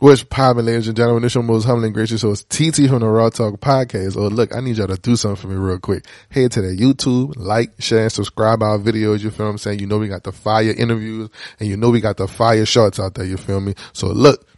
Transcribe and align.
What's 0.00 0.24
poppin', 0.24 0.64
ladies 0.64 0.88
and 0.88 0.96
gentlemen? 0.96 1.24
This 1.24 1.34
your 1.34 1.44
most 1.44 1.66
humble 1.66 1.84
and 1.84 1.92
gracious 1.92 2.22
host, 2.22 2.48
TT 2.48 2.88
from 2.88 3.00
the 3.00 3.06
Raw 3.06 3.28
Talk 3.28 3.60
Podcast. 3.60 4.16
Oh, 4.16 4.28
look, 4.28 4.56
I 4.56 4.60
need 4.60 4.78
y'all 4.78 4.86
to 4.86 4.96
do 4.96 5.14
something 5.14 5.36
for 5.36 5.48
me 5.48 5.56
real 5.56 5.78
quick. 5.78 6.06
Head 6.30 6.52
to 6.52 6.62
the 6.62 6.68
YouTube, 6.68 7.34
like, 7.36 7.72
share, 7.80 8.04
and 8.04 8.10
subscribe 8.10 8.62
our 8.62 8.78
videos. 8.78 9.20
You 9.20 9.30
feel 9.30 9.50
I'm 9.50 9.58
saying? 9.58 9.78
You 9.78 9.86
know 9.86 9.98
we 9.98 10.08
got 10.08 10.24
the 10.24 10.32
fire 10.32 10.70
interviews, 10.70 11.28
and 11.58 11.68
you 11.68 11.76
know 11.76 11.90
we 11.90 12.00
got 12.00 12.16
the 12.16 12.26
fire 12.26 12.64
shots 12.64 12.98
out 12.98 13.12
there. 13.12 13.26
You 13.26 13.36
feel 13.36 13.60
me? 13.60 13.74
So 13.92 14.06
look, 14.06 14.48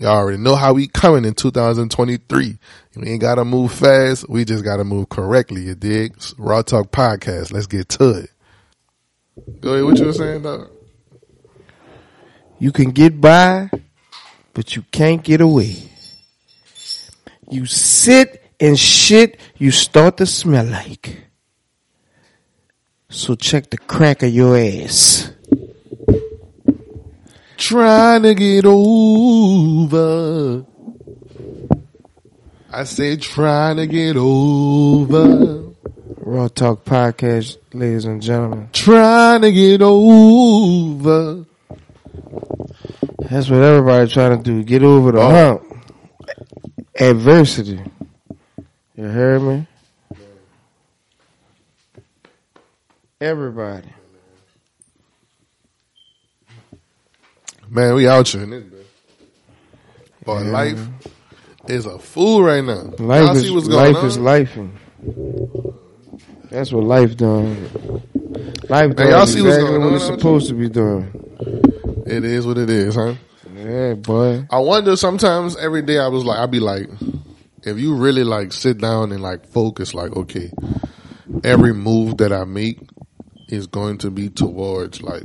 y'all 0.00 0.16
already 0.16 0.38
know 0.38 0.56
how 0.56 0.72
we 0.72 0.88
coming 0.88 1.26
in 1.26 1.34
2023. 1.34 2.58
We 2.96 3.06
ain't 3.06 3.20
gotta 3.20 3.44
move 3.44 3.72
fast. 3.72 4.30
We 4.30 4.46
just 4.46 4.64
gotta 4.64 4.84
move 4.84 5.10
correctly. 5.10 5.64
You 5.64 5.74
dig? 5.74 6.16
Raw 6.38 6.62
Talk 6.62 6.90
Podcast. 6.90 7.52
Let's 7.52 7.66
get 7.66 7.90
to 7.90 8.20
it. 8.20 8.30
Go 9.60 9.74
ahead. 9.74 9.84
What 9.84 9.98
you 9.98 10.06
were 10.06 10.14
saying, 10.14 10.40
dog? 10.40 10.70
You 12.58 12.72
can 12.72 12.92
get 12.92 13.20
by, 13.20 13.68
but 14.56 14.74
you 14.74 14.82
can't 14.90 15.22
get 15.22 15.42
away. 15.42 15.76
You 17.50 17.66
sit 17.66 18.42
and 18.58 18.78
shit 18.78 19.38
you 19.58 19.70
start 19.70 20.16
to 20.16 20.24
smell 20.24 20.64
like. 20.64 21.24
So 23.10 23.34
check 23.34 23.68
the 23.68 23.76
crack 23.76 24.22
of 24.22 24.30
your 24.30 24.56
ass. 24.56 25.30
Trying 27.58 28.22
to 28.22 28.34
get 28.34 28.64
over. 28.64 30.64
I 32.72 32.84
say 32.84 33.16
trying 33.16 33.76
to 33.76 33.86
get 33.86 34.16
over. 34.16 35.64
Raw 36.16 36.48
Talk 36.48 36.86
Podcast, 36.86 37.58
ladies 37.74 38.06
and 38.06 38.22
gentlemen. 38.22 38.70
Trying 38.72 39.42
to 39.42 39.52
get 39.52 39.82
over. 39.82 41.44
That's 43.30 43.50
what 43.50 43.60
everybody 43.62 44.08
trying 44.10 44.36
to 44.38 44.42
do. 44.42 44.62
Get 44.62 44.82
over 44.82 45.12
the 45.12 45.18
Oh. 45.20 45.28
hump. 45.30 45.62
Adversity. 46.98 47.80
You 48.96 49.04
heard 49.04 49.42
me? 49.42 49.66
Everybody. 53.20 53.88
Man, 57.68 57.94
we 57.94 58.06
out 58.08 58.28
here 58.28 58.42
in 58.44 58.50
this 58.50 58.62
bitch. 58.64 60.24
Boy, 60.24 60.42
life 60.44 60.80
is 61.68 61.84
a 61.86 61.98
fool 61.98 62.42
right 62.42 62.62
now. 62.64 62.92
Life 62.98 63.22
Y'all 63.26 63.36
is 63.36 63.42
see 63.42 63.50
what's 63.50 63.68
going 63.68 63.92
life 63.94 63.96
on? 64.02 64.06
is 64.06 64.18
lifing. 64.18 64.70
That's 66.50 66.72
what 66.72 66.84
life 66.84 67.16
doing. 67.16 67.68
Life 68.68 68.96
doing 68.96 69.10
y'all 69.10 69.26
see 69.26 69.42
what's 69.42 69.56
going 69.58 69.80
what 69.80 69.88
on 69.88 69.94
it's 69.94 70.04
out 70.04 70.18
supposed 70.18 70.48
to 70.48 70.54
be 70.54 70.68
doing. 70.68 71.25
It 71.40 72.24
is 72.24 72.46
what 72.46 72.58
it 72.58 72.70
is, 72.70 72.94
huh? 72.94 73.14
Yeah, 73.54 73.94
boy. 73.94 74.46
I 74.50 74.58
wonder 74.58 74.96
sometimes 74.96 75.56
every 75.56 75.82
day 75.82 75.98
I 75.98 76.08
was 76.08 76.24
like, 76.24 76.38
I'd 76.38 76.50
be 76.50 76.60
like, 76.60 76.88
if 77.62 77.78
you 77.78 77.96
really 77.96 78.24
like 78.24 78.52
sit 78.52 78.78
down 78.78 79.12
and 79.12 79.22
like 79.22 79.46
focus, 79.46 79.94
like, 79.94 80.14
okay, 80.14 80.50
every 81.42 81.72
move 81.72 82.18
that 82.18 82.32
I 82.32 82.44
make 82.44 82.78
is 83.48 83.66
going 83.66 83.98
to 83.98 84.10
be 84.10 84.28
towards 84.28 85.02
like 85.02 85.24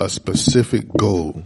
a 0.00 0.08
specific 0.08 0.86
goal. 0.96 1.42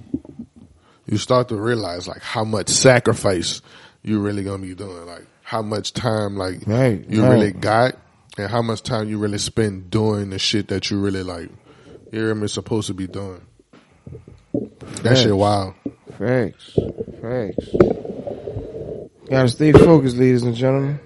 You 1.07 1.19
start 1.19 1.48
to 1.48 1.57
realize 1.57 2.09
like 2.09 2.23
how 2.23 2.45
much 2.45 2.69
sacrifice 2.69 3.62
you're 4.03 4.20
really 4.20 4.42
gonna 4.45 4.62
be 4.62 4.75
doing, 4.75 5.07
like 5.07 5.27
how 5.42 5.62
much 5.62 5.92
time 5.92 6.37
like 6.37 6.67
Right, 6.67 7.05
you 7.09 7.23
right. 7.23 7.31
really 7.31 7.53
got 7.53 7.97
and 8.39 8.51
how 8.51 8.62
much 8.62 8.83
time 8.83 9.09
you 9.09 9.19
really 9.19 9.39
spend 9.39 9.91
doing 9.91 10.31
the 10.31 10.39
shit 10.39 10.69
that 10.69 10.91
you 10.91 10.98
really 11.01 11.23
like, 11.23 11.48
hear 12.17 12.34
me, 12.34 12.48
supposed 12.48 12.86
to 12.89 12.95
be 12.95 13.06
doing. 13.06 13.42
That 15.03 15.19
shit 15.19 15.36
wild. 15.36 15.75
Facts. 16.19 16.78
Facts. 17.20 17.69
Gotta 19.28 19.48
stay 19.48 19.73
focused, 19.73 20.17
ladies 20.17 20.42
and 20.42 20.55
gentlemen. 20.55 20.98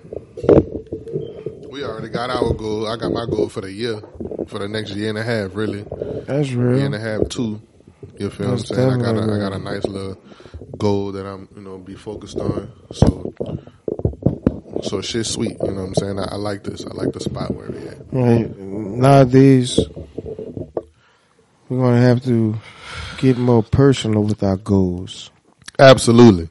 We 1.71 1.85
already 1.85 2.11
got 2.11 2.31
our 2.31 2.53
goal. 2.55 2.87
I 2.87 2.97
got 2.97 3.13
my 3.13 3.27
goal 3.27 3.49
for 3.49 3.61
the 3.61 3.73
year, 3.73 4.01
for 4.47 4.59
the 4.59 4.69
next 4.69 4.93
year 4.93 5.09
and 5.09 5.19
a 5.19 5.25
half, 5.25 5.55
really. 5.55 5.85
That's 6.27 6.53
real. 6.53 6.77
Year 6.77 6.87
and 6.87 6.95
a 6.95 7.01
half, 7.01 7.29
two. 7.29 7.61
You 8.19 8.31
feel 8.31 8.51
That's 8.51 8.71
what 8.71 8.79
I'm 8.79 8.91
saying? 8.91 9.03
I 9.03 9.05
got 9.05 9.17
a, 9.17 9.33
I 9.33 9.39
got 9.39 9.53
a 9.53 9.59
nice 9.59 9.85
little 9.85 10.21
goal 10.79 11.13
that 11.13 11.27
I'm, 11.27 11.49
you 11.57 11.63
know, 11.63 11.79
be 11.79 11.95
focused 11.95 12.39
on. 12.39 12.71
So, 12.93 13.35
so 14.83 15.01
shit 15.01 15.27
sweet. 15.27 15.57
You 15.63 15.73
know 15.73 15.81
what 15.81 15.89
I'm 15.89 15.95
saying? 15.95 16.19
I, 16.21 16.29
I 16.33 16.37
like 16.37 16.63
this. 16.63 16.85
I 16.85 16.91
like 16.91 17.13
the 17.13 17.21
spot 17.21 17.53
where 17.55 17.71
we 17.71 17.79
at. 17.89 17.99
Right. 18.13 18.59
Nowadays, 18.59 19.81
we're 21.71 21.79
gonna 21.79 22.01
have 22.01 22.23
to 22.25 22.57
get 23.19 23.39
more 23.39 23.63
personal 23.63 24.23
with 24.25 24.43
our 24.43 24.57
goals. 24.57 25.31
Absolutely. 25.79 26.49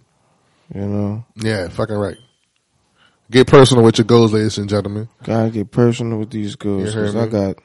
You 0.73 0.81
know, 0.81 1.25
Yeah, 1.35 1.67
fucking 1.67 1.95
right. 1.95 2.17
Get 3.31 3.45
personal 3.47 3.83
with 3.83 3.97
your 3.99 4.05
goals, 4.05 4.33
ladies 4.33 4.57
and 4.57 4.67
gentlemen. 4.69 5.07
gotta 5.23 5.51
get 5.51 5.69
personal 5.69 6.17
with 6.19 6.31
these 6.31 6.55
goals 6.55 6.85
because 6.95 7.15
I 7.15 7.27
got 7.27 7.57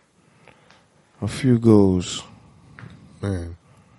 a 1.22 1.28
few 1.28 1.58
goals. 1.58 2.22
Man. 3.22 3.56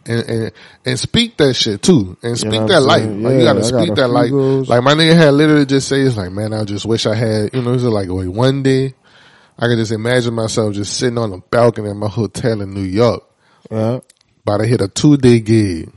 And, 0.08 0.30
and 0.30 0.52
and 0.86 1.00
speak 1.00 1.38
that 1.38 1.56
shit 1.56 1.82
too, 1.82 2.16
and 2.22 2.38
speak 2.38 2.52
know 2.52 2.68
that 2.68 2.82
life. 2.82 3.02
saying? 3.02 3.24
Like 3.24 3.34
you 3.38 3.44
gotta 3.44 3.60
I 3.60 3.64
speak 3.64 3.90
a 3.92 3.96
that 3.96 4.08
life. 4.10 4.30
goals. 4.30 4.70
Like 4.70 4.84
my 4.84 4.94
nigga 4.94 5.16
had 5.16 5.34
literally 5.34 5.66
just 5.66 5.88
say, 5.88 6.02
"It's 6.02 6.16
like, 6.16 6.32
man, 6.32 6.54
I 6.54 6.64
just 6.64 6.86
wish 6.86 7.08
I 7.08 7.16
had." 7.16 7.52
You 7.56 7.64
know, 7.64 7.74
it's 7.74 7.82
like, 7.84 8.10
wait, 8.10 8.28
one 8.28 8.62
day 8.62 8.94
I 9.58 9.66
could 9.66 9.78
just 9.80 9.92
imagine 9.92 10.36
myself 10.36 10.76
just 10.76 10.96
sitting 10.98 11.18
on 11.18 11.34
a 11.34 11.40
balcony 11.40 11.90
at 11.90 11.96
my 11.96 12.08
hotel 12.08 12.62
in 12.62 12.76
New 12.76 12.84
York, 12.84 13.24
Yeah. 13.72 14.00
about 14.44 14.58
to 14.58 14.68
hit 14.68 14.82
a 14.82 14.88
two 14.88 15.18
day 15.18 15.40
gig. 15.40 15.92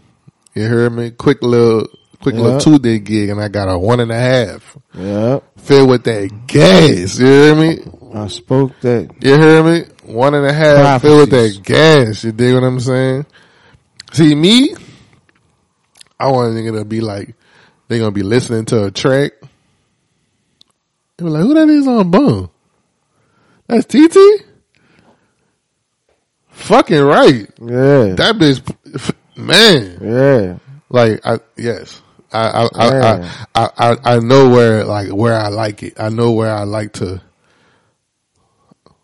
You 0.54 0.62
hear 0.62 0.90
me? 0.90 1.10
Quick 1.10 1.42
little, 1.42 1.86
quick 2.20 2.34
little 2.34 2.58
two 2.60 2.78
day 2.78 2.98
gig, 2.98 3.28
and 3.28 3.40
I 3.40 3.48
got 3.48 3.68
a 3.68 3.78
one 3.78 4.00
and 4.00 4.10
a 4.10 4.18
half 4.18 4.76
Yeah. 4.94 5.40
filled 5.56 5.90
with 5.90 6.04
that 6.04 6.46
gas. 6.46 7.18
You 7.18 7.26
hear 7.26 7.54
me? 7.54 7.78
I 8.14 8.26
spoke 8.28 8.72
that. 8.80 9.10
You 9.20 9.36
hear 9.38 9.62
me? 9.62 9.84
One 10.04 10.34
and 10.34 10.46
a 10.46 10.52
half 10.52 11.02
filled 11.02 11.20
with 11.20 11.30
that 11.30 11.62
gas. 11.62 12.24
You 12.24 12.32
dig 12.32 12.54
what 12.54 12.64
I'm 12.64 12.80
saying? 12.80 13.26
See 14.12 14.34
me? 14.34 14.74
I 16.18 16.30
want 16.30 16.48
a 16.48 16.58
nigga 16.58 16.78
to 16.78 16.84
be 16.84 17.00
like, 17.00 17.34
they 17.88 17.98
gonna 17.98 18.10
be 18.10 18.22
listening 18.22 18.64
to 18.66 18.84
a 18.86 18.90
track. 18.90 19.32
They 21.16 21.24
be 21.24 21.30
like, 21.30 21.42
who 21.42 21.54
that 21.54 21.68
is 21.68 21.86
on 21.86 22.10
bum? 22.10 22.50
That's 23.66 23.84
TT? 23.86 24.16
Fucking 26.58 27.00
right. 27.02 27.48
Yeah. 27.60 28.14
That 28.14 28.36
bitch, 28.36 29.14
man. 29.36 29.98
yeah. 30.02 30.58
Like, 30.90 31.24
I, 31.24 31.38
yes. 31.56 32.02
I, 32.32 32.48
I, 32.48 32.68
I, 32.74 32.90
Yeah. 32.90 33.32
I, 33.54 33.62
I, 33.64 33.70
I, 33.92 33.96
I 34.16 34.18
know 34.18 34.50
where, 34.50 34.84
like, 34.84 35.10
where 35.10 35.34
I 35.34 35.48
like 35.48 35.82
it. 35.82 35.94
I 35.98 36.08
know 36.08 36.32
where 36.32 36.52
I 36.52 36.64
like 36.64 36.94
to, 36.94 37.22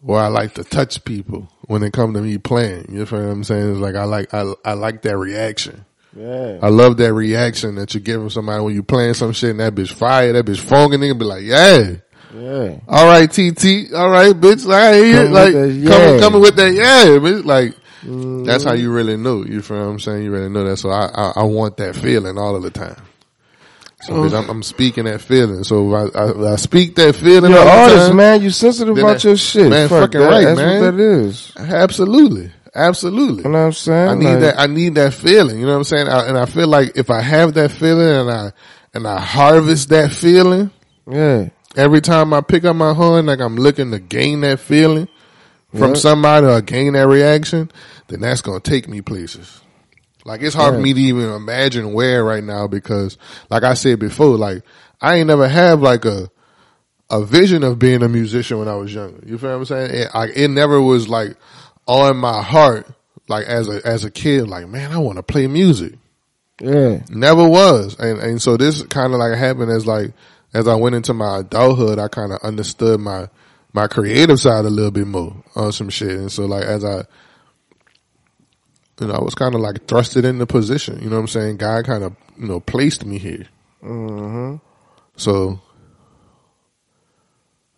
where 0.00 0.20
I 0.20 0.26
like 0.28 0.54
to 0.54 0.64
touch 0.64 1.04
people 1.04 1.48
when 1.66 1.82
it 1.82 1.92
come 1.92 2.12
to 2.14 2.20
me 2.20 2.38
playing. 2.38 2.86
You 2.88 2.98
know 2.98 3.04
what 3.04 3.12
I'm 3.12 3.44
saying? 3.44 3.70
It's 3.72 3.80
like, 3.80 3.94
I 3.94 4.04
like, 4.04 4.34
I, 4.34 4.52
I 4.64 4.72
like 4.74 5.02
that 5.02 5.16
reaction. 5.16 5.84
Yeah. 6.16 6.58
I 6.60 6.68
love 6.68 6.96
that 6.98 7.14
reaction 7.14 7.76
that 7.76 7.94
you 7.94 8.00
give 8.00 8.20
from 8.20 8.30
somebody 8.30 8.62
when 8.62 8.74
you 8.74 8.82
playing 8.82 9.14
some 9.14 9.32
shit 9.32 9.50
and 9.50 9.60
that 9.60 9.74
bitch 9.74 9.92
fire, 9.92 10.32
that 10.32 10.44
bitch 10.44 10.60
phonging 10.60 10.98
nigga 10.98 11.18
be 11.18 11.24
like, 11.24 11.44
yeah. 11.44 11.94
Yeah. 12.34 12.78
All 12.88 13.06
right, 13.06 13.30
TT. 13.30 13.92
All 13.94 14.10
right, 14.10 14.34
bitch. 14.34 14.66
Like, 14.66 14.82
I 14.82 14.96
hear 14.96 15.22
like, 15.24 15.54
with 15.54 15.84
that 15.84 15.90
coming, 15.90 16.14
yeah. 16.14 16.20
coming 16.20 16.40
with 16.42 16.56
that, 16.56 16.72
yeah, 16.74 17.04
bitch. 17.18 17.44
Like, 17.44 17.74
Mm-hmm. 18.04 18.44
that's 18.44 18.64
how 18.64 18.74
you 18.74 18.92
really 18.92 19.16
know. 19.16 19.46
You 19.46 19.62
feel 19.62 19.78
what 19.78 19.84
I'm 19.84 19.98
saying? 19.98 20.24
You 20.24 20.30
really 20.30 20.50
know 20.50 20.62
that. 20.64 20.76
So 20.76 20.90
I, 20.90 21.06
I, 21.06 21.32
I 21.36 21.42
want 21.44 21.78
that 21.78 21.96
feeling 21.96 22.36
all 22.36 22.54
of 22.54 22.62
the 22.62 22.70
time. 22.70 23.00
So 24.02 24.12
bitch, 24.12 24.38
I'm, 24.38 24.50
I'm 24.50 24.62
speaking 24.62 25.04
that 25.04 25.22
feeling. 25.22 25.64
So 25.64 25.94
I, 25.94 26.08
I, 26.14 26.52
I 26.52 26.56
speak 26.56 26.96
that 26.96 27.16
feeling. 27.16 27.50
You're 27.52 27.60
all 27.60 27.66
an 27.66 27.74
the 27.76 27.82
artist, 27.94 28.06
time, 28.08 28.16
man. 28.18 28.42
You 28.42 28.50
sensitive 28.50 28.98
about 28.98 29.12
that- 29.14 29.24
your 29.24 29.38
shit. 29.38 29.70
man, 29.70 29.88
Fuck 29.88 30.12
fucking 30.12 30.20
that. 30.20 30.26
right, 30.30 30.44
That's 30.44 30.58
man. 30.60 30.80
what 30.82 30.96
that 30.98 31.00
is. 31.02 31.52
Absolutely, 31.56 32.50
absolutely. 32.74 33.44
You 33.44 33.48
know 33.50 33.58
what 33.60 33.64
I'm 33.68 33.72
saying? 33.72 34.08
I 34.10 34.14
need 34.16 34.24
Like, 34.26 34.40
that. 34.40 34.60
I 34.60 34.66
need 34.66 34.94
that 34.96 35.14
feeling. 35.14 35.58
You 35.58 35.64
know 35.64 35.72
what 35.72 35.78
I'm 35.78 35.84
saying? 35.84 36.08
I, 36.08 36.28
and 36.28 36.36
I 36.36 36.44
feel 36.44 36.68
like 36.68 36.98
if 36.98 37.08
I 37.08 37.22
have 37.22 37.54
that 37.54 37.70
feeling 37.70 38.06
and 38.06 38.30
I 38.30 38.52
and 38.92 39.06
I 39.08 39.18
harvest 39.18 39.88
that 39.88 40.10
feeling 40.12 40.70
Yeah. 41.10 41.48
Every 41.76 42.00
time 42.00 42.32
I 42.32 42.40
pick 42.40 42.64
up 42.64 42.76
my 42.76 42.92
horn, 42.94 43.26
like 43.26 43.40
I'm 43.40 43.56
looking 43.56 43.90
to 43.92 43.98
gain 43.98 44.40
that 44.42 44.60
feeling 44.60 45.08
from 45.70 45.90
Yep. 45.90 45.96
somebody 45.96 46.46
or 46.46 46.60
gain 46.60 46.92
that 46.94 47.06
reaction, 47.08 47.70
then 48.08 48.20
that's 48.20 48.40
gonna 48.42 48.60
take 48.60 48.88
me 48.88 49.00
places. 49.00 49.60
Like 50.24 50.40
it's 50.42 50.54
hard 50.54 50.74
for 50.74 50.80
me 50.80 50.94
to 50.94 51.00
even 51.00 51.30
imagine 51.30 51.92
where 51.92 52.24
right 52.24 52.42
now 52.42 52.66
because, 52.66 53.18
like 53.50 53.62
I 53.62 53.74
said 53.74 53.98
before, 53.98 54.36
like 54.38 54.62
I 55.00 55.16
ain't 55.16 55.26
never 55.26 55.48
have 55.48 55.80
like 55.82 56.04
a 56.04 56.30
a 57.10 57.22
vision 57.22 57.62
of 57.62 57.78
being 57.78 58.02
a 58.02 58.08
musician 58.08 58.58
when 58.58 58.68
I 58.68 58.74
was 58.76 58.94
younger. 58.94 59.20
You 59.26 59.36
feel 59.36 59.50
what 59.50 59.56
I'm 59.56 59.64
saying? 59.66 59.90
It, 59.90 60.08
I, 60.14 60.28
it 60.28 60.48
never 60.48 60.80
was 60.80 61.08
like 61.08 61.36
on 61.86 62.16
my 62.16 62.42
heart, 62.42 62.88
like 63.28 63.44
as 63.46 63.68
a 63.68 63.86
as 63.86 64.04
a 64.04 64.10
kid, 64.10 64.48
like 64.48 64.66
man, 64.68 64.92
I 64.92 64.98
want 64.98 65.16
to 65.16 65.22
play 65.22 65.46
music. 65.46 65.94
Yeah. 66.60 67.02
Never 67.10 67.46
was, 67.46 67.98
and 67.98 68.18
and 68.20 68.40
so 68.40 68.56
this 68.56 68.82
kind 68.84 69.12
of 69.12 69.18
like 69.18 69.36
happened 69.36 69.70
as 69.70 69.86
like 69.86 70.12
as 70.54 70.66
I 70.68 70.74
went 70.76 70.94
into 70.94 71.12
my 71.12 71.40
adulthood, 71.40 71.98
I 71.98 72.08
kind 72.08 72.32
of 72.32 72.38
understood 72.42 73.00
my 73.00 73.28
my 73.72 73.88
creative 73.88 74.38
side 74.38 74.64
a 74.64 74.70
little 74.70 74.92
bit 74.92 75.06
more 75.06 75.34
on 75.56 75.72
some 75.72 75.90
shit, 75.90 76.12
and 76.12 76.32
so 76.32 76.46
like 76.46 76.64
as 76.64 76.84
I 76.84 77.04
you 79.00 79.08
know, 79.08 79.14
I 79.14 79.22
was 79.22 79.34
kind 79.34 79.54
of 79.54 79.60
like 79.60 79.86
thrusted 79.86 80.24
in 80.24 80.38
the 80.38 80.46
position. 80.46 81.02
You 81.02 81.10
know 81.10 81.16
what 81.16 81.22
I'm 81.22 81.28
saying? 81.28 81.56
God 81.56 81.84
kind 81.84 82.04
of, 82.04 82.14
you 82.38 82.46
know, 82.46 82.60
placed 82.60 83.04
me 83.04 83.18
here. 83.18 83.46
Mm-hmm. 83.82 84.56
So, 85.16 85.60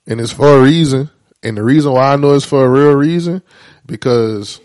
and 0.06 0.20
it's 0.20 0.32
for 0.32 0.58
a 0.58 0.62
reason. 0.62 1.10
And 1.42 1.56
the 1.56 1.62
reason 1.62 1.92
why 1.92 2.12
I 2.12 2.16
know 2.16 2.34
it's 2.34 2.44
for 2.44 2.64
a 2.64 2.68
real 2.68 2.94
reason, 2.94 3.42
because 3.86 4.60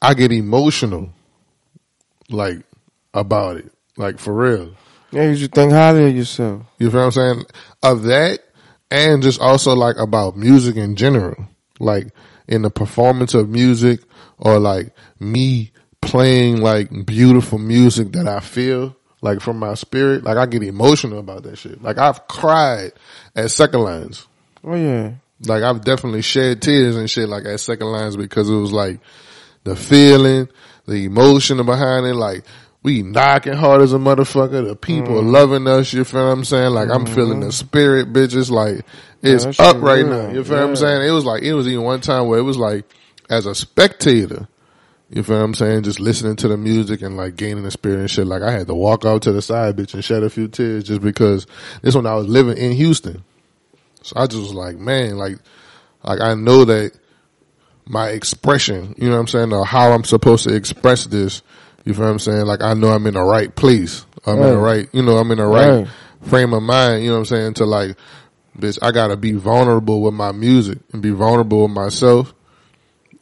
I 0.00 0.14
get 0.14 0.30
emotional, 0.30 1.10
like, 2.28 2.60
about 3.14 3.56
it. 3.56 3.72
Like, 3.96 4.18
for 4.18 4.32
real. 4.32 4.74
Yeah, 5.10 5.30
you 5.30 5.36
should 5.36 5.52
think 5.52 5.72
highly 5.72 6.08
of 6.10 6.16
yourself. 6.16 6.62
You 6.78 6.90
feel 6.90 7.00
what 7.00 7.06
I'm 7.06 7.12
saying? 7.12 7.44
Of 7.82 8.02
that, 8.04 8.40
and 8.90 9.22
just 9.22 9.40
also 9.40 9.74
like 9.74 9.96
about 9.98 10.36
music 10.36 10.76
in 10.76 10.96
general. 10.96 11.48
Like, 11.80 12.08
in 12.46 12.62
the 12.62 12.70
performance 12.70 13.34
of 13.34 13.48
music, 13.48 14.00
or 14.38 14.58
like 14.58 14.92
me 15.20 15.72
playing 16.00 16.60
like 16.60 17.06
beautiful 17.06 17.58
music 17.58 18.12
that 18.12 18.26
I 18.28 18.40
feel 18.40 18.96
like 19.20 19.40
from 19.40 19.58
my 19.58 19.74
spirit. 19.74 20.24
Like 20.24 20.36
I 20.36 20.46
get 20.46 20.62
emotional 20.62 21.18
about 21.18 21.42
that 21.44 21.58
shit. 21.58 21.82
Like 21.82 21.98
I've 21.98 22.26
cried 22.28 22.92
at 23.34 23.50
second 23.50 23.80
lines. 23.80 24.26
Oh 24.64 24.74
yeah. 24.74 25.12
Like 25.46 25.62
I've 25.62 25.84
definitely 25.84 26.22
shed 26.22 26.62
tears 26.62 26.96
and 26.96 27.10
shit 27.10 27.28
like 27.28 27.44
at 27.44 27.60
second 27.60 27.88
lines 27.88 28.16
because 28.16 28.48
it 28.48 28.54
was 28.54 28.72
like 28.72 29.00
the 29.64 29.76
feeling, 29.76 30.48
the 30.86 31.04
emotion 31.04 31.64
behind 31.64 32.06
it. 32.06 32.14
Like 32.14 32.44
we 32.88 33.02
knocking 33.02 33.52
hard 33.52 33.82
as 33.82 33.92
a 33.92 33.98
motherfucker. 33.98 34.66
The 34.66 34.74
people 34.74 35.22
loving 35.22 35.68
us. 35.68 35.92
You 35.92 36.04
feel 36.04 36.24
what 36.24 36.32
I'm 36.32 36.44
saying? 36.44 36.72
Like 36.72 36.88
I'm 36.88 37.04
feeling 37.04 37.40
the 37.40 37.52
spirit, 37.52 38.14
bitches. 38.14 38.50
Like 38.50 38.82
it's 39.20 39.44
that 39.44 39.60
up 39.60 39.82
right 39.82 40.06
now. 40.06 40.30
You 40.30 40.42
feel 40.42 40.56
what 40.56 40.70
I'm 40.70 40.76
saying? 40.76 41.06
It 41.06 41.10
was 41.10 41.26
like 41.26 41.42
it 41.42 41.52
was 41.52 41.68
even 41.68 41.84
one 41.84 42.00
time 42.00 42.28
where 42.28 42.38
it 42.38 42.44
was 42.44 42.56
like 42.56 42.86
as 43.28 43.44
a 43.44 43.54
spectator. 43.54 44.48
You 45.10 45.22
feel 45.22 45.36
what 45.36 45.44
I'm 45.44 45.54
saying? 45.54 45.82
Just 45.82 46.00
listening 46.00 46.36
to 46.36 46.48
the 46.48 46.56
music 46.56 47.02
and 47.02 47.14
like 47.14 47.36
gaining 47.36 47.62
the 47.62 47.70
spirit 47.70 48.00
and 48.00 48.10
shit. 48.10 48.26
Like 48.26 48.40
I 48.40 48.50
had 48.50 48.68
to 48.68 48.74
walk 48.74 49.04
out 49.04 49.20
to 49.22 49.32
the 49.32 49.42
side, 49.42 49.76
bitch, 49.76 49.92
and 49.92 50.02
shed 50.02 50.22
a 50.22 50.30
few 50.30 50.48
tears 50.48 50.84
just 50.84 51.02
because 51.02 51.46
this 51.82 51.94
when 51.94 52.06
I 52.06 52.14
was 52.14 52.26
living 52.26 52.56
in 52.56 52.72
Houston. 52.72 53.22
So 54.02 54.14
I 54.16 54.26
just 54.26 54.40
was 54.40 54.54
like, 54.54 54.78
man, 54.78 55.18
like, 55.18 55.36
like 56.02 56.22
I 56.22 56.32
know 56.34 56.64
that 56.64 56.92
my 57.84 58.08
expression, 58.08 58.94
you 58.96 59.10
know 59.10 59.16
what 59.16 59.20
I'm 59.20 59.26
saying, 59.26 59.52
or 59.52 59.66
how 59.66 59.92
I'm 59.92 60.04
supposed 60.04 60.44
to 60.44 60.54
express 60.54 61.04
this, 61.04 61.42
you 61.84 61.94
feel 61.94 62.04
what 62.04 62.10
I'm 62.10 62.18
saying? 62.18 62.46
Like 62.46 62.62
I 62.62 62.74
know 62.74 62.88
I'm 62.88 63.06
in 63.06 63.14
the 63.14 63.22
right 63.22 63.54
place. 63.54 64.04
I'm 64.26 64.34
in 64.38 64.40
the 64.50 64.56
Right. 64.58 64.78
right, 64.78 64.88
you 64.92 65.02
know, 65.02 65.16
I'm 65.16 65.30
in 65.30 65.38
the 65.38 65.46
right 65.46 65.68
Right. 65.80 65.88
frame 66.22 66.52
of 66.52 66.62
mind, 66.62 67.02
you 67.02 67.08
know 67.08 67.14
what 67.14 67.20
I'm 67.20 67.24
saying, 67.26 67.54
to 67.54 67.64
like, 67.64 67.96
bitch, 68.58 68.78
I 68.82 68.90
gotta 68.92 69.16
be 69.16 69.32
vulnerable 69.32 70.02
with 70.02 70.14
my 70.14 70.32
music 70.32 70.78
and 70.92 71.00
be 71.00 71.10
vulnerable 71.10 71.62
with 71.62 71.70
myself. 71.72 72.34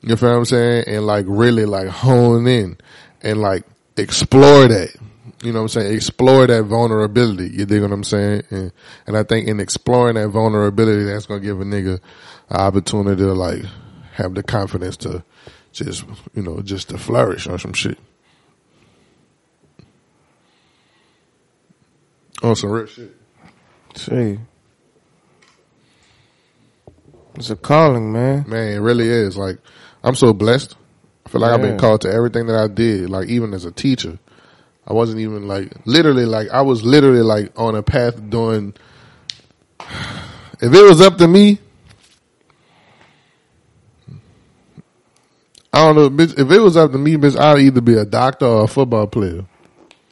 You 0.03 0.17
feel 0.17 0.31
what 0.31 0.39
I'm 0.39 0.45
saying? 0.45 0.85
And 0.87 1.07
like 1.07 1.27
really 1.29 1.65
like 1.65 1.89
hone 1.89 2.47
in 2.47 2.79
and 3.23 3.41
like 3.41 3.65
explore 3.97 4.69
that. 4.69 4.95
You 5.43 5.53
know 5.53 5.59
what 5.61 5.77
I'm 5.77 5.83
saying? 5.83 5.95
Explore 5.95 6.47
that 6.47 6.63
vulnerability. 6.65 7.49
You 7.51 7.67
dig 7.67 7.83
what 7.83 7.93
I'm 7.93 8.05
saying? 8.05 8.43
And, 8.51 8.73
and 9.07 9.17
I 9.17 9.23
think 9.23 9.49
in 9.49 9.61
exploring 9.61 10.15
that 10.15 10.29
vulnerability, 10.29 11.05
that's 11.05 11.27
going 11.27 11.41
to 11.41 11.47
give 11.47 11.61
a 11.61 11.65
nigga 11.65 12.01
an 12.49 12.57
opportunity 12.57 13.23
to 13.23 13.33
like 13.35 13.63
have 14.13 14.35
the 14.35 14.43
confidence 14.43 14.97
to 14.99 15.23
just, 15.73 16.05
you 16.35 16.43
know, 16.43 16.61
just 16.63 16.89
to 16.89 16.99
flourish 16.99 17.47
on 17.47 17.59
some 17.59 17.75
shit. 17.75 17.99
On 22.43 22.55
some 22.55 22.71
real 22.71 22.87
shit. 22.87 23.15
See. 23.95 24.39
It's 27.37 27.51
a 27.51 27.57
calling, 27.57 28.13
man. 28.13 28.45
Man, 28.49 28.73
it 28.73 28.79
really 28.79 29.09
is. 29.09 29.37
Like, 29.37 29.59
I'm 30.03 30.15
so 30.15 30.33
blessed. 30.33 30.75
I 31.25 31.29
feel 31.29 31.41
like 31.41 31.53
I've 31.53 31.61
been 31.61 31.79
called 31.79 32.03
to 32.03 32.11
everything 32.11 32.47
that 32.47 32.57
I 32.57 32.69
did. 32.69 33.11
Like, 33.11 33.29
even 33.29 33.53
as 33.53 33.65
a 33.65 33.73
teacher, 33.73 34.19
I 34.87 34.93
wasn't 34.93 35.21
even 35.21 35.49
like, 35.49 35.73
literally, 35.85 36.25
like, 36.25 36.49
I 36.51 36.63
was 36.63 36.83
literally 36.83 37.23
like 37.23 37.53
on 37.59 37.75
a 37.75 37.83
path 37.83 38.31
doing, 38.31 38.75
if 39.81 40.73
it 40.75 40.89
was 40.89 41.01
up 41.01 41.19
to 41.19 41.29
me, 41.29 41.59
I 45.73 45.85
don't 45.85 45.97
know, 45.97 46.09
bitch, 46.09 46.39
if 46.39 46.51
it 46.51 46.61
was 46.61 46.77
up 46.77 46.93
to 46.93 46.99
me, 46.99 47.17
bitch, 47.17 47.39
I'd 47.39 47.59
either 47.59 47.83
be 47.83 47.99
a 47.99 48.07
doctor 48.07 48.47
or 48.47 48.65
a 48.65 48.69
football 48.69 49.07
player. 49.09 49.45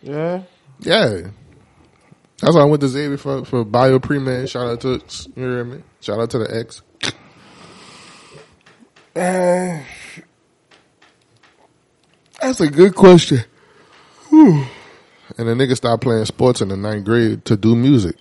Yeah. 0.03 0.43
Yeah. 0.81 1.29
That's 2.45 2.57
why 2.57 2.61
I 2.61 2.67
went 2.67 2.83
to 2.83 2.89
Xavier 2.89 3.17
for, 3.17 3.43
for 3.47 3.65
bio 3.65 3.99
pre-med. 3.99 4.51
Shout 4.51 4.67
out 4.67 4.81
to, 4.83 5.01
you 5.35 5.43
hear 5.43 5.65
me? 5.65 5.83
Shout 6.03 6.21
out 6.21 6.29
to 6.29 6.39
the 6.39 6.55
ex. 6.55 6.83
Uh, 9.17 9.81
that's 12.43 12.61
a 12.61 12.69
good 12.69 12.95
question. 12.95 13.41
And 14.31 15.49
the 15.49 15.55
nigga 15.55 15.75
stopped 15.75 16.03
playing 16.03 16.27
sports 16.27 16.61
in 16.61 16.69
the 16.69 16.77
ninth 16.77 17.07
grade 17.07 17.47
to 17.47 17.57
do 17.57 17.75
music. 17.75 18.17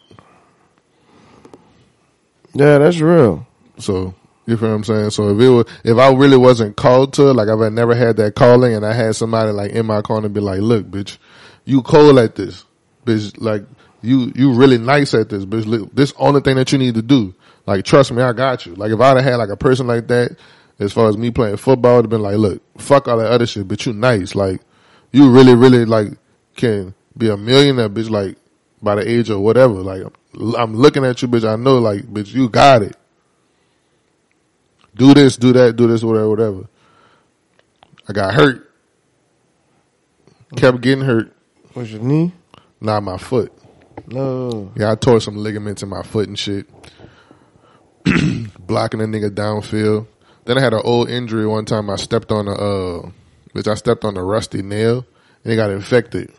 Yeah, 2.54 2.78
that's 2.78 3.02
real. 3.02 3.46
So 3.78 4.16
you 4.46 4.56
feel 4.56 4.70
what 4.70 4.76
I'm 4.76 4.84
saying? 4.86 5.10
So 5.10 5.36
if 5.36 5.42
it 5.42 5.50
was, 5.50 5.66
if 5.84 5.98
I 5.98 6.14
really 6.14 6.38
wasn't 6.38 6.78
called 6.78 7.12
to 7.14 7.24
like 7.34 7.50
if 7.50 7.60
I 7.60 7.68
never 7.68 7.94
had 7.94 8.16
that 8.18 8.36
calling 8.36 8.74
and 8.74 8.86
I 8.86 8.94
had 8.94 9.18
somebody 9.18 9.52
like 9.52 9.72
in 9.72 9.86
my 9.86 10.02
corner 10.02 10.30
be 10.30 10.40
like, 10.40 10.62
look, 10.62 10.86
bitch, 10.86 11.18
you 11.66 11.82
cold 11.82 12.18
at 12.20 12.36
this, 12.36 12.64
bitch, 13.06 13.34
like 13.42 13.66
you, 14.04 14.32
you 14.36 14.54
really 14.54 14.78
nice 14.78 15.14
at 15.14 15.30
this, 15.30 15.46
bitch. 15.46 15.94
This 15.94 16.14
only 16.18 16.42
thing 16.42 16.56
that 16.58 16.72
you 16.72 16.78
need 16.78 16.96
to 16.96 17.02
do. 17.02 17.34
Like, 17.66 17.86
trust 17.86 18.12
me, 18.12 18.22
I 18.22 18.34
got 18.34 18.66
you. 18.66 18.76
Like 18.76 18.92
if 18.92 19.00
I'd 19.00 19.16
have 19.16 19.24
had 19.24 19.36
like 19.38 19.50
a 19.50 19.58
person 19.58 19.88
like 19.88 20.08
that, 20.08 20.38
as 20.80 20.92
far 20.92 21.08
as 21.08 21.18
me 21.18 21.32
playing 21.32 21.58
football, 21.58 22.00
it'd 22.00 22.10
been 22.10 22.22
like, 22.22 22.38
look, 22.38 22.62
fuck 22.78 23.08
all 23.08 23.18
that 23.18 23.32
other 23.32 23.46
shit, 23.46 23.68
but 23.68 23.86
you 23.86 23.94
nice. 23.94 24.36
Like 24.36 24.62
you 25.12 25.32
really, 25.32 25.56
really 25.56 25.86
like 25.86 26.10
can 26.56 26.94
be 27.18 27.30
a 27.30 27.38
millionaire, 27.38 27.90
bitch, 27.90 28.10
like 28.10 28.38
by 28.82 28.96
the 28.96 29.10
age 29.10 29.30
of 29.30 29.40
whatever. 29.40 29.76
Like 29.76 30.04
I'm 30.58 30.76
looking 30.76 31.06
at 31.06 31.22
you, 31.22 31.28
bitch. 31.28 31.48
I 31.48 31.56
know, 31.56 31.80
like, 31.80 32.02
bitch, 32.04 32.34
you 32.34 32.50
got 32.50 32.82
it 32.82 32.98
do 34.96 35.14
this, 35.14 35.38
do 35.38 35.54
that, 35.54 35.76
do 35.76 35.88
this, 35.88 36.04
whatever, 36.04 36.30
whatever. 36.30 36.68
I 38.08 38.14
got 38.14 38.34
hurt. 38.34 38.70
Kept 40.56 40.82
getting 40.82 41.04
hurt. 41.04 41.34
Was 41.74 41.92
your 41.92 42.02
knee? 42.02 42.34
Not 42.80 43.02
my 43.02 43.18
foot. 43.18 43.52
No. 44.08 44.72
Yeah, 44.76 44.92
I 44.92 44.96
tore 44.96 45.20
some 45.22 45.38
ligaments 45.38 45.84
in 45.84 45.90
my 45.90 46.04
foot 46.04 46.28
and 46.28 46.38
shit. 46.38 46.68
Blocking 48.60 49.02
a 49.02 49.06
nigga 49.06 49.30
downfield. 49.30 50.08
Then 50.46 50.58
I 50.58 50.62
had 50.62 50.74
an 50.74 50.82
old 50.84 51.10
injury 51.10 51.48
one 51.48 51.66
time. 51.66 51.90
I 51.90 51.96
stepped 51.96 52.32
on 52.32 52.48
a, 52.48 52.52
uh, 52.54 53.10
which 53.54 53.68
I 53.68 53.76
stepped 53.76 54.04
on 54.04 54.18
a 54.18 54.24
rusty 54.24 54.62
nail 54.62 55.06
and 55.44 55.54
it 55.54 55.56
got 55.56 55.70
infected. 55.72 56.32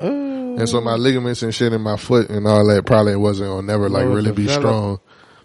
Uh, 0.00 0.06
And 0.06 0.68
so 0.68 0.80
my 0.80 0.94
ligaments 0.94 1.42
and 1.42 1.54
shit 1.54 1.72
in 1.72 1.80
my 1.80 1.96
foot 1.96 2.28
and 2.28 2.46
all 2.46 2.66
that 2.66 2.86
probably 2.86 3.16
wasn't 3.16 3.50
gonna 3.50 3.66
never 3.66 3.88
like 3.88 4.06
really 4.06 4.32
be 4.32 4.42
develop. 4.46 4.60
strong. 4.62 5.00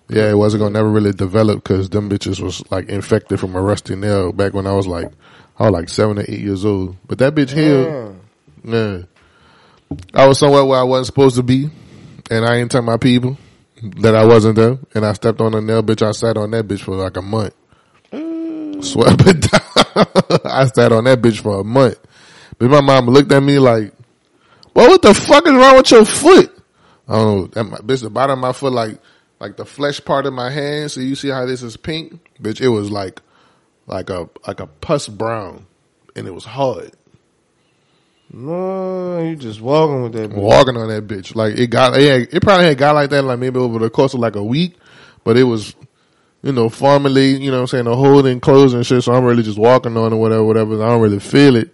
Yeah, 0.10 0.30
it 0.32 0.36
wasn't 0.38 0.62
gonna 0.62 0.74
never 0.74 0.90
really 0.90 1.12
develop 1.12 1.64
because 1.64 1.90
them 1.90 2.10
bitches 2.10 2.40
was 2.42 2.64
like 2.72 2.90
infected 2.90 3.40
from 3.40 3.56
a 3.56 3.62
rusty 3.62 3.96
nail 3.96 4.32
back 4.32 4.54
when 4.54 4.66
I 4.66 4.74
was 4.74 4.88
like, 4.88 5.12
I 5.60 5.64
was 5.64 5.72
like 5.74 5.90
seven 5.90 6.18
or 6.20 6.22
eight 6.28 6.40
years 6.40 6.66
old. 6.66 6.96
But 7.08 7.20
that 7.20 7.36
bitch 7.36 7.52
healed. 7.52 8.16
yeah. 8.64 9.04
I 10.14 10.28
was 10.28 10.40
somewhere 10.40 10.66
where 10.66 10.80
I 10.80 10.84
wasn't 10.84 11.08
supposed 11.08 11.36
to 11.36 11.44
be 11.44 11.70
and 12.30 12.46
I 12.46 12.56
ain't 12.56 12.72
tell 12.72 12.82
my 12.82 12.98
people 12.98 13.38
that 13.82 14.16
I 14.16 14.26
wasn't 14.26 14.56
there 14.56 14.78
and 14.96 15.06
I 15.06 15.14
stepped 15.14 15.42
on 15.42 15.54
a 15.54 15.62
nail 15.62 15.84
bitch. 15.84 16.06
I 16.06 16.12
sat 16.12 16.38
on 16.38 16.52
that 16.52 16.68
bitch 16.68 16.82
for 16.82 16.96
like 16.96 17.18
a 17.18 17.22
month. 17.22 17.54
Mm. 18.12 18.84
Swear 18.84 19.10
up 19.10 19.20
and 19.22 19.42
down. 19.42 20.42
I 20.46 20.66
sat 20.66 20.92
on 20.92 21.06
that 21.06 21.22
bitch 21.22 21.40
for 21.40 21.60
a 21.60 21.64
month. 21.64 22.00
But 22.58 22.70
my 22.70 22.82
mom 22.82 23.06
looked 23.08 23.32
at 23.32 23.42
me 23.42 23.60
like, 23.60 23.94
well, 24.74 24.90
what 24.90 25.02
the 25.02 25.14
fuck 25.14 25.48
is 25.48 25.54
wrong 25.54 25.78
with 25.78 25.92
your 25.92 26.06
foot? 26.06 26.54
I 27.08 27.16
don't 27.16 27.38
know. 27.38 27.48
That 27.48 27.64
my, 27.64 27.78
bitch, 27.78 28.02
the 28.02 28.10
bottom 28.10 28.40
of 28.40 28.42
my 28.42 28.54
foot, 28.54 28.74
like, 28.74 29.00
like 29.40 29.58
the 29.58 29.66
flesh 29.66 30.04
part 30.04 30.26
of 30.26 30.34
my 30.34 30.50
hand. 30.50 30.92
So 30.92 31.02
you 31.02 31.16
see 31.16 31.30
how 31.30 31.46
this 31.46 31.64
is 31.64 31.78
pink? 31.78 32.20
Bitch, 32.42 32.62
it 32.62 32.70
was 32.70 32.92
like, 32.92 33.22
like 33.86 34.10
a, 34.10 34.30
like 34.46 34.60
a 34.60 34.68
pus 34.68 35.08
brown 35.08 35.66
and 36.16 36.28
it 36.28 36.34
was 36.34 36.46
hard. 36.46 36.92
No, 38.32 39.24
you 39.24 39.36
just 39.36 39.62
walking 39.62 40.04
with 40.04 40.14
that. 40.14 40.32
bitch. 40.32 40.36
Walking 40.36 40.78
on 40.78 40.90
that 40.90 41.08
bitch. 41.08 41.36
Like 41.36 41.56
it 41.58 41.68
got, 41.68 41.98
it, 41.98 42.34
it 42.34 42.42
probably 42.42 42.68
had 42.68 42.78
got 42.78 42.96
like 42.96 43.10
that 43.12 43.24
like 43.24 43.40
maybe 43.40 43.60
over 43.60 43.80
the 43.80 43.90
course 43.90 44.14
of 44.14 44.20
like 44.20 44.36
a 44.36 44.44
week, 44.44 44.76
but 45.24 45.38
it 45.38 45.44
was, 45.44 45.76
you 46.44 46.52
know, 46.52 46.70
formally, 46.70 47.42
you 47.42 47.52
know 47.52 47.62
I'm 47.62 47.68
saying, 47.68 47.86
the 47.86 47.96
holding, 47.96 48.40
closing 48.40 48.84
shit. 48.84 49.04
So 49.04 49.14
I'm 49.14 49.24
really 49.24 49.44
just 49.44 49.58
walking 49.58 49.96
on 49.96 50.14
it, 50.14 50.18
whatever, 50.18 50.44
whatever. 50.44 50.84
I 50.84 50.90
don't 50.90 51.02
really 51.02 51.20
feel 51.20 51.56
it 51.56 51.74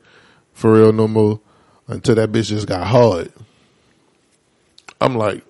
for 0.54 0.74
real 0.74 0.94
no 0.94 1.08
more 1.08 1.42
until 1.88 2.16
that 2.16 2.32
bitch 2.32 2.48
just 2.48 2.68
got 2.68 2.86
hard. 2.86 3.32
I'm 5.02 5.16
like, 5.16 5.44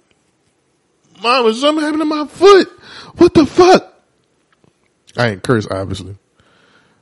is 1.23 1.61
something 1.61 1.83
happened 1.83 2.01
to 2.01 2.05
my 2.05 2.25
foot? 2.27 2.69
What 3.17 3.33
the 3.33 3.45
fuck? 3.45 3.93
I 5.15 5.29
ain't 5.29 5.43
cursed, 5.43 5.69
obviously. 5.69 6.15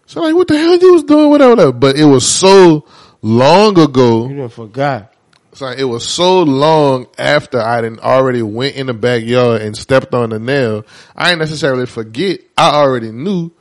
So 0.05 0.21
like, 0.21 0.35
what 0.35 0.47
the 0.47 0.57
hell 0.57 0.77
you 0.77 0.93
was 0.93 1.03
doing, 1.03 1.29
whatever, 1.29 1.51
whatever. 1.51 1.71
But 1.71 1.95
it 1.95 2.03
was 2.03 2.27
so 2.27 2.85
long 3.21 3.79
ago. 3.79 4.27
You 4.27 4.37
done 4.37 4.49
forgot. 4.49 5.13
So 5.53 5.67
it 5.67 5.83
was 5.83 6.07
so 6.07 6.43
long 6.43 7.07
after 7.17 7.59
I 7.59 7.81
didn't 7.81 7.99
already 7.99 8.41
went 8.41 8.75
in 8.75 8.87
the 8.87 8.93
backyard 8.93 9.61
and 9.61 9.75
stepped 9.75 10.13
on 10.13 10.29
the 10.29 10.39
nail. 10.39 10.85
I 11.15 11.29
didn't 11.29 11.39
necessarily 11.39 11.85
forget. 11.85 12.39
I 12.57 12.69
already 12.75 13.11
knew 13.11 13.51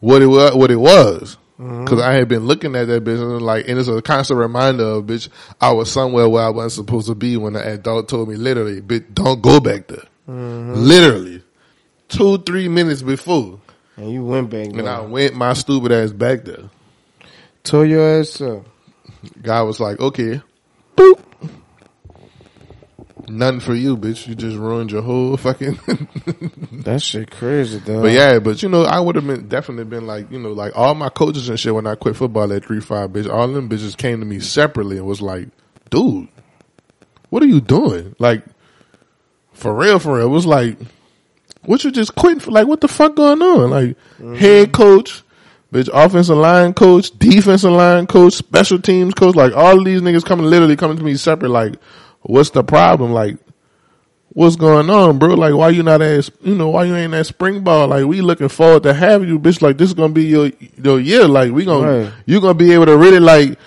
what 0.00 0.20
it 0.20 0.26
was, 0.26 0.54
what 0.54 0.70
it 0.70 0.76
was. 0.76 1.38
Mm-hmm. 1.58 1.86
Cause 1.86 2.02
I 2.02 2.12
had 2.12 2.28
been 2.28 2.44
looking 2.44 2.76
at 2.76 2.88
that 2.88 3.02
bitch 3.02 3.18
and 3.18 3.40
like, 3.40 3.66
and 3.66 3.78
it's 3.78 3.88
a 3.88 4.02
constant 4.02 4.38
reminder 4.38 4.84
of 4.84 5.04
bitch, 5.04 5.30
I 5.58 5.72
was 5.72 5.90
somewhere 5.90 6.28
where 6.28 6.44
I 6.44 6.50
wasn't 6.50 6.86
supposed 6.86 7.06
to 7.06 7.14
be 7.14 7.38
when 7.38 7.54
the 7.54 7.66
adult 7.66 8.10
told 8.10 8.28
me 8.28 8.36
literally, 8.36 8.82
bitch, 8.82 9.14
don't 9.14 9.40
go 9.40 9.58
back 9.58 9.86
there. 9.88 10.04
Mm-hmm. 10.28 10.74
Literally. 10.74 11.42
Two, 12.08 12.38
three 12.38 12.68
minutes 12.68 13.00
before. 13.00 13.58
And 13.96 14.10
you 14.10 14.22
went 14.22 14.50
back 14.50 14.68
there. 14.68 14.80
And 14.80 14.88
I 14.88 15.00
went 15.00 15.34
my 15.34 15.54
stupid 15.54 15.92
ass 15.92 16.12
back 16.12 16.44
there. 16.44 16.68
Tore 17.64 17.86
your 17.86 18.20
ass 18.20 18.38
up. 18.42 18.66
Guy 19.42 19.62
was 19.62 19.80
like, 19.80 20.00
okay, 20.00 20.40
boop. 20.96 21.20
Nothing 23.28 23.60
for 23.60 23.74
you, 23.74 23.96
bitch. 23.96 24.28
You 24.28 24.34
just 24.34 24.56
ruined 24.56 24.92
your 24.92 25.02
whole 25.02 25.36
fucking. 25.36 25.78
That 26.86 27.02
shit 27.02 27.32
crazy, 27.32 27.80
dog. 27.80 28.02
but 28.02 28.12
yeah, 28.12 28.38
but 28.38 28.62
you 28.62 28.68
know, 28.68 28.84
I 28.84 29.00
would 29.00 29.16
have 29.16 29.26
been 29.26 29.48
definitely 29.48 29.84
been 29.86 30.06
like, 30.06 30.30
you 30.30 30.38
know, 30.38 30.52
like 30.52 30.76
all 30.76 30.94
my 30.94 31.08
coaches 31.08 31.48
and 31.48 31.58
shit 31.58 31.74
when 31.74 31.84
I 31.84 31.96
quit 31.96 32.14
football 32.14 32.52
at 32.52 32.64
three 32.64 32.80
five, 32.80 33.10
bitch. 33.10 33.28
All 33.28 33.48
them 33.48 33.68
bitches 33.68 33.96
came 33.96 34.20
to 34.20 34.24
me 34.24 34.38
separately 34.38 34.96
and 34.96 35.04
was 35.04 35.20
like, 35.20 35.48
dude, 35.90 36.28
what 37.30 37.42
are 37.42 37.46
you 37.46 37.60
doing? 37.60 38.14
Like, 38.20 38.44
for 39.52 39.74
real, 39.74 39.98
for 39.98 40.16
real. 40.16 40.26
It 40.26 40.30
was 40.30 40.46
like, 40.46 40.78
what 41.62 41.82
you 41.82 41.90
just 41.90 42.14
quitting 42.14 42.38
for? 42.38 42.52
Like, 42.52 42.68
what 42.68 42.80
the 42.80 42.88
fuck 42.88 43.16
going 43.16 43.42
on? 43.42 43.70
Like, 43.70 43.96
mm-hmm. 44.18 44.34
head 44.36 44.72
coach, 44.72 45.24
bitch, 45.72 45.88
offensive 45.92 46.36
line 46.36 46.74
coach, 46.74 47.10
defensive 47.18 47.70
line 47.72 48.06
coach, 48.06 48.34
special 48.34 48.80
teams 48.80 49.14
coach. 49.14 49.34
Like, 49.34 49.54
all 49.54 49.78
of 49.78 49.84
these 49.84 50.00
niggas 50.02 50.24
coming, 50.24 50.46
literally 50.46 50.76
coming 50.76 50.96
to 50.96 51.02
me 51.04 51.16
separate. 51.16 51.48
Like, 51.50 51.74
what's 52.22 52.50
the 52.50 52.62
problem? 52.64 53.12
Like, 53.12 53.36
what's 54.28 54.56
going 54.56 54.90
on, 54.90 55.18
bro? 55.18 55.34
Like, 55.34 55.54
why 55.54 55.70
you 55.70 55.82
not 55.82 56.02
as 56.02 56.30
you 56.42 56.54
know, 56.54 56.68
why 56.68 56.84
you 56.84 56.94
ain't 56.94 57.14
at 57.14 57.26
spring 57.26 57.62
ball? 57.64 57.88
Like, 57.88 58.04
we 58.04 58.20
looking 58.20 58.48
forward 58.48 58.82
to 58.84 58.94
have 58.94 59.26
you, 59.26 59.38
bitch. 59.38 59.62
Like, 59.62 59.78
this 59.78 59.88
is 59.88 59.94
gonna 59.94 60.12
be 60.12 60.24
your, 60.24 60.50
your 60.82 61.00
year. 61.00 61.26
Like, 61.26 61.52
we 61.52 61.64
gonna, 61.64 62.04
Right. 62.04 62.12
you 62.26 62.40
gonna 62.40 62.54
be 62.54 62.72
able 62.72 62.86
to 62.86 62.96
really 62.96 63.20
like, 63.20 63.58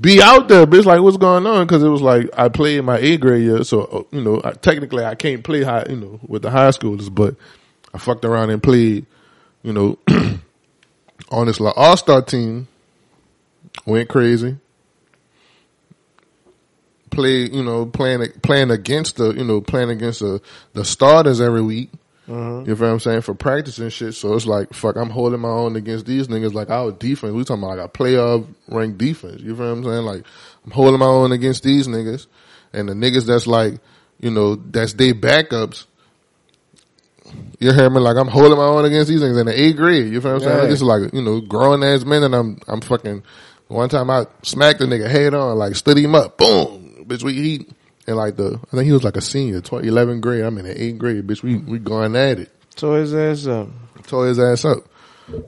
be 0.00 0.22
out 0.22 0.46
there, 0.46 0.64
bitch. 0.66 0.84
Like, 0.84 1.00
what's 1.00 1.16
going 1.16 1.44
on? 1.46 1.66
Cause 1.66 1.82
it 1.82 1.88
was 1.88 2.00
like, 2.02 2.28
I 2.38 2.48
played 2.48 2.84
my 2.84 2.98
A 2.98 3.16
grade 3.16 3.42
year. 3.42 3.64
So, 3.64 3.82
uh, 3.82 4.16
you 4.16 4.22
know, 4.22 4.40
I, 4.44 4.52
technically 4.52 5.04
I 5.04 5.16
can't 5.16 5.42
play 5.42 5.64
high, 5.64 5.84
you 5.90 5.96
know, 5.96 6.20
with 6.26 6.42
the 6.42 6.50
high 6.50 6.68
schoolers, 6.68 7.12
but 7.12 7.34
I 7.92 7.98
fucked 7.98 8.24
around 8.24 8.50
and 8.50 8.62
played, 8.62 9.06
you 9.64 9.72
know, 9.72 9.98
on 11.30 11.46
this 11.46 11.60
like 11.60 11.74
all 11.76 11.96
star 11.96 12.22
team. 12.22 12.68
Went 13.86 14.08
crazy. 14.08 14.56
Played, 17.10 17.54
you 17.54 17.62
know, 17.62 17.86
playing 17.86 18.26
playing 18.42 18.70
against 18.70 19.16
the, 19.16 19.32
you 19.32 19.44
know, 19.44 19.60
playing 19.60 19.90
against 19.90 20.20
the 20.20 20.40
the 20.74 20.84
starters 20.84 21.40
every 21.40 21.62
week. 21.62 21.90
Mm-hmm. 22.28 22.68
You 22.68 22.74
know 22.74 22.80
what 22.80 22.92
I'm 22.92 23.00
saying 23.00 23.22
for 23.22 23.34
practice 23.34 23.78
and 23.78 23.90
shit. 23.90 24.14
So 24.14 24.34
it's 24.34 24.46
like, 24.46 24.74
fuck, 24.74 24.96
I'm 24.96 25.08
holding 25.08 25.40
my 25.40 25.48
own 25.48 25.76
against 25.76 26.04
these 26.04 26.28
niggas. 26.28 26.52
Like 26.52 26.68
our 26.68 26.92
defense, 26.92 27.32
we 27.32 27.44
talking 27.44 27.62
about 27.62 27.78
like 27.78 27.86
a 27.86 27.88
playoff 27.88 28.46
ranked 28.68 28.98
defense. 28.98 29.40
You 29.40 29.56
feel 29.56 29.66
what 29.66 29.78
I'm 29.78 29.84
saying? 29.84 30.04
Like 30.04 30.24
I'm 30.64 30.70
holding 30.70 31.00
my 31.00 31.06
own 31.06 31.32
against 31.32 31.62
these 31.62 31.88
niggas, 31.88 32.26
and 32.74 32.88
the 32.88 32.92
niggas 32.92 33.26
that's 33.26 33.46
like, 33.46 33.80
you 34.20 34.30
know, 34.30 34.56
that's 34.56 34.92
they 34.92 35.14
backups. 35.14 35.86
You 37.58 37.72
hear 37.72 37.90
me? 37.90 37.98
Like 38.00 38.16
I'm 38.16 38.28
holding 38.28 38.56
my 38.56 38.64
own 38.64 38.84
against 38.84 39.08
these 39.08 39.20
things 39.20 39.36
in 39.36 39.46
the 39.46 39.60
eighth 39.60 39.76
grade. 39.76 40.12
You 40.12 40.20
feel 40.20 40.32
what 40.34 40.42
I'm 40.42 40.48
saying? 40.48 40.58
Yeah. 40.62 40.66
This 40.66 40.74
is 40.76 40.82
like 40.82 41.12
you 41.12 41.22
know 41.22 41.40
grown 41.40 41.82
ass 41.82 42.04
men, 42.04 42.22
and 42.22 42.34
I'm 42.34 42.58
I'm 42.68 42.80
fucking. 42.80 43.22
One 43.68 43.88
time 43.90 44.08
I 44.10 44.26
smacked 44.42 44.80
a 44.80 44.84
nigga 44.84 45.10
head 45.10 45.34
on, 45.34 45.58
like 45.58 45.74
stood 45.76 45.98
him 45.98 46.14
up, 46.14 46.38
boom, 46.38 47.04
bitch. 47.06 47.22
We 47.22 47.34
he 47.34 47.66
and 48.06 48.16
like 48.16 48.36
the 48.36 48.58
I 48.72 48.76
think 48.76 48.84
he 48.86 48.92
was 48.92 49.04
like 49.04 49.16
a 49.16 49.20
senior, 49.20 49.60
12, 49.60 49.84
11th 49.84 50.20
grade. 50.22 50.42
I'm 50.44 50.56
in 50.56 50.64
the 50.64 50.82
eighth 50.82 50.98
grade, 50.98 51.26
bitch. 51.26 51.42
We 51.42 51.56
we 51.56 51.78
going 51.78 52.16
at 52.16 52.38
it, 52.38 52.50
Tore 52.76 52.98
his 52.98 53.12
ass 53.14 53.46
up. 53.46 53.68
tore 54.06 54.26
his 54.26 54.38
ass 54.38 54.64
up. 54.64 54.78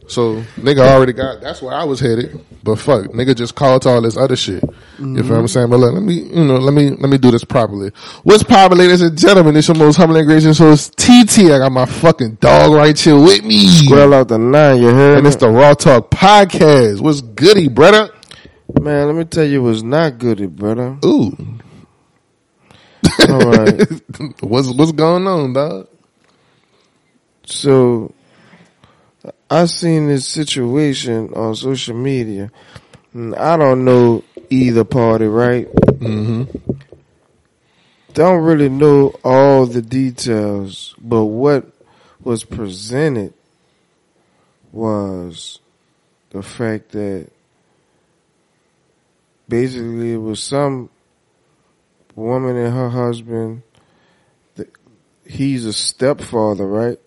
So 0.09 0.43
nigga 0.59 0.81
already 0.87 1.15
got. 1.15 1.41
That's 1.41 1.63
where 1.63 1.73
I 1.75 1.85
was 1.85 2.01
headed, 2.01 2.45
but 2.63 2.77
fuck, 2.77 3.07
nigga 3.07 3.35
just 3.35 3.55
called 3.55 3.83
to 3.83 3.89
all 3.89 4.03
this 4.03 4.19
other 4.19 4.37
shit. 4.37 4.63
You 5.01 5.07
feel 5.07 5.23
what 5.23 5.31
I'm 5.31 5.39
mm-hmm. 5.39 5.47
saying? 5.47 5.71
But 5.71 5.79
look, 5.79 5.95
let 5.95 6.03
me 6.03 6.15
you 6.15 6.45
know 6.45 6.59
let 6.59 6.75
me 6.75 6.91
let 6.91 7.09
me 7.09 7.17
do 7.17 7.31
this 7.31 7.43
properly. 7.43 7.91
What's 8.23 8.43
poppin', 8.43 8.77
ladies 8.77 9.01
and 9.01 9.17
gentlemen? 9.17 9.57
It's 9.57 9.67
your 9.67 9.77
most 9.77 9.97
humble 9.97 10.17
and 10.17 10.27
gracious 10.27 10.59
host 10.59 10.95
TT. 10.99 11.51
I 11.51 11.59
got 11.59 11.73
my 11.73 11.87
fucking 11.87 12.35
dog 12.35 12.73
right 12.73 12.99
here 12.99 13.19
with 13.19 13.43
me. 13.43 13.89
Well 13.89 14.13
out 14.13 14.29
the 14.29 14.37
nine, 14.37 14.83
you 14.83 14.89
heard 14.89 15.17
And 15.17 15.27
it's 15.27 15.37
the 15.37 15.49
Raw 15.49 15.73
Talk 15.73 16.11
Podcast. 16.11 17.01
What's 17.01 17.23
goody, 17.23 17.69
brother? 17.69 18.11
Man, 18.79 19.07
let 19.07 19.17
me 19.17 19.25
tell 19.25 19.47
you 19.47 19.63
what's 19.63 19.83
not 19.83 20.19
goody, 20.19 20.47
brother. 20.47 20.99
Ooh. 21.03 21.35
All 23.27 23.39
right. 23.39 24.03
what's 24.41 24.69
what's 24.69 24.93
going 24.93 25.27
on, 25.27 25.55
dog? 25.55 25.89
So 27.47 28.13
I 29.49 29.65
seen 29.65 30.09
this 30.09 30.29
situation 30.29 31.33
on 31.33 31.57
social 31.57 31.97
media. 31.97 32.51
I 33.15 33.57
don't 33.57 33.85
know 33.87 34.25
either 34.51 34.85
party, 34.85 35.27
right? 35.27 35.73
Mm-hmm. 35.73 36.45
Don't 38.13 38.43
really 38.43 38.69
know 38.69 39.15
all 39.23 39.67
the 39.67 39.81
details, 39.81 40.95
but 41.01 41.25
what 41.25 41.71
was 42.23 42.45
presented 42.45 43.33
was 44.73 45.61
the 46.31 46.43
fact 46.43 46.91
that 46.93 47.31
basically 49.49 50.15
it 50.15 50.19
was 50.19 50.43
some 50.43 50.91
woman 52.15 52.57
and 52.57 52.75
her 52.75 52.89
husband. 52.91 53.63
He's 55.25 55.65
a 55.65 55.73
stepfather, 55.73 56.67
right? 56.67 56.99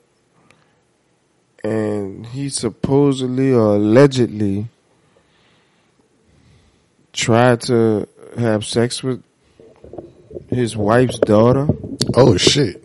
And 1.63 2.25
he 2.25 2.47
supposedly 2.47 3.51
or 3.51 3.75
allegedly 3.75 4.67
tried 7.13 7.61
to 7.61 8.07
have 8.37 8.65
sex 8.65 9.01
with 9.03 9.23
his 10.49 10.75
wife's 10.75 11.19
daughter, 11.19 11.67
Oh 12.15 12.35
shit. 12.37 12.83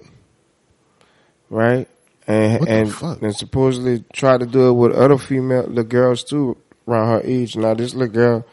right? 1.50 1.88
And 2.26 2.61
What 2.61 2.68
and 2.68 3.23
and 3.23 3.35
supposedly 3.35 4.04
tried 4.12 4.40
to 4.40 4.47
do 4.47 4.68
it 4.68 4.73
with 4.75 4.92
other 4.92 5.16
female 5.16 5.66
the 5.66 5.82
girls 5.82 6.23
too 6.25 6.58
around 6.87 7.08
her 7.08 7.20
age. 7.25 7.56
Now 7.56 7.73
this 7.75 7.94
little 7.94 8.12
girl 8.14 8.47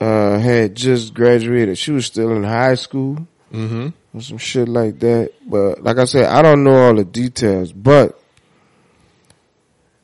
uh 0.00 0.38
had 0.38 0.74
just 0.74 1.14
graduated. 1.14 1.78
She 1.78 1.90
was 1.92 2.04
still 2.06 2.32
in 2.36 2.44
high 2.44 2.74
school 2.74 3.26
Mm-hmm. 3.50 3.88
or 4.14 4.20
some 4.20 4.36
shit 4.38 4.68
like 4.68 4.98
that. 5.00 5.32
But 5.46 5.82
like 5.82 5.96
I 5.98 6.04
said, 6.04 6.26
I 6.26 6.42
don't 6.42 6.64
know 6.64 6.74
all 6.88 6.94
the 6.94 7.04
details. 7.04 7.72
But 7.72 8.18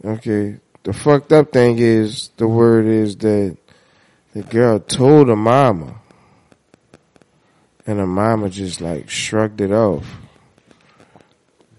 okay, 0.03 0.57
the 0.85 0.93
fucked 0.95 1.33
up 1.33 1.53
thing 1.53 1.79
is 1.79 2.31
the 2.38 2.49
word 2.49 2.87
is 2.87 3.17
that 3.19 3.58
the 4.38 4.45
girl 4.45 4.78
told 4.78 5.26
her 5.26 5.35
mama, 5.35 6.00
and 7.85 7.99
her 7.99 8.07
mama 8.07 8.49
just 8.49 8.80
like 8.80 9.11
shrugged 9.11 9.61
it 9.61 9.73
off. 9.73 10.07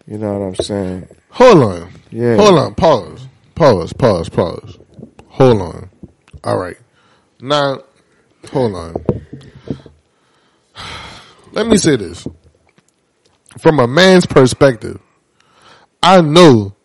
You 0.05 0.17
know 0.17 0.37
what 0.37 0.45
I'm 0.45 0.55
saying? 0.55 1.07
Hold 1.29 1.63
on. 1.63 1.91
Yeah. 2.11 2.35
Hold 2.35 2.59
on. 2.59 2.75
Pause. 2.75 3.27
Pause. 3.55 3.93
Pause. 3.93 4.29
Pause. 4.29 4.79
Hold 5.27 5.61
on. 5.61 5.89
All 6.43 6.57
right. 6.57 6.75
Now, 7.39 7.83
hold 8.51 8.75
on. 8.75 8.95
Let 11.53 11.65
me 11.65 11.77
say 11.77 11.95
this. 11.95 12.27
From 13.59 13.79
a 13.79 13.87
man's 13.87 14.25
perspective, 14.25 14.99
I 16.03 16.19
know 16.19 16.75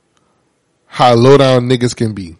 how 0.87 1.15
low 1.15 1.37
down 1.37 1.69
niggas 1.69 1.97
can 1.97 2.15
be. 2.15 2.37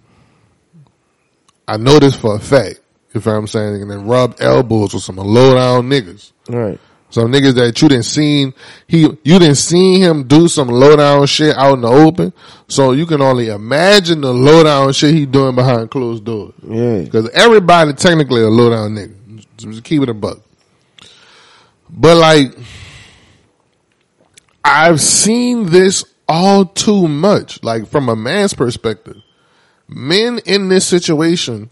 I 1.67 1.79
know 1.79 1.99
this 1.99 2.15
for 2.15 2.37
a 2.37 2.39
fact. 2.39 2.79
If 3.15 3.27
I'm 3.27 3.47
saying, 3.47 3.83
and 3.83 3.91
then 3.91 4.07
rub 4.07 4.37
elbows 4.41 4.93
with 4.93 5.05
some 5.05 5.17
low 5.17 5.55
down 5.55 5.89
niggas. 5.89 6.33
Right. 6.49 6.81
Some 7.11 7.31
niggas 7.31 7.55
that 7.55 7.81
you 7.81 7.89
didn't 7.89 8.07
seen, 8.07 8.55
he, 8.89 9.03
you 9.03 9.39
didn't 9.39 9.55
seen 9.55 10.01
him 10.01 10.25
do 10.25 10.49
some 10.49 10.67
low 10.67 10.97
down 10.97 11.25
shit 11.27 11.57
out 11.57 11.75
in 11.75 11.83
the 11.83 11.89
open. 11.89 12.33
So 12.67 12.91
you 12.91 13.07
can 13.07 13.23
only 13.23 13.51
imagine 13.51 14.21
the 14.21 14.35
low 14.35 14.65
down 14.65 14.93
shit 14.93 15.15
he 15.15 15.25
doing 15.25 15.55
behind 15.55 15.93
closed 15.93 16.25
doors. 16.25 16.55
Yeah. 16.67 17.05
Cause 17.07 17.31
everybody 17.31 17.93
technically 17.93 18.43
a 18.43 18.49
low 18.49 18.71
down 18.71 18.97
nigga. 18.97 19.47
Just 19.59 19.85
keep 19.85 20.03
it 20.03 20.09
a 20.09 20.15
buck. 20.15 20.41
But 21.89 22.17
like, 22.17 22.53
I've 24.65 25.01
seen 25.01 25.67
this 25.67 26.05
all 26.29 26.65
too 26.65 27.07
much. 27.07 27.63
Like 27.63 27.87
from 27.87 28.09
a 28.09 28.17
man's 28.17 28.55
perspective, 28.55 29.23
men 29.87 30.41
in 30.47 30.69
this 30.69 30.85
situation 30.85 31.71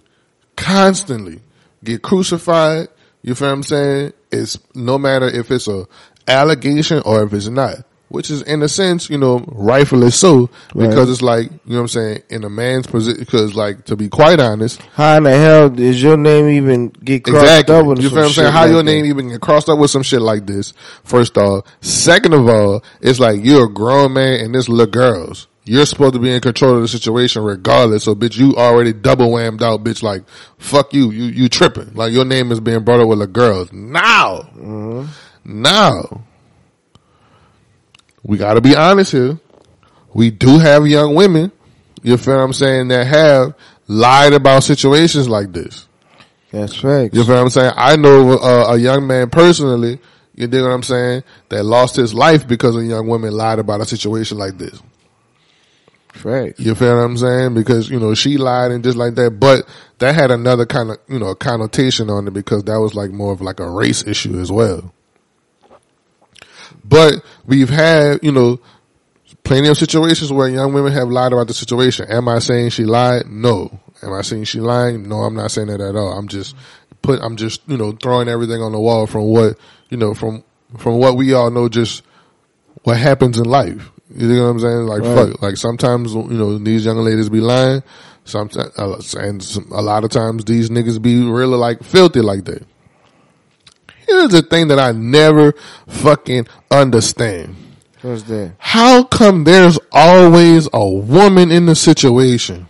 constantly 0.62 1.40
get 1.84 2.02
crucified. 2.02 2.88
You 3.22 3.34
feel 3.34 3.48
what 3.48 3.54
I'm 3.54 3.62
saying? 3.62 4.12
It's 4.30 4.58
no 4.74 4.98
matter 4.98 5.26
if 5.28 5.50
it's 5.50 5.68
a 5.68 5.86
allegation 6.26 7.02
or 7.04 7.22
if 7.24 7.32
it's 7.32 7.48
not. 7.48 7.76
Which 8.08 8.30
is 8.30 8.42
in 8.42 8.62
a 8.62 8.68
sense, 8.68 9.08
you 9.08 9.16
know, 9.16 9.42
rightfully 9.48 10.10
so, 10.10 10.50
because 10.76 10.96
Right. 10.96 11.08
it's 11.08 11.22
like, 11.22 11.46
you 11.50 11.58
know 11.72 11.76
what 11.76 11.80
I'm 11.80 11.88
saying, 11.88 12.22
in 12.28 12.44
a 12.44 12.50
man's 12.50 12.86
position, 12.86 13.18
because 13.18 13.54
like, 13.54 13.86
to 13.86 13.96
be 13.96 14.10
quite 14.10 14.38
honest, 14.38 14.82
How 14.92 15.16
in 15.16 15.22
the 15.22 15.30
hell 15.30 15.70
does 15.70 16.02
your 16.02 16.18
name 16.18 16.46
even 16.50 16.88
get 16.90 17.24
crossed 17.24 17.42
Exactly. 17.42 17.74
up 17.74 17.86
with 17.86 17.98
You 18.02 18.08
some 18.08 18.10
feel 18.10 18.18
what 18.18 18.26
I'm 18.26 18.32
saying? 18.34 18.46
shit 18.48 18.52
How 18.52 18.60
like 18.64 18.68
your 18.70 18.78
that? 18.82 18.84
name 18.84 19.04
even 19.06 19.28
get 19.30 19.40
crossed 19.40 19.70
up 19.70 19.78
with 19.78 19.90
some 19.90 20.02
shit 20.02 20.20
like 20.20 20.46
this? 20.46 20.74
First 21.04 21.38
off, 21.38 21.64
second 21.80 22.34
of 22.34 22.46
all, 22.50 22.84
it's 23.00 23.18
like 23.18 23.42
you're 23.42 23.64
a 23.64 23.72
grown 23.72 24.12
man 24.12 24.40
and 24.44 24.54
this 24.54 24.68
little 24.68 24.84
girls. 24.92 25.46
You're 25.64 25.86
supposed 25.86 26.14
to 26.14 26.20
be 26.20 26.32
in 26.32 26.40
control 26.40 26.76
of 26.76 26.82
the 26.82 26.88
situation 26.88 27.42
regardless. 27.42 28.04
So 28.04 28.14
bitch, 28.14 28.36
you 28.36 28.56
already 28.56 28.92
double 28.92 29.30
whammed 29.30 29.62
out, 29.62 29.84
bitch. 29.84 30.02
Like, 30.02 30.24
fuck 30.58 30.92
you. 30.92 31.10
You, 31.10 31.24
you 31.24 31.48
tripping. 31.48 31.94
Like 31.94 32.12
your 32.12 32.24
name 32.24 32.50
is 32.50 32.60
being 32.60 32.82
brought 32.82 33.00
up 33.00 33.08
with 33.08 33.22
a 33.22 33.26
girl. 33.26 33.68
Now, 33.72 34.48
now, 35.44 36.22
we 38.22 38.38
gotta 38.38 38.60
be 38.60 38.74
honest 38.76 39.12
here. 39.12 39.38
We 40.14 40.30
do 40.30 40.58
have 40.58 40.86
young 40.86 41.14
women, 41.14 41.52
you 42.02 42.16
feel 42.18 42.36
what 42.36 42.42
I'm 42.42 42.52
saying, 42.52 42.88
that 42.88 43.06
have 43.06 43.54
lied 43.86 44.34
about 44.34 44.62
situations 44.62 45.28
like 45.28 45.52
this. 45.52 45.88
That's 46.50 46.84
right. 46.84 47.12
You 47.14 47.24
feel 47.24 47.36
what 47.36 47.40
I'm 47.40 47.50
saying? 47.50 47.72
I 47.76 47.96
know 47.96 48.32
uh, 48.38 48.74
a 48.74 48.76
young 48.76 49.06
man 49.06 49.30
personally, 49.30 49.98
you 50.34 50.46
dig 50.48 50.62
what 50.62 50.70
I'm 50.70 50.82
saying, 50.82 51.22
that 51.48 51.64
lost 51.64 51.96
his 51.96 52.12
life 52.12 52.46
because 52.46 52.76
a 52.76 52.84
young 52.84 53.06
woman 53.06 53.32
lied 53.32 53.58
about 53.58 53.80
a 53.80 53.86
situation 53.86 54.36
like 54.36 54.58
this. 54.58 54.82
Facts. 56.12 56.60
You 56.60 56.74
feel 56.74 56.96
what 56.96 57.02
I'm 57.02 57.16
saying? 57.16 57.54
Because, 57.54 57.88
you 57.88 57.98
know, 57.98 58.14
she 58.14 58.36
lied 58.36 58.70
and 58.70 58.84
just 58.84 58.98
like 58.98 59.14
that, 59.14 59.40
but 59.40 59.66
that 59.98 60.14
had 60.14 60.30
another 60.30 60.66
kind 60.66 60.90
of, 60.90 60.98
you 61.08 61.18
know, 61.18 61.34
connotation 61.34 62.10
on 62.10 62.28
it 62.28 62.32
because 62.32 62.64
that 62.64 62.80
was 62.80 62.94
like 62.94 63.10
more 63.10 63.32
of 63.32 63.40
like 63.40 63.60
a 63.60 63.68
race 63.68 64.06
issue 64.06 64.38
as 64.38 64.52
well. 64.52 64.92
But 66.84 67.24
we've 67.46 67.70
had, 67.70 68.22
you 68.22 68.30
know, 68.32 68.60
plenty 69.42 69.68
of 69.68 69.78
situations 69.78 70.30
where 70.32 70.48
young 70.48 70.72
women 70.74 70.92
have 70.92 71.08
lied 71.08 71.32
about 71.32 71.46
the 71.46 71.54
situation. 71.54 72.10
Am 72.10 72.28
I 72.28 72.38
saying 72.40 72.70
she 72.70 72.84
lied? 72.84 73.26
No. 73.28 73.80
Am 74.02 74.12
I 74.12 74.22
saying 74.22 74.44
she 74.44 74.60
lying? 74.60 75.08
No, 75.08 75.20
I'm 75.22 75.34
not 75.34 75.50
saying 75.50 75.68
that 75.68 75.80
at 75.80 75.96
all. 75.96 76.12
I'm 76.12 76.28
just 76.28 76.54
put, 77.00 77.20
I'm 77.22 77.36
just, 77.36 77.62
you 77.66 77.76
know, 77.76 77.92
throwing 77.92 78.28
everything 78.28 78.60
on 78.60 78.72
the 78.72 78.80
wall 78.80 79.06
from 79.06 79.24
what, 79.24 79.56
you 79.88 79.96
know, 79.96 80.12
from, 80.12 80.44
from 80.76 80.98
what 80.98 81.16
we 81.16 81.32
all 81.32 81.50
know 81.50 81.68
just 81.68 82.02
what 82.82 82.98
happens 82.98 83.38
in 83.38 83.44
life. 83.44 83.90
You 84.14 84.28
know 84.28 84.44
what 84.44 84.50
I'm 84.50 84.60
saying? 84.60 84.86
Like, 84.86 85.02
Right. 85.02 85.30
fuck, 85.30 85.42
like 85.42 85.56
sometimes, 85.56 86.14
you 86.14 86.22
know, 86.24 86.58
these 86.58 86.84
young 86.84 86.98
ladies 86.98 87.28
be 87.28 87.40
lying. 87.40 87.82
Sometimes, 88.24 89.14
and 89.14 89.42
some, 89.42 89.66
a 89.72 89.82
lot 89.82 90.04
of 90.04 90.10
times 90.10 90.44
these 90.44 90.70
niggas 90.70 91.02
be 91.02 91.24
really 91.28 91.56
like 91.56 91.82
filthy 91.82 92.20
like 92.20 92.44
that. 92.44 92.64
Here's 94.06 94.30
the 94.30 94.42
thing 94.42 94.68
that 94.68 94.78
I 94.78 94.92
never 94.92 95.54
fucking 95.88 96.46
understand. 96.70 97.56
What's 98.02 98.22
that? 98.24 98.54
How 98.58 99.04
come 99.04 99.44
there's 99.44 99.78
always 99.90 100.68
a 100.72 100.88
woman 100.88 101.50
in 101.50 101.66
the 101.66 101.74
situation? 101.74 102.66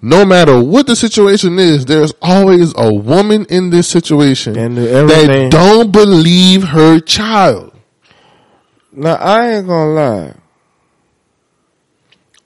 No 0.00 0.24
matter 0.24 0.60
what 0.60 0.86
the 0.88 0.96
situation 0.96 1.58
is, 1.60 1.84
there's 1.86 2.12
always 2.20 2.72
a 2.76 2.92
woman 2.92 3.44
in 3.48 3.70
this 3.70 3.86
situation 3.88 4.54
that 4.54 5.48
don't 5.50 5.92
believe 5.92 6.64
her 6.64 6.98
child. 6.98 7.71
Now 8.92 9.14
I 9.14 9.52
ain't 9.56 9.66
gonna 9.66 9.90
lie. 9.92 10.34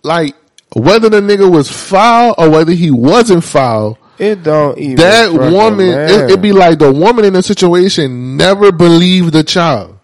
Like, 0.03 0.35
whether 0.75 1.09
the 1.09 1.21
nigga 1.21 1.51
was 1.51 1.71
foul 1.71 2.35
or 2.39 2.51
whether 2.51 2.73
he 2.73 2.91
wasn't 2.91 3.45
foul, 3.45 3.99
It 4.19 4.43
don't 4.43 4.79
even. 4.79 4.97
that 4.97 5.33
woman, 5.33 5.89
it, 5.89 6.31
it'd 6.31 6.43
be 6.43 6.53
like 6.53 6.79
the 6.79 6.93
woman 6.93 7.25
in 7.25 7.33
the 7.33 7.43
situation 7.43 8.37
never 8.37 8.71
believed 8.71 9.33
the 9.33 9.43
child. 9.43 9.99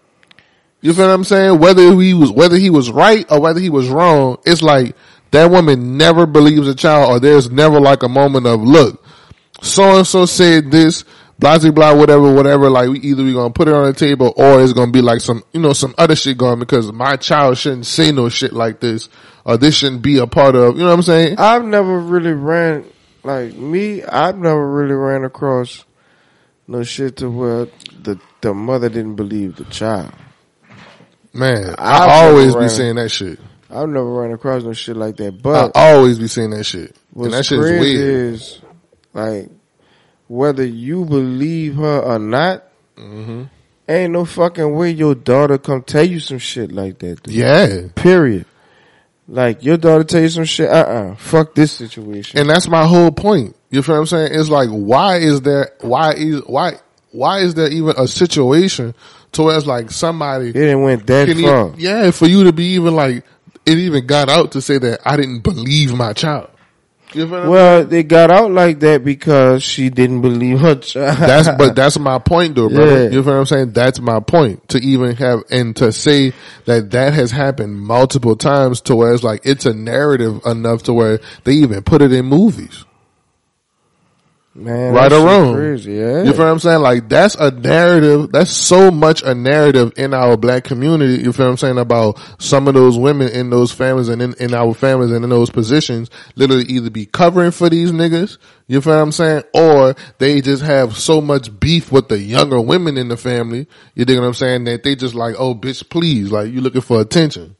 You 0.81 0.93
feel 0.93 1.07
what 1.07 1.13
I'm 1.13 1.23
saying? 1.23 1.59
Whether 1.59 1.93
he 2.01 2.13
was, 2.13 2.29
whether 2.31 2.57
he 2.57 2.69
was 2.69 2.91
right 2.91 3.25
or 3.31 3.39
whether 3.39 3.61
he 3.61 3.69
was 3.69 3.87
wrong, 3.87 4.37
it's 4.45 4.61
like 4.61 4.97
that 5.31 5.49
woman 5.49 5.97
never 5.97 6.25
believes 6.25 6.67
the 6.67 6.75
child 6.75 7.09
or 7.09 7.19
there's 7.21 7.49
never 7.49 7.79
like 7.79 8.03
a 8.03 8.09
moment 8.09 8.45
of, 8.45 8.61
look, 8.61 9.01
so 9.61 9.97
and 9.97 10.05
so 10.05 10.25
said 10.25 10.69
this, 10.71 11.05
blah, 11.43 11.71
blah, 11.71 11.95
whatever, 11.95 12.33
whatever, 12.33 12.69
like 12.69 12.89
we 12.89 12.99
either 12.99 13.23
we 13.23 13.33
gonna 13.33 13.53
put 13.53 13.67
it 13.67 13.73
on 13.73 13.85
the 13.85 13.93
table 13.93 14.33
or 14.37 14.61
it's 14.61 14.73
gonna 14.73 14.91
be 14.91 15.01
like 15.01 15.19
some, 15.19 15.43
you 15.51 15.59
know, 15.59 15.73
some 15.73 15.93
other 15.97 16.15
shit 16.15 16.37
going 16.37 16.59
because 16.59 16.91
my 16.91 17.17
child 17.17 17.57
shouldn't 17.57 17.85
say 17.85 18.11
no 18.11 18.29
shit 18.29 18.53
like 18.53 18.79
this 18.79 19.09
or 19.45 19.57
this 19.57 19.75
shouldn't 19.75 20.01
be 20.01 20.17
a 20.19 20.27
part 20.27 20.55
of, 20.55 20.75
you 20.75 20.83
know 20.83 20.89
what 20.89 20.93
I'm 20.95 21.01
saying? 21.03 21.35
I've 21.37 21.65
never 21.65 21.99
really 21.99 22.31
ran 22.31 22.85
like 23.23 23.55
me. 23.55 24.03
I've 24.03 24.37
never 24.37 24.71
really 24.71 24.95
ran 24.95 25.25
across 25.25 25.83
no 26.67 26.83
shit 26.83 27.17
to 27.17 27.29
where 27.29 27.67
the 28.01 28.19
the 28.41 28.53
mother 28.53 28.87
didn't 28.87 29.15
believe 29.15 29.57
the 29.57 29.65
child. 29.65 30.13
Man, 31.33 31.75
I've 31.77 32.09
I 32.09 32.25
always 32.27 32.47
never 32.47 32.59
be 32.59 32.65
ran- 32.65 32.69
saying 32.69 32.95
that 32.95 33.09
shit. 33.09 33.39
I've 33.69 33.89
never 33.89 34.05
ran 34.05 34.31
across 34.31 34.63
no 34.63 34.71
shit 34.73 34.95
like 34.95 35.17
that. 35.17 35.41
But 35.41 35.75
I 35.75 35.93
always 35.93 36.19
be 36.19 36.27
saying 36.27 36.51
that 36.51 36.63
shit. 36.63 36.95
And 37.15 37.33
that 37.33 37.45
shit 37.45 37.59
is 37.59 37.65
weird. 37.65 38.33
is 38.33 38.61
like 39.13 39.49
whether 40.33 40.65
you 40.65 41.05
believe 41.05 41.75
her 41.75 41.99
or 41.99 42.17
not. 42.17 42.63
Mm-hmm. 42.97 43.43
Ain't 43.87 44.13
no 44.13 44.25
fucking 44.25 44.73
way 44.73 44.89
your 44.89 45.13
daughter 45.13 45.59
come 45.59 45.83
tell 45.83 46.03
you 46.03 46.19
some 46.19 46.39
shit 46.39 46.71
like 46.71 46.97
that. 46.99 47.21
Dude. 47.21 47.35
Yeah. 47.35 47.87
Period. 47.93 48.45
Like 49.27 49.63
your 49.63 49.77
daughter 49.77 50.03
tell 50.03 50.21
you 50.21 50.29
some 50.29 50.45
shit. 50.45 50.69
Uh 50.69 50.73
uh 50.73 51.15
Fuck 51.15 51.53
this 51.53 51.73
situation. 51.73 52.39
And 52.39 52.49
that's 52.49 52.67
my 52.67 52.85
whole 52.85 53.11
point. 53.11 53.55
You 53.69 53.83
feel 53.83 53.95
what 53.95 54.01
I'm 54.01 54.05
saying? 54.07 54.39
It's 54.39 54.49
like, 54.49 54.69
why 54.69 55.17
is 55.17 55.41
there, 55.41 55.71
why 55.81 56.13
is, 56.13 56.41
why, 56.45 56.73
why 57.11 57.39
is 57.39 57.53
there 57.53 57.71
even 57.71 57.93
a 57.97 58.07
situation 58.07 58.95
to 59.33 59.43
where 59.43 59.57
it's 59.57 59.67
like 59.67 59.91
somebody 59.91 60.49
it 60.49 60.53
didn't 60.53 60.81
went 60.81 61.05
that 61.07 61.27
far. 61.27 61.69
even, 61.69 61.79
yeah, 61.79 62.11
for 62.11 62.25
you 62.25 62.45
to 62.45 62.53
be 62.53 62.73
even 62.73 62.95
like, 62.95 63.23
it 63.65 63.77
even 63.77 64.07
got 64.07 64.29
out 64.29 64.53
to 64.53 64.61
say 64.61 64.77
that 64.79 65.01
I 65.05 65.15
didn't 65.15 65.41
believe 65.41 65.93
my 65.93 66.13
child. 66.13 66.49
You 67.15 67.27
feel 67.27 67.31
what 67.31 67.43
I'm 67.43 67.49
Well, 67.49 67.85
they 67.85 68.03
got 68.03 68.31
out 68.31 68.51
like 68.51 68.79
that 68.81 69.03
because 69.03 69.63
she 69.63 69.89
didn't 69.89 70.21
believe 70.21 70.59
her 70.59 70.75
child. 70.75 71.17
That's 71.17 71.49
but 71.57 71.75
that's 71.75 71.99
my 71.99 72.19
point 72.19 72.55
though, 72.55 72.69
brother. 72.69 73.03
Yeah. 73.03 73.09
You 73.09 73.21
know 73.21 73.31
what 73.31 73.39
I'm 73.39 73.45
saying? 73.45 73.71
That's 73.71 73.99
my 73.99 74.19
point. 74.19 74.69
To 74.69 74.79
even 74.79 75.15
have 75.15 75.43
and 75.49 75.75
to 75.77 75.91
say 75.91 76.33
that 76.65 76.91
that 76.91 77.13
has 77.13 77.31
happened 77.31 77.79
multiple 77.79 78.35
times 78.35 78.81
to 78.81 78.95
where 78.95 79.13
it's 79.13 79.23
like 79.23 79.41
it's 79.45 79.65
a 79.65 79.73
narrative 79.73 80.41
enough 80.45 80.83
to 80.83 80.93
where 80.93 81.19
they 81.43 81.53
even 81.53 81.83
put 81.83 82.01
it 82.01 82.11
in 82.11 82.25
movies. 82.25 82.85
Man, 84.55 84.93
right 84.93 85.11
or 85.11 85.25
wrong. 85.25 85.55
Crazy, 85.55 85.93
yeah. 85.93 86.21
You 86.23 86.31
feel 86.31 86.45
what 86.45 86.51
I'm 86.51 86.59
saying? 86.59 86.81
Like 86.81 87.09
that's 87.09 87.33
a 87.33 87.49
narrative. 87.49 88.31
That's 88.31 88.51
so 88.51 88.91
much 88.91 89.23
a 89.23 89.33
narrative 89.33 89.93
in 89.97 90.13
our 90.13 90.37
black 90.37 90.63
community. 90.63 91.23
You 91.23 91.33
feel 91.33 91.47
what 91.47 91.51
I'm 91.53 91.57
saying 91.57 91.79
about 91.79 92.19
some 92.37 92.67
of 92.67 92.75
those 92.75 92.95
women 92.95 93.29
in 93.29 93.49
those 93.49 93.71
families 93.71 94.09
and 94.09 94.21
in, 94.21 94.35
in 94.35 94.53
our 94.53 94.75
families 94.75 95.11
and 95.11 95.23
in 95.23 95.31
those 95.31 95.49
positions, 95.49 96.11
literally 96.35 96.65
either 96.65 96.91
be 96.91 97.07
covering 97.07 97.49
for 97.49 97.67
these 97.67 97.91
niggas. 97.91 98.37
You 98.67 98.79
feel 98.79 98.93
what 98.93 99.01
I'm 99.01 99.11
saying? 99.11 99.43
Or 99.55 99.95
they 100.19 100.39
just 100.39 100.61
have 100.61 100.97
so 100.97 101.19
much 101.19 101.59
beef 101.59 101.91
with 101.91 102.09
the 102.09 102.19
younger 102.19 102.61
women 102.61 102.97
in 102.99 103.07
the 103.07 103.17
family. 103.17 103.67
You 103.95 104.05
dig 104.05 104.19
what 104.19 104.25
I'm 104.25 104.33
saying? 104.35 104.65
That 104.65 104.83
they 104.83 104.95
just 104.95 105.15
like, 105.15 105.33
oh 105.39 105.55
bitch, 105.55 105.89
please, 105.89 106.31
like 106.31 106.51
you 106.51 106.61
looking 106.61 106.81
for 106.81 107.01
attention. 107.01 107.55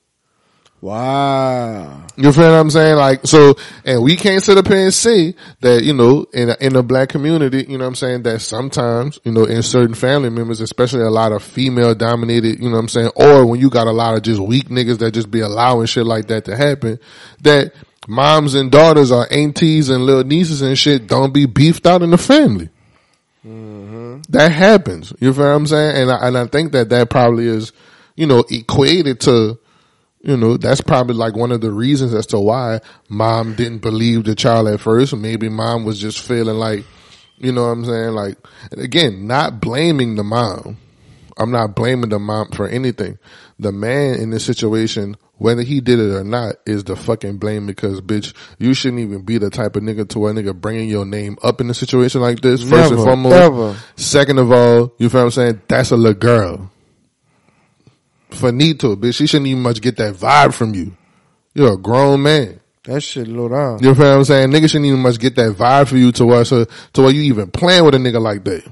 Wow. 0.83 2.07
You 2.17 2.33
feel 2.33 2.51
what 2.51 2.59
I'm 2.59 2.69
saying? 2.69 2.97
Like, 2.97 3.25
so, 3.25 3.55
and 3.85 4.03
we 4.03 4.17
can't 4.17 4.43
sit 4.43 4.57
up 4.57 4.67
here 4.67 4.83
and 4.83 4.93
say 4.93 5.33
that, 5.61 5.81
you 5.81 5.93
know, 5.93 6.25
in 6.33 6.49
a, 6.49 6.57
in 6.59 6.73
the 6.73 6.83
black 6.83 7.07
community, 7.07 7.65
you 7.69 7.77
know 7.77 7.85
what 7.85 7.91
I'm 7.91 7.95
saying, 7.95 8.23
that 8.23 8.41
sometimes, 8.41 9.17
you 9.23 9.31
know, 9.31 9.45
in 9.45 9.63
certain 9.63 9.95
family 9.95 10.29
members, 10.29 10.59
especially 10.59 11.03
a 11.03 11.09
lot 11.09 11.31
of 11.31 11.41
female 11.41 11.95
dominated, 11.95 12.59
you 12.59 12.65
know 12.65 12.75
what 12.75 12.79
I'm 12.79 12.89
saying, 12.89 13.11
or 13.15 13.45
when 13.45 13.61
you 13.61 13.69
got 13.69 13.87
a 13.87 13.93
lot 13.93 14.15
of 14.15 14.23
just 14.23 14.41
weak 14.41 14.67
niggas 14.67 14.97
that 14.97 15.11
just 15.11 15.31
be 15.31 15.39
allowing 15.39 15.85
shit 15.85 16.05
like 16.05 16.27
that 16.27 16.43
to 16.45 16.57
happen, 16.57 16.99
that 17.43 17.73
moms 18.05 18.53
and 18.53 18.69
daughters 18.69 19.09
or 19.09 19.25
aunties 19.31 19.87
and 19.89 20.05
little 20.05 20.25
nieces 20.25 20.61
and 20.61 20.77
shit 20.77 21.07
don't 21.07 21.33
be 21.33 21.45
beefed 21.45 21.87
out 21.87 22.01
in 22.01 22.09
the 22.09 22.17
family. 22.17 22.67
Mm-hmm. 23.47 24.23
That 24.27 24.51
happens. 24.51 25.13
You 25.21 25.33
feel 25.33 25.45
what 25.45 25.55
I'm 25.55 25.65
saying? 25.65 26.01
And 26.01 26.11
I, 26.11 26.27
and 26.27 26.37
I 26.37 26.45
think 26.47 26.73
that 26.73 26.89
that 26.89 27.09
probably 27.09 27.47
is, 27.47 27.71
you 28.17 28.27
know, 28.27 28.43
equated 28.49 29.21
to, 29.21 29.59
you 30.23 30.37
know, 30.37 30.55
that's 30.55 30.81
probably 30.81 31.15
like 31.15 31.35
one 31.35 31.51
of 31.51 31.59
the 31.59 31.71
reasons 31.71 32.13
as 32.13 32.25
to 32.27 32.39
why 32.39 32.79
mom 33.09 33.55
didn't 33.55 33.79
believe 33.79 34.23
the 34.23 34.35
child 34.35 34.69
at 34.69 34.79
first. 34.79 35.13
Maybe 35.15 35.49
mom 35.49 35.83
was 35.83 35.99
just 35.99 36.19
feeling 36.19 36.55
like, 36.55 36.85
you 37.37 37.51
know 37.51 37.63
what 37.63 37.71
I'm 37.71 37.85
saying? 37.85 38.11
Like, 38.11 38.37
again, 38.71 39.27
not 39.27 39.59
blaming 39.59 40.15
the 40.15 40.23
mom. 40.23 40.77
I'm 41.37 41.51
not 41.51 41.75
blaming 41.75 42.09
the 42.09 42.19
mom 42.19 42.51
for 42.51 42.67
anything. 42.67 43.19
The 43.59 43.73
man 43.73 44.15
in 44.15 44.29
this 44.29 44.45
situation, 44.45 45.17
whether 45.39 45.61
he 45.61 45.81
did 45.81 45.99
it 45.99 46.15
or 46.15 46.23
not, 46.23 46.55
is 46.65 46.85
the 46.85 46.95
fucking 46.95 47.37
blame 47.37 47.65
because 47.65 47.99
bitch, 47.99 48.33
you 48.59 48.73
shouldn't 48.73 49.01
even 49.01 49.23
be 49.23 49.39
the 49.39 49.49
type 49.49 49.75
of 49.75 49.83
nigga 49.83 50.07
to 50.09 50.27
a 50.27 50.31
nigga 50.31 50.55
bringing 50.55 50.87
your 50.87 51.05
name 51.05 51.37
up 51.43 51.59
in 51.59 51.69
a 51.69 51.73
situation 51.73 52.21
like 52.21 52.39
this. 52.39 52.63
First 52.63 52.93
and 52.93 53.03
foremost. 53.03 53.35
ever. 53.35 53.75
Second 53.97 54.37
of 54.39 54.51
all, 54.53 54.93
you 54.99 55.09
feel 55.09 55.21
what 55.21 55.25
I'm 55.25 55.31
saying? 55.31 55.61
That's 55.67 55.91
a 55.91 55.97
little 55.97 56.13
girl. 56.13 56.71
Finito, 58.33 58.95
bitch. 58.95 59.15
She 59.15 59.27
shouldn't 59.27 59.47
even 59.47 59.61
much 59.63 59.81
get 59.81 59.97
that 59.97 60.15
vibe 60.15 60.53
from 60.53 60.73
you. 60.73 60.95
You're 61.53 61.73
a 61.73 61.77
grown 61.77 62.23
man. 62.23 62.59
That 62.85 63.01
shit 63.01 63.27
low 63.27 63.47
down. 63.47 63.79
You 63.81 63.95
feel 63.95 64.09
what 64.09 64.17
I'm 64.17 64.23
saying? 64.25 64.49
Nigga 64.51 64.69
shouldn't 64.69 64.85
even 64.87 64.99
much 64.99 65.17
get 65.19 65.35
that 65.35 65.55
vibe 65.55 65.87
for 65.87 65.95
you 65.97 66.11
to 66.13 66.25
where, 66.25 66.43
so, 66.43 66.65
to 66.93 67.01
where 67.01 67.11
you 67.11 67.21
even 67.23 67.49
playing 67.49 67.85
with 67.85 67.95
a 67.95 67.97
nigga 67.97 68.21
like 68.21 68.43
that. 68.43 68.63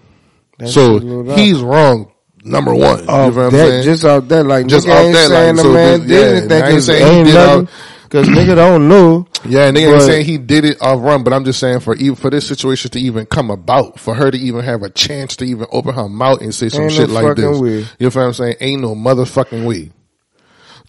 That 0.57 0.67
so 0.67 0.99
he's 1.35 1.61
wrong. 1.61 2.11
Number 2.43 2.73
one. 2.73 2.99
You 2.99 3.05
feel 3.05 3.05
what 3.05 3.37
I'm 3.37 3.51
that, 3.51 3.51
saying? 3.51 3.83
just 3.83 4.03
out 4.03 4.27
that, 4.29 4.43
like 4.45 4.67
Just 4.67 4.87
nigga 4.87 4.91
off 4.93 4.99
ain't 5.05 5.13
that, 5.13 5.29
like, 5.29 5.37
saying 5.37 5.55
the 5.55 5.61
so 5.61 5.73
man 5.73 5.99
this- 5.99 6.07
did 6.09 6.51
yeah, 6.51 6.57
anything 6.57 6.81
saying 6.81 7.05
he 7.05 7.17
ain't 7.19 7.27
did 7.27 7.33
nothing. 7.35 7.67
Cause 8.11 8.27
nigga 8.27 8.57
don't 8.57 8.89
know. 8.89 9.25
Yeah, 9.45 9.71
nigga 9.71 9.93
ain't 9.93 10.01
saying 10.01 10.25
he 10.25 10.37
did 10.37 10.65
it 10.65 10.81
off 10.81 11.01
run, 11.01 11.23
but 11.23 11.31
I'm 11.31 11.45
just 11.45 11.61
saying 11.61 11.79
for 11.79 11.95
even 11.95 12.15
for 12.15 12.29
this 12.29 12.45
situation 12.45 12.91
to 12.91 12.99
even 12.99 13.25
come 13.25 13.49
about, 13.49 14.01
for 14.01 14.13
her 14.13 14.29
to 14.29 14.37
even 14.37 14.65
have 14.65 14.83
a 14.83 14.89
chance 14.89 15.37
to 15.37 15.45
even 15.45 15.65
open 15.71 15.93
her 15.93 16.09
mouth 16.09 16.41
and 16.41 16.53
say 16.53 16.67
some 16.67 16.89
shit 16.89 17.07
no 17.07 17.21
like 17.21 17.37
this. 17.37 17.57
way. 17.57 17.69
You 17.69 17.85
know 18.01 18.07
what 18.07 18.17
I'm 18.17 18.33
saying? 18.33 18.55
Ain't 18.59 18.81
no 18.81 18.95
motherfucking 18.95 19.65
way. 19.65 19.93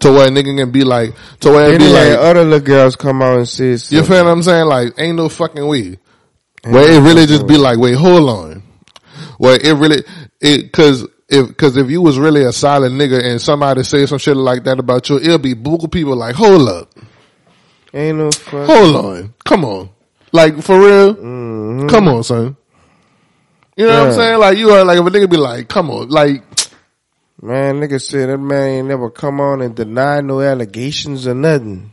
To 0.01 0.11
where 0.11 0.27
a 0.27 0.31
nigga 0.31 0.57
can 0.59 0.73
be 0.73 0.83
like, 0.83 1.15
to 1.41 1.51
where 1.51 1.73
it 1.73 1.79
be 1.79 1.87
like, 1.87 2.19
other 2.19 2.43
little 2.43 2.59
girls 2.59 2.97
come 2.97 3.23
out 3.23 3.37
and 3.39 3.49
say 3.49 3.71
you 3.71 3.79
something. 3.79 4.05
feel 4.05 4.25
what 4.25 4.31
I'm 4.33 4.43
saying? 4.43 4.67
Like, 4.67 4.95
ain't 4.99 5.17
no 5.17 5.29
fucking 5.29 5.65
way. 5.65 5.99
Where 6.65 6.91
it 6.91 7.07
really 7.07 7.27
just 7.27 7.47
be 7.47 7.57
like, 7.57 7.79
wait, 7.79 7.95
hold 7.95 8.29
on. 8.29 8.65
Where 9.39 9.61
it 9.65 9.75
really, 9.75 10.03
it, 10.41 10.73
cause 10.73 11.07
if, 11.29 11.57
cause 11.57 11.77
if 11.77 11.89
you 11.89 12.03
was 12.03 12.19
really 12.19 12.43
a 12.43 12.53
solid 12.53 12.91
nigga 12.91 13.25
and 13.25 13.41
somebody 13.41 13.85
say 13.85 14.07
some 14.07 14.19
shit 14.19 14.37
like 14.37 14.65
that 14.65 14.81
about 14.81 15.09
you, 15.09 15.19
it'll 15.19 15.39
be 15.39 15.55
buku 15.55 15.91
people 15.91 16.17
like, 16.17 16.35
hold 16.35 16.69
up, 16.69 16.93
Ain't 17.95 18.19
no 18.19 18.31
fuck. 18.31 18.67
hold 18.67 18.97
on, 18.97 19.35
come 19.45 19.65
on. 19.65 19.91
Like, 20.33 20.63
for 20.63 20.79
real? 20.81 21.15
Mhm. 21.15 21.91
Come 21.91 22.09
on, 22.09 22.23
son. 22.23 22.57
You 23.77 23.87
know 23.87 24.01
what 24.01 24.09
I'm 24.09 24.15
saying? 24.15 24.39
Like, 24.39 24.59
you 24.59 24.71
are 24.71 24.85
like, 24.85 24.99
if 24.99 25.07
a 25.07 25.11
nigga 25.11 25.31
be 25.31 25.37
like, 25.37 25.69
come 25.69 25.91
on, 25.91 26.09
like, 26.09 26.43
Man, 27.45 27.81
nigga 27.81 28.01
said 28.01 28.29
that 28.29 28.39
man 28.39 28.69
ain't 28.69 28.87
never 28.87 29.11
come 29.11 29.41
on 29.41 29.63
and 29.63 29.75
deny 29.75 30.21
no 30.21 30.41
allegations 30.41 31.27
or 31.27 31.35
nothing. 31.35 31.93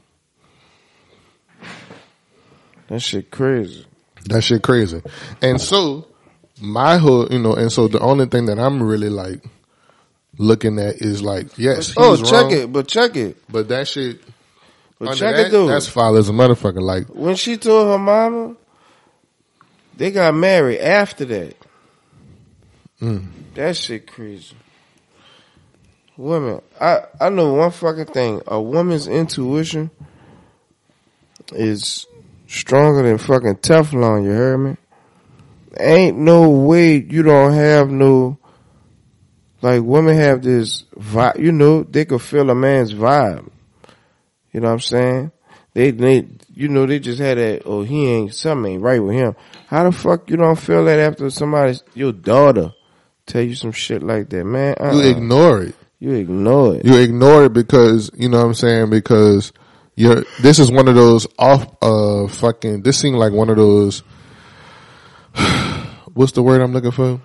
That 2.87 2.99
shit 2.99 3.31
crazy. 3.31 3.87
That 4.25 4.43
shit 4.43 4.61
crazy. 4.61 5.01
And 5.41 5.59
so 5.59 6.05
my 6.61 6.99
hood, 6.99 7.31
you 7.31 7.39
know, 7.39 7.55
and 7.55 7.71
so 7.71 7.87
the 7.87 7.99
only 7.99 8.27
thing 8.27 8.45
that 8.45 8.59
I'm 8.59 8.83
really 8.83 9.09
like 9.09 9.43
looking 10.37 10.77
at 10.77 10.97
is 10.97 11.23
like, 11.23 11.57
yes, 11.57 11.95
oh, 11.97 12.15
check 12.15 12.31
wrong, 12.31 12.53
it, 12.53 12.71
but 12.71 12.87
check 12.87 13.15
it. 13.15 13.37
but 13.51 13.69
that 13.69 13.87
shit, 13.87 14.21
But 14.99 15.15
check 15.15 15.35
that, 15.35 15.47
it 15.47 15.51
though. 15.51 15.67
that's 15.67 15.87
foul 15.87 16.17
as 16.17 16.27
a 16.29 16.33
motherfucker. 16.33 16.81
Like, 16.81 17.07
when 17.07 17.35
she 17.35 17.55
told 17.57 17.87
her 17.87 17.97
mama, 17.97 18.55
they 19.95 20.11
got 20.11 20.35
married 20.35 20.79
after 20.79 21.23
that. 21.25 21.55
mm, 23.01 23.25
That 23.55 23.77
shit 23.77 24.11
crazy. 24.11 24.55
Women, 26.17 26.61
I 26.81 27.03
I 27.19 27.29
know 27.29 27.53
one 27.53 27.71
fucking 27.71 28.07
thing. 28.07 28.41
A 28.45 28.61
woman's 28.61 29.07
intuition 29.07 29.89
is 31.53 32.05
stronger 32.45 33.03
than 33.03 33.17
fucking 33.17 33.55
Teflon. 33.57 34.25
You 34.25 34.31
heard 34.31 34.57
me? 34.57 34.77
Ain't 35.79 36.17
no 36.17 36.49
way 36.49 36.95
you 36.97 37.23
don't 37.23 37.53
have 37.53 37.89
no. 37.89 38.37
Like 39.61 39.81
women 39.81 40.17
have 40.17 40.41
this 40.41 40.83
vibe. 40.97 41.39
You 41.39 41.53
know 41.53 41.83
they 41.83 42.03
could 42.03 42.21
feel 42.21 42.49
a 42.49 42.55
man's 42.55 42.93
vibe. 42.93 43.49
You 44.51 44.61
know 44.61 44.67
what 44.67 44.73
I'm 44.73 44.79
saying? 44.79 45.31
They 45.73 45.91
they 45.91 46.27
you 46.53 46.67
know 46.67 46.85
they 46.85 46.99
just 46.99 47.19
had 47.19 47.37
that. 47.37 47.63
Oh, 47.65 47.83
he 47.83 48.07
ain't 48.07 48.33
something 48.33 48.73
ain't 48.73 48.81
right 48.81 49.01
with 49.01 49.15
him. 49.15 49.35
How 49.67 49.83
the 49.83 49.91
fuck 49.91 50.29
you 50.29 50.37
don't 50.37 50.59
feel 50.59 50.85
that 50.85 50.99
after 50.99 51.29
somebody 51.29 51.77
your 51.93 52.11
daughter 52.11 52.73
tell 53.29 53.41
you 53.41 53.55
some 53.55 53.71
shit 53.71 54.03
like 54.03 54.29
that, 54.29 54.43
man? 54.43 54.75
Uh-uh. 54.79 54.93
you 54.93 55.09
ignore 55.09 55.61
it. 55.61 55.75
You 55.99 56.13
ignore 56.13 56.75
it. 56.75 56.85
You 56.85 56.97
ignore 56.97 57.45
it 57.45 57.53
because, 57.53 58.09
you 58.15 58.29
know 58.29 58.39
what 58.39 58.45
I'm 58.45 58.53
saying? 58.53 58.89
Because 58.89 59.51
you're, 59.95 60.23
this 60.41 60.57
is 60.57 60.71
one 60.71 60.87
of 60.87 60.95
those 60.95 61.27
off, 61.37 61.67
uh, 61.81 62.27
fucking, 62.27 62.83
this 62.83 62.97
seemed 62.97 63.17
like 63.17 63.33
one 63.33 63.49
of 63.49 63.57
those, 63.57 63.99
what's 66.13 66.31
the 66.31 66.41
word 66.41 66.61
I'm 66.61 66.71
looking 66.71 66.91
for? 66.91 67.19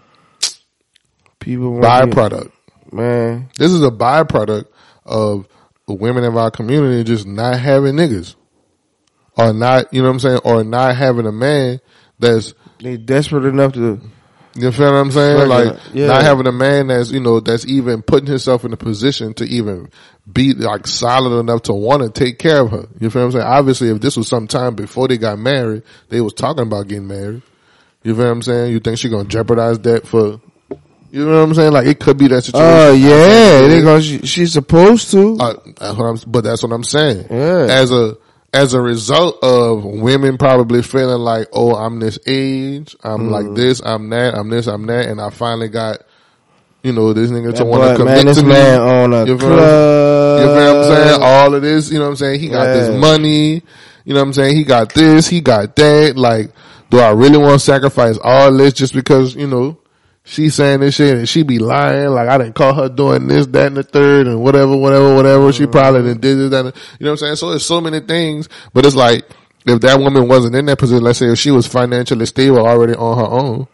People 1.38 1.78
Byproduct. 1.78 2.50
man. 2.90 3.48
This 3.56 3.70
is 3.70 3.82
a 3.82 3.90
byproduct 3.90 4.66
of 5.04 5.46
women 5.86 6.24
of 6.24 6.36
our 6.36 6.50
community 6.50 7.04
just 7.04 7.26
not 7.26 7.58
having 7.58 7.94
niggas. 7.94 8.34
Or 9.36 9.52
not, 9.52 9.92
you 9.92 10.00
know 10.00 10.08
what 10.08 10.14
I'm 10.14 10.20
saying? 10.20 10.40
Or 10.44 10.64
not 10.64 10.96
having 10.96 11.26
a 11.26 11.32
man 11.32 11.80
that's, 12.18 12.54
They 12.78 12.96
desperate 12.96 13.44
enough 13.44 13.72
to. 13.72 14.00
you 14.54 14.70
feel 14.70 14.92
what 14.92 14.98
I'm 14.98 15.10
saying? 15.10 15.48
Like, 15.48 15.76
yeah. 15.92 16.06
not 16.06 16.22
having 16.22 16.46
a 16.46 16.52
man 16.52 16.86
that's, 16.86 17.10
you 17.10 17.18
know, 17.18 17.40
that's 17.40 17.66
even 17.66 18.02
putting 18.02 18.28
himself 18.28 18.64
in 18.64 18.72
a 18.72 18.76
position 18.76 19.34
to 19.34 19.44
even 19.44 19.90
be 20.32 20.54
like 20.54 20.86
solid 20.86 21.38
enough 21.38 21.62
to 21.62 21.72
want 21.74 22.02
to 22.02 22.10
take 22.10 22.38
care 22.38 22.60
of 22.62 22.70
her. 22.70 22.86
You 23.00 23.10
feel 23.10 23.22
what 23.22 23.26
I'm 23.26 23.32
saying? 23.32 23.46
Obviously, 23.46 23.88
if 23.88 24.00
this 24.00 24.16
was 24.16 24.28
some 24.28 24.46
time 24.46 24.76
before 24.76 25.08
they 25.08 25.18
got 25.18 25.38
married, 25.38 25.82
they 26.08 26.20
was 26.20 26.32
talking 26.32 26.62
about 26.62 26.86
getting 26.86 27.08
married. 27.08 27.42
You 28.04 28.14
feel 28.14 28.26
what 28.26 28.30
I'm 28.30 28.42
saying? 28.42 28.72
You 28.72 28.78
think 28.80 28.98
she 28.98 29.08
gonna 29.08 29.28
jeopardize 29.28 29.80
that 29.80 30.06
for, 30.06 30.40
you 31.14 31.24
know 31.24 31.38
what 31.38 31.48
I'm 31.48 31.54
saying? 31.54 31.72
Like, 31.72 31.86
it 31.86 32.00
could 32.00 32.18
be 32.18 32.26
that 32.28 32.42
situation. 32.42 32.68
Oh 32.68 32.92
yeah, 32.92 33.68
they 33.68 33.82
gonna. 33.82 34.02
She, 34.02 34.18
she's 34.26 34.52
supposed 34.52 35.10
to. 35.12 35.36
Uh, 35.38 35.54
that's 35.78 35.96
what 35.96 36.04
I'm, 36.06 36.18
but 36.26 36.42
that's 36.42 36.62
what 36.62 36.72
I'm 36.72 36.82
saying. 36.84 37.26
Yeah. 37.30 37.66
As 37.70 37.90
a 37.92 38.16
as 38.52 38.74
a 38.74 38.80
result 38.80 39.42
of 39.42 39.84
women 39.84 40.38
probably 40.38 40.82
feeling 40.82 41.20
like, 41.20 41.48
oh, 41.52 41.74
I'm 41.74 42.00
this 42.00 42.18
age, 42.26 42.96
I'm 43.02 43.28
Mm. 43.28 43.30
like 43.30 43.54
this, 43.56 43.80
I'm 43.84 44.08
that, 44.10 44.34
I'm 44.36 44.48
this, 44.50 44.66
I'm 44.66 44.86
that, 44.86 45.06
and 45.08 45.20
I 45.20 45.30
finally 45.30 45.68
got, 45.68 45.98
you 46.84 46.92
know, 46.92 47.12
this 47.12 47.30
nigga 47.30 47.54
to 47.56 47.64
want 47.64 47.82
to 47.82 47.96
commit 47.96 48.24
man, 48.24 48.34
to 48.34 48.42
me. 48.42 48.48
man 48.48 48.80
on 48.80 49.12
a 49.12 49.24
You 49.26 49.38
feel- 49.38 49.48
club. 49.48 50.40
You 50.40 50.46
feel 50.46 50.54
what 50.54 50.76
I'm 50.76 50.84
saying? 51.08 51.22
All 51.22 51.54
of 51.54 51.62
this, 51.62 51.90
you 51.90 51.98
know 51.98 52.04
what 52.04 52.10
I'm 52.10 52.16
saying? 52.16 52.40
He 52.40 52.48
got 52.48 52.66
Yeah. 52.68 52.74
this 52.74 53.00
money, 53.00 53.62
you 54.04 54.14
know 54.14 54.20
what 54.20 54.26
I'm 54.26 54.32
saying? 54.32 54.56
He 54.56 54.62
got 54.64 54.92
this, 54.94 55.26
he 55.28 55.40
got 55.40 55.74
that. 55.76 56.16
Like, 56.16 56.50
do 56.90 56.98
I 57.00 57.10
really 57.10 57.38
want 57.38 57.54
to 57.54 57.58
sacrifice 57.58 58.18
all 58.22 58.52
this 58.56 58.72
just 58.74 58.94
because, 58.94 59.34
you 59.34 59.46
know, 59.48 59.78
she's 60.24 60.54
saying 60.54 60.80
this 60.80 60.96
shit 60.96 61.16
and 61.16 61.28
she 61.28 61.42
be 61.42 61.58
lying? 61.58 62.08
Like, 62.08 62.28
I 62.28 62.38
didn't 62.38 62.54
call 62.54 62.74
her 62.74 62.88
doing 62.88 63.28
this, 63.28 63.46
that, 63.48 63.68
and 63.68 63.76
the 63.76 63.82
third 63.82 64.26
and 64.26 64.40
whatever, 64.40 64.76
whatever, 64.76 65.14
whatever. 65.14 65.52
She 65.52 65.64
mm-hmm. 65.64 65.72
probably 65.72 66.02
done 66.02 66.20
did 66.20 66.38
this, 66.38 66.50
that, 66.50 66.64
you 66.98 67.04
know 67.04 67.10
what 67.10 67.10
I'm 67.10 67.16
saying? 67.18 67.36
So 67.36 67.50
there's 67.50 67.66
so 67.66 67.80
many 67.80 68.00
things, 68.00 68.48
but 68.72 68.84
it's 68.84 68.96
like, 68.96 69.24
if 69.66 69.80
that 69.80 69.98
woman 69.98 70.28
wasn't 70.28 70.56
in 70.56 70.66
that 70.66 70.78
position, 70.78 71.04
let's 71.04 71.18
say 71.18 71.32
if 71.32 71.38
she 71.38 71.50
was 71.50 71.66
financially 71.66 72.26
stable 72.26 72.66
already 72.66 72.94
on 72.94 73.18
her 73.18 73.24
own, 73.24 73.66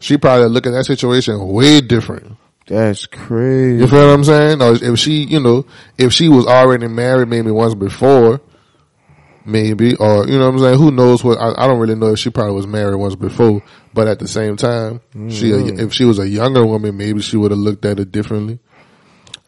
she 0.00 0.16
probably 0.16 0.48
look 0.48 0.66
at 0.66 0.72
that 0.72 0.86
situation 0.86 1.38
way 1.46 1.80
different. 1.80 2.36
That's 2.66 3.06
crazy. 3.06 3.80
You 3.80 3.86
feel 3.86 4.06
what 4.06 4.14
I'm 4.14 4.24
saying? 4.24 4.62
Or 4.62 4.72
if 4.74 4.98
she, 4.98 5.24
you 5.24 5.40
know, 5.40 5.66
if 5.98 6.12
she 6.12 6.28
was 6.28 6.46
already 6.46 6.88
married 6.88 7.28
maybe 7.28 7.50
once 7.50 7.74
before, 7.74 8.40
maybe, 9.44 9.94
or 9.96 10.26
you 10.26 10.38
know 10.38 10.46
what 10.46 10.54
I'm 10.54 10.58
saying? 10.60 10.78
Who 10.78 10.90
knows 10.90 11.22
what? 11.24 11.38
I, 11.38 11.52
I 11.64 11.66
don't 11.66 11.78
really 11.78 11.94
know 11.94 12.12
if 12.12 12.18
she 12.18 12.30
probably 12.30 12.54
was 12.54 12.66
married 12.66 12.96
once 12.96 13.14
before, 13.16 13.62
but 13.94 14.06
at 14.08 14.18
the 14.18 14.28
same 14.28 14.56
time, 14.56 15.00
she 15.28 15.50
Mm-hmm. 15.50 15.80
if 15.80 15.92
she 15.92 16.04
was 16.04 16.18
a 16.18 16.28
younger 16.28 16.64
woman, 16.66 16.96
maybe 16.96 17.20
she 17.22 17.36
would 17.36 17.50
have 17.50 17.58
looked 17.60 17.84
at 17.84 17.98
it 18.00 18.12
differently. 18.12 18.58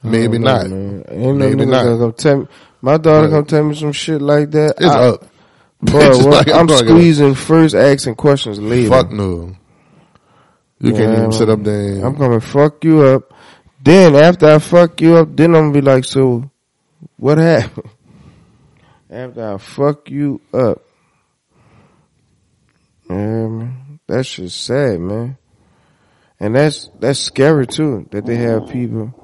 Maybe 0.03 0.39
know, 0.39 0.53
not. 0.57 0.67
man. 0.69 1.05
Ain't 1.09 1.21
no 1.21 1.33
Maybe 1.35 1.65
not. 1.67 1.85
come 1.99 2.13
tell 2.15 2.37
me. 2.41 2.47
My 2.81 2.97
daughter 2.99 3.29
Right. 3.29 3.31
come 3.31 3.45
tell 3.47 3.65
me 3.65 3.75
some 3.77 3.93
shit 3.93 4.21
like 4.21 4.51
that. 4.51 4.75
It's 4.79 4.85
I, 4.87 5.09
up. 5.11 5.25
Bro, 5.81 6.09
what- 6.19 6.47
like, 6.47 6.49
I'm, 6.49 6.67
talking 6.67 6.89
squeezing 6.89 7.35
first, 7.35 7.75
asking 7.77 8.17
questions 8.17 8.59
later. 8.61 8.89
Fuck 8.89 9.13
no. 9.13 9.55
You 10.81 10.93
can't 10.93 11.17
even 11.17 11.31
sit 11.33 11.49
up 11.49 11.63
there. 11.63 11.95
And, 11.95 12.05
I'm 12.05 12.15
gonna 12.17 12.41
fuck 12.41 12.83
you 12.85 13.03
up. 13.03 13.33
Then 13.85 14.17
after 14.17 14.47
I 14.49 14.59
fuck 14.59 15.01
you 15.01 15.15
up, 15.17 15.37
then 15.37 15.55
I'm 15.55 15.71
gonna 15.71 15.73
be 15.73 15.81
like, 15.81 16.05
so 16.05 16.51
what 17.17 17.39
happened? 17.39 17.89
After 19.13 19.55
I 19.55 19.59
fuck 19.59 20.11
you 20.11 20.41
up. 20.55 20.83
Man. 23.09 23.93
That's 24.07 24.35
just 24.35 24.65
sad, 24.65 25.01
man. 25.01 25.37
And 26.41 26.57
that's 26.57 26.91
that's 26.99 27.19
scary 27.19 27.67
too, 27.67 28.09
that 28.11 28.27
they 28.27 28.37
have 28.37 28.69
people. 28.69 29.15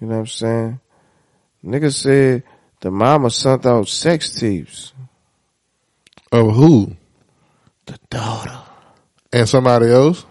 You 0.00 0.06
know 0.06 0.14
what 0.14 0.20
I'm 0.20 0.26
saying? 0.26 0.80
Nigga 1.64 1.92
said 1.92 2.42
the 2.80 2.90
mama 2.90 3.30
sent 3.30 3.66
out 3.66 3.86
sex 3.88 4.32
tapes. 4.32 4.92
of 6.32 6.54
who? 6.54 6.96
The 7.86 7.98
daughter. 8.08 8.58
And 9.32 9.48
somebody 9.48 9.86
else? 9.86 10.24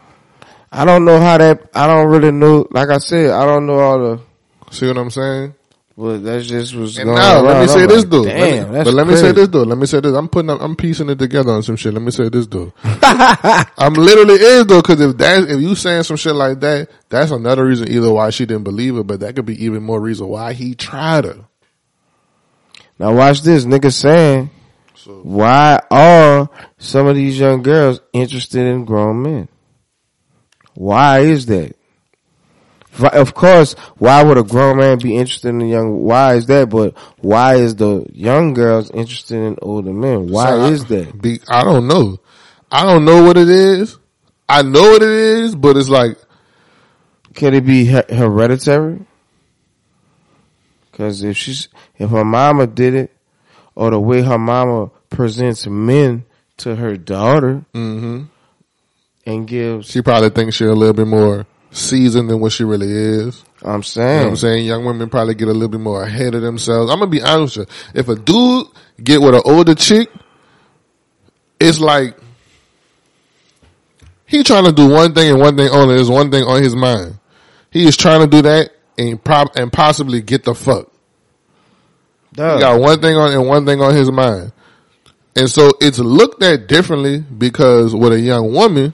I 0.72 0.86
don't 0.86 1.06
know 1.06 1.20
how 1.20 1.38
that. 1.38 1.70
I 1.76 1.88
don't 1.88 2.08
really 2.08 2.32
know. 2.32 2.68
Like 2.72 2.90
I 2.90 2.98
said, 2.98 3.30
I 3.32 3.46
don't 3.46 3.68
know 3.68 3.80
all 3.80 4.00
the. 4.00 4.22
See 4.72 4.88
what 4.88 4.98
I'm 4.98 5.12
saying? 5.12 5.56
But 6.00 6.24
that's 6.24 6.48
just 6.48 6.74
was 6.76 6.98
And 6.98 7.14
now, 7.14 7.42
let 7.42 7.60
me 7.60 7.68
say 7.68 7.82
I'm 7.82 7.90
this 7.90 8.04
like, 8.04 8.10
though. 8.10 8.24
Damn, 8.24 8.72
Let 8.72 8.72
me- 8.72 8.84
but 8.86 8.94
let 8.94 9.06
me 9.08 9.16
say 9.18 9.32
this 9.34 9.50
though. 9.50 9.64
Let 9.64 9.78
me 9.78 9.86
say 9.86 10.00
this. 10.00 10.16
I'm 10.16 10.30
putting, 10.30 10.50
up, 10.50 10.62
I'm 10.62 10.78
piecing 10.78 11.10
it 11.10 11.20
together 11.20 11.52
on 11.52 11.62
some 11.62 11.76
shit. 11.76 11.94
Let 11.94 12.02
me 12.02 12.12
say 12.12 12.30
this 12.30 12.48
though. 12.48 12.72
I'm 12.86 13.96
literally 13.96 14.36
is 14.36 14.66
though, 14.66 14.82
cause 14.82 15.02
if 15.02 15.18
that, 15.18 15.50
if 15.50 15.60
you 15.60 15.76
saying 15.76 16.04
some 16.04 16.16
shit 16.16 16.36
like 16.36 16.62
that, 16.62 16.88
that's 17.10 17.32
another 17.32 17.66
reason 17.66 17.92
either 17.92 18.14
why 18.14 18.30
she 18.30 18.46
didn't 18.46 18.64
believe 18.64 18.96
it, 18.96 19.08
but 19.08 19.20
that 19.20 19.36
could 19.36 19.46
be 19.46 19.62
even 19.66 19.84
more 19.84 20.00
reason 20.00 20.30
why 20.30 20.54
he 20.54 20.74
tried 20.74 21.26
her. 21.26 21.40
Now 22.98 23.14
watch 23.14 23.42
this, 23.42 23.66
nigga 23.66 23.92
saying, 23.92 24.52
So, 24.96 25.20
why 25.24 25.82
are 25.92 26.50
some 26.78 27.08
of 27.08 27.18
these 27.18 27.38
young 27.38 27.62
girls 27.62 28.00
interested 28.14 28.66
in 28.66 28.86
grown 28.86 29.22
men? 29.22 29.50
Why 30.76 31.20
is 31.20 31.46
that? 31.48 31.76
Of 32.98 33.34
course, 33.34 33.74
why 33.98 34.24
would 34.24 34.38
a 34.38 34.44
grown 34.44 34.78
man 34.78 34.98
be 34.98 35.16
interested 35.16 35.50
in 35.50 35.62
a 35.62 35.66
young? 35.68 36.02
Why 36.02 36.34
is 36.36 36.48
that? 36.48 36.70
But 36.70 36.98
why 37.20 37.56
is 37.56 37.76
the 37.76 38.06
young 38.12 38.54
girls 38.54 38.90
interested 38.92 39.38
in 39.38 39.58
older 39.62 39.94
men? 39.94 40.28
Why 40.28 40.48
so 40.48 40.62
I- 40.62 40.70
is 40.72 40.86
that? 40.86 41.22
Be, 41.22 41.40
I 41.48 41.64
don't 41.64 41.88
know. 41.88 42.20
I 42.72 42.84
don't 42.86 43.06
know 43.06 43.24
what 43.24 43.38
it 43.38 43.48
is. 43.50 43.98
I 44.50 44.64
know 44.64 44.82
what 44.82 45.02
it 45.04 45.10
is, 45.10 45.56
but 45.56 45.78
it's 45.78 45.90
like, 45.90 46.18
Can 47.36 47.54
it 47.54 47.66
be 47.66 47.86
he- 47.86 48.16
hereditary? 48.16 49.06
Because 50.92 51.24
if 51.24 51.38
she's 51.38 51.70
if 51.98 52.10
her 52.10 52.26
mama 52.26 52.68
did 52.68 52.94
it, 52.96 53.16
or 53.76 53.92
the 53.92 54.00
way 54.00 54.22
her 54.22 54.38
mama 54.38 54.90
presents 55.10 55.66
men 55.68 56.26
to 56.58 56.76
her 56.76 56.98
daughter 56.98 57.64
hmm 57.74 58.24
and 59.26 59.48
gives 59.48 59.88
she 59.90 60.02
probably 60.02 60.30
thinks 60.30 60.56
she 60.58 60.66
a 60.66 60.74
little 60.74 60.94
bit 60.94 61.08
more 61.08 61.46
seasoned 61.72 62.30
than 62.30 62.40
what 62.40 62.52
she 62.52 62.64
really 62.64 62.92
is. 62.92 63.44
I'm 63.62 63.70
You 63.70 63.74
know 63.78 63.82
saying. 63.82 64.20
what 64.24 64.30
I'm 64.30 64.36
saying? 64.38 64.66
Young 64.66 64.86
women 64.86 65.10
probably 65.10 65.36
get 65.36 65.48
a 65.48 65.52
little 65.54 65.68
bit 65.70 65.82
more 65.82 66.04
ahead 66.04 66.34
of 66.36 66.42
themselves. 66.42 66.92
I'm 66.92 67.00
gonna 67.00 67.12
be 67.12 67.22
honest 67.22 67.58
with 67.58 67.70
you. 67.94 68.00
If 68.00 68.10
a 68.10 68.16
dude 68.16 68.68
get 69.04 69.22
with 69.22 69.36
an 69.36 69.42
older 69.46 69.76
chick, 69.76 70.10
it's 71.60 71.80
like 71.80 72.16
he 74.26 74.44
trying 74.44 74.66
to 74.66 74.72
do 74.72 74.88
one 74.90 75.14
thing 75.14 75.30
and 75.32 75.40
one 75.40 75.58
thing 75.58 75.70
only. 75.70 75.96
There's 75.96 76.10
one 76.10 76.32
thing 76.32 76.44
on 76.44 76.62
his 76.62 76.76
mind. 76.76 77.20
He 77.72 77.86
is 77.88 77.98
trying 77.98 78.22
to 78.22 78.28
do 78.28 78.42
that 78.44 78.72
and 78.98 79.22
prob- 79.24 79.52
and 79.56 79.72
possibly 79.72 80.22
get 80.22 80.44
the 80.44 80.56
fuck. 80.56 80.88
Duh. 82.34 82.56
He 82.56 82.60
got 82.62 82.80
one 82.80 83.02
thing 83.02 83.16
on 83.16 83.32
and 83.34 83.48
one 83.48 83.66
thing 83.66 83.82
on 83.82 83.96
his 83.96 84.12
mind. 84.12 84.52
And 85.36 85.50
so 85.50 85.72
it's 85.82 86.00
looked 86.00 86.44
at 86.44 86.68
differently 86.68 87.20
because 87.20 87.96
with 87.96 88.14
a 88.14 88.20
young 88.20 88.54
woman, 88.54 88.94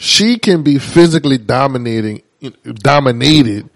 she 0.00 0.38
can 0.38 0.62
be 0.62 0.78
physically 0.78 1.36
dominating, 1.36 2.22
dominated 2.64 3.68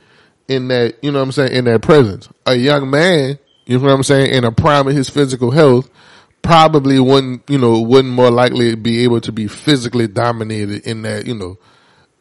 in 0.48 0.68
that, 0.68 0.96
you 1.02 1.12
know 1.12 1.18
what 1.18 1.24
I'm 1.24 1.32
saying, 1.32 1.52
in 1.52 1.66
that 1.66 1.82
presence. 1.82 2.30
A 2.46 2.54
young 2.54 2.88
man, 2.90 3.38
you 3.66 3.78
know 3.78 3.84
what 3.84 3.92
I'm 3.92 4.02
saying, 4.02 4.32
in 4.32 4.44
a 4.44 4.50
prime 4.50 4.88
of 4.88 4.94
his 4.94 5.10
physical 5.10 5.50
health, 5.50 5.90
probably 6.40 6.98
wouldn't, 6.98 7.42
you 7.50 7.58
know, 7.58 7.78
wouldn't 7.82 8.14
more 8.14 8.30
likely 8.30 8.74
be 8.74 9.04
able 9.04 9.20
to 9.20 9.32
be 9.32 9.48
physically 9.48 10.08
dominated 10.08 10.86
in 10.86 11.02
that, 11.02 11.26
you 11.26 11.34
know, 11.34 11.58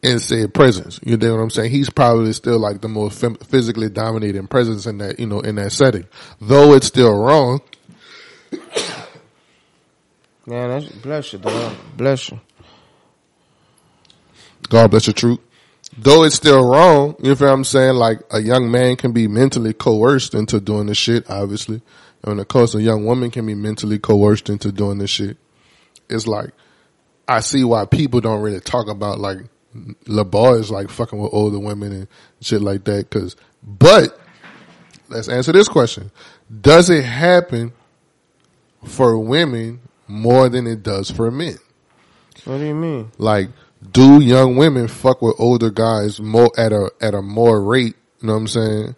in 0.02 0.18
said 0.18 0.52
presence. 0.52 1.00
You 1.02 1.16
know 1.16 1.36
what 1.36 1.40
I'm 1.40 1.48
saying? 1.48 1.70
He's 1.70 1.88
probably 1.88 2.34
still 2.34 2.58
like 2.58 2.82
the 2.82 2.88
most 2.88 3.22
phys- 3.22 3.46
physically 3.46 3.88
dominating 3.88 4.48
presence 4.48 4.84
in 4.84 4.98
that, 4.98 5.18
you 5.18 5.26
know, 5.26 5.40
in 5.40 5.54
that 5.54 5.72
setting. 5.72 6.06
Though 6.42 6.74
it's 6.74 6.88
still 6.88 7.16
wrong, 7.16 7.62
Man, 10.46 10.68
that's, 10.68 10.94
bless 10.96 11.32
you, 11.32 11.38
dog. 11.38 11.74
Bless 11.96 12.30
you. 12.30 12.38
God 14.68 14.90
bless 14.90 15.06
the 15.06 15.12
truth. 15.12 15.40
Though 15.96 16.24
it's 16.24 16.34
still 16.34 16.68
wrong, 16.68 17.14
you 17.22 17.34
feel 17.36 17.48
what 17.48 17.54
I'm 17.54 17.64
saying? 17.64 17.94
Like 17.94 18.18
a 18.30 18.40
young 18.40 18.70
man 18.70 18.96
can 18.96 19.12
be 19.12 19.28
mentally 19.28 19.72
coerced 19.72 20.34
into 20.34 20.60
doing 20.60 20.86
this 20.86 20.98
shit, 20.98 21.28
obviously. 21.30 21.82
And 22.24 22.40
of 22.40 22.48
course 22.48 22.74
a 22.74 22.82
young 22.82 23.04
woman 23.04 23.30
can 23.30 23.46
be 23.46 23.54
mentally 23.54 23.98
coerced 23.98 24.48
into 24.48 24.72
doing 24.72 24.98
this 24.98 25.10
shit. 25.10 25.36
It's 26.08 26.26
like, 26.26 26.50
I 27.28 27.40
see 27.40 27.64
why 27.64 27.84
people 27.86 28.20
don't 28.20 28.42
really 28.42 28.60
talk 28.60 28.88
about 28.88 29.18
like 29.18 29.38
LeBar 30.06 30.58
is 30.58 30.70
like 30.70 30.90
fucking 30.90 31.18
with 31.18 31.32
older 31.32 31.58
women 31.58 31.92
and 31.92 32.08
shit 32.40 32.60
like 32.60 32.84
that. 32.84 33.10
Cause, 33.10 33.36
but 33.62 34.18
let's 35.08 35.28
answer 35.28 35.52
this 35.52 35.68
question. 35.68 36.10
Does 36.60 36.90
it 36.90 37.04
happen 37.04 37.72
for 38.84 39.18
women 39.18 39.80
more 40.06 40.48
than 40.48 40.66
it 40.66 40.82
does 40.82 41.10
for 41.10 41.30
men? 41.30 41.56
What 42.44 42.58
do 42.58 42.64
you 42.64 42.74
mean? 42.74 43.10
Like, 43.16 43.48
do 43.92 44.20
young 44.20 44.56
women 44.56 44.88
fuck 44.88 45.22
with 45.22 45.34
older 45.38 45.70
guys 45.70 46.20
more 46.20 46.50
at 46.58 46.72
a 46.72 46.90
at 47.00 47.14
a 47.14 47.22
more 47.22 47.62
rate? 47.62 47.96
You 48.20 48.28
know 48.28 48.34
what 48.34 48.40
I'm 48.40 48.48
saying? 48.48 48.96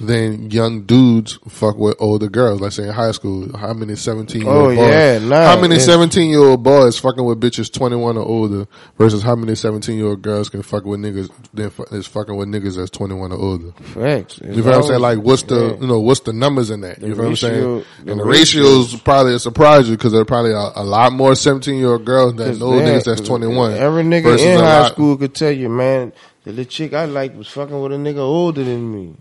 Than 0.00 0.50
young 0.50 0.84
dudes 0.84 1.38
fuck 1.48 1.76
with 1.76 1.94
older 2.00 2.30
girls. 2.30 2.62
Let's 2.62 2.76
say 2.76 2.84
in 2.84 2.88
high 2.94 3.10
school, 3.12 3.54
how 3.54 3.74
many 3.74 3.96
seventeen 3.96 4.42
year 4.42 4.50
Oh, 4.50 4.66
old 4.68 4.76
boys? 4.76 4.88
yeah, 4.88 5.18
nah, 5.18 5.44
how 5.54 5.60
many 5.60 5.78
seventeen 5.78 6.30
year 6.30 6.38
old 6.40 6.62
boys 6.62 6.98
fucking 6.98 7.22
with 7.22 7.38
bitches 7.38 7.70
twenty 7.70 7.96
one 7.96 8.16
or 8.16 8.24
older 8.24 8.66
versus 8.96 9.22
how 9.22 9.36
many 9.36 9.54
seventeen 9.54 9.98
year 9.98 10.06
old 10.06 10.22
girls 10.22 10.48
can 10.48 10.62
fuck 10.62 10.84
with 10.86 11.00
niggas? 11.00 11.30
Then 11.52 11.70
is 11.92 12.06
fucking 12.06 12.34
with 12.34 12.48
niggas 12.48 12.78
that's 12.78 12.88
twenty 12.90 13.14
one 13.14 13.30
or 13.30 13.36
older. 13.38 13.72
Facts. 13.72 14.40
You 14.42 14.48
know 14.56 14.62
what 14.62 14.74
I'm 14.74 14.82
saying? 14.84 15.00
Like, 15.00 15.18
what's 15.18 15.42
the 15.42 15.76
you 15.78 15.86
know 15.86 16.00
what's 16.00 16.20
the 16.20 16.32
numbers 16.32 16.70
in 16.70 16.80
that? 16.80 17.02
You 17.02 17.08
know 17.08 17.16
what 17.16 17.26
I'm 17.26 17.36
saying? 17.36 17.60
the 18.04 18.10
and 18.12 18.20
the 18.20 18.24
ratios- 18.24 18.92
ratios 18.94 19.02
probably 19.02 19.38
surprise 19.38 19.90
you 19.90 19.96
because 19.98 20.12
there 20.12 20.22
are 20.22 20.24
probably 20.24 20.52
a, 20.52 20.70
a 20.76 20.82
lot 20.82 21.12
more 21.12 21.34
17 21.34 21.74
year 21.76 21.88
old 21.88 22.06
girls 22.06 22.34
than 22.36 22.58
those 22.58 22.82
niggas 22.82 23.04
that's 23.04 23.20
21. 23.20 23.74
Every 23.74 24.02
nigga 24.04 24.38
in 24.38 24.58
high 24.60 24.80
lot- 24.80 24.92
school 24.92 25.18
could 25.18 25.34
tell 25.34 25.52
you, 25.52 25.68
man, 25.68 26.14
the 26.44 26.52
little 26.52 26.64
chick 26.64 26.94
I 26.94 27.04
liked 27.04 27.36
was 27.36 27.48
fucking 27.48 27.78
with 27.82 27.92
a 27.92 27.96
nigga 27.96 28.16
older 28.20 28.64
than 28.64 28.90
me. 28.94 29.16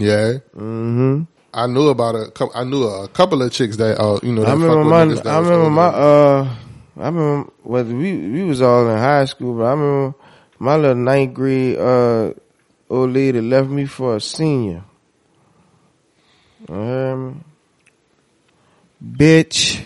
Yeah, 0.00 0.38
Mm-hmm. 0.56 1.22
I 1.52 1.66
knew 1.66 1.88
about 1.88 2.14
a 2.14 2.30
couple. 2.30 2.52
I 2.54 2.64
knew 2.64 2.84
a 2.84 3.08
couple 3.08 3.42
of 3.42 3.52
chicks 3.52 3.76
that 3.76 4.00
uh 4.00 4.18
you 4.22 4.32
know. 4.32 4.42
That 4.42 4.50
I 4.50 4.52
remember 4.52 4.84
my, 4.84 5.02
I 5.02 5.38
remember 5.38 5.70
my, 5.70 5.86
uh, 5.86 6.54
I 6.98 7.06
remember 7.06 7.50
whether 7.64 7.92
we 7.94 8.16
we 8.16 8.44
was 8.44 8.62
all 8.62 8.88
in 8.88 8.96
high 8.96 9.24
school, 9.26 9.58
but 9.58 9.64
I 9.64 9.70
remember 9.72 10.14
my 10.58 10.76
little 10.76 10.94
ninth 10.96 11.34
grade 11.34 11.76
uh 11.78 12.32
old 12.88 13.12
lady 13.12 13.40
left 13.40 13.68
me 13.68 13.84
for 13.86 14.16
a 14.16 14.20
senior. 14.20 14.84
Me? 16.68 17.34
Bitch. 19.04 19.82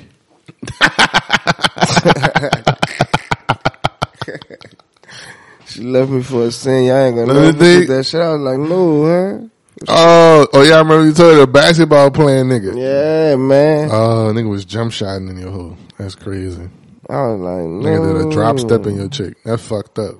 she 5.66 5.80
left 5.82 6.10
me 6.10 6.22
for 6.22 6.44
a 6.44 6.50
senior. 6.52 6.94
I 6.94 7.04
ain't 7.06 7.16
gonna 7.16 7.32
Let 7.32 7.40
me 7.40 7.46
never 7.52 7.58
think. 7.58 7.82
forget 7.84 7.96
that 7.96 8.04
shit. 8.04 8.20
I 8.20 8.32
was 8.34 8.40
like, 8.42 8.58
no, 8.58 9.06
huh? 9.06 9.38
Oh, 9.88 10.46
oh 10.52 10.62
yeah, 10.62 10.76
I 10.76 10.78
remember 10.78 11.06
you 11.06 11.12
told 11.12 11.36
her 11.36 11.42
a 11.42 11.46
basketball 11.46 12.10
playing 12.10 12.46
nigga. 12.46 12.76
Yeah, 12.76 13.36
man. 13.36 13.88
Oh, 13.90 14.32
nigga 14.34 14.48
was 14.48 14.64
jump 14.64 14.92
shotting 14.92 15.28
in 15.28 15.38
your 15.38 15.50
hole. 15.50 15.76
That's 15.98 16.14
crazy. 16.14 16.68
I 17.08 17.26
was 17.28 17.40
like, 17.40 17.64
no. 17.64 17.88
Nigga 17.88 18.18
did 18.18 18.26
a 18.26 18.30
drop 18.30 18.58
step 18.58 18.86
in 18.86 18.96
your 18.96 19.08
chick. 19.08 19.36
That's 19.44 19.66
fucked 19.66 19.98
up. 19.98 20.16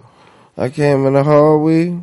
I 0.57 0.69
came 0.69 1.07
in 1.07 1.15
the 1.15 1.25
hallway. 1.25 1.99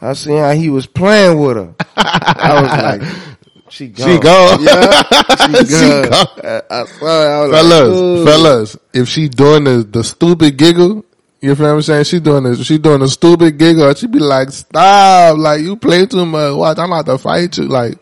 I 0.00 0.12
seen 0.12 0.38
how 0.38 0.52
he 0.52 0.70
was 0.70 0.86
playing 0.86 1.40
with 1.40 1.56
her. 1.56 1.74
I 1.96 2.60
was 2.62 3.00
like, 3.00 3.36
she 3.68 3.88
gone. 3.88 4.08
She 4.08 4.18
gone. 4.20 4.62
Yeah, 4.62 5.02
she 5.46 5.64
She 5.66 5.72
gone. 5.74 6.10
gone. 6.10 6.28
I, 6.44 6.62
I, 6.70 6.78
I 6.78 6.82
was 6.82 7.50
like, 7.50 7.52
fellas, 7.52 8.00
ooh. 8.00 8.24
fellas, 8.24 8.76
if 8.94 9.08
she 9.08 9.28
doing 9.28 9.64
the, 9.64 9.82
the 9.82 10.04
stupid 10.04 10.56
giggle, 10.56 11.04
you 11.40 11.54
feel 11.54 11.66
what 11.66 11.72
I'm 11.74 11.82
saying? 11.82 12.04
She 12.04 12.20
doing 12.20 12.44
this, 12.44 12.64
she 12.64 12.78
doing 12.78 13.00
the 13.00 13.08
stupid 13.08 13.58
giggle, 13.58 13.94
she 13.94 14.06
be 14.06 14.18
like, 14.18 14.50
stop, 14.50 15.36
like 15.38 15.60
you 15.60 15.76
play 15.76 16.06
too 16.06 16.26
much, 16.26 16.54
watch, 16.54 16.78
I'm 16.78 16.92
about 16.92 17.06
to 17.06 17.18
fight 17.18 17.56
you, 17.58 17.64
like, 17.64 17.98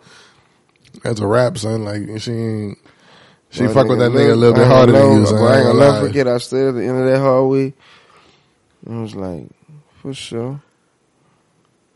that's 1.02 1.20
a 1.20 1.26
rap, 1.26 1.58
son, 1.58 1.84
like, 1.84 2.20
she 2.20 2.32
ain't, 2.32 2.78
she 3.50 3.64
Well, 3.64 3.74
fuck 3.74 3.88
with 3.88 3.98
that 4.00 4.10
nigga 4.12 4.32
a 4.32 4.34
little 4.36 4.54
bit 4.56 4.66
harder 4.66 4.92
than 4.92 5.20
you, 5.20 5.26
son. 5.26 5.38
I 5.38 5.56
ain't 5.58 5.66
gonna 5.66 5.78
never 5.78 6.06
forget. 6.08 6.26
I 6.28 6.38
stood 6.38 6.68
at 6.70 6.74
the 6.74 6.84
end 6.86 6.98
of 6.98 7.06
that 7.06 7.20
hallway. 7.20 7.72
And 8.84 8.98
I 8.98 9.02
was 9.02 9.14
like, 9.14 9.46
for 10.02 10.12
sure. 10.12 10.60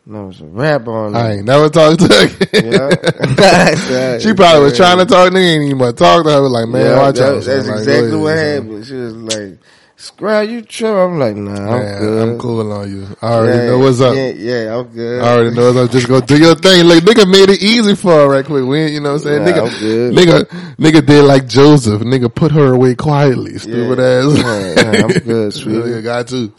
And 0.06 0.14
there 0.14 0.22
was 0.22 0.40
a 0.40 0.46
rap 0.46 0.86
on 0.88 1.14
I 1.14 1.34
ain't 1.34 1.44
never 1.46 1.68
talked 1.68 2.00
to 2.00 2.06
her. 2.06 2.28
Yeah. 2.54 4.18
she 4.18 4.32
probably 4.32 4.62
was 4.64 4.76
trying 4.76 4.98
to 4.98 5.04
talk, 5.06 5.32
nigga 5.32 5.54
ain't 5.54 5.64
even 5.64 5.78
want 5.78 5.96
to 5.98 6.02
talk 6.04 6.24
to 6.24 6.30
her, 6.30 6.40
like, 6.40 6.68
man, 6.68 6.86
Yeah, 6.86 6.96
watch 6.98 7.16
that- 7.16 7.34
out. 7.36 7.42
That's 7.42 7.68
Like, 7.68 7.78
exactly 7.78 8.10
go 8.10 8.18
what 8.20 8.36
happened. 8.36 8.86
She 8.86 8.94
was 8.94 9.14
like, 9.16 9.58
"Scrap, 10.00 10.48
you 10.48 10.62
trip." 10.62 10.90
I'm 10.94 11.18
like, 11.18 11.36
"Nah, 11.36 11.52
I'm 11.52 11.82
Man. 11.82 12.18
I'm 12.30 12.38
cool 12.38 12.72
on 12.72 12.90
you. 12.90 13.06
I 13.20 13.32
already 13.34 13.58
Yeah, 13.58 13.66
know 13.70 13.78
what's 13.80 14.00
up. 14.00 14.14
Yeah, 14.16 14.28
yeah, 14.30 14.76
I'm 14.78 14.86
good. 14.88 15.22
I 15.22 15.32
already 15.34 15.54
know. 15.56 15.72
So 15.72 15.86
just 15.88 16.08
go 16.08 16.20
do 16.20 16.38
your 16.38 16.54
thing. 16.54 16.86
Like 16.88 17.02
nigga 17.04 17.30
made 17.30 17.50
it 17.50 17.62
easy 17.62 17.94
for 17.94 18.10
her 18.12 18.28
right 18.28 18.44
quick. 18.44 18.64
We, 18.64 18.78
ain't- 18.80 18.92
you 18.92 19.00
know 19.00 19.12
what 19.12 19.26
I'm 19.26 19.44
saying? 19.44 19.44
Nah, 19.44 19.50
nigga, 19.50 19.72
I'm 19.74 19.78
good. 19.80 20.14
nigga, 20.14 20.44
nigga 20.76 21.06
did 21.06 21.24
like 21.24 21.46
Joseph. 21.46 22.00
Nigga 22.02 22.34
put 22.34 22.52
her 22.52 22.72
away 22.74 22.94
quietly. 22.94 23.58
Stupid 23.58 23.98
Yeah. 23.98 24.04
ass. 24.04 24.38
Yeah, 24.38 24.92
yeah, 24.92 25.02
I'm 25.04 25.08
good, 25.24 25.52
sweetie. 25.60 25.78
nigga 25.80 26.02
got 26.02 26.28
to. 26.28 26.52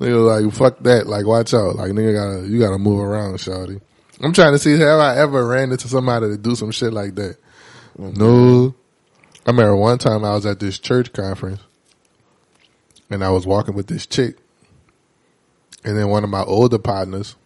Nigga 0.00 0.44
like 0.44 0.54
fuck 0.54 0.78
that. 0.80 1.06
Like 1.06 1.26
watch 1.26 1.54
out. 1.54 1.76
Like 1.76 1.92
nigga 1.92 2.14
gotta 2.14 2.48
you 2.48 2.58
gotta 2.58 2.78
move 2.78 3.00
around, 3.00 3.34
shawty. 3.38 3.80
I'm 4.22 4.32
trying 4.32 4.52
to 4.52 4.58
see 4.58 4.78
have 4.78 4.98
I 5.00 5.18
ever 5.18 5.46
ran 5.46 5.70
into 5.72 5.88
somebody 5.88 6.28
to 6.28 6.38
do 6.38 6.54
some 6.56 6.70
shit 6.70 6.92
like 6.92 7.14
that. 7.16 7.36
Mm-hmm. 7.98 8.18
No. 8.22 8.74
I 9.46 9.50
remember 9.50 9.76
one 9.76 9.98
time 9.98 10.24
I 10.24 10.34
was 10.34 10.44
at 10.46 10.58
this 10.58 10.78
church 10.78 11.12
conference 11.12 11.60
and 13.10 13.22
I 13.24 13.30
was 13.30 13.46
walking 13.46 13.74
with 13.74 13.86
this 13.86 14.06
chick. 14.06 14.36
And 15.84 15.96
then 15.96 16.08
one 16.08 16.24
of 16.24 16.30
my 16.30 16.42
older 16.42 16.78
partners, 16.78 17.36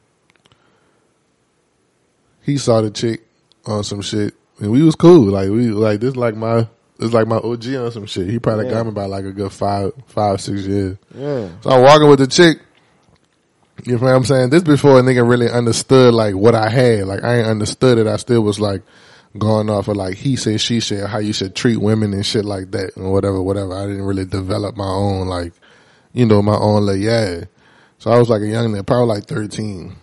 he 2.42 2.56
saw 2.58 2.80
the 2.80 2.90
chick 2.90 3.22
on 3.66 3.84
some 3.84 4.00
shit 4.00 4.34
and 4.60 4.70
we 4.70 4.82
was 4.82 4.94
cool. 4.94 5.26
Like 5.26 5.50
we 5.50 5.68
like 5.70 6.00
this 6.00 6.16
like 6.16 6.34
my 6.36 6.66
it's 6.98 7.14
like 7.14 7.26
my 7.26 7.36
OG 7.36 7.66
on 7.76 7.90
some 7.92 8.06
shit. 8.06 8.28
He 8.28 8.38
probably 8.38 8.66
Yeah. 8.66 8.72
got 8.72 8.86
me 8.86 8.92
by 8.92 9.06
like 9.06 9.24
a 9.24 9.32
good 9.32 9.52
five 9.52 9.92
five, 10.06 10.40
six 10.40 10.62
years. 10.62 10.96
Yeah, 11.14 11.48
So 11.62 11.70
I'm 11.70 11.82
walking 11.82 12.08
with 12.08 12.18
the 12.18 12.26
chick. 12.26 12.58
You 13.86 13.94
know 13.96 13.98
what 14.04 14.14
I'm 14.14 14.24
saying? 14.24 14.50
This 14.50 14.62
before 14.62 14.98
a 14.98 15.02
nigga 15.02 15.26
really 15.26 15.50
understood 15.50 16.12
like 16.12 16.34
what 16.34 16.54
I 16.54 16.68
had. 16.68 17.06
Like 17.06 17.22
I 17.24 17.38
ain't 17.38 17.46
understood 17.46 17.96
it. 17.98 18.06
I 18.06 18.16
still 18.16 18.42
was 18.42 18.60
like 18.60 18.82
going 19.38 19.70
off 19.70 19.88
of 19.88 19.96
like 19.96 20.16
he 20.16 20.36
said, 20.36 20.60
she 20.60 20.80
said, 20.80 21.08
how 21.08 21.18
you 21.18 21.32
should 21.32 21.54
treat 21.54 21.76
women 21.76 22.12
and 22.12 22.26
shit 22.26 22.44
like 22.44 22.70
that 22.72 22.96
and 22.96 23.12
whatever, 23.12 23.40
whatever. 23.40 23.74
I 23.74 23.86
didn't 23.86 24.02
really 24.02 24.24
develop 24.24 24.76
my 24.76 24.88
own 24.88 25.28
like, 25.28 25.52
you 26.12 26.26
know, 26.26 26.42
my 26.42 26.56
own 26.56 27.00
yeah. 27.00 27.44
So 27.98 28.10
I 28.10 28.18
was 28.18 28.28
like 28.28 28.42
a 28.42 28.46
young 28.46 28.72
nigga, 28.72 28.86
probably 28.86 29.14
like 29.14 29.24
13. 29.26 29.96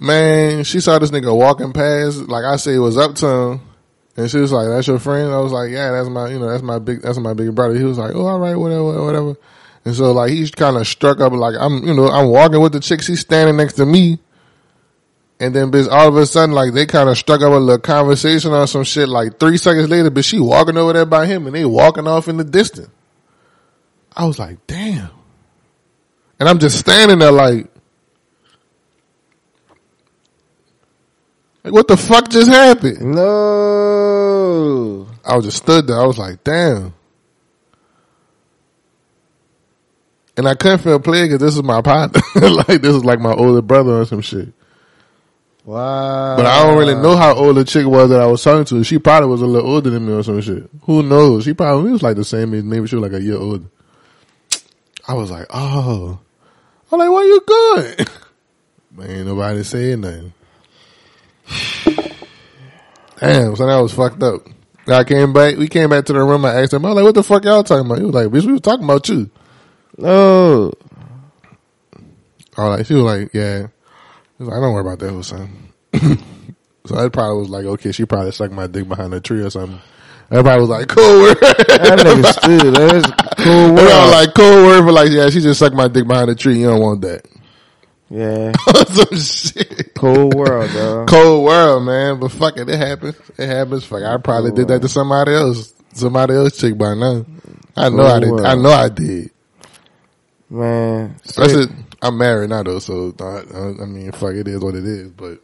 Man, 0.00 0.64
she 0.64 0.80
saw 0.80 0.98
this 0.98 1.10
nigga 1.10 1.36
walking 1.36 1.72
past, 1.72 2.28
like 2.28 2.44
I 2.44 2.56
said, 2.56 2.74
it 2.74 2.78
was 2.78 2.96
him. 2.96 3.60
And 4.16 4.30
she 4.30 4.38
was 4.38 4.52
like, 4.52 4.68
"That's 4.68 4.86
your 4.86 4.98
friend." 4.98 5.32
I 5.32 5.38
was 5.38 5.52
like, 5.52 5.70
"Yeah, 5.70 5.90
that's 5.92 6.08
my, 6.08 6.28
you 6.28 6.38
know, 6.38 6.50
that's 6.50 6.62
my 6.62 6.78
big, 6.78 7.00
that's 7.00 7.18
my 7.18 7.32
big 7.32 7.54
brother." 7.54 7.74
He 7.74 7.84
was 7.84 7.96
like, 7.96 8.14
"Oh, 8.14 8.26
all 8.26 8.38
right, 8.38 8.54
whatever, 8.54 9.04
whatever." 9.04 9.36
And 9.84 9.94
so 9.94 10.12
like 10.12 10.30
he's 10.30 10.50
kind 10.50 10.76
of 10.76 10.86
struck 10.86 11.20
up, 11.20 11.32
like 11.32 11.54
I'm, 11.58 11.82
you 11.84 11.94
know, 11.94 12.08
I'm 12.08 12.28
walking 12.28 12.60
with 12.60 12.72
the 12.72 12.80
chick. 12.80 13.00
She's 13.00 13.20
standing 13.20 13.56
next 13.56 13.74
to 13.74 13.86
me, 13.86 14.18
And 15.42 15.52
then 15.52 15.72
bitch, 15.72 15.90
all 15.90 16.06
of 16.06 16.14
a 16.14 16.24
sudden, 16.24 16.54
like 16.54 16.72
they 16.72 16.86
kind 16.86 17.08
of 17.08 17.18
struck 17.18 17.40
up 17.40 17.52
a 17.52 17.56
little 17.56 17.80
conversation 17.80 18.52
on 18.52 18.68
some 18.68 18.84
shit. 18.84 19.08
Like 19.08 19.40
three 19.40 19.56
seconds 19.56 19.90
later, 19.90 20.08
but 20.08 20.24
she 20.24 20.38
walking 20.38 20.76
over 20.76 20.92
there 20.92 21.04
by 21.04 21.26
him 21.26 21.46
and 21.46 21.56
they 21.56 21.64
walking 21.64 22.06
off 22.06 22.28
in 22.28 22.36
the 22.36 22.44
distance. 22.44 22.90
I 24.14 24.24
was 24.24 24.38
like, 24.38 24.64
damn. 24.68 25.10
And 26.38 26.48
I'm 26.48 26.60
just 26.60 26.78
standing 26.78 27.18
there 27.18 27.32
like, 27.32 27.66
like 31.64 31.72
what 31.72 31.88
the 31.88 31.96
fuck 31.96 32.28
just 32.28 32.48
happened? 32.48 33.00
No. 33.00 35.08
I 35.24 35.34
was 35.34 35.44
just 35.44 35.56
stood 35.56 35.88
there. 35.88 36.00
I 36.00 36.06
was 36.06 36.18
like, 36.18 36.44
damn. 36.44 36.94
And 40.36 40.46
I 40.46 40.54
couldn't 40.54 40.78
feel 40.78 41.00
play 41.00 41.24
because 41.24 41.40
this 41.40 41.56
is 41.56 41.64
my 41.64 41.82
partner. 41.82 42.20
like 42.48 42.80
this 42.80 42.94
is 42.94 43.04
like 43.04 43.18
my 43.18 43.32
older 43.32 43.60
brother 43.60 44.02
or 44.02 44.04
some 44.04 44.20
shit. 44.20 44.54
Wow. 45.64 46.36
But 46.36 46.46
I 46.46 46.64
don't 46.64 46.76
really 46.76 46.94
know 46.94 47.16
how 47.16 47.34
old 47.34 47.56
the 47.56 47.64
chick 47.64 47.86
was 47.86 48.10
that 48.10 48.20
I 48.20 48.26
was 48.26 48.42
talking 48.42 48.64
to. 48.64 48.82
She 48.82 48.98
probably 48.98 49.28
was 49.28 49.42
a 49.42 49.46
little 49.46 49.70
older 49.70 49.90
than 49.90 50.06
me 50.06 50.12
or 50.12 50.22
some 50.22 50.40
shit. 50.40 50.68
Who 50.82 51.02
knows? 51.02 51.44
She 51.44 51.54
probably 51.54 51.92
was 51.92 52.02
like 52.02 52.16
the 52.16 52.24
same 52.24 52.52
age. 52.54 52.64
Maybe 52.64 52.86
she 52.88 52.96
was 52.96 53.02
like 53.02 53.20
a 53.20 53.22
year 53.22 53.36
older. 53.36 53.66
I 55.08 55.14
was 55.14 55.30
like, 55.30 55.46
oh. 55.50 56.18
I'm 56.90 56.98
like, 56.98 57.10
where 57.10 57.24
you 57.24 57.40
going? 57.46 58.06
But 58.94 59.08
ain't 59.08 59.26
nobody 59.26 59.62
saying 59.62 60.02
nothing. 60.02 60.34
Damn, 63.18 63.56
so 63.56 63.66
that 63.66 63.80
was 63.80 63.94
fucked 63.94 64.22
up. 64.22 64.42
I 64.86 65.04
came 65.04 65.32
back, 65.32 65.56
we 65.56 65.68
came 65.68 65.88
back 65.88 66.04
to 66.06 66.12
the 66.12 66.18
room, 66.18 66.44
I 66.44 66.60
asked 66.60 66.74
him, 66.74 66.84
I 66.84 66.88
was 66.88 66.96
like, 66.96 67.04
what 67.04 67.14
the 67.14 67.22
fuck 67.22 67.44
y'all 67.44 67.62
talking 67.62 67.86
about? 67.86 68.00
He 68.00 68.04
was 68.04 68.14
like, 68.14 68.26
bitch, 68.26 68.44
we 68.44 68.52
was 68.52 68.60
talking 68.60 68.84
about 68.84 69.08
you. 69.08 69.30
No. 69.96 70.72
I 72.56 72.68
was 72.68 72.78
like, 72.78 72.86
she 72.86 72.94
was 72.94 73.04
like, 73.04 73.32
yeah. 73.32 73.68
Was 74.42 74.48
like, 74.48 74.60
don't 74.60 74.72
worry 74.74 74.80
about 74.80 74.98
that, 74.98 75.10
Hussein. 75.10 75.72
so 76.86 76.96
I 76.96 77.08
probably 77.08 77.38
was 77.40 77.48
like, 77.50 77.64
okay, 77.64 77.92
she 77.92 78.04
probably 78.04 78.32
sucked 78.32 78.52
my 78.52 78.66
dick 78.66 78.88
behind 78.88 79.14
a 79.14 79.20
tree 79.20 79.40
or 79.42 79.50
something. 79.50 79.80
Everybody 80.30 80.60
was 80.60 80.70
like, 80.70 80.88
cool 80.88 81.20
word. 81.20 81.36
That 81.40 81.98
nigga. 81.98 82.72
That 82.72 82.94
is 82.94 83.04
cool 83.44 83.74
They 83.74 83.92
all 83.92 84.06
word. 84.06 84.10
like, 84.10 84.34
cool 84.34 84.64
word, 84.66 84.82
but 84.84 84.94
like, 84.94 85.10
yeah, 85.10 85.28
she 85.30 85.40
just 85.40 85.58
sucked 85.60 85.74
my 85.76 85.88
dick 85.88 86.06
behind 86.08 86.30
a 86.30 86.34
tree. 86.34 86.58
You 86.60 86.70
don't 86.70 86.80
want 86.80 87.02
that. 87.02 87.26
yeah. 88.08 88.52
Some 88.86 89.18
shit. 89.18 89.94
Cold 89.94 90.34
world, 90.34 90.70
dog. 90.72 91.08
Cold 91.08 91.44
world, 91.44 91.84
man. 91.84 92.18
But 92.18 92.32
fuck 92.32 92.56
it, 92.56 92.68
it 92.68 92.78
happens. 92.78 93.14
It 93.38 93.46
happens. 93.46 93.84
Fuck, 93.84 94.02
I 94.02 94.16
probably 94.16 94.52
did 94.52 94.68
that 94.68 94.80
to 94.82 94.88
somebody 94.88 95.32
else. 95.34 95.72
Somebody 95.92 96.34
else 96.34 96.56
chick 96.56 96.76
by 96.78 96.94
now. 96.94 97.26
I 97.76 97.90
know 97.90 98.04
I 98.06 98.18
did. 98.20 98.28
Cold 98.30 98.40
I 98.40 98.54
know 98.54 98.70
I 98.70 98.88
did. 98.88 99.30
Man. 100.48 101.16
That's 101.36 101.52
it. 101.52 101.70
I'm 102.02 102.18
married 102.18 102.50
now 102.50 102.64
though, 102.64 102.80
so 102.80 103.14
I, 103.20 103.82
I 103.82 103.86
mean, 103.86 104.10
fuck, 104.12 104.34
it 104.34 104.48
is 104.48 104.60
what 104.60 104.74
it 104.74 104.84
is. 104.84 105.08
But 105.10 105.40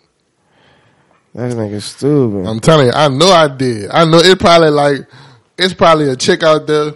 That 1.35 1.53
nigga 1.53 1.81
stupid. 1.81 2.47
I'm 2.47 2.59
telling 2.59 2.87
you, 2.87 2.93
I 2.93 3.07
know 3.09 3.29
I 3.29 3.47
did. 3.49 3.91
I 3.91 4.05
know 4.05 4.19
it 4.19 4.41
probably 4.41 4.71
like 4.71 5.07
it's 5.57 5.73
probably 5.73 6.09
a 6.09 6.17
chick 6.17 6.43
out 6.43 6.67
there 6.67 6.93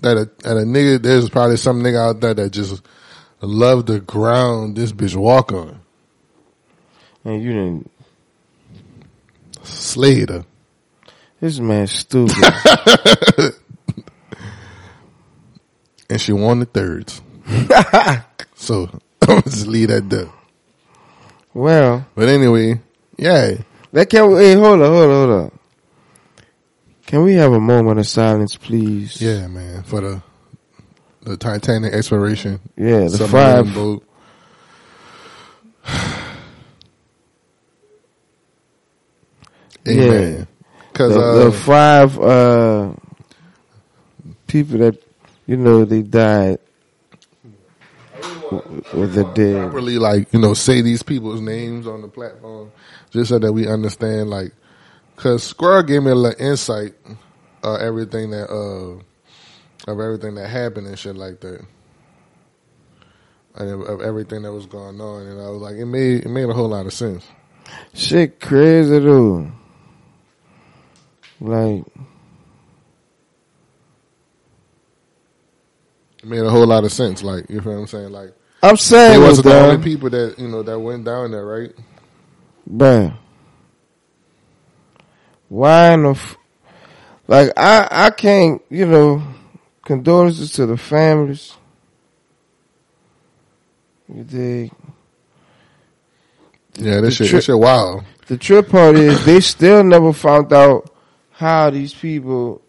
that 0.00 0.16
a 0.16 0.24
that 0.42 0.56
a 0.56 0.60
nigga. 0.64 1.02
There's 1.02 1.28
probably 1.28 1.58
some 1.58 1.82
nigga 1.82 1.98
out 1.98 2.20
there 2.20 2.32
that 2.32 2.50
just 2.50 2.82
love 3.42 3.84
the 3.86 4.00
ground 4.00 4.76
this 4.76 4.92
bitch 4.92 5.14
walk 5.14 5.52
on. 5.52 5.78
and 7.24 7.42
you 7.42 7.52
didn't. 7.52 7.90
Slayed 9.64 10.30
her. 10.30 10.44
This 11.40 11.58
man 11.58 11.86
stupid. 11.88 12.36
and 16.10 16.20
she 16.20 16.32
won 16.32 16.60
the 16.60 16.66
thirds. 16.66 17.20
so 18.54 18.88
I'm 19.28 19.42
just 19.42 19.66
leave 19.66 19.88
that 19.88 20.08
there. 20.08 20.28
well, 21.54 22.06
But 22.14 22.28
anyway, 22.28 22.80
yeah, 23.16 23.56
that 23.92 24.08
can. 24.10 24.30
Hey, 24.36 24.54
hold 24.54 24.80
up, 24.80 24.88
hold 24.92 25.10
up, 25.10 25.28
hold 25.28 25.30
up. 25.46 25.52
Can 27.06 27.22
we 27.24 27.34
have 27.34 27.52
a 27.52 27.60
moment 27.60 27.98
of 27.98 28.06
silence, 28.06 28.56
please? 28.56 29.20
yeah, 29.20 29.46
man, 29.48 29.82
for 29.82 30.00
the 30.00 30.22
the 31.22 31.36
Titanic 31.36 31.92
exploration. 31.92 32.58
Yeah, 32.76 33.00
the 33.04 33.10
submarine 33.10 33.64
five. 33.66 33.74
boat. 33.74 34.04
Amen. 39.88 40.46
Cause 40.92 41.14
the, 41.14 41.20
uh, 41.20 41.44
the 41.44 41.52
five 41.52 42.18
uh, 42.20 42.92
people 44.46 44.78
that 44.78 45.02
you 45.46 45.56
know 45.56 45.84
they 45.84 46.02
died 46.02 46.58
with 48.94 49.14
the 49.14 49.24
dead. 49.34 49.72
really 49.72 49.98
like 49.98 50.32
you 50.32 50.38
know 50.40 50.54
say 50.54 50.80
these 50.80 51.02
people's 51.02 51.40
names 51.40 51.86
on 51.86 52.02
the 52.02 52.08
platform 52.08 52.70
just 53.10 53.30
so 53.30 53.38
that 53.38 53.52
we 53.52 53.66
understand 53.68 54.30
like 54.30 54.52
because 55.16 55.42
Squirrel 55.42 55.82
gave 55.82 56.02
me 56.02 56.10
a 56.10 56.14
little 56.14 56.44
insight 56.44 56.94
of 57.62 57.80
everything 57.80 58.30
that 58.30 58.50
uh 58.50 59.00
of 59.90 60.00
everything 60.00 60.34
that 60.36 60.48
happened 60.48 60.86
and 60.86 60.98
shit 60.98 61.16
like 61.16 61.40
that 61.40 61.64
and 63.56 63.68
of, 63.70 63.80
of 63.82 64.00
everything 64.00 64.42
that 64.42 64.52
was 64.52 64.66
going 64.66 65.00
on 65.00 65.26
and 65.26 65.40
I 65.40 65.48
was 65.48 65.60
like 65.60 65.76
it 65.76 65.86
made 65.86 66.24
it 66.24 66.30
made 66.30 66.48
a 66.48 66.54
whole 66.54 66.68
lot 66.68 66.86
of 66.86 66.92
sense 66.92 67.26
Shit, 67.94 68.40
crazy 68.40 69.00
dude. 69.00 69.52
Like, 71.40 71.84
it 76.18 76.24
made 76.24 76.40
a 76.42 76.50
whole 76.50 76.66
lot 76.66 76.84
of 76.84 76.92
sense 76.92 77.22
like 77.22 77.50
you 77.50 77.60
feel 77.60 77.72
what 77.72 77.78
I'm 77.80 77.86
saying 77.88 78.12
like 78.12 78.32
I'm 78.62 78.74
they 78.74 78.76
saying, 78.76 79.20
wasn't 79.20 79.46
the 79.46 79.60
only 79.60 79.82
people 79.82 80.10
that 80.10 80.38
you 80.38 80.48
know 80.48 80.62
that 80.62 80.78
went 80.78 81.04
down 81.04 81.32
there 81.32 81.44
right 81.44 81.72
Bruh. 82.70 83.16
Why 85.48 85.92
in 85.92 86.04
the 86.04 86.10
f- 86.10 86.36
like 87.28 87.50
I 87.56 87.88
I 87.90 88.10
can't 88.10 88.62
you 88.70 88.86
know 88.86 89.22
condolences 89.84 90.52
to 90.52 90.66
the 90.66 90.76
families. 90.76 91.54
You 94.08 94.24
dig? 94.24 94.72
yeah 96.74 97.00
this 97.00 97.16
shit 97.16 97.28
tri- 97.28 97.36
this 97.38 97.44
shit 97.46 97.58
wild 97.58 98.04
The 98.28 98.38
trip 98.38 98.68
part 98.70 98.96
is 98.96 99.24
they 99.26 99.40
still 99.40 99.82
never 99.84 100.12
found 100.12 100.52
out 100.52 100.90
how 101.32 101.70
these 101.70 101.92
people. 101.92 102.62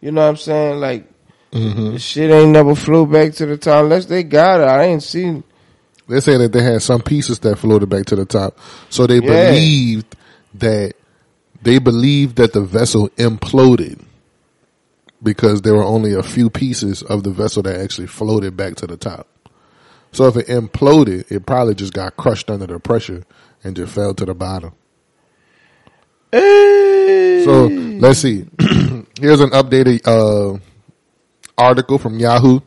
You 0.00 0.12
know 0.12 0.22
what 0.22 0.28
I'm 0.28 0.36
saying? 0.36 0.80
Like 0.80 1.07
hmm 1.52 1.96
shit 1.96 2.30
ain't 2.30 2.50
never 2.50 2.74
flew 2.74 3.06
back 3.06 3.32
to 3.34 3.46
the 3.46 3.56
top 3.56 3.84
unless 3.84 4.06
they 4.06 4.22
got 4.22 4.60
it. 4.60 4.64
I 4.64 4.84
ain't 4.84 5.02
seen. 5.02 5.44
They 6.08 6.20
say 6.20 6.38
that 6.38 6.52
they 6.52 6.62
had 6.62 6.82
some 6.82 7.02
pieces 7.02 7.38
that 7.40 7.56
floated 7.56 7.88
back 7.88 8.06
to 8.06 8.16
the 8.16 8.24
top. 8.24 8.58
So 8.90 9.06
they 9.06 9.20
Yeah. 9.20 9.26
believed 9.26 10.16
that 10.54 10.94
they 11.62 11.78
believed 11.78 12.36
that 12.36 12.52
the 12.52 12.62
vessel 12.62 13.08
imploded 13.10 14.00
because 15.22 15.62
there 15.62 15.74
were 15.74 15.84
only 15.84 16.14
a 16.14 16.22
few 16.22 16.48
pieces 16.50 17.02
of 17.02 17.24
the 17.24 17.30
vessel 17.30 17.62
that 17.64 17.80
actually 17.80 18.06
floated 18.06 18.56
back 18.56 18.76
to 18.76 18.86
the 18.86 18.96
top. 18.96 19.26
So 20.12 20.26
if 20.26 20.36
it 20.36 20.46
imploded, 20.46 21.30
it 21.30 21.44
probably 21.44 21.74
just 21.74 21.92
got 21.92 22.16
crushed 22.16 22.50
under 22.50 22.66
the 22.66 22.78
pressure 22.78 23.24
and 23.64 23.76
just 23.76 23.92
fell 23.92 24.14
to 24.14 24.24
the 24.24 24.34
bottom. 24.34 24.72
So 27.44 27.68
let's 27.98 28.20
see. 28.20 28.46
Here's 29.20 29.40
an 29.40 29.50
updated 29.50 30.06
uh, 30.06 30.58
article 31.58 31.98
from 31.98 32.18
Yahoo. 32.18 32.60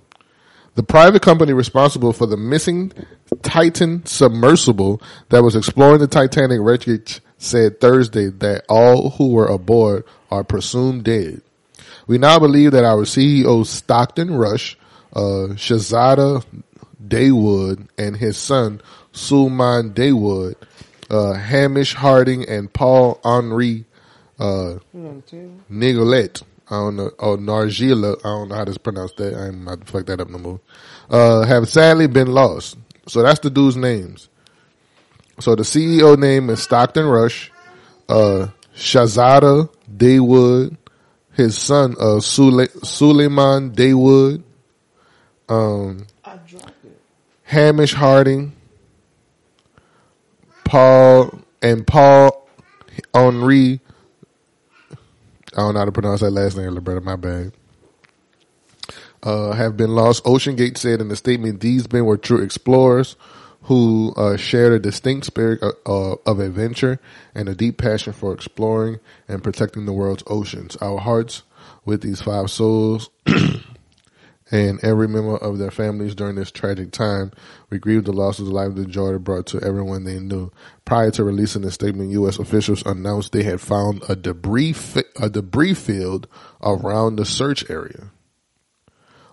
The 0.76 0.84
private 0.84 1.22
company 1.22 1.54
responsible 1.54 2.14
for 2.14 2.26
the 2.26 2.38
missing 2.38 2.94
Titan 3.42 4.06
submersible 4.06 5.02
that 5.30 5.44
was 5.44 5.56
exploring 5.56 6.00
the 6.00 6.08
Titanic 6.08 6.60
wreckage 6.62 7.22
said 7.38 7.82
Thursday 7.82 8.28
that 8.28 8.66
all 8.70 9.12
who 9.12 9.32
were 9.32 9.48
aboard 9.48 10.06
are 10.30 10.44
presumed 10.44 11.04
dead. 11.04 11.42
We 12.08 12.18
now 12.18 12.40
believe 12.40 12.72
that 12.72 12.86
our 12.86 13.04
CEO 13.04 13.66
Stockton 13.66 14.34
Rush, 14.36 14.78
uh, 15.14 15.56
Shahzada 15.56 16.46
Daywood, 17.06 17.88
and 17.98 18.16
his 18.16 18.38
son 18.38 18.82
Suleman 19.12 19.94
Daywood, 19.94 20.56
uh, 21.10 21.34
Hamish 21.34 21.96
Harding, 21.96 22.48
and 22.48 22.72
Paul 22.72 23.20
Henri 23.24 23.86
uh. 24.42 24.80
I 26.72 26.76
don't 26.76 26.96
know. 26.96 27.12
Oh, 27.20 27.36
Nargila. 27.36 28.18
I 28.20 28.24
don't 28.24 28.48
know 28.48 28.56
how 28.56 28.64
to 28.64 28.80
pronounce 28.80 29.12
that. 29.18 29.36
I'm 29.36 29.66
not 29.66 29.86
to 29.86 29.92
fuck 29.92 30.06
that 30.06 30.22
up 30.22 30.30
no 30.30 30.38
more. 30.38 30.62
Uh, 31.10 31.44
have 31.46 31.68
sadly 31.68 32.08
been 32.08 32.28
lost. 32.28 32.78
So 33.08 33.22
that's 33.22 33.42
the 33.42 33.50
dude's 33.50 33.76
names. 33.76 34.30
So 35.42 35.56
the 35.56 35.64
CEO 35.64 36.18
name 36.18 36.50
is 36.50 36.64
Stockton 36.64 37.06
Rush, 37.06 37.52
uh, 38.08 38.48
Shahzada 38.74 39.70
Daywood, 39.94 40.78
his 41.34 41.58
son, 41.58 41.96
uh, 42.00 42.20
Sule- 42.22 42.86
Suleiman 42.86 43.72
Daywood, 43.72 44.42
um, 45.50 46.08
Hamish 47.44 47.94
Harding, 47.94 48.54
Paul, 50.64 51.42
and 51.62 51.86
Paul 51.86 52.48
Henri 53.14 53.82
I 55.56 55.62
don't 55.62 55.74
know 55.74 55.80
how 55.82 55.86
to 55.86 55.92
pronounce 55.92 56.22
that 56.22 56.32
last 56.32 56.58
name, 56.58 56.72
Liberta. 56.76 57.04
My 57.04 57.16
bad. 57.18 57.54
Uh, 59.24 59.52
have 59.54 59.78
been 59.78 59.96
lost. 59.96 60.24
Ocean 60.26 60.56
Gate 60.56 60.78
said 60.78 61.02
in 61.02 61.10
the 61.10 61.16
statement, 61.16 61.62
these 61.62 61.92
men 61.92 62.06
were 62.06 62.18
true 62.18 62.42
explorers 62.42 63.16
who 63.64 64.14
uh, 64.18 64.38
shared 64.38 64.74
a 64.74 64.80
distinct 64.80 65.26
spirit 65.28 65.62
of, 65.62 65.74
uh, 65.86 66.16
of 66.26 66.40
adventure 66.40 67.00
and 67.36 67.50
a 67.50 67.56
deep 67.56 67.78
passion 67.78 68.14
for 68.14 68.34
exploring 68.34 69.00
and 69.28 69.44
protecting 69.44 69.86
the 69.86 69.94
world's 69.94 70.24
oceans. 70.28 70.76
Our 70.78 71.00
hearts 71.00 71.44
with 71.86 72.02
these 72.02 72.22
five 72.22 72.50
souls 72.52 73.10
and 74.52 74.84
every 74.84 75.08
member 75.08 75.38
of 75.38 75.58
their 75.58 75.72
families 75.72 76.14
during 76.14 76.36
this 76.36 76.52
tragic 76.52 76.92
time. 76.92 77.32
We 77.70 77.80
grieve 77.80 78.04
the 78.04 78.12
loss 78.12 78.38
of 78.40 78.46
the 78.46 78.52
life 78.52 78.76
that 78.76 78.90
Jordan 78.90 79.24
brought 79.24 79.46
to 79.48 79.62
everyone 79.62 80.04
they 80.04 80.20
knew. 80.20 80.52
Prior 80.84 81.10
to 81.12 81.24
releasing 81.24 81.62
the 81.62 81.72
statement, 81.72 82.12
U.S. 82.12 82.38
officials 82.38 82.86
announced 82.86 83.32
they 83.32 83.44
had 83.44 83.62
found 83.62 84.04
a 84.10 84.16
debris 84.16 84.74
fi- 84.74 85.04
a 85.20 85.30
debris 85.30 85.74
field 85.74 86.28
around 86.62 87.16
the 87.16 87.26
search 87.26 87.70
area 87.70 88.12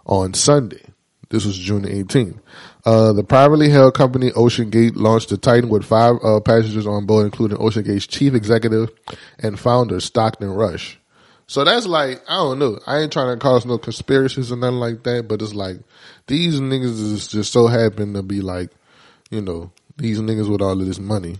on 0.07 0.35
Sunday. 0.35 0.83
This 1.31 1.45
was 1.45 1.59
June 1.59 1.83
18th. 1.83 2.41
Uh, 2.87 3.13
the 3.13 3.25
privately 3.25 3.69
held 3.69 3.95
company 3.95 4.33
Ocean 4.33 4.71
Gate 4.71 4.97
launched 4.97 5.29
the 5.29 5.37
Titan 5.37 5.69
with 5.69 5.85
five 5.85 6.17
uh, 6.25 6.41
passengers 6.41 6.87
on 6.87 7.05
board, 7.05 7.27
including 7.27 7.59
Ocean 7.61 7.83
Gate's 7.83 8.07
chief 8.07 8.33
executive 8.33 8.91
and 9.39 9.59
founder 9.59 10.01
Stockton 10.01 10.51
Rush. 10.51 10.99
So 11.49 11.65
that's 11.65 11.87
like, 11.87 12.23
I 12.29 12.37
don't 12.37 12.59
know. 12.59 12.79
I 12.87 12.99
ain't 12.99 13.11
trying 13.13 13.35
to 13.35 13.43
cause 13.43 13.65
no 13.65 13.79
conspiracies 13.79 14.53
or 14.53 14.57
nothing 14.57 14.81
like 14.81 15.03
that, 15.05 15.29
but 15.29 15.41
it's 15.41 15.55
like, 15.55 15.79
these 16.27 16.61
niggas 16.61 16.85
is 16.85 17.27
just 17.27 17.53
so 17.53 17.67
happen 17.69 18.13
to 18.13 18.23
be 18.23 18.43
like, 18.43 18.71
you 19.31 19.41
know, 19.41 19.73
these 19.97 20.21
niggas 20.21 20.51
with 20.51 20.61
all 20.61 20.79
of 20.79 20.87
this 20.87 20.99
money. 20.99 21.39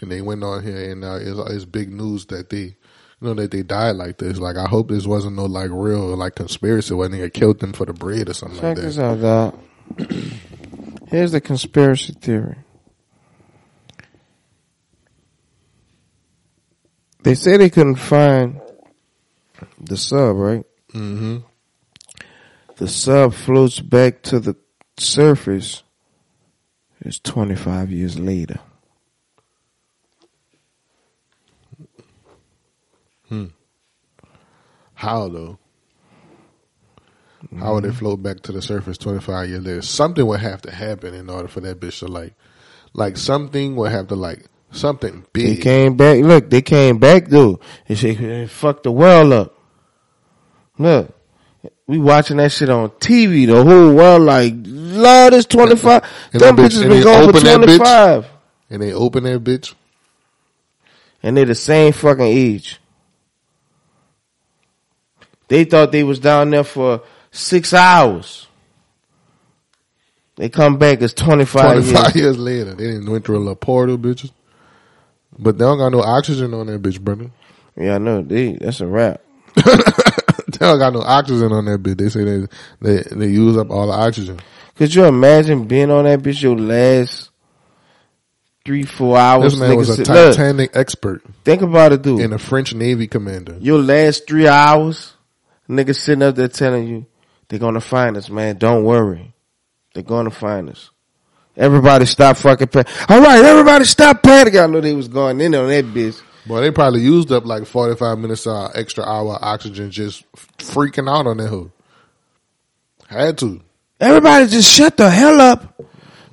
And 0.00 0.10
they 0.10 0.22
went 0.22 0.42
on 0.42 0.62
here 0.62 0.90
and 0.90 1.02
now 1.02 1.16
it's, 1.16 1.38
it's 1.52 1.64
big 1.66 1.92
news 1.92 2.24
that 2.26 2.48
they, 2.48 2.62
you 2.62 2.74
know, 3.20 3.34
that 3.34 3.50
they 3.50 3.62
died 3.62 3.96
like 3.96 4.16
this. 4.16 4.38
Like, 4.38 4.56
I 4.56 4.66
hope 4.66 4.88
this 4.88 5.06
wasn't 5.06 5.36
no 5.36 5.44
like 5.44 5.70
real, 5.70 6.16
like 6.16 6.36
conspiracy 6.36 6.94
where 6.94 7.10
nigga 7.10 7.30
killed 7.32 7.60
them 7.60 7.74
for 7.74 7.84
the 7.84 7.92
bread 7.92 8.30
or 8.30 8.34
something 8.34 8.58
Check 8.58 8.76
like 8.78 8.84
this 8.86 8.96
that. 8.96 9.22
out, 9.22 9.60
dog. 9.98 10.10
Here's 11.08 11.32
the 11.32 11.42
conspiracy 11.42 12.14
theory. 12.14 12.56
They 17.22 17.34
say 17.34 17.58
they 17.58 17.68
couldn't 17.70 17.96
find 17.96 18.60
the 19.86 19.96
sub, 19.96 20.36
right? 20.36 20.64
Mm-hmm. 20.92 21.38
The 22.76 22.88
sub 22.88 23.34
floats 23.34 23.80
back 23.80 24.22
to 24.24 24.40
the 24.40 24.56
surface. 24.96 25.82
It's 27.00 27.18
25 27.18 27.90
years 27.90 28.18
later. 28.18 28.60
How 35.04 35.28
though? 35.28 35.58
How 37.58 37.74
would 37.74 37.84
it 37.84 37.92
float 37.92 38.22
back 38.22 38.40
to 38.40 38.52
the 38.52 38.62
surface 38.62 38.96
25 38.96 39.48
years 39.50 39.62
later? 39.62 39.82
Something 39.82 40.26
would 40.26 40.40
have 40.40 40.62
to 40.62 40.70
happen 40.70 41.12
in 41.12 41.28
order 41.28 41.46
for 41.46 41.60
that 41.60 41.78
bitch 41.78 41.98
to 41.98 42.06
like, 42.06 42.32
like 42.94 43.18
something 43.18 43.76
would 43.76 43.92
have 43.92 44.08
to 44.08 44.14
like, 44.14 44.46
something 44.70 45.26
big. 45.34 45.56
They 45.56 45.62
came 45.62 45.96
back. 45.96 46.20
Look, 46.20 46.48
they 46.48 46.62
came 46.62 46.98
back 46.98 47.28
though. 47.28 47.60
They 47.86 47.96
say 47.96 48.14
they 48.14 48.46
fucked 48.46 48.84
the 48.84 48.92
world 48.92 49.34
up. 49.34 49.58
Look, 50.78 51.10
we 51.86 51.98
watching 51.98 52.38
that 52.38 52.52
shit 52.52 52.68
on 52.70 52.90
TV. 52.90 53.46
The 53.46 53.62
whole 53.64 53.94
world 53.94 54.22
like, 54.22 54.54
Lord, 54.64 55.34
it's 55.34 55.46
twenty 55.46 55.76
five. 55.76 56.02
And 56.32 56.40
Them 56.42 56.56
bitch- 56.56 56.70
bitches 56.70 56.88
been 56.88 57.02
going 57.02 57.22
for 57.24 57.28
open 57.38 57.44
that 57.44 57.60
bitch? 57.60 57.64
twenty 57.66 57.78
five, 57.78 58.26
And 58.70 58.82
they 58.82 58.92
open 58.92 59.24
that 59.24 59.44
bitch. 59.44 59.74
and 61.22 61.36
they 61.36 61.44
the 61.44 61.54
same 61.54 61.92
fucking 61.92 62.24
age. 62.24 62.80
They 65.48 65.64
thought 65.64 65.92
they 65.92 66.02
was 66.02 66.18
down 66.18 66.50
there 66.50 66.64
for 66.64 67.02
six 67.30 67.72
hours. 67.74 68.46
They 70.36 70.48
come 70.48 70.78
back 70.78 71.00
as 71.02 71.14
twenty 71.14 71.44
five 71.44 71.84
25 71.84 72.02
years. 72.02 72.14
years 72.16 72.38
later. 72.38 72.74
They 72.74 72.86
didn't 72.88 73.08
went 73.10 73.24
through 73.24 73.36
a 73.36 73.40
little 73.40 73.54
portal, 73.54 73.96
bitches. 73.98 74.32
But 75.38 75.58
they 75.58 75.64
don't 75.64 75.78
got 75.78 75.90
no 75.92 76.00
oxygen 76.02 76.54
on 76.54 76.66
that 76.66 76.82
bitch, 76.82 77.00
brother. 77.00 77.30
Yeah, 77.76 77.96
I 77.96 77.98
know. 77.98 78.22
They 78.22 78.52
that's 78.52 78.80
a 78.80 78.86
wrap. 78.86 79.20
they 80.58 80.66
don't 80.66 80.78
got 80.78 80.92
no 80.92 81.02
oxygen 81.02 81.52
on 81.52 81.64
that 81.66 81.82
bitch. 81.82 81.98
They 81.98 82.08
say 82.08 82.24
they, 82.24 82.46
they, 82.80 83.02
they 83.10 83.28
use 83.28 83.56
up 83.56 83.70
all 83.70 83.86
the 83.86 83.92
oxygen. 83.92 84.40
Could 84.76 84.94
you 84.94 85.04
imagine 85.04 85.66
being 85.66 85.90
on 85.90 86.04
that 86.04 86.20
bitch 86.20 86.42
your 86.42 86.58
last 86.58 87.30
three, 88.64 88.82
four 88.84 89.16
hours? 89.16 89.52
This 89.52 89.60
man 89.60 89.70
Nigga 89.70 89.76
was 89.76 89.90
a 89.90 89.96
look, 89.98 90.36
Titanic 90.36 90.70
expert 90.74 91.22
think 91.44 91.62
about 91.62 91.92
it, 91.92 92.02
dude. 92.02 92.20
and 92.20 92.34
a 92.34 92.38
French 92.38 92.74
Navy 92.74 93.06
commander. 93.06 93.56
your 93.60 93.78
last 93.78 94.26
three 94.26 94.48
hours, 94.48 95.14
niggas 95.68 95.96
sitting 95.96 96.22
up 96.22 96.34
there 96.34 96.48
telling 96.48 96.88
you 96.88 97.06
they're 97.48 97.58
gonna 97.58 97.80
find 97.80 98.16
us, 98.16 98.28
man. 98.30 98.56
Don't 98.56 98.84
worry, 98.84 99.32
they're 99.94 100.02
gonna 100.02 100.30
find 100.30 100.70
us. 100.70 100.90
Everybody 101.56 102.06
stop 102.06 102.36
fucking 102.36 102.66
panicking. 102.66 103.10
All 103.10 103.20
right, 103.20 103.44
everybody 103.44 103.84
stop 103.84 104.22
panicking. 104.22 104.62
I 104.62 104.66
know 104.66 104.80
they 104.80 104.94
was 104.94 105.06
going 105.06 105.40
in 105.40 105.54
on 105.54 105.68
that 105.68 105.84
bitch. 105.84 106.20
Boy, 106.46 106.60
they 106.60 106.70
probably 106.70 107.00
used 107.00 107.32
up 107.32 107.46
like 107.46 107.66
45 107.66 108.18
minutes 108.18 108.46
of 108.46 108.72
extra 108.74 109.04
hour 109.04 109.36
of 109.36 109.42
oxygen 109.42 109.90
just 109.90 110.30
freaking 110.58 111.08
out 111.08 111.26
on 111.26 111.38
that 111.38 111.48
hood. 111.48 111.70
Had 113.08 113.38
to. 113.38 113.62
Everybody 114.00 114.46
just 114.48 114.70
shut 114.70 114.96
the 114.96 115.08
hell 115.08 115.40
up. 115.40 115.80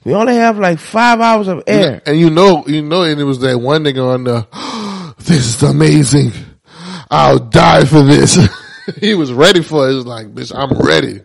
We 0.03 0.14
only 0.14 0.36
have 0.36 0.57
like 0.57 0.80
five 0.80 1.20
hours 1.20 1.47
of 1.47 1.64
air. 1.68 2.01
And 2.05 2.20
you 2.20 2.30
know, 2.30 2.66
you 2.68 2.82
know, 2.82 3.03
and 3.03 3.22
it 3.22 3.24
was 3.24 3.39
that 3.39 3.57
one 3.59 3.84
nigga 3.84 4.14
on 4.14 4.24
the, 4.24 5.16
this 5.20 5.55
is 5.55 5.64
amazing. 5.64 6.32
I'll 7.09 7.39
die 7.39 7.86
for 7.86 8.01
this. 8.01 8.38
he 8.99 9.14
was 9.14 9.32
ready 9.32 9.62
for 9.62 9.88
it. 9.88 9.91
He 9.91 9.95
was 9.97 10.05
like, 10.05 10.28
bitch, 10.34 10.51
I'm 10.55 10.78
ready. 10.80 11.22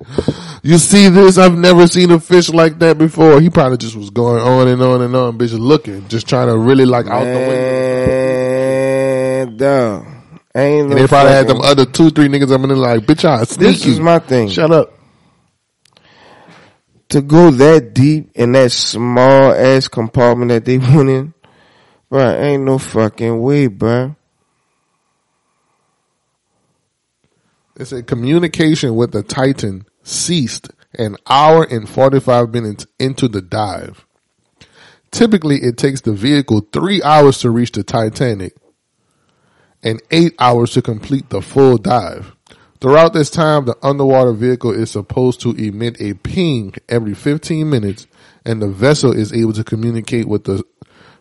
You 0.63 0.79
see 0.79 1.09
this? 1.09 1.39
I've 1.39 1.57
never 1.57 1.87
seen 1.87 2.11
a 2.11 2.21
fish 2.21 2.51
like 2.51 2.79
that 2.81 2.99
before. 2.99 3.41
He 3.41 3.51
probably 3.51 3.79
just 3.79 3.97
was 3.97 4.11
going 4.11 4.43
on 4.43 4.69
and 4.69 4.83
on 4.83 5.01
and 5.01 5.15
on, 5.17 5.39
bitch, 5.39 5.57
looking, 5.59 6.07
just 6.09 6.29
trying 6.29 6.49
to 6.49 6.59
really 6.59 6.85
like 6.85 7.07
out 7.07 7.25
the 7.25 7.31
window. 7.31 8.46
Dog. 9.57 10.07
Ain't 10.55 10.89
no 10.89 10.97
And 10.97 11.05
they 11.05 11.07
probably 11.07 11.33
had 11.33 11.49
them 11.49 11.61
other 11.61 11.85
two, 11.85 12.11
three 12.11 12.29
niggas 12.29 12.51
up 12.51 12.63
in 12.63 12.69
there 12.69 12.77
like, 12.79 13.03
bitch, 13.03 13.25
I'll 13.25 13.45
sneak 13.45 13.59
This 13.59 13.87
is 13.87 14.01
my 14.01 14.19
thing. 14.19 14.49
Shut 14.49 14.71
up. 14.71 14.93
to 17.11 17.21
go 17.21 17.51
that 17.51 17.93
deep 17.95 18.31
in 18.35 18.53
that 18.53 18.73
small 18.73 19.53
ass 19.53 19.89
compartment 19.89 20.49
that 20.49 20.65
they 20.65 20.79
went 20.95 21.09
in, 21.11 21.35
bruh, 22.11 22.41
ain't 22.41 22.65
no 22.65 22.79
fucking 22.79 23.41
way, 23.41 23.67
bro. 23.67 24.17
It 27.79 27.85
said 27.85 28.07
communication 28.07 28.95
with 28.95 29.13
the 29.13 29.23
Titan 29.23 29.85
ceased 30.03 30.71
an 30.95 31.17
hour 31.27 31.65
and 31.65 31.87
45 31.87 32.51
minutes 32.51 32.87
into 32.99 33.29
the 33.29 33.43
dive. 33.43 34.07
Typically, 35.11 35.57
it 35.57 35.77
takes 35.77 36.01
the 36.01 36.13
vehicle 36.13 36.67
three 36.73 37.03
hours 37.03 37.39
to 37.41 37.51
reach 37.51 37.73
the 37.73 37.83
Titanic 37.83 38.55
and 39.87 40.03
eight 40.11 40.35
hours 40.41 40.73
to 40.73 40.83
complete 40.83 41.31
the 41.31 41.41
full 41.41 41.79
dive. 41.79 42.35
Throughout 42.81 43.13
this 43.13 43.31
time, 43.31 43.67
the 43.67 43.77
underwater 43.83 44.33
vehicle 44.33 44.73
is 44.73 44.91
supposed 44.91 45.41
to 45.43 45.53
emit 45.53 46.01
a 46.01 46.15
ping 46.15 46.75
every 46.89 47.15
15 47.15 47.71
minutes 47.71 48.09
and 48.45 48.61
the 48.61 48.69
vessel 48.69 49.13
is 49.13 49.33
able 49.33 49.53
to 49.53 49.63
communicate 49.63 50.27
with 50.27 50.45
the 50.45 50.65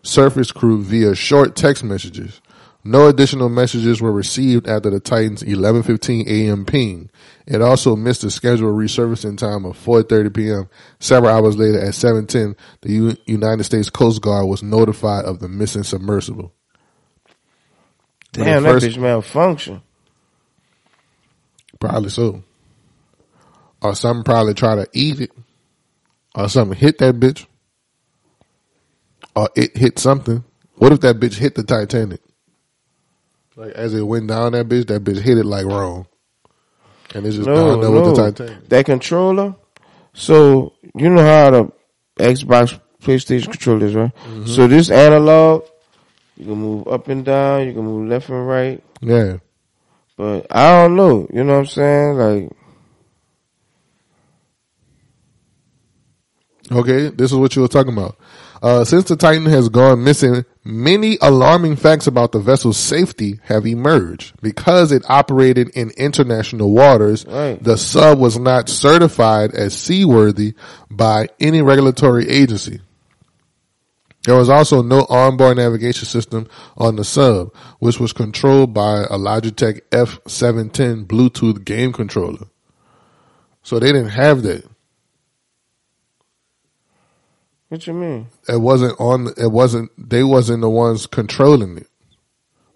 surface 0.02 0.50
crew 0.50 0.82
via 0.82 1.14
short 1.14 1.54
text 1.54 1.84
messages. 1.84 2.40
No 2.82 3.08
additional 3.08 3.48
messages 3.48 4.00
were 4.00 4.12
received 4.12 4.68
after 4.68 4.90
the 4.90 5.00
Titan's 5.00 5.42
11:15 5.42 6.26
a.m. 6.28 6.64
ping. 6.64 7.10
It 7.46 7.62
also 7.62 7.96
missed 7.96 8.22
the 8.22 8.30
scheduled 8.30 8.76
resurfacing 8.76 9.38
time 9.38 9.64
of 9.64 9.76
4:30 9.76 10.34
p.m. 10.34 10.68
Several 11.00 11.32
hours 11.32 11.56
later, 11.56 11.80
at 11.80 11.94
7:10, 11.94 12.54
the 12.82 12.92
U- 12.92 13.16
United 13.26 13.64
States 13.64 13.90
Coast 13.90 14.22
Guard 14.22 14.46
was 14.48 14.62
notified 14.62 15.24
of 15.24 15.40
the 15.40 15.48
missing 15.48 15.82
submersible. 15.82 16.52
Damn, 18.44 18.62
that 18.62 18.68
first- 18.70 18.86
bitch 18.86 18.98
malfunction. 18.98 19.82
Probably 21.78 22.10
so. 22.10 22.42
Or 23.82 23.94
something 23.94 24.24
probably 24.24 24.54
try 24.54 24.76
to 24.76 24.88
eat 24.92 25.20
it. 25.20 25.30
Or 26.34 26.48
something 26.48 26.78
hit 26.78 26.98
that 26.98 27.16
bitch. 27.20 27.46
Or 29.34 29.50
it 29.54 29.76
hit 29.76 29.98
something. 29.98 30.42
What 30.76 30.92
if 30.92 31.00
that 31.00 31.20
bitch 31.20 31.34
hit 31.34 31.54
the 31.54 31.62
Titanic? 31.62 32.20
Like 33.56 33.72
as 33.72 33.94
it 33.94 34.02
went 34.02 34.28
down 34.28 34.52
that 34.52 34.68
bitch, 34.68 34.86
that 34.86 35.04
bitch 35.04 35.20
hit 35.20 35.38
it 35.38 35.46
like 35.46 35.64
wrong. 35.66 36.06
And 37.14 37.26
it's 37.26 37.36
just 37.36 37.46
No, 37.48 37.54
down 37.54 37.80
there 37.80 37.90
with 37.90 38.16
the 38.16 38.30
Titanic. 38.30 38.68
That 38.68 38.86
controller. 38.86 39.54
So 40.12 40.72
you 40.94 41.08
know 41.10 41.22
how 41.22 41.50
the 41.50 41.72
Xbox, 42.18 42.78
PlayStation 43.02 43.50
controllers, 43.50 43.94
right? 43.94 44.14
Mm-hmm. 44.14 44.46
So 44.46 44.66
this 44.66 44.90
analog, 44.90 45.64
you 46.36 46.44
can 46.44 46.56
move 46.56 46.88
up 46.88 47.08
and 47.08 47.24
down, 47.24 47.66
you 47.66 47.72
can 47.72 47.84
move 47.84 48.08
left 48.08 48.28
and 48.28 48.46
right. 48.46 48.82
Yeah. 49.00 49.38
But 50.16 50.46
I 50.50 50.82
don't 50.82 50.96
know. 50.96 51.26
You 51.32 51.44
know 51.44 51.54
what 51.54 51.58
I'm 51.60 51.66
saying? 51.66 52.14
Like, 52.16 52.52
Okay, 56.72 57.10
this 57.10 57.30
is 57.30 57.36
what 57.38 57.54
you 57.54 57.62
were 57.62 57.68
talking 57.68 57.92
about. 57.92 58.16
Uh, 58.60 58.82
since 58.82 59.04
the 59.04 59.14
Titan 59.14 59.46
has 59.46 59.68
gone 59.68 60.02
missing, 60.02 60.44
many 60.64 61.16
alarming 61.22 61.76
facts 61.76 62.08
about 62.08 62.32
the 62.32 62.40
vessel's 62.40 62.76
safety 62.76 63.38
have 63.44 63.66
emerged. 63.66 64.34
Because 64.42 64.90
it 64.90 65.04
operated 65.08 65.68
in 65.76 65.90
international 65.90 66.72
waters, 66.72 67.24
Right. 67.24 67.62
the 67.62 67.76
sub 67.76 68.18
was 68.18 68.36
not 68.38 68.68
certified 68.68 69.54
as 69.54 69.74
seaworthy 69.78 70.54
by 70.90 71.28
any 71.38 71.62
regulatory 71.62 72.28
agency. 72.28 72.80
There 74.26 74.34
was 74.34 74.48
also 74.48 74.82
no 74.82 75.06
onboard 75.08 75.56
navigation 75.56 76.04
system 76.04 76.48
on 76.76 76.96
the 76.96 77.04
sub, 77.04 77.54
which 77.78 78.00
was 78.00 78.12
controlled 78.12 78.74
by 78.74 79.02
a 79.02 79.16
Logitech 79.16 79.82
F710 79.90 81.06
Bluetooth 81.06 81.64
game 81.64 81.92
controller. 81.92 82.48
So 83.62 83.78
they 83.78 83.92
didn't 83.92 84.08
have 84.08 84.42
that. 84.42 84.68
What 87.68 87.86
you 87.86 87.94
mean? 87.94 88.26
It 88.48 88.60
wasn't 88.60 88.98
on. 88.98 89.28
It 89.36 89.52
wasn't. 89.52 89.92
They 89.96 90.24
wasn't 90.24 90.62
the 90.62 90.70
ones 90.70 91.06
controlling 91.06 91.78
it. 91.78 91.88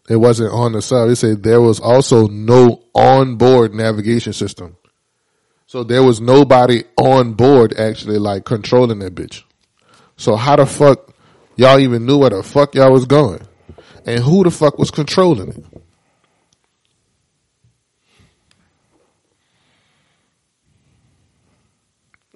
It 0.08 0.16
wasn't 0.18 0.52
on 0.52 0.70
the 0.70 0.80
sub. 0.80 1.08
They 1.08 1.16
said 1.16 1.42
there 1.42 1.60
was 1.60 1.80
also 1.80 2.28
no 2.28 2.84
onboard 2.94 3.74
navigation 3.74 4.34
system. 4.34 4.76
So 5.66 5.82
there 5.82 6.04
was 6.04 6.20
nobody 6.20 6.84
on 6.96 7.34
board 7.34 7.74
actually 7.76 8.18
like 8.18 8.44
controlling 8.44 9.00
that 9.00 9.16
bitch. 9.16 9.42
So 10.16 10.36
how 10.36 10.54
the 10.54 10.66
fuck 10.66 11.09
y'all 11.60 11.78
even 11.78 12.06
knew 12.06 12.16
where 12.18 12.30
the 12.30 12.42
fuck 12.42 12.74
y'all 12.74 12.90
was 12.90 13.04
going? 13.04 13.40
And 14.06 14.22
who 14.22 14.44
the 14.44 14.50
fuck 14.50 14.78
was 14.78 14.90
controlling 14.90 15.50
it? 15.50 15.64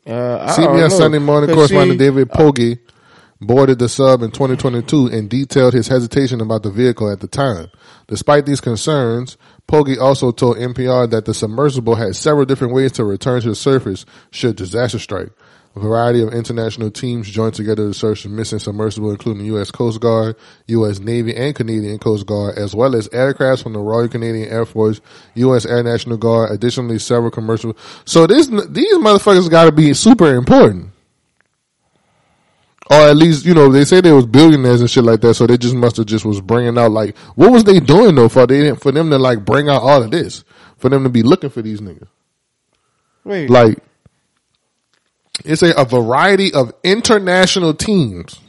Uh, 0.06 0.54
CBS. 0.54 0.92
Sunday 0.92 1.18
morning 1.18 1.54
correspondent 1.54 1.98
David 1.98 2.30
Pogue 2.30 2.78
boarded 3.40 3.78
the 3.78 3.88
sub 3.88 4.22
in 4.22 4.30
2022 4.30 5.06
and 5.06 5.30
detailed 5.30 5.72
his 5.72 5.88
hesitation 5.88 6.42
about 6.42 6.62
the 6.62 6.70
vehicle 6.70 7.10
at 7.10 7.20
the 7.20 7.26
time. 7.26 7.70
Despite 8.06 8.44
these 8.44 8.60
concerns, 8.60 9.38
Pogue 9.66 9.98
also 9.98 10.32
told 10.32 10.58
NPR 10.58 11.08
that 11.10 11.24
the 11.24 11.32
submersible 11.32 11.94
had 11.94 12.14
several 12.14 12.44
different 12.44 12.74
ways 12.74 12.92
to 12.92 13.04
return 13.04 13.40
to 13.40 13.48
the 13.48 13.54
surface 13.54 14.04
should 14.30 14.56
disaster 14.56 14.98
strike. 14.98 15.30
A 15.76 15.80
variety 15.80 16.22
of 16.22 16.32
international 16.32 16.90
teams 16.90 17.28
joined 17.28 17.54
together 17.54 17.88
to 17.88 17.94
search 17.94 18.22
the 18.22 18.28
missing 18.28 18.60
submersible, 18.60 19.10
including 19.10 19.44
U.S. 19.46 19.72
Coast 19.72 20.00
Guard, 20.00 20.36
U.S. 20.68 21.00
Navy, 21.00 21.34
and 21.34 21.52
Canadian 21.52 21.98
Coast 21.98 22.26
Guard, 22.26 22.56
as 22.56 22.76
well 22.76 22.94
as 22.94 23.08
aircrafts 23.08 23.64
from 23.64 23.72
the 23.72 23.80
Royal 23.80 24.08
Canadian 24.08 24.48
Air 24.48 24.66
Force, 24.66 25.00
U.S. 25.34 25.66
Air 25.66 25.82
National 25.82 26.16
Guard, 26.16 26.52
additionally 26.52 27.00
several 27.00 27.32
commercial. 27.32 27.76
So 28.04 28.28
this, 28.28 28.46
these 28.46 28.94
motherfuckers 28.94 29.50
gotta 29.50 29.72
be 29.72 29.92
super 29.94 30.34
important. 30.34 30.92
Or 32.90 32.96
at 32.96 33.16
least, 33.16 33.44
you 33.46 33.54
know, 33.54 33.72
they 33.72 33.84
say 33.84 34.00
they 34.00 34.12
was 34.12 34.26
billionaires 34.26 34.80
and 34.80 34.90
shit 34.90 35.04
like 35.04 35.22
that, 35.22 35.34
so 35.34 35.46
they 35.46 35.56
just 35.56 35.74
must 35.74 35.96
have 35.96 36.06
just 36.06 36.24
was 36.24 36.40
bringing 36.40 36.78
out 36.78 36.92
like, 36.92 37.16
what 37.34 37.50
was 37.50 37.64
they 37.64 37.80
doing 37.80 38.14
though 38.14 38.28
for 38.28 38.46
they 38.46 38.74
for 38.76 38.92
them 38.92 39.10
to 39.10 39.18
like 39.18 39.44
bring 39.44 39.68
out 39.68 39.82
all 39.82 40.02
of 40.02 40.10
this, 40.10 40.44
for 40.76 40.90
them 40.90 41.02
to 41.02 41.08
be 41.08 41.22
looking 41.22 41.50
for 41.50 41.62
these 41.62 41.80
niggas? 41.80 42.06
Wait, 43.24 43.48
Like, 43.48 43.78
it's 45.44 45.62
a, 45.62 45.72
a 45.72 45.84
variety 45.84 46.52
of 46.52 46.72
international 46.82 47.74
teams. 47.74 48.40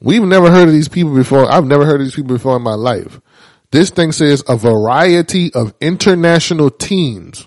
We've 0.00 0.22
never 0.22 0.50
heard 0.50 0.68
of 0.68 0.74
these 0.74 0.88
people 0.88 1.14
before. 1.14 1.50
I've 1.50 1.64
never 1.64 1.84
heard 1.84 2.00
of 2.00 2.06
these 2.06 2.14
people 2.14 2.36
before 2.36 2.56
in 2.56 2.62
my 2.62 2.74
life. 2.74 3.20
This 3.70 3.90
thing 3.90 4.12
says 4.12 4.44
a 4.48 4.56
variety 4.56 5.52
of 5.54 5.74
international 5.80 6.70
teams 6.70 7.46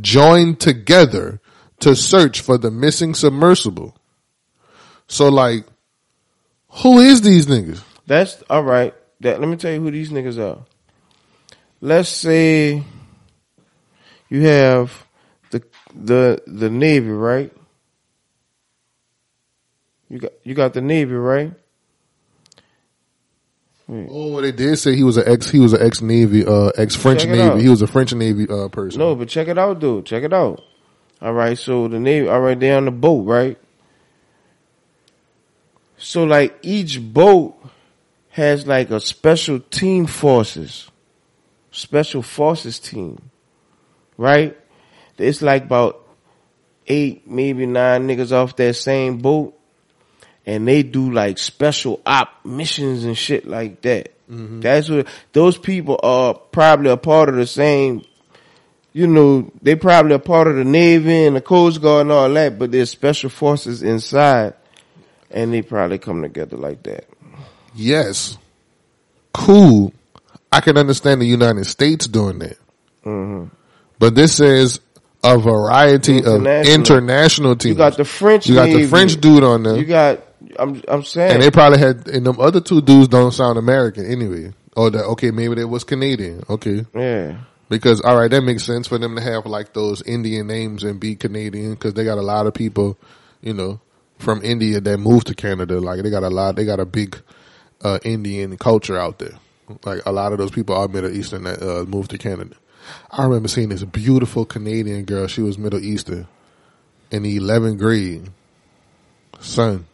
joined 0.00 0.60
together 0.60 1.40
to 1.80 1.94
search 1.94 2.40
for 2.40 2.58
the 2.58 2.70
missing 2.70 3.14
submersible. 3.14 3.96
So 5.08 5.28
like, 5.28 5.66
who 6.82 6.98
is 7.00 7.20
these 7.22 7.46
niggas? 7.46 7.82
that's 8.06 8.42
all 8.48 8.62
right. 8.62 8.94
That 9.20 9.40
let 9.40 9.48
me 9.48 9.56
tell 9.56 9.72
you 9.72 9.80
who 9.80 9.90
these 9.90 10.10
niggas 10.10 10.38
are. 10.38 10.64
Let's 11.80 12.08
say 12.08 12.82
you 14.28 14.42
have 14.46 15.06
the 15.94 16.42
the 16.46 16.70
Navy, 16.70 17.10
right? 17.10 17.52
You 20.08 20.18
got 20.18 20.32
you 20.44 20.54
got 20.54 20.74
the 20.74 20.80
Navy, 20.80 21.14
right? 21.14 21.52
Oh, 23.88 24.40
they 24.40 24.52
did 24.52 24.78
say 24.78 24.94
he 24.94 25.02
was 25.02 25.16
an 25.16 25.24
ex. 25.26 25.50
He 25.50 25.58
was 25.58 25.72
an 25.72 25.82
ex 25.82 26.00
Navy, 26.00 26.46
uh, 26.46 26.68
ex 26.76 26.96
French 26.96 27.26
Navy. 27.26 27.40
out. 27.40 27.60
He 27.60 27.68
was 27.68 27.82
a 27.82 27.86
French 27.86 28.14
Navy 28.14 28.46
uh, 28.48 28.68
person. 28.68 28.98
No, 28.98 29.14
but 29.14 29.28
check 29.28 29.48
it 29.48 29.58
out, 29.58 29.80
dude. 29.80 30.06
Check 30.06 30.22
it 30.22 30.32
out. 30.32 30.62
All 31.20 31.32
right, 31.32 31.56
so 31.56 31.88
the 31.88 32.00
Navy, 32.00 32.26
all 32.26 32.40
right, 32.40 32.58
they're 32.58 32.76
on 32.76 32.86
the 32.86 32.90
boat, 32.90 33.22
right? 33.26 33.58
So 35.96 36.24
like 36.24 36.58
each 36.62 37.00
boat 37.00 37.54
has 38.30 38.66
like 38.66 38.90
a 38.90 38.98
special 38.98 39.60
team 39.60 40.06
forces, 40.06 40.90
special 41.70 42.22
forces 42.22 42.80
team, 42.80 43.30
right? 44.16 44.58
It's 45.18 45.42
like 45.42 45.64
about 45.64 46.00
eight, 46.86 47.28
maybe 47.28 47.66
nine 47.66 48.08
niggas 48.08 48.32
off 48.32 48.56
that 48.56 48.74
same 48.74 49.18
boat, 49.18 49.58
and 50.46 50.66
they 50.66 50.82
do 50.82 51.12
like 51.12 51.38
special 51.38 52.00
op 52.06 52.44
missions 52.44 53.04
and 53.04 53.16
shit 53.16 53.46
like 53.46 53.82
that. 53.82 54.12
That's 54.28 54.88
what 54.88 55.08
those 55.34 55.58
people 55.58 56.00
are 56.02 56.32
probably 56.32 56.90
a 56.90 56.96
part 56.96 57.28
of 57.28 57.34
the 57.34 57.46
same 57.46 58.04
you 58.94 59.06
know, 59.06 59.50
they 59.62 59.74
probably 59.74 60.14
a 60.14 60.18
part 60.18 60.48
of 60.48 60.56
the 60.56 60.64
Navy 60.64 61.24
and 61.24 61.34
the 61.34 61.40
Coast 61.40 61.80
Guard 61.80 62.02
and 62.02 62.12
all 62.12 62.28
that, 62.34 62.58
but 62.58 62.70
there's 62.70 62.90
special 62.90 63.30
forces 63.30 63.82
inside 63.82 64.52
and 65.30 65.50
they 65.52 65.62
probably 65.62 65.96
come 65.98 66.20
together 66.20 66.58
like 66.58 66.82
that. 66.82 67.06
Yes, 67.74 68.36
cool. 69.32 69.94
I 70.50 70.60
can 70.60 70.76
understand 70.76 71.22
the 71.22 71.26
United 71.26 71.64
States 71.64 72.06
doing 72.06 72.38
that, 72.40 72.58
Mm-hmm. 73.04 73.48
but 73.98 74.14
this 74.14 74.36
says 74.36 74.80
a 75.22 75.38
variety 75.38 76.18
of 76.18 76.26
International. 76.26 76.74
international 76.74 77.56
teams. 77.56 77.72
You 77.72 77.78
got 77.78 77.96
the 77.96 78.04
French 78.04 78.46
You 78.48 78.54
got 78.54 78.66
the 78.66 78.86
French 78.86 79.20
dude 79.20 79.44
on 79.44 79.62
there, 79.62 79.76
You 79.76 79.84
got, 79.84 80.20
I'm, 80.58 80.82
I'm 80.88 81.04
saying, 81.04 81.34
and 81.34 81.42
they 81.42 81.50
probably 81.50 81.78
had. 81.78 82.08
And 82.08 82.26
them 82.26 82.40
other 82.40 82.60
two 82.60 82.80
dudes 82.80 83.08
don't 83.08 83.32
sound 83.32 83.58
American 83.58 84.04
anyway. 84.04 84.52
Or 84.74 84.90
that 84.90 85.04
okay, 85.04 85.30
maybe 85.30 85.54
they 85.54 85.64
was 85.64 85.84
Canadian. 85.84 86.42
Okay, 86.48 86.86
yeah. 86.94 87.38
because 87.68 88.00
all 88.00 88.16
right, 88.16 88.30
that 88.30 88.42
makes 88.42 88.64
sense 88.64 88.88
for 88.88 88.98
them 88.98 89.16
to 89.16 89.22
have 89.22 89.46
like 89.46 89.74
those 89.74 90.02
Indian 90.02 90.46
names 90.46 90.82
and 90.82 90.98
be 90.98 91.14
Canadian 91.14 91.72
because 91.72 91.94
they 91.94 92.04
got 92.04 92.18
a 92.18 92.22
lot 92.22 92.46
of 92.46 92.54
people, 92.54 92.98
you 93.42 93.52
know, 93.52 93.80
from 94.18 94.42
India 94.42 94.80
that 94.80 94.98
moved 94.98 95.26
to 95.26 95.34
Canada. 95.34 95.78
Like 95.78 96.02
they 96.02 96.10
got 96.10 96.22
a 96.22 96.30
lot, 96.30 96.56
they 96.56 96.64
got 96.64 96.80
a 96.80 96.86
big 96.86 97.20
uh, 97.82 97.98
Indian 98.02 98.56
culture 98.56 98.98
out 98.98 99.18
there. 99.18 99.38
Like 99.84 100.00
a 100.06 100.12
lot 100.12 100.32
of 100.32 100.38
those 100.38 100.50
people 100.50 100.74
are 100.74 100.88
Middle 100.88 101.14
Eastern 101.14 101.44
that 101.44 101.62
uh, 101.62 101.84
moved 101.84 102.10
to 102.10 102.18
Canada. 102.18 102.56
I 103.10 103.24
remember 103.24 103.48
seeing 103.48 103.68
this 103.68 103.84
beautiful 103.84 104.44
Canadian 104.44 105.04
girl. 105.04 105.26
She 105.26 105.42
was 105.42 105.58
Middle 105.58 105.80
Eastern 105.80 106.26
in 107.10 107.22
the 107.22 107.38
11th 107.38 107.78
grade. 107.78 108.30
Son, 109.40 109.86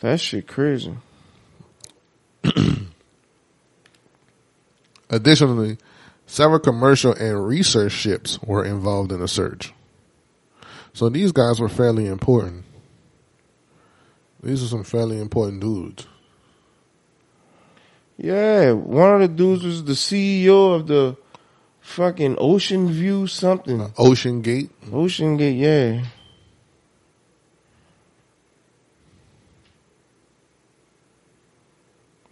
That 0.00 0.20
shit 0.20 0.46
crazy. 0.46 0.94
Additionally, 5.10 5.78
several 6.26 6.60
commercial 6.60 7.14
and 7.14 7.46
research 7.46 7.92
ships 7.92 8.40
were 8.42 8.64
involved 8.64 9.10
in 9.10 9.20
the 9.20 9.28
search. 9.28 9.72
So 10.92 11.08
these 11.08 11.32
guys 11.32 11.58
were 11.60 11.68
fairly 11.68 12.06
important. 12.06 12.64
These 14.42 14.62
are 14.62 14.68
some 14.68 14.84
fairly 14.84 15.20
important 15.20 15.60
dudes. 15.60 16.06
Yeah, 18.18 18.72
one 18.72 19.14
of 19.14 19.20
the 19.20 19.28
dudes 19.28 19.64
was 19.64 19.84
the 19.84 19.92
CEO 19.92 20.74
of 20.74 20.88
the 20.88 21.16
fucking 21.80 22.34
Ocean 22.38 22.90
View 22.90 23.28
something. 23.28 23.92
Ocean 23.96 24.42
Gate. 24.42 24.70
Ocean 24.92 25.36
Gate, 25.36 25.56
yeah. 25.56 26.04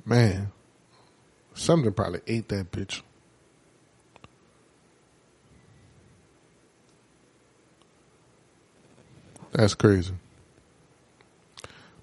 Man, 0.05 0.51
something 1.55 1.93
probably 1.93 2.21
ate 2.27 2.49
that 2.49 2.73
bitch. 2.73 3.03
That's 9.53 9.75
crazy. 9.75 10.15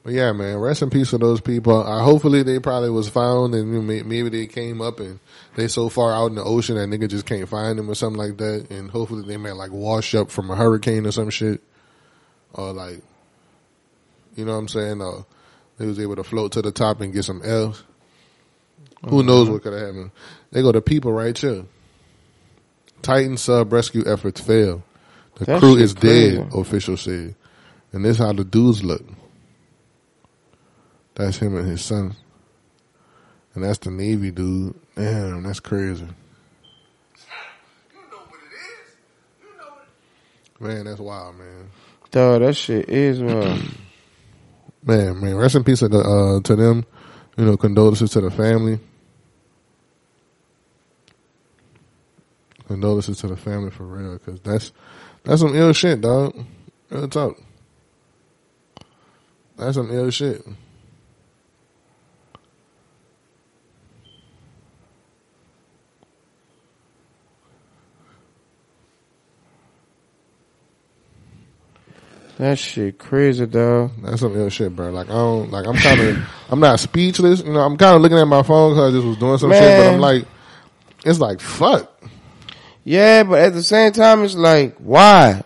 But 0.03 0.13
yeah, 0.13 0.33
man, 0.33 0.57
rest 0.57 0.81
in 0.81 0.89
peace 0.89 1.11
to 1.11 1.17
those 1.17 1.39
people. 1.39 1.81
Uh, 1.81 2.03
hopefully 2.03 2.43
they 2.43 2.59
probably 2.59 2.89
was 2.89 3.07
found 3.07 3.55
and 3.55 3.69
you 3.69 3.75
know, 3.79 3.81
may- 3.81 4.03
maybe 4.03 4.27
they 4.29 4.47
came 4.47 4.81
up 4.81 4.99
and 4.99 5.17
they 5.55 5.69
so 5.69 5.87
far 5.87 6.11
out 6.11 6.25
in 6.27 6.35
the 6.35 6.43
ocean 6.43 6.75
that 6.75 6.89
nigga 6.89 7.07
just 7.07 7.25
can't 7.25 7.47
find 7.47 7.79
them 7.79 7.89
or 7.89 7.95
something 7.95 8.17
like 8.21 8.35
that. 8.37 8.67
And 8.69 8.91
hopefully 8.91 9.23
they 9.25 9.37
may 9.37 9.53
like 9.53 9.71
wash 9.71 10.13
up 10.13 10.29
from 10.29 10.51
a 10.51 10.55
hurricane 10.57 11.05
or 11.07 11.11
some 11.13 11.29
shit. 11.29 11.61
Or 12.53 12.73
like, 12.73 13.01
you 14.35 14.43
know 14.43 14.51
what 14.51 14.57
I'm 14.59 14.67
saying? 14.67 15.01
Or 15.01 15.25
they 15.77 15.85
was 15.85 15.99
able 15.99 16.17
to 16.17 16.23
float 16.23 16.51
to 16.53 16.61
the 16.61 16.71
top 16.73 16.99
and 16.99 17.13
get 17.13 17.23
some 17.23 17.41
air. 17.43 17.71
Who 19.07 19.23
knows 19.23 19.49
what 19.49 19.63
could 19.63 19.73
have 19.73 19.81
happened? 19.87 20.11
They 20.51 20.61
go 20.61 20.71
to 20.73 20.81
people 20.81 21.13
right 21.13 21.37
here. 21.37 21.63
Titan 23.01 23.37
sub 23.37 23.71
rescue 23.71 24.03
efforts 24.05 24.39
fail. 24.41 24.83
The 25.35 25.45
That 25.45 25.59
crew 25.59 25.75
is 25.77 25.93
crazy. 25.93 26.37
dead, 26.37 26.49
officials 26.53 27.01
said. 27.01 27.35
And 27.91 28.03
this 28.05 28.17
how 28.17 28.33
the 28.33 28.43
dudes 28.43 28.83
look. 28.83 29.03
That's 31.15 31.37
him 31.37 31.55
and 31.55 31.67
his 31.67 31.83
son. 31.83 32.15
And 33.53 33.63
that's 33.63 33.79
the 33.79 33.91
Navy 33.91 34.31
dude. 34.31 34.75
Damn, 34.95 35.43
that's 35.43 35.59
crazy. 35.59 36.03
You 36.03 37.99
know 38.11 38.17
what 38.17 38.39
it 38.39 38.55
is. 38.55 38.95
You 39.41 40.67
know. 40.67 40.73
Man, 40.73 40.85
that's 40.85 40.99
wild, 40.99 41.37
man. 41.37 41.69
Dog, 42.11 42.41
that 42.41 42.55
shit 42.55 42.89
is 42.89 43.21
wild. 43.21 43.61
Man, 44.85 45.21
man, 45.21 45.35
rest 45.37 45.55
in 45.55 45.63
peace 45.63 45.79
to, 45.79 45.87
the, 45.87 45.99
uh, 45.99 46.41
to 46.41 46.57
them. 46.57 46.83
You 47.37 47.45
know, 47.45 47.55
condolences 47.55 48.11
to 48.11 48.19
the 48.19 48.29
family. 48.29 48.81
Condolences 52.67 53.17
to 53.19 53.27
the 53.27 53.37
family 53.37 53.71
for 53.71 53.85
real, 53.85 54.19
cause 54.19 54.41
that's 54.41 54.73
that's 55.23 55.39
some 55.39 55.55
ill 55.55 55.71
shit, 55.71 56.01
dog. 56.01 56.37
Real 56.89 57.07
talk. 57.07 57.41
That's 59.55 59.75
some 59.75 59.89
ill 59.89 60.09
shit. 60.09 60.45
That 72.37 72.57
shit 72.57 72.97
crazy, 72.97 73.45
dog. 73.45 73.91
That's 74.01 74.21
some 74.21 74.35
ill 74.35 74.49
shit, 74.49 74.75
bro. 74.75 74.89
Like 74.91 75.07
I 75.07 75.13
don't 75.13 75.51
like. 75.51 75.67
I'm 75.67 75.75
kind 75.75 75.99
of. 76.01 76.29
I'm 76.49 76.59
not 76.59 76.79
speechless. 76.79 77.41
You 77.41 77.53
know. 77.53 77.59
I'm 77.59 77.77
kind 77.77 77.95
of 77.95 78.01
looking 78.01 78.17
at 78.17 78.25
my 78.25 78.41
phone 78.41 78.73
because 78.73 78.91
I 78.91 78.95
just 78.95 79.07
was 79.07 79.17
doing 79.17 79.37
some 79.37 79.51
shit. 79.51 79.79
But 79.79 79.93
I'm 79.93 79.99
like, 79.99 80.25
it's 81.05 81.19
like 81.19 81.39
fuck. 81.39 81.89
Yeah, 82.83 83.23
but 83.23 83.39
at 83.39 83.53
the 83.53 83.63
same 83.63 83.91
time, 83.93 84.23
it's 84.23 84.35
like, 84.35 84.75
why? 84.77 85.43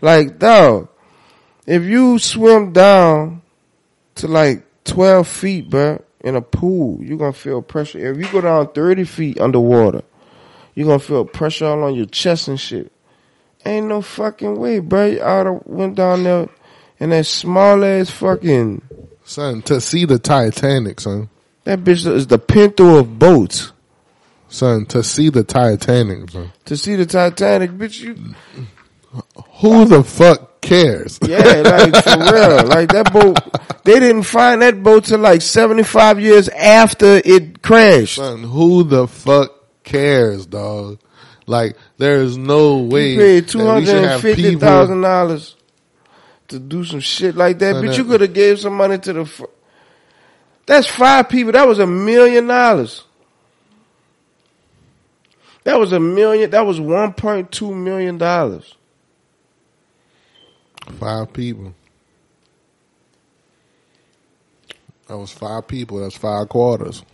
Like, 0.00 0.38
dog, 0.38 0.88
if 1.66 1.84
you 1.84 2.18
swim 2.18 2.72
down 2.72 3.42
to 4.16 4.26
like 4.26 4.64
12 4.84 5.28
feet, 5.28 5.70
bro, 5.70 6.02
in 6.20 6.36
a 6.36 6.42
pool, 6.42 6.98
you're 7.02 7.18
gonna 7.18 7.32
feel 7.32 7.62
pressure. 7.62 7.98
If 7.98 8.18
you 8.18 8.26
go 8.32 8.40
down 8.40 8.72
30 8.72 9.04
feet 9.04 9.40
underwater, 9.40 10.02
you're 10.74 10.86
gonna 10.86 10.98
feel 10.98 11.24
pressure 11.24 11.66
all 11.66 11.84
on 11.84 11.94
your 11.94 12.06
chest 12.06 12.48
and 12.48 12.58
shit. 12.58 12.90
Ain't 13.64 13.86
no 13.86 14.00
fucking 14.00 14.58
way, 14.58 14.78
bro. 14.78 15.06
You 15.06 15.20
oughta 15.22 15.60
went 15.64 15.94
down 15.94 16.24
there 16.24 16.48
in 16.98 17.10
that 17.10 17.26
small 17.26 17.84
ass 17.84 18.10
fucking, 18.10 18.82
Son, 19.24 19.62
to 19.62 19.80
see 19.80 20.04
the 20.06 20.18
Titanic, 20.18 21.00
son. 21.00 21.28
that 21.64 21.80
bitch 21.84 22.06
is 22.06 22.26
the 22.26 22.38
Pinto 22.38 22.96
of 22.98 23.18
boats. 23.18 23.72
Son, 24.48 24.84
to 24.86 25.02
see 25.04 25.28
the 25.28 25.44
Titanic, 25.44 26.30
son. 26.30 26.52
To 26.64 26.76
see 26.76 26.96
the 26.96 27.06
Titanic, 27.06 27.70
bitch, 27.70 28.00
you, 28.00 28.34
Who 29.60 29.84
the 29.84 30.02
fuck 30.02 30.60
cares? 30.60 31.18
Yeah, 31.22 31.38
like 31.38 32.02
for 32.02 32.18
real. 32.18 32.66
Like 32.66 32.88
that 32.92 33.12
boat, 33.12 33.38
they 33.84 34.00
didn't 34.00 34.24
find 34.24 34.62
that 34.62 34.82
boat 34.82 35.04
till 35.04 35.18
like 35.20 35.42
75 35.42 36.20
years 36.20 36.48
after 36.48 37.20
it 37.24 37.62
crashed. 37.62 38.16
Son, 38.16 38.42
who 38.42 38.82
the 38.84 39.06
fuck 39.06 39.52
cares, 39.84 40.46
dog? 40.46 40.98
Like, 41.46 41.76
there 42.00 42.22
is 42.22 42.38
no 42.38 42.78
way 42.78 43.10
You 43.12 43.18
paid 43.18 43.48
that 43.48 43.58
we 43.76 43.84
should 43.84 44.04
have 44.04 44.22
people. 44.22 44.60
$250,000 44.68 45.54
to 46.48 46.58
do 46.58 46.84
some 46.84 47.00
shit 47.00 47.36
like 47.36 47.58
that. 47.58 47.74
But 47.74 47.96
you 47.98 48.04
could 48.04 48.22
have 48.22 48.32
gave 48.32 48.58
some 48.58 48.74
money 48.74 48.98
to 48.98 49.12
the, 49.12 49.24
fr- 49.26 49.44
that's 50.64 50.86
five 50.86 51.28
people. 51.28 51.52
That 51.52 51.68
was 51.68 51.78
a 51.78 51.86
million 51.86 52.46
dollars. 52.46 53.04
That 55.64 55.78
was 55.78 55.92
a 55.92 56.00
million, 56.00 56.50
that 56.50 56.64
was 56.64 56.80
$1.2 56.80 57.74
million. 57.74 58.18
Five 60.98 61.32
people. 61.34 61.74
That 65.06 65.18
was 65.18 65.30
five 65.30 65.68
people. 65.68 66.00
That's 66.00 66.16
five 66.16 66.48
quarters. 66.48 67.04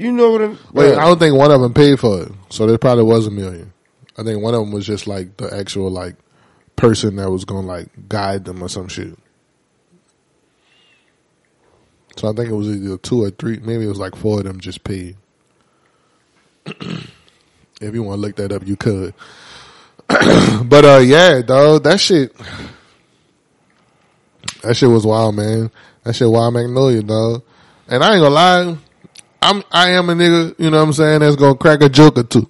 You 0.00 0.12
know 0.12 0.30
what 0.30 0.40
I'm, 0.40 0.58
Wait, 0.72 0.94
I 0.94 1.04
don't 1.04 1.18
think 1.18 1.36
one 1.36 1.50
of 1.50 1.60
them 1.60 1.74
paid 1.74 2.00
for 2.00 2.22
it. 2.22 2.32
So 2.48 2.66
there 2.66 2.78
probably 2.78 3.04
was 3.04 3.26
a 3.26 3.30
million. 3.30 3.70
I 4.16 4.22
think 4.22 4.42
one 4.42 4.54
of 4.54 4.60
them 4.60 4.72
was 4.72 4.86
just 4.86 5.06
like 5.06 5.36
the 5.36 5.54
actual 5.54 5.90
like 5.90 6.16
person 6.74 7.16
that 7.16 7.30
was 7.30 7.44
gonna 7.44 7.66
like 7.66 8.08
guide 8.08 8.46
them 8.46 8.62
or 8.62 8.70
some 8.70 8.88
shit. 8.88 9.18
So 12.16 12.30
I 12.30 12.32
think 12.32 12.48
it 12.48 12.54
was 12.54 12.68
either 12.68 12.96
two 12.96 13.24
or 13.24 13.30
three. 13.30 13.58
Maybe 13.58 13.84
it 13.84 13.88
was 13.88 13.98
like 13.98 14.16
four 14.16 14.38
of 14.38 14.44
them 14.44 14.58
just 14.58 14.84
paid. 14.84 15.18
if 16.64 17.04
you 17.82 18.02
want 18.02 18.16
to 18.16 18.22
look 18.22 18.36
that 18.36 18.52
up, 18.52 18.66
you 18.66 18.76
could. 18.76 19.12
but 20.08 20.84
uh, 20.86 21.00
yeah, 21.04 21.42
dog, 21.42 21.82
that 21.82 22.00
shit, 22.00 22.34
that 24.62 24.74
shit 24.74 24.88
was 24.88 25.04
wild, 25.04 25.36
man. 25.36 25.70
That 26.04 26.14
shit 26.16 26.30
wild 26.30 26.54
Magnolia, 26.54 27.02
dog. 27.02 27.42
And 27.86 28.02
I 28.02 28.14
ain't 28.14 28.22
gonna 28.22 28.34
lie, 28.34 28.78
I'm 29.42 29.62
I 29.70 29.90
am 29.92 30.10
a 30.10 30.14
nigga, 30.14 30.54
you 30.58 30.70
know 30.70 30.78
what 30.78 30.82
I'm 30.84 30.92
saying, 30.92 31.20
that's 31.20 31.36
gonna 31.36 31.54
crack 31.56 31.82
a 31.82 31.88
joke 31.88 32.18
or 32.18 32.24
two. 32.24 32.48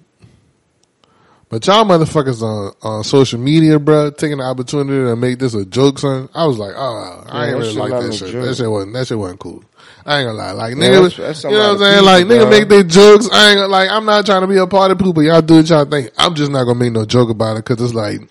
But 1.49 1.67
y'all 1.67 1.83
motherfuckers 1.83 2.41
on, 2.41 2.73
on 2.81 3.03
social 3.03 3.37
media, 3.37 3.77
bro, 3.77 4.09
taking 4.11 4.37
the 4.37 4.43
opportunity 4.45 5.05
to 5.09 5.17
make 5.17 5.37
this 5.37 5.53
a 5.53 5.65
joke, 5.65 5.99
son. 5.99 6.29
I 6.33 6.45
was 6.45 6.57
like, 6.57 6.73
oh, 6.77 7.23
I 7.27 7.47
Yeah, 7.47 7.49
ain't 7.49 7.57
really 7.59 7.73
like 7.73 7.89
that 7.91 8.13
shit. 8.13 8.31
joke. 8.31 8.45
That 8.45 8.55
shit 8.55 8.71
wasn't 8.71 8.93
that 8.93 9.07
shit 9.07 9.17
wasn't 9.17 9.39
cool. 9.41 9.63
I 10.05 10.19
ain't 10.19 10.27
gonna 10.27 10.37
lie. 10.37 10.51
Like 10.51 10.75
Yeah, 10.77 10.83
nigga, 10.83 11.01
that's- 11.09 11.17
that's 11.17 11.43
you 11.43 11.49
know 11.51 11.57
what 11.57 11.71
I'm 11.73 11.77
saying? 11.79 11.93
other 11.97 12.03
Like 12.05 12.23
people, 12.27 12.35
nigga 12.37 12.49
make 12.49 12.69
their 12.69 12.83
jokes. 12.83 13.29
I 13.31 13.49
ain't 13.49 13.57
gonna, 13.57 13.67
like 13.67 13.89
I'm 13.89 14.05
not 14.05 14.25
trying 14.25 14.41
to 14.41 14.47
be 14.47 14.57
a 14.57 14.67
part 14.67 14.91
of 14.91 14.97
people. 14.99 15.21
Y'all 15.23 15.41
do 15.41 15.55
what 15.55 15.69
y'all 15.69 15.85
think. 15.85 16.11
I'm 16.17 16.35
just 16.35 16.51
not 16.51 16.63
gonna 16.63 16.79
make 16.79 16.93
no 16.93 17.05
joke 17.05 17.29
about 17.29 17.57
it 17.57 17.65
because 17.65 17.81
it's 17.83 17.93
like, 17.93 18.21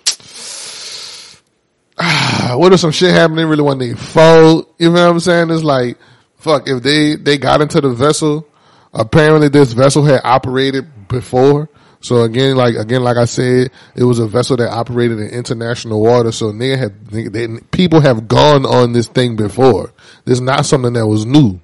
ah, 1.99 2.55
what 2.57 2.73
if 2.73 2.81
some 2.81 2.91
shit 2.91 3.13
happened? 3.15 3.39
They 3.39 3.45
really 3.45 3.63
want 3.63 3.81
their 3.81 3.97
fault. 3.97 4.75
You 4.79 4.91
know 4.93 5.05
what 5.05 5.11
I'm 5.13 5.21
saying? 5.21 5.51
It's 5.51 5.63
like, 5.63 5.99
fuck, 6.39 6.69
if 6.69 6.83
they, 6.83 7.17
they 7.17 7.37
got 7.37 7.61
into 7.61 7.81
the 7.83 7.91
vessel, 7.91 8.47
apparently 8.93 9.49
this 9.49 9.73
vessel 9.73 10.05
had 10.05 10.21
operated 10.25 11.09
before. 11.09 11.69
So 12.03 12.23
again, 12.23 12.57
like, 12.57 12.77
again, 12.77 13.03
like 13.03 13.19
I 13.19 13.27
said, 13.27 13.71
it 13.95 14.05
was 14.05 14.19
a 14.19 14.27
vessel 14.27 14.57
that 14.57 14.71
operated 14.71 15.19
in 15.19 15.29
international 15.29 16.01
water. 16.01 16.33
So 16.33 16.47
nigga 16.47 16.89
nigga, 16.89 17.33
they, 17.33 17.61
people 17.71 18.01
have 18.01 18.27
gone 18.27 18.65
on 18.65 18.93
this 18.93 19.07
thing 19.07 19.37
before. 19.37 19.93
This 20.25 20.35
is 20.35 20.41
not 20.41 20.65
something 20.65 20.95
that 20.95 21.07
was 21.07 21.27
new. 21.27 21.61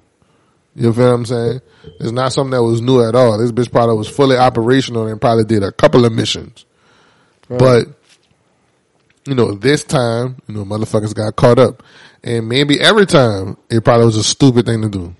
You 0.75 0.93
feel 0.93 1.07
what 1.07 1.15
I'm 1.15 1.25
saying? 1.25 1.61
It's 1.99 2.11
not 2.11 2.33
something 2.33 2.51
that 2.51 2.63
was 2.63 2.81
new 2.81 3.01
at 3.01 3.15
all. 3.15 3.39
This 3.39 3.51
bitch 3.51 3.71
probably 3.71 3.97
was 3.97 4.07
fully 4.07 4.37
operational 4.37 5.07
and 5.07 5.19
probably 5.19 5.43
did 5.43 5.63
a 5.63 5.71
couple 5.71 6.05
of 6.05 6.13
missions. 6.13 6.65
But, 7.49 7.87
you 9.25 9.33
know, 9.33 9.53
this 9.53 9.83
time, 9.83 10.37
you 10.47 10.53
know, 10.53 10.65
motherfuckers 10.65 11.15
got 11.15 11.35
caught 11.35 11.57
up. 11.57 11.81
And 12.23 12.47
maybe 12.47 12.79
every 12.79 13.07
time 13.07 13.57
it 13.69 13.83
probably 13.83 14.05
was 14.05 14.17
a 14.17 14.23
stupid 14.23 14.67
thing 14.67 14.83
to 14.83 14.89
do. 14.89 15.15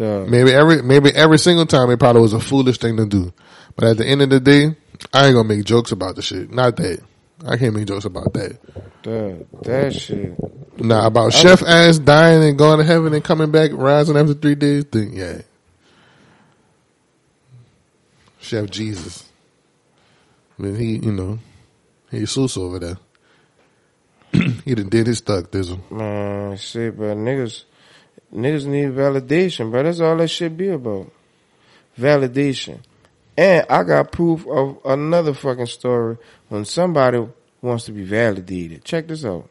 Maybe 0.00 0.52
every, 0.52 0.82
maybe 0.82 1.10
every 1.14 1.38
single 1.38 1.66
time 1.66 1.90
it 1.90 1.98
probably 1.98 2.22
was 2.22 2.32
a 2.32 2.40
foolish 2.40 2.78
thing 2.78 2.96
to 2.96 3.06
do. 3.06 3.32
But 3.76 3.88
at 3.88 3.96
the 3.96 4.06
end 4.06 4.22
of 4.22 4.30
the 4.30 4.40
day, 4.40 4.76
I 5.12 5.26
ain't 5.26 5.34
gonna 5.34 5.48
make 5.48 5.64
jokes 5.64 5.92
about 5.92 6.16
the 6.16 6.22
shit. 6.22 6.50
Not 6.50 6.76
that. 6.76 7.00
I 7.46 7.56
can't 7.56 7.74
make 7.74 7.86
jokes 7.86 8.04
about 8.04 8.32
that. 8.32 8.58
Dog, 9.02 9.46
that 9.62 9.94
shit. 9.94 10.34
Nah, 10.78 11.06
about 11.06 11.32
chef 11.32 11.62
ass 11.62 11.98
dying 11.98 12.42
and 12.42 12.58
going 12.58 12.78
to 12.78 12.84
heaven 12.84 13.12
and 13.14 13.22
coming 13.22 13.50
back, 13.50 13.70
rising 13.72 14.16
after 14.16 14.34
three 14.34 14.54
days. 14.54 14.84
Then 14.86 15.12
yeah, 15.12 15.42
Chef 18.40 18.70
Jesus. 18.70 19.28
I 20.58 20.62
mean, 20.62 20.76
he, 20.76 20.96
you 20.96 21.12
know, 21.12 21.38
he 22.10 22.20
Jesus 22.20 22.56
over 22.56 22.78
there. 22.78 22.98
he 24.64 24.74
done 24.74 24.88
did 24.88 25.06
his 25.06 25.18
stuck, 25.18 25.50
Dizzle. 25.50 25.78
Man, 25.90 26.56
shit, 26.56 26.96
but 26.96 27.16
Niggas, 27.16 27.64
niggas 28.34 28.66
need 28.66 28.90
validation, 28.90 29.70
bro. 29.70 29.82
That's 29.82 30.00
all 30.00 30.16
that 30.16 30.28
shit 30.28 30.56
be 30.56 30.68
about. 30.68 31.10
Validation. 31.98 32.80
And 33.36 33.66
I 33.70 33.84
got 33.84 34.12
proof 34.12 34.46
of 34.46 34.78
another 34.84 35.34
fucking 35.34 35.66
story 35.66 36.18
when 36.48 36.64
somebody 36.64 37.26
wants 37.62 37.84
to 37.84 37.92
be 37.92 38.02
validated. 38.04 38.84
Check 38.84 39.08
this 39.08 39.24
out. 39.24 39.48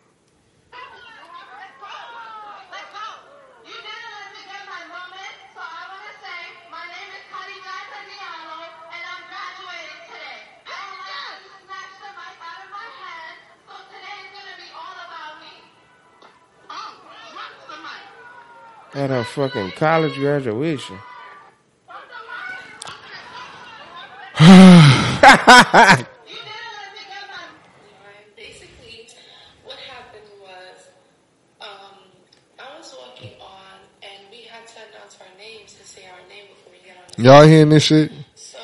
Before 36.50 36.72
we 36.72 36.86
get 36.86 36.98
on. 36.98 37.04
The 37.18 37.24
Y'all 37.24 37.46
hearing 37.48 37.70
this 37.70 37.84
shit? 37.84 38.12
so, 38.36 38.58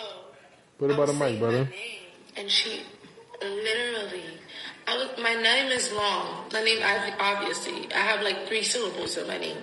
Put 0.77 0.91
it 0.91 0.97
by 0.97 1.05
the 1.05 1.13
mic, 1.13 1.39
brother. 1.39 1.65
name, 1.65 1.71
and 2.37 2.49
she 2.49 2.81
literally, 3.41 4.23
I 4.87 4.97
was. 4.97 5.09
My 5.21 5.35
name 5.35 5.71
is 5.71 5.91
long. 5.93 6.45
My 6.51 6.63
name, 6.63 6.79
I, 6.83 7.13
obviously, 7.19 7.91
I 7.93 7.99
have 7.99 8.21
like 8.21 8.47
three 8.47 8.63
syllables 8.63 9.17
in 9.17 9.27
my 9.27 9.37
name. 9.37 9.57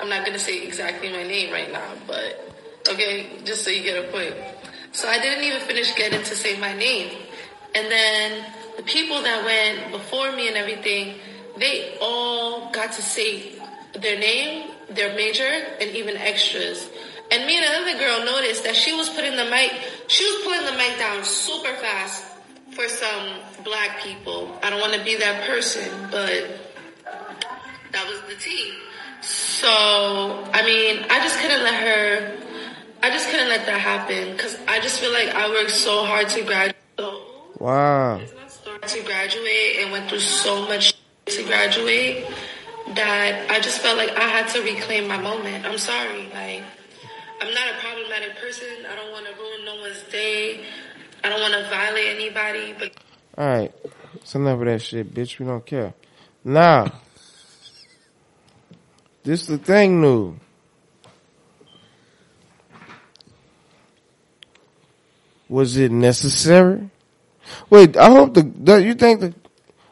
I'm 0.00 0.08
not 0.08 0.26
gonna 0.26 0.38
say 0.38 0.66
exactly 0.66 1.10
my 1.10 1.22
name 1.22 1.52
right 1.52 1.70
now, 1.72 1.92
but 2.06 2.54
okay, 2.88 3.38
just 3.44 3.64
so 3.64 3.70
you 3.70 3.82
get 3.82 4.04
a 4.04 4.10
point. 4.10 4.34
So 4.92 5.08
I 5.08 5.18
didn't 5.20 5.44
even 5.44 5.60
finish 5.60 5.94
getting 5.94 6.22
to 6.22 6.36
say 6.36 6.58
my 6.58 6.72
name, 6.72 7.16
and 7.74 7.90
then 7.90 8.44
the 8.76 8.82
people 8.82 9.22
that 9.22 9.44
went 9.44 9.92
before 9.92 10.32
me 10.32 10.48
and 10.48 10.56
everything, 10.56 11.18
they 11.58 11.96
all 12.00 12.70
got 12.70 12.92
to 12.92 13.02
say 13.02 13.52
their 14.00 14.18
name, 14.18 14.70
their 14.90 15.14
major, 15.14 15.50
and 15.80 15.90
even 15.90 16.16
extras. 16.16 16.88
And 17.30 17.46
me 17.46 17.56
and 17.56 17.64
another 17.64 17.98
girl 17.98 18.24
noticed 18.24 18.64
that 18.64 18.76
she 18.76 18.94
was 18.94 19.08
putting 19.08 19.36
the 19.36 19.44
mic, 19.46 19.72
she 20.08 20.24
was 20.24 20.44
putting 20.44 20.66
the 20.66 20.72
mic 20.72 20.98
down 20.98 21.24
super 21.24 21.74
fast 21.76 22.24
for 22.72 22.88
some 22.88 23.40
black 23.64 24.00
people. 24.02 24.58
I 24.62 24.70
don't 24.70 24.80
want 24.80 24.94
to 24.94 25.04
be 25.04 25.16
that 25.16 25.46
person, 25.46 25.88
but 26.10 26.60
that 27.92 28.06
was 28.06 28.20
the 28.28 28.34
tea. 28.40 28.74
So, 29.24 29.68
I 29.68 30.62
mean, 30.64 31.04
I 31.08 31.20
just 31.20 31.38
couldn't 31.40 31.62
let 31.62 31.74
her, 31.74 32.36
I 33.02 33.10
just 33.10 33.30
couldn't 33.30 33.48
let 33.48 33.64
that 33.66 33.80
happen 33.80 34.32
because 34.32 34.58
I 34.68 34.80
just 34.80 35.00
feel 35.00 35.12
like 35.12 35.28
I 35.28 35.48
worked 35.48 35.70
so 35.70 36.04
hard 36.04 36.28
to 36.30 36.42
graduate. 36.42 36.76
Wow. 37.58 38.20
To 38.86 39.02
graduate 39.02 39.76
and 39.80 39.92
went 39.92 40.10
through 40.10 40.20
so 40.20 40.66
much 40.66 40.94
to 41.26 41.42
graduate 41.44 42.26
that 42.94 43.50
I 43.50 43.60
just 43.60 43.80
felt 43.80 43.96
like 43.96 44.10
I 44.10 44.28
had 44.28 44.48
to 44.48 44.62
reclaim 44.62 45.08
my 45.08 45.16
moment. 45.16 45.64
I'm 45.64 45.78
sorry. 45.78 46.28
Like, 46.34 46.62
I'm 47.40 47.54
not 47.54 47.68
a 47.70 47.78
problematic 47.80 48.36
person. 48.36 48.68
I 48.90 48.94
don't 48.94 49.10
want 49.10 49.26
to 49.26 49.32
ruin 49.32 49.64
no 49.64 49.76
one's 49.80 50.02
day. 50.12 50.64
I 51.22 51.30
don't 51.30 51.40
want 51.40 51.54
to 51.54 51.70
violate 51.70 52.14
anybody, 52.14 52.74
but 52.78 52.92
All 53.38 53.46
right. 53.46 53.72
It's 54.16 54.34
enough 54.34 54.60
of 54.60 54.66
that 54.66 54.82
shit, 54.82 55.14
bitch. 55.14 55.38
We 55.38 55.46
don't 55.46 55.64
care. 55.64 55.94
Now, 56.44 56.92
this 59.24 59.46
the 59.46 59.58
thing, 59.58 60.00
new. 60.00 60.36
Was 65.48 65.76
it 65.76 65.90
necessary? 65.90 66.90
Wait, 67.70 67.96
I 67.96 68.10
hope 68.10 68.34
the, 68.34 68.42
the 68.42 68.82
you 68.82 68.94
think 68.94 69.20
the 69.20 69.34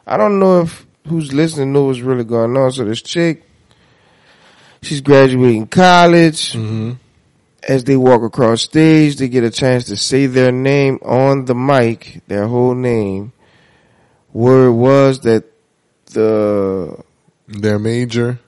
I 0.05 0.17
don't 0.17 0.39
know 0.39 0.61
if 0.61 0.85
who's 1.07 1.33
listening 1.33 1.73
know 1.73 1.85
what's 1.85 1.99
really 1.99 2.23
going 2.23 2.55
on. 2.57 2.71
So 2.71 2.85
this 2.85 3.01
chick, 3.01 3.43
she's 4.81 5.01
graduating 5.01 5.67
college. 5.67 6.53
Mm-hmm. 6.53 6.93
As 7.65 7.85
they 7.85 7.95
walk 7.95 8.23
across 8.23 8.63
stage, 8.63 9.15
they 9.15 9.29
get 9.29 9.45
a 9.45 9.49
chance 9.49 9.85
to 9.85 9.95
say 9.95 10.25
their 10.25 10.51
name 10.51 10.99
on 11.01 11.45
the 11.45 11.55
mic, 11.55 12.21
their 12.27 12.45
whole 12.45 12.75
name. 12.75 13.31
Word 14.33 14.73
was 14.73 15.21
that 15.21 15.45
the 16.07 17.01
their 17.47 17.79
major. 17.79 18.39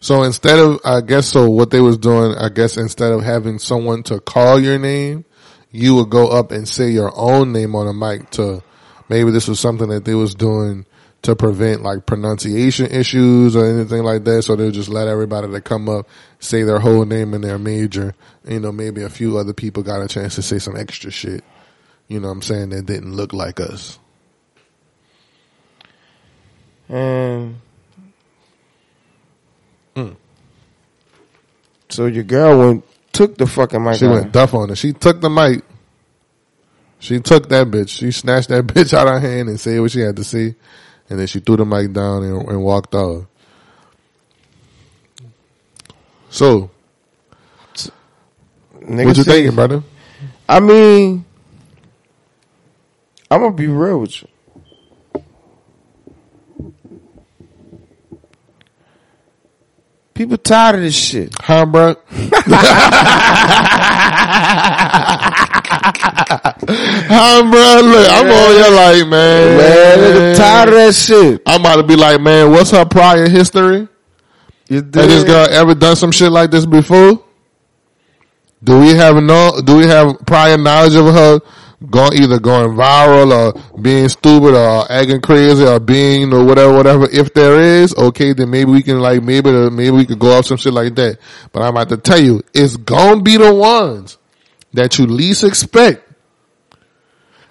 So 0.00 0.22
instead 0.22 0.58
of, 0.58 0.80
I 0.84 1.02
guess, 1.02 1.28
so 1.28 1.50
what 1.50 1.70
they 1.70 1.80
was 1.80 1.98
doing, 1.98 2.34
I 2.36 2.48
guess 2.48 2.78
instead 2.78 3.12
of 3.12 3.22
having 3.22 3.58
someone 3.58 4.02
to 4.04 4.18
call 4.18 4.58
your 4.58 4.78
name, 4.78 5.26
you 5.70 5.94
would 5.96 6.08
go 6.08 6.28
up 6.28 6.52
and 6.52 6.66
say 6.66 6.90
your 6.90 7.12
own 7.14 7.52
name 7.52 7.76
on 7.76 7.86
a 7.86 7.92
mic 7.92 8.30
to, 8.30 8.62
maybe 9.10 9.30
this 9.30 9.46
was 9.46 9.60
something 9.60 9.88
that 9.90 10.06
they 10.06 10.14
was 10.14 10.34
doing 10.34 10.86
to 11.22 11.36
prevent 11.36 11.82
like 11.82 12.06
pronunciation 12.06 12.86
issues 12.86 13.54
or 13.54 13.66
anything 13.66 14.02
like 14.02 14.24
that. 14.24 14.42
So 14.42 14.56
they'll 14.56 14.70
just 14.70 14.88
let 14.88 15.06
everybody 15.06 15.48
that 15.48 15.64
come 15.64 15.86
up 15.88 16.08
say 16.38 16.62
their 16.62 16.78
whole 16.78 17.04
name 17.04 17.34
and 17.34 17.44
their 17.44 17.58
major. 17.58 18.14
You 18.48 18.60
know, 18.60 18.72
maybe 18.72 19.02
a 19.02 19.10
few 19.10 19.36
other 19.36 19.52
people 19.52 19.82
got 19.82 20.00
a 20.00 20.08
chance 20.08 20.36
to 20.36 20.42
say 20.42 20.58
some 20.58 20.76
extra 20.76 21.10
shit. 21.10 21.44
You 22.08 22.20
know 22.20 22.28
what 22.28 22.34
I'm 22.34 22.42
saying? 22.42 22.70
That 22.70 22.86
didn't 22.86 23.14
look 23.14 23.34
like 23.34 23.60
us. 23.60 23.98
and 26.88 27.60
so 31.90 32.06
your 32.06 32.24
girl 32.24 32.58
went 32.58 32.84
took 33.12 33.36
the 33.36 33.46
fucking 33.46 33.82
mic. 33.82 33.96
She 33.96 34.06
went 34.06 34.32
duff 34.32 34.54
on 34.54 34.70
it. 34.70 34.76
She 34.76 34.92
took 34.92 35.20
the 35.20 35.30
mic. 35.30 35.62
She 36.98 37.18
took 37.20 37.48
that 37.48 37.68
bitch. 37.68 37.88
She 37.88 38.12
snatched 38.12 38.48
that 38.48 38.66
bitch 38.66 38.94
out 38.94 39.06
of 39.06 39.14
her 39.14 39.20
hand 39.20 39.48
and 39.48 39.58
said 39.58 39.80
what 39.80 39.90
she 39.90 40.00
had 40.00 40.16
to 40.16 40.24
say. 40.24 40.54
And 41.08 41.18
then 41.18 41.26
she 41.26 41.40
threw 41.40 41.56
the 41.56 41.64
mic 41.64 41.92
down 41.92 42.22
and, 42.22 42.48
and 42.48 42.62
walked 42.62 42.94
off. 42.94 43.26
So, 46.28 46.70
Nigga 48.74 49.06
what 49.06 49.16
you 49.16 49.24
thinking, 49.24 49.54
brother? 49.54 49.82
I 50.48 50.60
mean, 50.60 51.24
I'm 53.30 53.40
gonna 53.40 53.52
be 53.52 53.66
real 53.66 54.00
with 54.00 54.22
you. 54.22 54.28
People 60.20 60.36
tired 60.36 60.74
of 60.74 60.82
this 60.82 60.94
shit. 60.94 61.34
Huh, 61.40 61.64
bro? 61.64 61.96
huh, 62.04 62.34
bro? 67.50 67.80
Look, 67.88 68.06
I'm 68.10 68.26
on 68.26 68.54
your 68.54 68.70
like, 68.70 69.08
man. 69.08 69.56
Man, 69.56 70.36
tired 70.36 70.68
of 70.68 70.74
that 70.74 70.94
shit. 70.94 71.40
I'm 71.46 71.62
about 71.62 71.76
to 71.76 71.84
be 71.84 71.96
like, 71.96 72.20
man, 72.20 72.50
what's 72.50 72.70
her 72.72 72.84
prior 72.84 73.30
history? 73.30 73.88
You 74.68 74.82
Has 74.82 74.92
this 74.92 75.24
girl 75.24 75.48
ever 75.48 75.74
done 75.74 75.96
some 75.96 76.12
shit 76.12 76.30
like 76.30 76.50
this 76.50 76.66
before? 76.66 77.24
Do 78.62 78.78
we 78.78 78.90
have 78.90 79.16
no? 79.22 79.58
Do 79.64 79.78
we 79.78 79.86
have 79.86 80.18
prior 80.26 80.58
knowledge 80.58 80.96
of 80.96 81.06
her 81.06 81.40
going 81.88 82.22
either 82.22 82.38
going 82.38 82.76
viral 82.76 83.32
or 83.32 83.80
being 83.80 84.08
stupid 84.08 84.54
or 84.54 84.90
acting 84.90 85.20
crazy 85.20 85.64
or 85.64 85.80
being 85.80 86.32
or 86.32 86.44
whatever, 86.44 86.74
whatever? 86.74 87.08
If 87.10 87.32
there 87.32 87.60
is, 87.60 87.94
okay, 87.96 88.32
then 88.32 88.50
maybe 88.50 88.70
we 88.70 88.82
can 88.82 89.00
like 89.00 89.22
maybe 89.22 89.50
maybe 89.70 89.90
we 89.90 90.06
could 90.06 90.18
go 90.18 90.36
off 90.36 90.46
some 90.46 90.58
shit 90.58 90.72
like 90.72 90.94
that. 90.96 91.18
But 91.52 91.62
I'm 91.62 91.70
about 91.70 91.88
to 91.90 91.96
tell 91.96 92.20
you, 92.20 92.42
it's 92.52 92.76
gonna 92.76 93.22
be 93.22 93.36
the 93.36 93.54
ones 93.54 94.18
that 94.72 94.98
you 94.98 95.06
least 95.06 95.44
expect. 95.44 96.09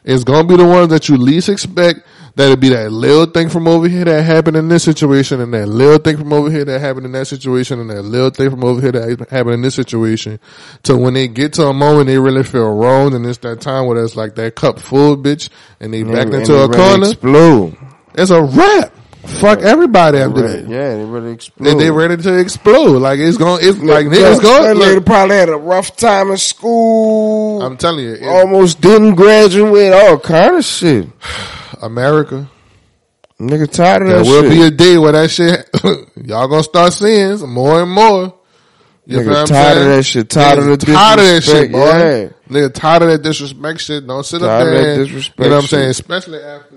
It's 0.04 0.24
gonna 0.24 0.48
be 0.48 0.56
the 0.58 0.66
ones 0.66 0.90
that 0.90 1.10
you 1.10 1.18
least 1.18 1.50
expect. 1.50 2.02
That'll 2.36 2.56
be 2.56 2.70
that 2.70 2.92
little 2.92 3.26
thing 3.26 3.50
from 3.50 3.68
over 3.68 3.88
here 3.90 4.06
that 4.06 4.24
happened 4.24 4.56
in 4.56 4.70
this 4.70 4.84
situation, 4.84 5.42
and 5.42 5.54
that 5.54 5.66
little 5.68 5.98
thing 5.98 6.16
from 6.18 6.32
over 6.32 6.50
here 6.50 6.64
that 6.64 6.80
happened 6.80 7.06
in 7.08 7.12
that 7.14 7.26
situation, 7.26 7.82
and 7.82 7.90
that 7.90 8.04
little 8.04 8.30
thing 8.30 8.50
from 8.50 8.64
over 8.64 8.80
here 8.80 8.94
that 8.94 9.28
happened 9.30 9.56
in 9.56 9.62
this 9.62 9.76
situation. 9.76 10.40
So 10.86 10.96
when 10.96 11.16
they 11.16 11.28
get 11.28 11.54
to 11.54 11.64
a 11.68 11.74
moment 11.74 12.08
they 12.08 12.18
really 12.18 12.44
feel 12.44 12.72
wrong, 12.74 13.14
and 13.14 13.26
it's 13.26 13.40
that 13.40 13.60
time 13.60 13.88
where 13.88 14.02
it's 14.02 14.16
like 14.16 14.36
that 14.36 14.56
cup 14.56 14.80
full, 14.80 15.18
bitch, 15.18 15.50
and 15.82 15.94
they 15.94 16.02
And 16.02 16.12
backed 16.14 16.32
they- 16.32 16.38
into 16.40 16.54
a 16.64 16.68
they 16.70 16.78
really 16.78 16.90
corner. 16.90 17.08
Explode. 17.08 17.78
It's 18.16 18.32
a 18.32 18.42
wrap. 18.42 18.94
Fuck 19.26 19.60
everybody 19.62 20.18
after 20.20 20.42
Right. 20.42 20.66
that. 20.66 20.70
Yeah, 20.70 20.96
they 20.96 21.04
really 21.04 21.28
They, 21.28 21.34
explode. 21.34 21.78
they 21.80 21.92
ready 21.92 22.16
to 22.18 22.38
explode. 22.40 23.00
Like 23.02 23.20
it's 23.20 23.38
gonna. 23.38 23.60
It's 23.62 23.78
like 23.80 24.10
That 24.10 24.16
niggas 24.16 24.42
going. 24.42 24.78
lady 24.80 24.96
Look, 24.96 25.06
probably 25.06 25.36
had 25.36 25.50
a 25.50 25.58
rough 25.58 25.98
time 25.98 26.32
in 26.32 26.38
school. 26.38 27.19
I'm 27.62 27.78
telling 27.78 28.06
you, 28.06 28.14
it- 28.14 28.24
almost 28.28 28.82
didn't 28.82 29.16
graduate. 29.16 29.94
All 29.94 30.20
kind 30.20 30.56
of 30.58 30.66
shit. 30.66 31.08
America. 31.82 32.50
Nigga 33.40 33.72
tired 33.72 34.02
of 34.02 34.08
There 34.10 34.18
that 34.20 34.26
shit. 34.26 34.34
There 34.34 34.44
will 34.44 34.50
be 34.50 34.62
a 34.64 34.72
day 34.72 34.98
where 34.98 35.12
that 35.14 35.32
shit 35.32 35.70
y'all 36.28 36.48
gonna 36.50 36.62
start 36.64 36.92
seeing 36.92 37.38
some 37.38 37.54
more 37.54 37.82
and 37.82 37.90
more. 37.92 38.36
You 39.06 39.20
Nigga 39.20 39.48
tired 39.48 39.78
of 39.78 39.86
that 39.86 40.04
shit. 40.04 40.30
Tired 40.30 40.60
of 40.60 40.66
the 40.66 40.78
tired 40.78 41.20
of 41.20 41.26
that 41.26 41.42
shit, 41.44 41.72
boy. 41.72 41.80
yeah. 41.80 42.30
Nigga 42.50 42.74
tired 42.74 43.02
of 43.04 43.08
that 43.10 43.22
disrespect 43.24 43.80
shit. 43.80 44.06
Don't 44.06 44.26
sit 44.26 44.42
up 44.44 44.50
Tired 44.50 44.68
of 44.68 44.74
there. 44.74 44.94
and- 44.96 45.04
disrespect 45.06 45.40
you 45.40 45.46
know 45.50 45.56
what 45.56 45.62
I'm 45.64 45.68
saying? 45.68 45.90
Especially 45.90 46.40
after. 46.44 46.76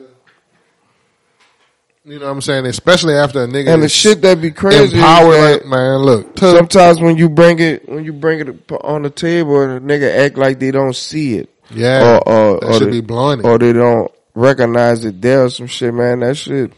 You 2.04 2.18
know 2.18 2.26
what 2.26 2.32
I'm 2.32 2.40
saying? 2.40 2.66
Especially 2.66 3.14
after 3.14 3.44
a 3.44 3.46
nigga 3.46 3.72
and 3.72 3.82
the 3.82 3.88
shit 3.88 4.22
that 4.22 4.40
be 4.40 4.50
crazy 4.50 4.96
empowered. 4.96 5.34
that 5.34 5.66
man, 5.66 6.00
look, 6.00 6.36
sometimes 6.36 6.98
when 6.98 7.16
you 7.16 7.28
bring 7.28 7.60
it 7.60 7.88
when 7.88 8.04
you 8.04 8.12
bring 8.12 8.40
it 8.40 8.72
on 8.82 9.02
the 9.02 9.10
table, 9.10 9.60
the 9.68 9.80
nigga 9.80 10.26
act 10.26 10.36
like 10.36 10.58
they 10.58 10.72
don't 10.72 10.96
see 10.96 11.36
it. 11.36 11.48
yeah, 11.70 12.18
or 12.18 12.28
or, 12.28 12.60
that 12.60 12.66
or 12.66 12.72
should 12.74 12.92
they, 12.92 13.00
be 13.00 13.14
it. 13.14 13.44
or 13.44 13.56
they 13.56 13.72
don't 13.72 14.10
recognize 14.34 15.04
it 15.04 15.22
there 15.22 15.44
or 15.44 15.50
some 15.50 15.68
shit, 15.68 15.94
man. 15.94 16.20
That 16.20 16.36
shit. 16.36 16.72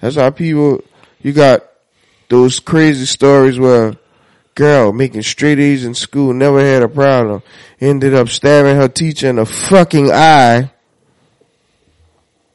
That's 0.00 0.16
how 0.16 0.30
people. 0.30 0.82
You 1.20 1.32
got 1.32 1.64
those 2.30 2.58
crazy 2.58 3.04
stories 3.04 3.58
where 3.58 3.96
girl 4.54 4.92
making 4.92 5.22
straight 5.22 5.58
A's 5.58 5.84
in 5.84 5.94
school, 5.94 6.32
never 6.32 6.60
had 6.60 6.82
a 6.82 6.88
problem, 6.88 7.42
ended 7.80 8.14
up 8.14 8.28
stabbing 8.30 8.76
her 8.76 8.88
teacher 8.88 9.28
in 9.28 9.36
the 9.36 9.44
fucking 9.44 10.10
eye. 10.10 10.70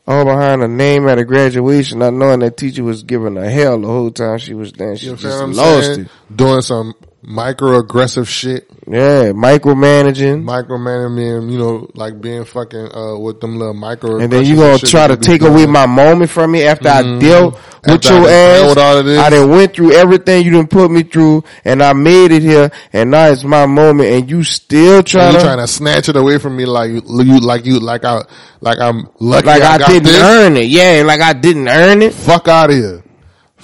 All 0.05 0.25
behind 0.25 0.61
her 0.61 0.67
name 0.67 1.07
at 1.07 1.17
a 1.17 1.23
graduation, 1.23 1.99
not 1.99 2.13
knowing 2.13 2.41
that 2.41 2.57
teacher 2.57 2.83
was 2.83 3.03
giving 3.03 3.37
her 3.37 3.49
hell 3.49 3.79
the 3.79 3.87
whole 3.87 4.11
time 4.11 4.37
she 4.37 4.53
was 4.53 4.73
there. 4.73 4.97
She 4.97 5.07
you 5.07 5.15
just 5.15 5.43
lost 5.43 5.85
saying? 5.85 6.01
it. 6.01 6.35
Doing 6.35 6.61
some 6.61 6.93
microaggressive 7.23 8.27
shit. 8.27 8.69
Yeah, 8.87 9.31
micromanaging. 9.31 10.43
micromanaging, 10.43 11.51
you 11.51 11.57
know, 11.57 11.89
like 11.93 12.19
being 12.19 12.43
fucking 12.45 12.93
uh 12.93 13.17
with 13.17 13.39
them 13.39 13.57
little 13.57 13.73
micro. 13.73 14.19
And 14.19 14.31
then 14.31 14.45
you 14.45 14.55
gonna 14.57 14.77
try 14.77 15.07
to 15.07 15.17
take 15.17 15.41
away 15.41 15.65
my 15.65 15.85
moment 15.85 16.29
from 16.29 16.51
me 16.51 16.63
after 16.63 16.89
I 16.89 17.19
dealt 17.19 17.53
with 17.55 17.63
Mm-hmm. 17.83 17.91
After 17.91 18.13
I 18.13 18.17
your 18.17 18.29
ass. 18.29 18.59
dealt 18.61 18.69
with 18.69 18.77
all 18.77 18.97
of 18.97 19.05
this. 19.05 19.19
I 19.19 19.29
done 19.29 19.49
went 19.49 19.75
through 19.75 19.91
everything 19.91 20.45
you 20.45 20.51
done 20.51 20.67
put 20.67 20.89
me 20.89 21.03
through, 21.03 21.43
and 21.65 21.83
I 21.83 21.91
made 21.91 22.31
it 22.31 22.41
here, 22.41 22.71
and 22.93 23.11
now 23.11 23.27
it's 23.27 23.43
my 23.43 23.65
moment, 23.65 24.09
and 24.09 24.29
you 24.31 24.43
still 24.43 25.03
trying 25.03 25.33
to, 25.33 25.41
trying 25.41 25.57
to 25.57 25.67
snatch 25.67 26.07
it 26.07 26.15
away 26.15 26.37
from 26.37 26.55
me 26.55 26.65
like 26.65 26.91
you, 26.91 27.01
like 27.01 27.65
you 27.65 27.79
like 27.81 28.05
I 28.05 28.21
like 28.61 28.79
I'm 28.79 29.09
lucky 29.19 29.47
like 29.47 29.61
I, 29.61 29.77
got 29.79 29.89
didn't 29.89 30.03
this. 30.05 30.21
earn 30.21 30.55
it. 30.55 30.67
Yeah, 30.67 31.03
like 31.05 31.19
I 31.19 31.33
didn't 31.33 31.67
earn 31.67 32.01
it. 32.01 32.13
Fuck 32.13 32.47
out 32.47 32.69
of 32.69 32.75
here. 32.77 33.02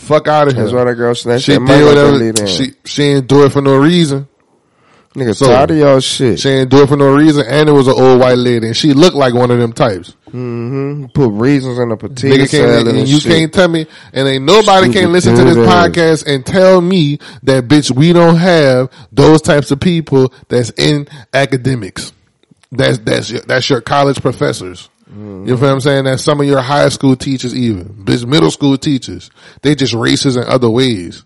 Fuck 0.09 0.27
out 0.27 0.47
of 0.47 0.53
here. 0.55 0.63
That's 0.63 0.73
why 0.73 0.85
that 0.85 0.95
girl 0.95 1.13
snatched 1.13 1.45
she 1.45 1.51
that 1.53 1.59
did 1.59 1.67
that 1.95 2.11
whatever. 2.11 2.47
She 2.47 2.71
she 2.83 3.03
didn't 3.03 3.27
do 3.27 3.45
it 3.45 3.51
for 3.51 3.61
no 3.61 3.77
reason. 3.77 4.27
Nigga, 5.13 5.35
So- 5.35 5.45
tired 5.47 5.69
of 5.71 5.77
y'all 5.77 5.99
shit. 5.99 6.39
She 6.39 6.49
didn't 6.49 6.69
do 6.69 6.81
it 6.83 6.87
for 6.89 6.97
no 6.97 7.13
reason, 7.13 7.43
and 7.47 7.69
it 7.69 7.71
was 7.71 7.87
an 7.87 7.93
old 7.95 8.19
white 8.19 8.37
lady, 8.37 8.65
and 8.67 8.75
she 8.77 8.93
looked 8.93 9.15
like 9.15 9.33
one 9.35 9.51
of 9.51 9.59
them 9.59 9.71
types. 9.73 10.15
hmm 10.31 11.05
Put 11.13 11.29
raisins 11.31 11.77
in 11.77 11.91
a 11.91 11.97
potato 11.97 12.35
Nigga 12.43 12.47
salad 12.47 12.87
and, 12.87 12.97
and 12.99 13.07
you 13.07 13.19
shit. 13.19 13.31
can't 13.31 13.53
tell 13.53 13.67
me, 13.67 13.85
and 14.13 14.27
ain't 14.27 14.45
nobody 14.45 14.85
Stupid 14.87 14.99
can 15.01 15.11
listen 15.11 15.35
to 15.35 15.43
this 15.43 15.57
podcast 15.57 16.25
and 16.27 16.43
tell 16.45 16.81
me 16.81 17.19
that 17.43 17.67
bitch 17.67 17.89
we 17.91 18.13
don't 18.13 18.37
have 18.37 18.89
those 19.11 19.41
types 19.43 19.69
of 19.71 19.79
people 19.79 20.33
that's 20.47 20.71
in 20.71 21.07
academics. 21.33 22.13
That's 22.71 22.97
that's 22.99 23.29
your, 23.31 23.41
that's 23.41 23.67
your 23.69 23.81
college 23.81 24.21
professors. 24.21 24.89
Mm-hmm. 25.11 25.47
You 25.47 25.55
know 25.55 25.61
what 25.61 25.71
I'm 25.71 25.81
saying? 25.81 26.03
That 26.05 26.19
some 26.19 26.39
of 26.39 26.45
your 26.45 26.61
high 26.61 26.89
school 26.89 27.15
teachers, 27.15 27.55
even 27.55 28.03
middle 28.05 28.51
school 28.51 28.77
teachers. 28.77 29.31
They 29.61 29.73
just 29.75 29.93
racist 29.93 30.41
in 30.41 30.47
other 30.47 30.69
ways. 30.69 31.25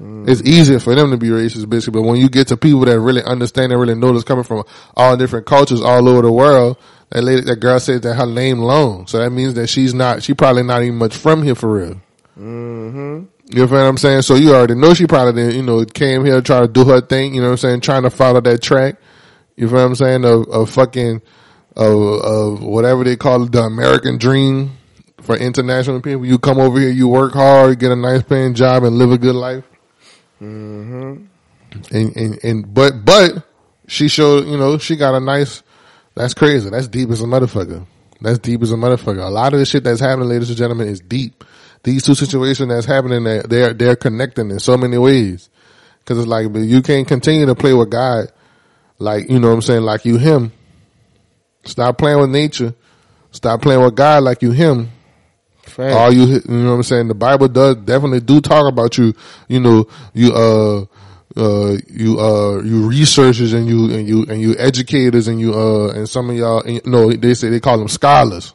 Mm-hmm. 0.00 0.28
It's 0.28 0.42
easier 0.42 0.80
for 0.80 0.94
them 0.96 1.12
to 1.12 1.16
be 1.16 1.28
racist, 1.28 1.68
basically. 1.70 2.00
But 2.00 2.08
when 2.08 2.20
you 2.20 2.28
get 2.28 2.48
to 2.48 2.56
people 2.56 2.80
that 2.86 2.98
really 2.98 3.22
understand 3.22 3.70
and 3.70 3.80
really 3.80 3.94
know 3.94 4.12
that's 4.12 4.24
coming 4.24 4.42
from 4.42 4.64
all 4.96 5.16
different 5.16 5.46
cultures 5.46 5.80
all 5.80 6.08
over 6.08 6.22
the 6.22 6.32
world, 6.32 6.78
that 7.10 7.22
lady, 7.22 7.42
that 7.42 7.56
girl 7.56 7.78
said 7.78 8.02
that 8.02 8.14
her 8.14 8.26
name 8.26 8.58
long. 8.58 9.06
So 9.06 9.18
that 9.18 9.30
means 9.30 9.54
that 9.54 9.68
she's 9.68 9.94
not, 9.94 10.22
she 10.24 10.34
probably 10.34 10.64
not 10.64 10.82
even 10.82 10.96
much 10.96 11.14
from 11.14 11.42
here 11.42 11.54
for 11.54 11.72
real. 11.72 12.00
Mm-hmm. 12.36 13.24
You 13.54 13.66
know 13.66 13.66
what 13.66 13.76
I'm 13.76 13.98
saying? 13.98 14.22
So 14.22 14.34
you 14.34 14.54
already 14.54 14.74
know 14.74 14.94
she 14.94 15.06
probably 15.06 15.34
didn't, 15.34 15.56
you 15.56 15.62
know, 15.62 15.84
came 15.84 16.24
here 16.24 16.40
try 16.40 16.60
to 16.60 16.68
do 16.68 16.84
her 16.86 17.00
thing, 17.00 17.34
you 17.34 17.40
know 17.40 17.48
what 17.48 17.52
I'm 17.52 17.58
saying? 17.58 17.80
Trying 17.82 18.02
to 18.02 18.10
follow 18.10 18.40
that 18.40 18.62
track. 18.62 18.96
You 19.56 19.66
know 19.66 19.74
what 19.74 19.80
I'm 19.80 19.94
saying? 19.94 20.24
Of, 20.24 20.48
of 20.48 20.70
fucking, 20.70 21.20
of, 21.76 22.20
of 22.22 22.62
whatever 22.62 23.04
they 23.04 23.16
call 23.16 23.42
it, 23.44 23.52
the 23.52 23.62
American 23.62 24.18
dream 24.18 24.76
for 25.22 25.36
international 25.36 26.00
people. 26.00 26.26
You 26.26 26.38
come 26.38 26.58
over 26.58 26.78
here, 26.78 26.90
you 26.90 27.08
work 27.08 27.32
hard, 27.32 27.78
get 27.78 27.92
a 27.92 27.96
nice 27.96 28.22
paying 28.22 28.54
job 28.54 28.84
and 28.84 28.96
live 28.96 29.12
a 29.12 29.18
good 29.18 29.34
life. 29.34 29.64
Mm-hmm. 30.40 31.24
And, 31.90 32.16
and, 32.16 32.44
and, 32.44 32.74
but, 32.74 33.04
but 33.04 33.46
she 33.86 34.08
showed, 34.08 34.46
you 34.46 34.56
know, 34.56 34.78
she 34.78 34.96
got 34.96 35.14
a 35.14 35.20
nice, 35.20 35.62
that's 36.14 36.34
crazy. 36.34 36.68
That's 36.68 36.88
deep 36.88 37.10
as 37.10 37.22
a 37.22 37.26
motherfucker. 37.26 37.86
That's 38.20 38.38
deep 38.38 38.62
as 38.62 38.72
a 38.72 38.76
motherfucker. 38.76 39.24
A 39.24 39.30
lot 39.30 39.52
of 39.52 39.58
the 39.58 39.66
shit 39.66 39.84
that's 39.84 40.00
happening, 40.00 40.28
ladies 40.28 40.48
and 40.48 40.58
gentlemen, 40.58 40.88
is 40.88 41.00
deep. 41.00 41.44
These 41.82 42.04
two 42.04 42.14
situations 42.14 42.68
that's 42.68 42.86
happening, 42.86 43.24
they're, 43.24 43.42
they're, 43.42 43.74
they're 43.74 43.96
connecting 43.96 44.50
in 44.50 44.60
so 44.60 44.76
many 44.76 44.98
ways. 44.98 45.48
Cause 46.04 46.18
it's 46.18 46.26
like, 46.26 46.52
but 46.52 46.60
you 46.60 46.82
can't 46.82 47.06
continue 47.06 47.46
to 47.46 47.54
play 47.54 47.72
with 47.72 47.90
God 47.90 48.32
like, 48.98 49.28
you 49.30 49.38
know 49.38 49.48
what 49.48 49.54
I'm 49.54 49.62
saying, 49.62 49.82
like 49.82 50.04
you 50.04 50.18
him. 50.18 50.52
Stop 51.64 51.98
playing 51.98 52.20
with 52.20 52.30
nature. 52.30 52.74
Stop 53.30 53.62
playing 53.62 53.82
with 53.82 53.94
God 53.94 54.22
like 54.22 54.42
you 54.42 54.50
him. 54.50 54.90
Fact. 55.62 55.94
All 55.94 56.12
you, 56.12 56.24
you 56.26 56.42
know 56.46 56.70
what 56.70 56.76
I'm 56.76 56.82
saying? 56.82 57.08
The 57.08 57.14
Bible 57.14 57.48
does 57.48 57.76
definitely 57.76 58.20
do 58.20 58.40
talk 58.40 58.66
about 58.66 58.98
you. 58.98 59.14
You 59.48 59.60
know, 59.60 59.86
you 60.12 60.32
uh, 60.34 60.84
uh, 61.36 61.76
you 61.88 62.20
uh, 62.20 62.60
you 62.62 62.88
researchers 62.88 63.52
and 63.52 63.66
you 63.66 63.90
and 63.94 64.06
you 64.06 64.26
and 64.28 64.40
you 64.40 64.56
educators 64.58 65.28
and 65.28 65.40
you 65.40 65.54
uh, 65.54 65.92
and 65.92 66.08
some 66.08 66.28
of 66.30 66.36
y'all, 66.36 66.60
and, 66.62 66.84
no, 66.84 67.10
they 67.12 67.34
say 67.34 67.48
they 67.48 67.60
call 67.60 67.78
them 67.78 67.88
scholars. 67.88 68.54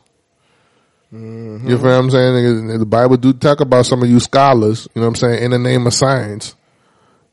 You 1.11 1.77
feel 1.77 1.77
what 1.77 1.85
I'm 1.85 2.11
saying? 2.11 2.79
The 2.79 2.85
Bible 2.85 3.15
do 3.15 3.31
talk 3.31 3.61
about 3.61 3.85
some 3.85 4.03
of 4.03 4.09
you 4.09 4.19
scholars. 4.19 4.87
You 4.93 5.01
know 5.01 5.07
what 5.07 5.11
I'm 5.11 5.15
saying? 5.15 5.43
In 5.43 5.51
the 5.51 5.59
name 5.59 5.87
of 5.87 5.93
science. 5.93 6.55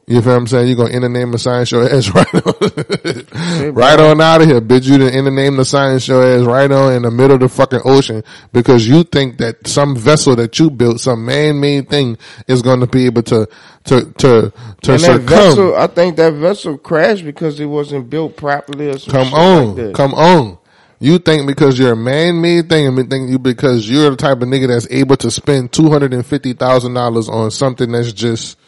You 0.07 0.21
feel 0.21 0.33
what 0.33 0.39
I'm 0.39 0.47
saying? 0.47 0.69
You're 0.69 0.77
gonna 0.77 0.91
in 0.91 1.01
the 1.01 1.09
name 1.09 1.33
of 1.33 1.41
science 1.41 1.71
your 1.71 1.89
ass 1.89 2.11
right 2.15 2.35
on, 2.35 3.75
right 3.75 3.99
on 3.99 4.21
out 4.21 4.43
of 4.43 4.49
here, 4.49 4.61
bitch. 4.61 4.87
You 4.87 4.99
done 4.99 5.15
in 5.15 5.25
the 5.25 5.31
name 5.31 5.59
of 5.59 5.67
science 5.67 6.07
your 6.07 6.23
ass 6.23 6.45
right 6.45 6.71
on 6.71 6.93
in 6.93 7.03
the 7.03 7.11
middle 7.11 7.37
of 7.37 7.41
the 7.41 7.49
fucking 7.49 7.81
ocean 7.87 8.23
because 8.53 8.87
you 8.87 9.05
think 9.05 9.39
that 9.39 9.67
some 9.67 9.97
vessel 9.97 10.37
that 10.37 10.59
you 10.59 10.69
built, 10.71 11.01
some 11.01 11.25
man-made 11.25 11.89
thing, 11.89 12.19
is 12.47 12.61
gonna 12.61 12.87
be 12.87 13.07
able 13.07 13.23
to 13.23 13.49
to 13.85 14.13
to 14.19 14.53
to 14.83 14.93
And 14.93 15.01
succumb. 15.01 15.27
vessel, 15.27 15.75
I 15.75 15.87
think 15.87 16.17
that 16.17 16.35
vessel 16.35 16.77
crashed 16.77 17.25
because 17.25 17.59
it 17.59 17.67
wasn't 17.67 18.11
built 18.11 18.37
properly 18.37 18.91
or 18.91 18.99
Come 18.99 19.33
on, 19.33 19.77
like 19.77 19.95
come 19.95 20.13
on. 20.13 20.59
You 21.01 21.19
think 21.19 21.47
because 21.47 21.79
you're 21.79 21.93
a 21.93 21.97
man-made 21.97 22.69
thing, 22.69 22.87
and 22.87 23.11
think 23.11 23.31
you 23.31 23.39
because 23.39 23.89
you're 23.89 24.11
the 24.11 24.17
type 24.17 24.43
of 24.43 24.49
nigga 24.49 24.69
that's 24.69 24.87
able 24.91 25.17
to 25.17 25.31
spend 25.31 25.73
two 25.73 25.89
hundred 25.89 26.13
and 26.13 26.27
fifty 26.27 26.53
thousand 26.53 26.93
dollars 26.93 27.31
on 27.31 27.51
something 27.51 27.91
that's 27.93 28.13
just 28.13 28.59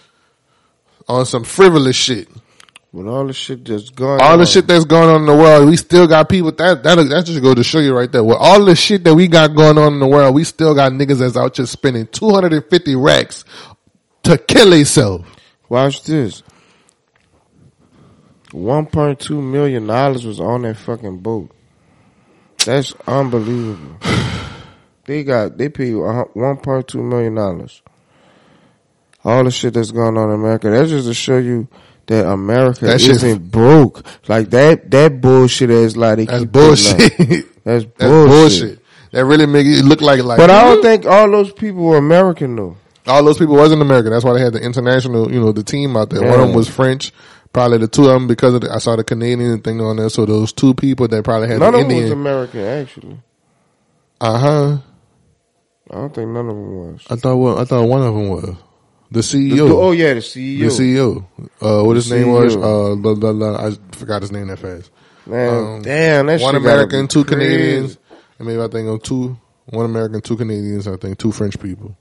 on 1.08 1.26
some 1.26 1.44
frivolous 1.44 1.96
shit. 1.96 2.28
With 2.92 3.06
all 3.08 3.26
the 3.26 3.32
shit 3.34 3.64
that's 3.64 3.90
going 3.90 4.20
All 4.22 4.32
on. 4.34 4.38
the 4.38 4.46
shit 4.46 4.66
that's 4.66 4.86
going 4.86 5.08
on 5.10 5.20
in 5.22 5.26
the 5.26 5.36
world, 5.36 5.68
we 5.68 5.76
still 5.76 6.06
got 6.06 6.28
people 6.30 6.50
that 6.52 6.82
that 6.82 6.94
that 6.94 7.26
just 7.26 7.42
go 7.42 7.54
to 7.54 7.62
show 7.62 7.78
you 7.78 7.94
right 7.94 8.10
there. 8.10 8.24
With 8.24 8.38
all 8.40 8.64
the 8.64 8.74
shit 8.74 9.04
that 9.04 9.14
we 9.14 9.28
got 9.28 9.54
going 9.54 9.76
on 9.76 9.94
in 9.94 9.98
the 10.00 10.06
world, 10.06 10.34
we 10.34 10.44
still 10.44 10.74
got 10.74 10.92
niggas 10.92 11.18
that's 11.18 11.36
out 11.36 11.56
here 11.56 11.66
spending 11.66 12.06
two 12.06 12.30
hundred 12.30 12.54
and 12.54 12.64
fifty 12.64 12.96
racks 12.96 13.44
to 14.22 14.38
kill 14.38 14.70
themselves. 14.70 15.26
Watch 15.68 16.04
this. 16.04 16.42
One 18.52 18.86
point 18.86 19.20
two 19.20 19.42
million 19.42 19.86
dollars 19.86 20.24
was 20.24 20.40
on 20.40 20.62
that 20.62 20.76
fucking 20.78 21.18
boat. 21.18 21.50
That's 22.64 22.94
unbelievable. 23.06 23.96
they 25.04 25.22
got 25.24 25.58
they 25.58 25.68
paid 25.68 25.94
one 25.94 26.56
point 26.58 26.88
two 26.88 27.02
million 27.02 27.34
dollars. 27.34 27.82
All 29.26 29.42
the 29.44 29.50
shit 29.50 29.74
that's 29.74 29.90
going 29.90 30.16
on 30.16 30.28
in 30.30 30.34
America. 30.36 30.70
That's 30.70 30.88
just 30.90 31.08
to 31.08 31.14
show 31.14 31.38
you 31.38 31.66
that 32.06 32.26
America 32.30 32.86
That 32.86 33.00
shit- 33.00 33.16
isn't 33.16 33.50
broke. 33.50 34.06
Like 34.28 34.50
that 34.50 34.90
that 34.92 35.20
bullshit 35.20 35.68
is 35.70 35.96
like 35.96 36.16
they 36.18 36.24
That's 36.26 36.40
keep 36.44 36.52
bullshit. 36.52 36.98
that's 37.18 37.46
That's 37.64 37.84
bullshit. 37.84 38.28
bullshit. 38.28 38.78
That 39.10 39.24
really 39.24 39.46
make 39.46 39.66
it 39.66 39.84
look 39.84 40.00
like 40.00 40.22
like. 40.22 40.38
But 40.38 40.50
I 40.50 40.64
don't 40.64 40.82
think 40.82 41.06
all 41.06 41.28
those 41.30 41.52
people 41.52 41.82
were 41.84 41.96
American 41.96 42.54
though. 42.54 42.76
all 43.06 43.24
those 43.24 43.38
people 43.38 43.56
wasn't 43.56 43.82
American. 43.82 44.12
That's 44.12 44.24
why 44.24 44.34
they 44.34 44.40
had 44.44 44.52
the 44.52 44.60
international, 44.60 45.32
you 45.32 45.40
know, 45.40 45.50
the 45.52 45.64
team 45.64 45.96
out 45.96 46.10
there. 46.10 46.22
One 46.22 46.38
of 46.40 46.46
them 46.46 46.54
was 46.56 46.68
French. 46.68 47.12
Probably 47.52 47.78
the 47.78 47.88
two 47.88 48.02
of 48.02 48.08
them 48.12 48.26
because 48.28 48.54
of 48.54 48.60
the, 48.60 48.70
I 48.72 48.78
saw 48.78 48.94
the 48.96 49.02
Canadian 49.04 49.60
thing 49.62 49.80
on 49.80 49.96
there. 49.96 50.10
So 50.10 50.26
those 50.26 50.52
two 50.52 50.74
people 50.74 51.08
that 51.08 51.24
probably 51.24 51.48
had 51.48 51.58
None 51.58 51.72
the 51.72 51.78
of 51.80 51.88
them 51.88 52.02
was 52.02 52.10
American 52.12 52.60
actually. 52.60 53.18
Uh 54.20 54.38
huh. 54.38 54.78
I 55.90 55.94
don't 55.94 56.14
think 56.14 56.28
none 56.30 56.48
of 56.48 56.54
them 56.54 56.76
was. 56.92 57.06
I 57.10 57.16
thought 57.16 57.36
one. 57.36 57.58
I 57.58 57.64
thought 57.64 57.84
one 57.88 58.02
of 58.02 58.14
them 58.14 58.28
was 58.28 58.54
the 59.16 59.22
The- 59.22 59.56
CEO. 59.56 59.70
oh 59.72 59.92
yeah, 59.92 60.14
the 60.14 60.20
CEO. 60.20 60.58
The 60.60 60.66
CEO. 60.66 61.24
Uh, 61.60 61.84
what 61.84 61.96
his 61.96 62.08
The 62.08 62.16
name 62.18 62.32
was? 62.32 62.54
Uh, 62.56 62.94
blah, 62.96 63.14
blah, 63.14 63.32
blah. 63.32 63.66
I 63.66 63.72
forgot 63.92 64.22
his 64.22 64.30
name 64.32 64.48
that 64.48 64.58
fast. 64.58 64.90
Man, 65.26 65.48
Um, 65.76 65.82
damn, 65.82 66.26
that 66.26 66.40
one 66.40 66.54
American, 66.54 67.08
two 67.08 67.24
crazy. 67.24 67.46
Canadians, 67.46 67.98
and 68.38 68.46
maybe 68.46 68.60
I 68.60 68.68
think 68.68 68.88
of 68.88 69.02
two. 69.02 69.36
One 69.70 69.84
American, 69.86 70.20
two 70.20 70.36
Canadians. 70.36 70.86
I 70.86 70.96
think 70.96 71.18
two 71.18 71.32
French 71.32 71.58
people, 71.60 71.96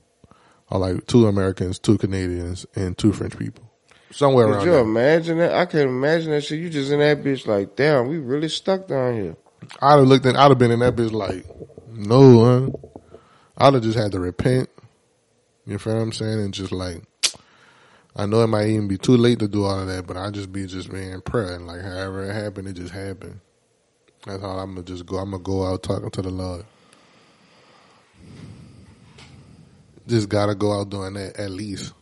or 0.70 0.78
like 0.78 1.06
two 1.06 1.26
Americans, 1.26 1.78
two 1.80 1.98
Canadians, 1.98 2.64
and 2.76 2.96
two 2.96 3.12
French 3.12 3.36
people. 3.36 3.64
Somewhere 4.12 4.44
Could 4.46 4.50
around 4.52 4.58
Could 4.60 4.66
you 4.66 4.72
there. 4.72 4.80
imagine 4.82 5.38
that? 5.38 5.54
I 5.54 5.64
can 5.66 5.80
imagine 5.80 6.30
that 6.30 6.42
shit. 6.44 6.60
You 6.60 6.70
just 6.70 6.92
in 6.92 7.00
that 7.00 7.24
bitch 7.24 7.46
like, 7.48 7.74
damn, 7.74 8.06
we 8.06 8.18
really 8.18 8.48
stuck 8.48 8.86
down 8.86 9.14
here. 9.14 9.36
I'd 9.82 9.96
have 9.98 10.06
looked 10.06 10.24
in. 10.26 10.36
I'd 10.36 10.48
have 10.50 10.58
been 10.58 10.70
in 10.70 10.78
that 10.78 10.94
bitch 10.94 11.10
like, 11.10 11.44
no, 11.92 12.44
huh? 12.44 12.90
I'd 13.58 13.74
have 13.74 13.82
just 13.82 13.98
had 13.98 14.12
to 14.12 14.20
repent. 14.20 14.68
You 15.66 15.78
feel 15.78 15.94
what 15.94 16.02
I'm 16.02 16.12
saying? 16.12 16.40
And 16.40 16.54
just 16.54 16.72
like, 16.72 17.02
I 18.14 18.26
know 18.26 18.42
it 18.42 18.46
might 18.46 18.68
even 18.68 18.88
be 18.88 18.96
too 18.96 19.16
late 19.16 19.40
to 19.40 19.48
do 19.48 19.64
all 19.64 19.80
of 19.80 19.88
that, 19.88 20.06
but 20.06 20.16
I 20.16 20.30
just 20.30 20.52
be 20.52 20.66
just 20.66 20.90
being 20.90 21.20
prayer 21.20 21.54
and 21.54 21.66
like, 21.66 21.82
however 21.82 22.24
it 22.30 22.34
happened, 22.34 22.68
it 22.68 22.74
just 22.74 22.92
happened. 22.92 23.40
That's 24.24 24.42
all 24.42 24.58
I'm 24.58 24.74
gonna 24.74 24.86
just 24.86 25.06
go. 25.06 25.18
I'm 25.18 25.32
gonna 25.32 25.42
go 25.42 25.66
out 25.66 25.82
talking 25.82 26.10
to 26.10 26.22
the 26.22 26.30
Lord. 26.30 26.64
Just 30.06 30.28
gotta 30.28 30.54
go 30.54 30.80
out 30.80 30.90
doing 30.90 31.14
that 31.14 31.36
at 31.36 31.50
least, 31.50 31.92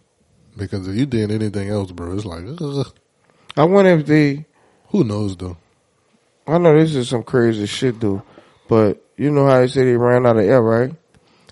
because 0.56 0.86
if 0.86 0.94
you 0.94 1.06
did 1.06 1.30
anything 1.30 1.70
else, 1.70 1.90
bro, 1.90 2.14
it's 2.14 2.24
like, 2.24 2.44
ugh. 2.60 2.92
I 3.56 3.64
wonder 3.64 3.90
if 3.92 4.06
they. 4.06 4.44
who 4.88 5.04
knows 5.04 5.36
though? 5.36 5.56
I 6.46 6.58
know 6.58 6.78
this 6.78 6.94
is 6.94 7.08
some 7.08 7.22
crazy 7.22 7.66
shit 7.66 7.98
though, 8.00 8.22
but 8.68 9.02
you 9.16 9.30
know 9.30 9.46
how 9.46 9.60
they 9.60 9.68
say 9.68 9.84
they 9.84 9.96
ran 9.96 10.26
out 10.26 10.36
of 10.36 10.44
air, 10.44 10.62
right? 10.62 10.94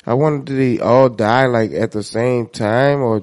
I 0.05 0.15
wonder 0.15 0.45
did 0.45 0.59
they 0.59 0.81
all 0.83 1.09
die 1.09 1.47
like 1.47 1.73
at 1.73 1.93
the 1.93 2.03
same 2.03 2.49
time, 2.49 3.01
or 3.03 3.23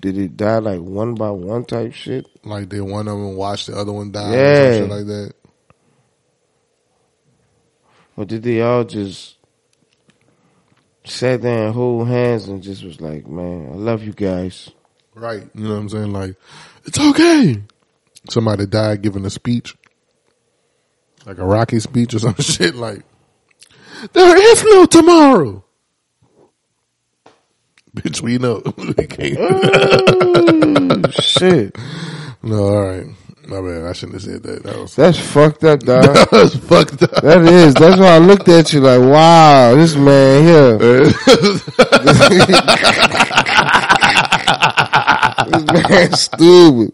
did 0.00 0.16
it 0.16 0.36
die 0.36 0.58
like 0.58 0.80
one 0.80 1.14
by 1.14 1.30
one 1.30 1.64
type 1.64 1.92
shit? 1.92 2.26
Like 2.44 2.68
they 2.68 2.80
one 2.80 3.08
of 3.08 3.18
them 3.18 3.36
watched 3.36 3.66
the 3.66 3.76
other 3.76 3.92
one 3.92 4.12
die, 4.12 4.30
Yeah. 4.32 4.72
shit 4.78 4.88
like 4.90 5.06
that. 5.06 5.32
Or 8.16 8.24
did 8.24 8.42
they 8.42 8.60
all 8.60 8.84
just 8.84 9.36
sat 11.04 11.42
there 11.42 11.66
and 11.66 11.74
hold 11.74 12.08
hands 12.08 12.48
and 12.48 12.62
just 12.62 12.84
was 12.84 13.00
like, 13.00 13.26
man, 13.26 13.70
I 13.72 13.76
love 13.76 14.02
you 14.02 14.12
guys. 14.12 14.70
Right. 15.14 15.48
You 15.54 15.64
know 15.64 15.70
what 15.74 15.80
I'm 15.80 15.88
saying? 15.88 16.12
Like, 16.12 16.36
it's 16.84 17.00
okay. 17.00 17.62
Somebody 18.28 18.66
died 18.66 19.02
giving 19.02 19.24
a 19.24 19.30
speech. 19.30 19.74
Like 21.26 21.38
a 21.38 21.44
Rocky 21.44 21.80
speech 21.80 22.14
or 22.14 22.18
some 22.18 22.34
shit 22.38 22.74
like, 22.74 23.02
there 24.12 24.36
is 24.36 24.64
no 24.64 24.86
tomorrow. 24.86 25.64
Bitch, 27.96 28.20
we 28.20 28.38
know. 28.38 28.62
we 28.76 28.94
can't. 29.06 29.36
Oh, 29.40 31.02
shit. 31.20 31.76
no, 32.42 32.56
alright. 32.62 33.06
My 33.46 33.60
bad. 33.60 33.86
I 33.86 33.92
shouldn't 33.94 34.14
have 34.14 34.22
said 34.22 34.42
that. 34.44 34.62
That 34.62 34.76
was, 34.78 34.94
That's 34.94 35.18
fucked 35.18 35.64
up, 35.64 35.80
dog. 35.80 36.04
that 36.04 36.30
was 36.30 36.54
fucked 36.54 37.02
up. 37.02 37.10
That 37.22 37.40
is. 37.42 37.74
That's 37.74 37.98
why 37.98 38.14
I 38.14 38.18
looked 38.18 38.48
at 38.48 38.72
you 38.72 38.78
like, 38.80 39.00
wow, 39.00 39.74
this 39.74 39.96
man 39.96 40.44
here. 40.44 40.78
this 40.78 41.66
man 45.90 46.12
stupid. 46.12 46.92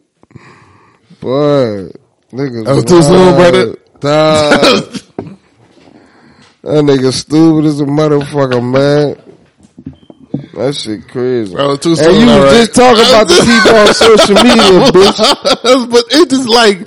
Boy. 1.21 1.91
Niggas 2.33 2.65
That 2.65 2.75
was 2.75 2.85
too 2.87 3.03
soon, 3.03 3.35
brother. 3.35 3.77
Dog. 4.01 5.41
that 6.63 6.85
nigga 6.85 7.13
stupid 7.13 7.67
as 7.67 7.81
a 7.81 7.85
motherfucker, 7.85 8.63
man. 8.65 9.26
That 10.57 10.75
shit 10.75 11.07
crazy. 11.09 11.55
Was 11.55 11.81
too 11.81 11.91
and 11.91 12.17
you 12.17 12.27
was 12.27 12.45
right. 12.45 12.51
just 12.65 12.75
talking 12.75 13.05
about 13.05 13.29
the 13.29 13.45
people 13.45 13.77
on 13.77 13.93
social 13.95 14.35
media, 14.41 14.89
bitch. 14.89 15.91
but 15.91 16.05
it 16.11 16.31
just 16.31 16.49
like 16.49 16.79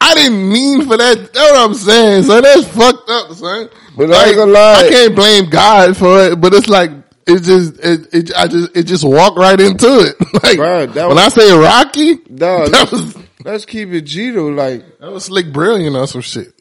I 0.00 0.14
didn't 0.14 0.48
mean 0.50 0.86
for 0.88 0.96
that. 0.96 1.30
That's 1.34 1.50
what 1.52 1.60
I'm 1.60 1.74
saying. 1.74 2.22
So 2.22 2.40
that's 2.40 2.66
fucked 2.68 3.10
up, 3.10 3.32
son. 3.32 3.68
But 3.94 4.04
I 4.10 4.12
like, 4.14 4.26
ain't 4.28 4.36
gonna 4.36 4.52
lie. 4.52 4.74
I 4.74 4.88
can't 4.88 5.14
blame 5.14 5.50
God 5.50 5.96
for 5.98 6.18
it, 6.18 6.40
but 6.40 6.54
it's 6.54 6.68
like 6.68 6.90
it 7.26 7.42
just 7.42 7.78
it, 7.84 8.14
it 8.14 8.34
I 8.34 8.46
just 8.46 8.74
it 8.74 8.84
just 8.84 9.04
walked 9.04 9.36
right 9.36 9.60
into 9.60 10.00
it. 10.00 10.16
like 10.42 10.58
Bruh, 10.58 10.92
that 10.94 11.06
when 11.06 11.16
was- 11.16 11.24
I 11.24 11.28
say 11.28 11.52
Rocky, 11.58 12.14
Dog, 12.16 12.70
that 12.70 12.72
let's, 12.72 12.92
was 12.92 13.16
let's 13.44 13.64
keep 13.66 13.90
it 13.90 14.02
G 14.02 14.30
though. 14.30 14.48
Like, 14.48 14.98
that 14.98 15.12
was 15.12 15.26
slick 15.26 15.52
brilliant 15.52 15.94
or 15.94 16.06
some 16.06 16.22
shit. 16.22 16.54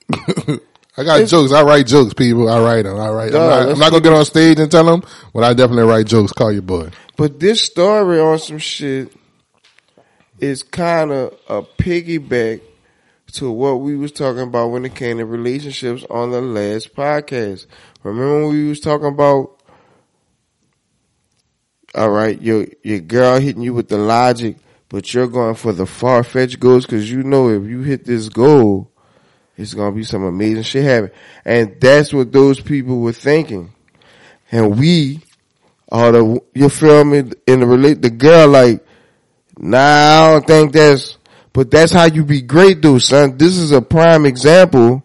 I 0.99 1.03
got 1.05 1.27
jokes. 1.27 1.53
I 1.53 1.63
write 1.63 1.87
jokes, 1.87 2.13
people. 2.13 2.49
I 2.49 2.59
write 2.61 2.83
them. 2.83 2.99
I 2.99 3.09
write. 3.09 3.31
Dog, 3.31 3.41
I'm 3.41 3.47
not, 3.49 3.73
I'm 3.73 3.79
not 3.79 3.91
gonna 3.91 4.03
get 4.03 4.13
on 4.13 4.25
stage 4.25 4.59
and 4.59 4.69
tell 4.69 4.83
them, 4.83 5.01
but 5.33 5.45
I 5.45 5.53
definitely 5.53 5.89
write 5.89 6.07
jokes. 6.07 6.33
Call 6.33 6.51
your 6.51 6.61
boy. 6.61 6.89
but 7.15 7.39
this 7.39 7.61
story 7.61 8.19
on 8.19 8.37
some 8.37 8.57
shit 8.57 9.15
is 10.39 10.61
kind 10.61 11.11
of 11.11 11.37
a 11.47 11.61
piggyback 11.61 12.61
to 13.33 13.49
what 13.49 13.75
we 13.75 13.95
was 13.95 14.11
talking 14.11 14.41
about 14.41 14.71
when 14.71 14.83
it 14.83 14.93
came 14.95 15.19
to 15.19 15.25
relationships 15.25 16.03
on 16.09 16.31
the 16.31 16.41
last 16.41 16.93
podcast. 16.95 17.65
Remember 18.03 18.41
when 18.41 18.49
we 18.49 18.67
was 18.67 18.81
talking 18.81 19.07
about 19.07 19.55
all 21.95 22.09
right, 22.09 22.39
your 22.41 22.67
your 22.83 22.99
girl 22.99 23.39
hitting 23.39 23.61
you 23.61 23.73
with 23.73 23.87
the 23.87 23.97
logic, 23.97 24.57
but 24.89 25.13
you're 25.13 25.27
going 25.27 25.55
for 25.55 25.71
the 25.71 25.85
far 25.85 26.23
fetched 26.23 26.59
goals 26.59 26.85
because 26.85 27.09
you 27.09 27.23
know 27.23 27.49
if 27.49 27.63
you 27.63 27.81
hit 27.83 28.05
this 28.05 28.29
goal, 28.29 28.91
it's 29.59 29.73
gonna 29.73 29.91
be 29.91 30.03
some 30.03 30.23
amazing 30.23 30.63
shit 30.63 30.85
happen, 30.85 31.11
and 31.43 31.79
that's 31.81 32.13
what 32.13 32.31
those 32.31 32.61
people 32.61 33.01
were 33.01 33.11
thinking, 33.11 33.73
and 34.51 34.79
we 34.79 35.21
are 35.91 36.13
the 36.13 36.41
you 36.53 36.69
feel 36.69 37.03
me 37.03 37.19
in 37.45 37.59
the 37.59 37.65
relate 37.67 38.01
the 38.01 38.09
girl 38.09 38.47
like, 38.47 38.85
nah, 39.57 39.77
I 39.77 40.31
don't 40.31 40.47
think 40.47 40.71
that's, 40.71 41.17
but 41.51 41.69
that's 41.69 41.91
how 41.91 42.05
you 42.05 42.23
be 42.23 42.41
great 42.41 42.81
though, 42.81 42.99
son. 42.99 43.37
This 43.37 43.57
is 43.57 43.71
a 43.71 43.81
prime 43.81 44.25
example, 44.25 45.03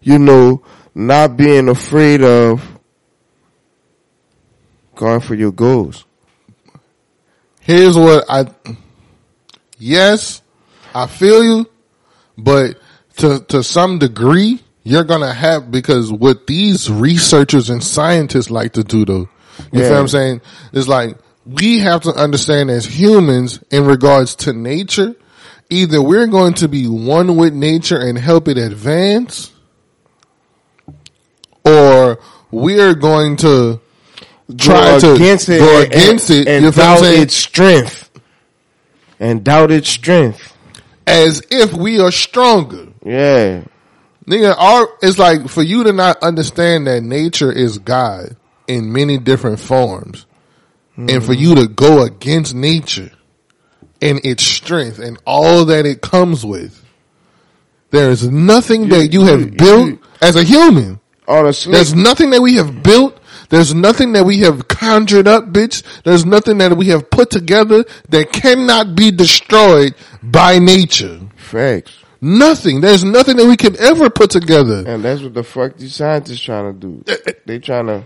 you 0.00 0.18
know, 0.18 0.64
not 0.94 1.36
being 1.36 1.68
afraid 1.68 2.22
of 2.22 2.60
going 4.96 5.20
for 5.20 5.34
your 5.36 5.52
goals. 5.52 6.04
here's 7.60 7.96
what 7.96 8.24
I 8.28 8.46
yes, 9.78 10.42
I 10.92 11.06
feel 11.06 11.44
you, 11.44 11.70
but 12.36 12.81
to 13.22 13.40
to 13.48 13.62
some 13.64 13.98
degree, 13.98 14.60
you're 14.84 15.04
gonna 15.04 15.32
have 15.32 15.70
because 15.70 16.12
what 16.12 16.46
these 16.46 16.90
researchers 16.90 17.70
and 17.70 17.82
scientists 17.82 18.50
like 18.50 18.72
to 18.74 18.84
do 18.84 19.04
though, 19.04 19.28
you 19.72 19.80
Yeah. 19.80 19.82
feel 19.82 19.90
what 19.92 20.00
I'm 20.00 20.08
saying? 20.08 20.40
Is 20.72 20.86
like 20.88 21.16
we 21.46 21.78
have 21.80 22.02
to 22.02 22.10
understand 22.14 22.70
as 22.70 22.84
humans 22.84 23.58
in 23.70 23.84
regards 23.86 24.34
to 24.36 24.52
nature, 24.52 25.14
either 25.70 26.00
we're 26.02 26.26
going 26.28 26.54
to 26.54 26.68
be 26.68 26.86
one 26.86 27.36
with 27.36 27.52
nature 27.52 27.98
and 27.98 28.16
help 28.18 28.46
it 28.48 28.58
advance, 28.58 29.50
or 31.64 32.18
we're 32.50 32.94
going 32.94 33.36
to 33.38 33.80
try 34.58 34.92
go 34.92 35.00
to 35.00 35.12
against 35.14 35.48
it, 35.48 35.58
go 35.60 35.82
and- 35.82 35.92
against 35.92 36.30
it, 36.30 36.46
and, 36.48 36.64
you 36.64 36.72
feel 36.72 36.84
what 36.84 36.98
I'm 36.98 37.02
doubt 37.04 37.14
its 37.22 37.34
strength, 37.34 38.10
and 39.20 39.42
doubt 39.44 39.70
its 39.70 39.88
strength. 39.88 40.48
as 41.06 41.42
if 41.50 41.72
we 41.72 41.98
are 42.00 42.12
stronger. 42.12 42.86
Yeah, 43.04 43.64
Nigga, 44.26 44.54
our, 44.56 44.88
it's 45.02 45.18
like 45.18 45.48
for 45.48 45.62
you 45.62 45.84
to 45.84 45.92
not 45.92 46.22
understand 46.22 46.86
that 46.86 47.02
nature 47.02 47.50
is 47.50 47.78
God 47.78 48.36
in 48.68 48.92
many 48.92 49.18
different 49.18 49.58
forms 49.58 50.26
and 50.96 51.24
for 51.24 51.32
you 51.32 51.56
to 51.56 51.66
go 51.66 52.02
against 52.02 52.54
nature 52.54 53.10
and 54.00 54.20
its 54.24 54.44
strength 54.44 54.98
and 55.00 55.18
all 55.26 55.64
that 55.66 55.86
it 55.86 56.00
comes 56.02 56.44
with. 56.46 56.84
There 57.90 58.10
is 58.10 58.28
nothing 58.28 58.88
that 58.90 59.12
you 59.12 59.24
have 59.24 59.40
you- 59.40 59.46
built 59.46 59.86
you- 59.88 59.98
as 60.20 60.36
a 60.36 60.44
human. 60.44 61.00
honestly, 61.26 61.72
There's 61.72 61.94
nothing 61.94 62.30
that 62.30 62.42
we 62.42 62.54
have 62.54 62.82
built. 62.82 63.18
There's 63.48 63.74
nothing 63.74 64.12
that 64.12 64.24
we 64.24 64.38
have 64.40 64.68
conjured 64.68 65.26
up, 65.26 65.52
bitch. 65.52 65.82
There's 66.04 66.24
nothing 66.24 66.58
that 66.58 66.76
we 66.76 66.86
have 66.88 67.10
put 67.10 67.30
together 67.30 67.84
that 68.08 68.32
cannot 68.32 68.94
be 68.94 69.10
destroyed 69.10 69.94
by 70.22 70.58
nature. 70.58 71.20
facts, 71.36 71.92
Nothing. 72.24 72.80
There's 72.80 73.02
nothing 73.02 73.36
that 73.36 73.46
we 73.46 73.56
can 73.56 73.76
ever 73.80 74.08
put 74.08 74.30
together. 74.30 74.84
and 74.86 75.04
that's 75.04 75.20
what 75.22 75.34
the 75.34 75.42
fuck 75.42 75.76
these 75.76 75.94
scientists 75.96 76.40
trying 76.40 76.72
to 76.72 76.78
do. 76.78 77.04
Eh, 77.08 77.16
eh. 77.26 77.32
They 77.46 77.58
trying 77.58 77.86
to. 77.88 78.04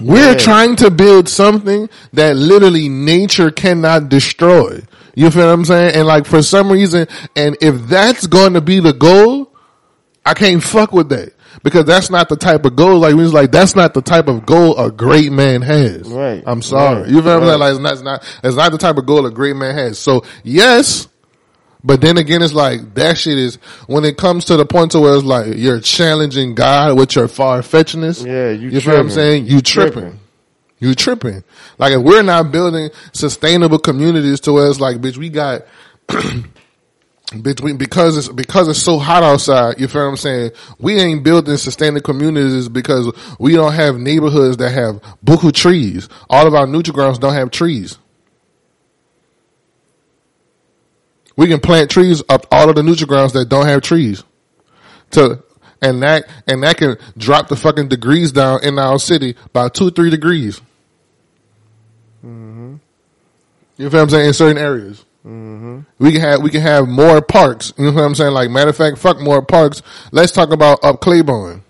We're 0.00 0.30
Yeah. 0.32 0.38
trying 0.38 0.76
to 0.76 0.90
build 0.92 1.28
something 1.28 1.88
that 2.12 2.36
literally 2.36 2.88
nature 2.88 3.50
cannot 3.50 4.08
destroy. 4.08 4.82
You 5.16 5.28
feel 5.32 5.46
what 5.46 5.52
I'm 5.52 5.64
saying? 5.64 5.96
And 5.96 6.06
like 6.06 6.24
for 6.24 6.40
some 6.40 6.70
reason, 6.70 7.08
and 7.34 7.56
if 7.60 7.88
that's 7.88 8.28
going 8.28 8.52
to 8.54 8.60
be 8.60 8.78
the 8.78 8.92
goal, 8.92 9.52
I 10.24 10.34
can't 10.34 10.62
fuck 10.62 10.92
with 10.92 11.08
that. 11.08 11.32
Because 11.64 11.86
that's 11.86 12.08
not 12.10 12.28
the 12.28 12.36
type 12.36 12.64
of 12.66 12.76
goal, 12.76 13.00
like, 13.00 13.16
we 13.16 13.22
was 13.24 13.32
like, 13.32 13.50
that's 13.50 13.74
not 13.74 13.92
the 13.92 14.00
type 14.02 14.28
of 14.28 14.46
goal 14.46 14.78
a 14.78 14.92
great 14.92 15.32
man 15.32 15.60
has. 15.62 16.06
Right. 16.06 16.44
I'm 16.46 16.62
sorry. 16.62 17.00
Right. 17.02 17.10
You 17.10 17.20
feel 17.20 17.40
what 17.40 17.42
I'm 17.42 17.48
saying? 17.48 17.58
Like, 17.58 17.70
it's 17.72 17.80
not, 17.80 17.92
it's 17.94 18.02
not, 18.02 18.40
it's 18.44 18.56
not 18.56 18.70
the 18.72 18.78
type 18.78 18.96
of 18.98 19.06
goal 19.06 19.26
a 19.26 19.30
great 19.32 19.56
man 19.56 19.74
has. 19.74 19.98
So, 19.98 20.22
yes, 20.44 21.08
but 21.88 22.02
then 22.02 22.18
again, 22.18 22.42
it's 22.42 22.52
like, 22.52 22.96
that 22.96 23.16
shit 23.16 23.38
is, 23.38 23.54
when 23.86 24.04
it 24.04 24.18
comes 24.18 24.44
to 24.44 24.58
the 24.58 24.66
point 24.66 24.92
to 24.92 25.00
where 25.00 25.14
it's 25.14 25.24
like, 25.24 25.56
you're 25.56 25.80
challenging 25.80 26.54
God 26.54 26.98
with 26.98 27.16
your 27.16 27.28
far-fetchedness. 27.28 28.26
Yeah, 28.26 28.50
you 28.50 28.68
You 28.68 28.82
feel 28.82 28.92
what 28.92 29.00
I'm 29.00 29.08
saying? 29.08 29.46
You 29.46 29.62
tripping. 29.62 29.92
Tripping. 29.92 30.20
You 30.80 30.94
tripping. 30.94 31.44
Like 31.78 31.94
if 31.94 32.02
we're 32.02 32.22
not 32.22 32.52
building 32.52 32.90
sustainable 33.14 33.78
communities 33.78 34.40
to 34.40 34.52
where 34.52 34.68
it's 34.68 34.80
like, 34.80 34.98
bitch, 34.98 35.16
we 35.16 35.30
got 35.30 35.62
between 37.42 37.78
because 37.78 38.18
it's 38.18 38.28
because 38.28 38.68
it's 38.68 38.82
so 38.82 38.98
hot 38.98 39.22
outside. 39.22 39.80
You 39.80 39.88
feel 39.88 40.02
what 40.02 40.10
I'm 40.10 40.16
saying? 40.18 40.50
We 40.78 41.00
ain't 41.00 41.24
building 41.24 41.56
sustainable 41.56 42.02
communities 42.02 42.68
because 42.68 43.10
we 43.38 43.54
don't 43.54 43.72
have 43.72 43.96
neighborhoods 43.96 44.58
that 44.58 44.72
have 44.72 45.00
buku 45.24 45.54
trees. 45.54 46.06
All 46.28 46.46
of 46.46 46.54
our 46.54 46.66
neutral 46.66 46.94
grounds 46.94 47.18
don't 47.18 47.32
have 47.32 47.50
trees. 47.50 47.96
We 51.38 51.46
can 51.46 51.60
plant 51.60 51.88
trees 51.88 52.20
up 52.28 52.46
all 52.50 52.68
of 52.68 52.74
the 52.74 52.82
neutral 52.82 53.08
Nutrigrounds 53.08 53.32
that 53.34 53.48
don't 53.48 53.66
have 53.66 53.80
trees. 53.80 54.24
To 55.12 55.40
and 55.80 56.02
that 56.02 56.28
and 56.48 56.64
that 56.64 56.78
can 56.78 56.96
drop 57.16 57.46
the 57.46 57.54
fucking 57.54 57.86
degrees 57.86 58.32
down 58.32 58.64
in 58.64 58.76
our 58.76 58.98
city 58.98 59.36
by 59.52 59.68
two 59.68 59.92
three 59.92 60.10
degrees. 60.10 60.60
Mm-hmm. 62.26 62.74
You 63.76 63.88
feel 63.88 64.00
what 64.00 64.02
I'm 64.02 64.10
saying? 64.10 64.26
In 64.26 64.32
certain 64.32 64.58
areas, 64.58 65.04
mm-hmm. 65.24 65.82
we 66.00 66.10
can 66.10 66.20
have 66.22 66.42
we 66.42 66.50
can 66.50 66.60
have 66.60 66.88
more 66.88 67.22
parks. 67.22 67.72
You 67.78 67.84
know 67.84 67.92
what 67.92 68.02
I'm 68.02 68.16
saying? 68.16 68.32
Like 68.32 68.50
matter 68.50 68.70
of 68.70 68.76
fact, 68.76 68.98
fuck 68.98 69.20
more 69.20 69.40
parks. 69.40 69.80
Let's 70.10 70.32
talk 70.32 70.50
about 70.50 70.82
up 70.82 71.00
Claiborne. 71.00 71.62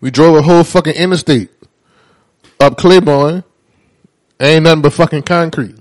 We 0.00 0.10
drove 0.10 0.36
a 0.36 0.42
whole 0.42 0.64
fucking 0.64 0.94
interstate 0.94 1.50
up 2.60 2.78
Claiborne. 2.78 3.44
Ain't 4.40 4.62
nothing 4.62 4.80
but 4.80 4.94
fucking 4.94 5.24
concrete. 5.24 5.76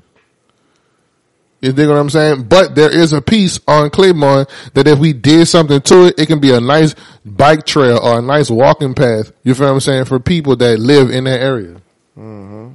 You 1.59 1.71
dig 1.71 1.87
what 1.87 1.97
I'm 1.97 2.09
saying? 2.09 2.43
But 2.43 2.75
there 2.75 2.91
is 2.91 3.13
a 3.13 3.21
piece 3.21 3.59
on 3.67 3.89
Claiborne 3.89 4.45
that 4.75 4.87
if 4.87 4.99
we 4.99 5.13
did 5.13 5.47
something 5.47 5.81
to 5.81 6.07
it, 6.07 6.19
it 6.19 6.27
can 6.27 6.39
be 6.39 6.53
a 6.53 6.59
nice 6.59 6.93
bike 7.25 7.65
trail 7.65 7.97
or 7.97 8.19
a 8.19 8.21
nice 8.21 8.51
walking 8.51 8.93
path. 8.93 9.31
You 9.43 9.55
feel 9.55 9.67
what 9.67 9.73
I'm 9.73 9.79
saying? 9.79 10.05
For 10.05 10.19
people 10.19 10.55
that 10.57 10.79
live 10.79 11.09
in 11.09 11.23
that 11.23 11.41
area. 11.41 11.81
Mm-hmm. 12.17 12.73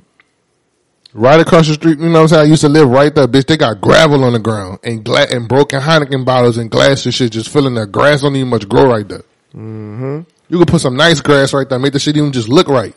Right 1.15 1.41
across 1.41 1.69
the 1.69 1.75
street, 1.75 1.99
you 1.99 2.07
know 2.07 2.13
what 2.13 2.21
I'm 2.21 2.29
saying? 2.29 2.47
I 2.47 2.51
used 2.51 2.63
to 2.63 2.69
live 2.69 2.89
right 2.89 3.15
there, 3.15 3.29
bitch. 3.29 3.47
They 3.47 3.57
got 3.57 3.81
gravel 3.81 4.25
on 4.25 4.33
the 4.33 4.39
ground 4.39 4.79
and 4.83 5.05
gla- 5.05 5.29
and 5.31 5.47
broken 5.47 5.81
Heineken 5.81 6.25
bottles 6.25 6.57
and 6.57 6.71
glass 6.71 7.05
and 7.05 7.15
shit 7.15 7.33
just 7.33 7.51
filling 7.51 7.75
there. 7.75 7.87
Grass 7.87 8.23
don't 8.23 8.35
even 8.35 8.49
much 8.49 8.69
grow 8.69 8.87
right 8.87 9.07
there. 9.07 9.23
Mm-hmm. 9.55 10.21
You 10.49 10.59
could 10.59 10.69
put 10.69 10.81
some 10.81 10.97
nice 10.97 11.21
grass 11.21 11.53
right 11.53 11.69
there, 11.69 11.79
make 11.79 11.93
the 11.93 11.99
shit 11.99 12.17
even 12.17 12.33
just 12.33 12.49
look 12.49 12.69
right. 12.69 12.95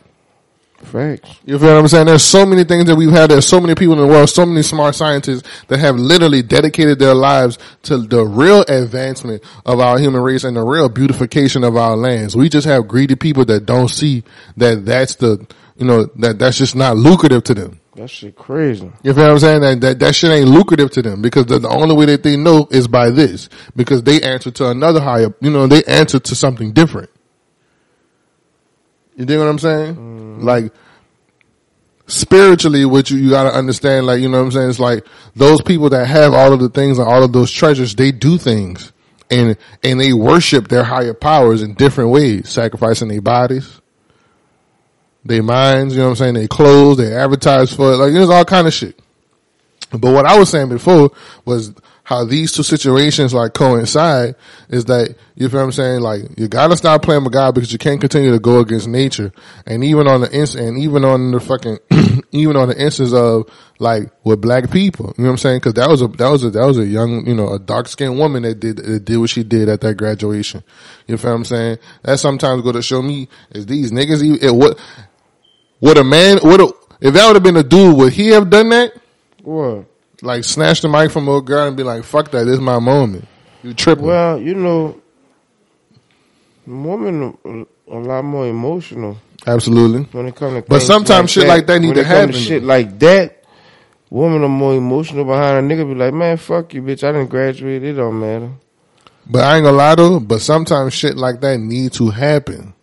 Facts. 0.84 1.40
You 1.46 1.58
feel 1.58 1.74
what 1.74 1.80
I'm 1.80 1.88
saying? 1.88 2.08
There's 2.08 2.24
so 2.24 2.46
many 2.46 2.64
things 2.64 2.86
that 2.86 2.96
we've 2.96 3.12
had. 3.12 3.30
There's 3.30 3.48
so 3.48 3.60
many 3.60 3.76
people 3.76 3.94
in 3.94 4.00
the 4.00 4.08
world, 4.08 4.30
so 4.30 4.46
many 4.46 4.62
smart 4.62 4.96
scientists 4.96 5.48
that 5.68 5.80
have 5.80 5.96
literally 5.96 6.42
dedicated 6.42 7.00
their 7.00 7.14
lives 7.14 7.58
to 7.84 7.98
the 7.98 8.24
real 8.24 8.62
advancement 8.68 9.44
of 9.66 9.80
our 9.80 9.98
human 9.98 10.22
race 10.22 10.44
and 10.44 10.58
the 10.58 10.64
real 10.64 10.90
beautification 10.90 11.64
of 11.64 11.76
our 11.76 11.96
lands. 11.96 12.36
We 12.36 12.50
just 12.50 12.68
have 12.68 12.88
greedy 12.88 13.16
people 13.16 13.46
that 13.46 13.66
don't 13.66 13.88
see 13.88 14.24
that 14.58 14.86
that's 14.86 15.16
the, 15.16 15.48
you 15.78 15.86
know, 15.86 16.06
that 16.18 16.40
that's 16.40 16.58
just 16.58 16.76
not 16.76 16.98
lucrative 16.98 17.44
to 17.46 17.54
them. 17.54 17.80
That 17.96 18.10
shit 18.10 18.36
crazy. 18.36 18.92
You 19.04 19.14
feel 19.14 19.24
what 19.24 19.32
I'm 19.32 19.40
saying? 19.40 19.62
That, 19.62 19.82
that, 19.82 20.00
that 20.00 20.16
shit 20.16 20.30
ain't 20.30 20.50
lucrative 20.50 20.92
to 20.92 21.02
them 21.02 21.22
because 21.22 21.46
the, 21.46 21.60
the 21.60 21.70
only 21.70 21.96
way 21.96 22.06
that 22.08 22.24
they 22.24 22.36
know 22.36 22.68
is 22.70 22.90
by 22.90 23.10
this 23.10 23.48
because 23.76 24.04
they 24.04 24.22
answer 24.22 24.52
to 24.52 24.70
another 24.70 25.00
higher, 25.00 25.34
you 25.40 25.50
know, 25.50 25.66
they 25.66 25.84
answer 25.86 26.20
to 26.20 26.36
something 26.36 26.74
different. 26.74 27.10
You 29.16 29.26
dig 29.26 29.40
what 29.40 29.48
I'm 29.48 29.60
saying? 29.60 29.96
Mm-hmm. 29.96 30.44
Like, 30.44 30.74
spiritually, 32.08 32.86
what 32.86 33.10
you, 33.10 33.18
you 33.18 33.30
gotta 33.30 33.56
understand, 33.56 34.06
like, 34.06 34.22
you 34.22 34.30
know 34.30 34.40
what 34.40 34.46
I'm 34.46 34.52
saying? 34.52 34.70
It's 34.70 34.80
like 34.80 35.06
those 35.36 35.62
people 35.62 35.90
that 35.90 36.06
have 36.06 36.34
all 36.34 36.54
of 36.54 36.60
the 36.60 36.70
things 36.70 36.98
and 37.00 37.08
all 37.08 37.24
of 37.24 37.34
those 37.34 37.52
treasures, 37.52 37.96
they 37.96 38.12
do 38.12 38.38
things 38.38 38.92
and, 39.32 39.58
and 39.84 40.00
they 40.00 40.14
worship 40.14 40.68
their 40.68 40.84
higher 40.84 41.14
powers 41.14 41.62
in 41.62 41.74
different 41.74 42.12
ways, 42.12 42.50
sacrificing 42.50 43.08
their 43.08 43.22
bodies, 43.22 43.82
their 45.24 45.44
minds, 45.44 45.96
you 45.96 46.00
know 46.00 46.06
what 46.06 46.12
I'm 46.12 46.16
saying? 46.18 46.34
They 46.36 46.48
clothes, 46.48 46.98
they 46.98 47.16
advertise 47.16 47.74
for 47.74 47.94
it, 47.94 47.98
like, 47.98 48.14
there's 48.14 48.30
all 48.30 48.46
kind 48.46 48.68
of 48.68 48.74
shit. 48.74 49.00
But 49.92 50.14
what 50.14 50.26
I 50.26 50.38
was 50.38 50.50
saying 50.50 50.70
before 50.70 51.12
was 51.46 51.74
how 52.06 52.24
these 52.24 52.52
two 52.52 52.62
situations 52.62 53.34
like 53.34 53.56
coincide 53.56 54.36
is 54.70 54.86
that 54.86 55.16
you 55.34 55.50
feel 55.50 55.60
what 55.60 55.66
I'm 55.66 55.72
saying? 55.72 56.02
Like 56.02 56.22
you 56.38 56.48
gotta 56.48 56.78
stop 56.78 57.02
playing 57.02 57.24
with 57.24 57.34
God 57.34 57.56
because 57.56 57.74
you 57.74 57.80
can't 57.80 58.00
continue 58.00 58.32
to 58.32 58.40
go 58.40 58.60
against 58.60 58.88
nature. 58.88 59.32
And 59.66 59.84
even 59.84 60.08
on 60.08 60.22
the 60.22 60.32
ins 60.32 60.54
and 60.54 60.78
even 60.78 61.04
on 61.04 61.32
the 61.32 61.40
fucking 61.40 61.80
even 62.32 62.58
on 62.58 62.70
the 62.70 62.80
instance 62.80 63.12
of 63.12 63.50
like 63.80 64.12
with 64.24 64.40
black 64.40 64.70
people, 64.70 65.16
you 65.18 65.24
know 65.24 65.30
what 65.30 65.34
I'm 65.34 65.38
saying? 65.40 65.62
Cause 65.62 65.74
that 65.74 65.90
was 65.90 66.04
a 66.04 66.08
that 66.10 66.30
was 66.30 66.44
a 66.44 66.52
that 66.52 66.66
was 66.66 66.78
a 66.78 66.86
young, 66.86 67.26
you 67.26 67.34
know, 67.34 67.52
a 67.52 67.58
dark 67.58 67.88
skinned 67.88 68.20
woman 68.20 68.44
that 68.44 68.60
did 68.60 68.78
that 68.78 69.04
did 69.04 69.18
what 69.18 69.32
she 69.32 69.44
did 69.44 69.68
at 69.68 69.82
that 69.82 69.96
graduation. 69.96 70.64
You 71.08 71.18
feel 71.18 71.32
what 71.32 71.38
I'm 71.38 71.46
saying? 71.46 71.80
That 72.04 72.20
sometimes 72.20 72.62
go 72.62 72.72
to 72.72 72.84
show 72.84 73.02
me 73.02 73.30
is 73.50 73.66
these 73.66 73.92
niggas 73.92 74.44
it, 74.44 74.52
what 74.52 74.80
would 75.82 75.98
a 75.98 76.04
man 76.04 76.38
would 76.44 76.62
a, 76.62 76.68
if 77.02 77.16
that 77.16 77.26
would 77.26 77.36
have 77.36 77.44
been 77.44 77.58
a 77.58 77.64
dude, 77.64 77.98
would 77.98 78.14
he 78.14 78.28
have 78.28 78.52
done 78.52 78.70
that? 78.70 78.94
What? 79.42 79.86
Like 80.26 80.44
snatch 80.44 80.82
the 80.82 80.90
mic 80.90 81.12
from 81.12 81.28
a 81.28 81.42
girl 81.42 81.68
and 81.68 81.78
be 81.78 81.84
like, 81.84 82.04
"Fuck 82.04 82.32
that, 82.32 82.46
this 82.46 82.56
is 82.56 82.60
my 82.60 82.80
moment." 82.80 83.28
You 83.64 83.74
tripping? 83.74 84.06
Well, 84.06 84.40
you 84.40 84.56
know, 84.56 85.02
women 86.68 87.38
are 87.46 87.66
a 87.88 88.00
lot 88.00 88.24
more 88.24 88.48
emotional 88.48 89.18
Absolutely. 89.48 90.04
when 90.12 90.28
it 90.28 90.36
comes 90.36 90.64
to. 90.64 90.70
But 90.70 90.82
sometimes 90.82 91.32
shit 91.32 91.48
like 91.48 91.66
that 91.68 91.80
need 91.80 91.96
when 91.96 91.98
to 91.98 92.04
happen. 92.04 92.34
shit 92.34 92.64
like 92.64 93.00
that, 93.00 93.44
women 94.10 94.44
are 94.44 94.50
more 94.50 94.76
emotional 94.76 95.26
behind 95.26 95.72
a 95.72 95.76
nigga. 95.76 95.88
Be 95.88 95.96
like, 95.96 96.14
man, 96.14 96.38
fuck 96.38 96.74
you, 96.74 96.82
bitch. 96.82 97.04
I 97.04 97.12
didn't 97.12 97.28
graduate. 97.28 97.84
It 97.84 97.94
don't 97.94 98.20
matter. 98.20 98.52
But 99.28 99.44
I 99.44 99.58
ain't 99.58 99.66
gonna 99.66 99.78
lie 99.78 99.96
though. 99.96 100.20
But 100.20 100.42
sometimes 100.42 100.94
shit 100.94 101.18
like 101.18 101.42
that 101.42 101.60
need 101.60 101.94
to 101.94 102.10
happen 102.10 102.74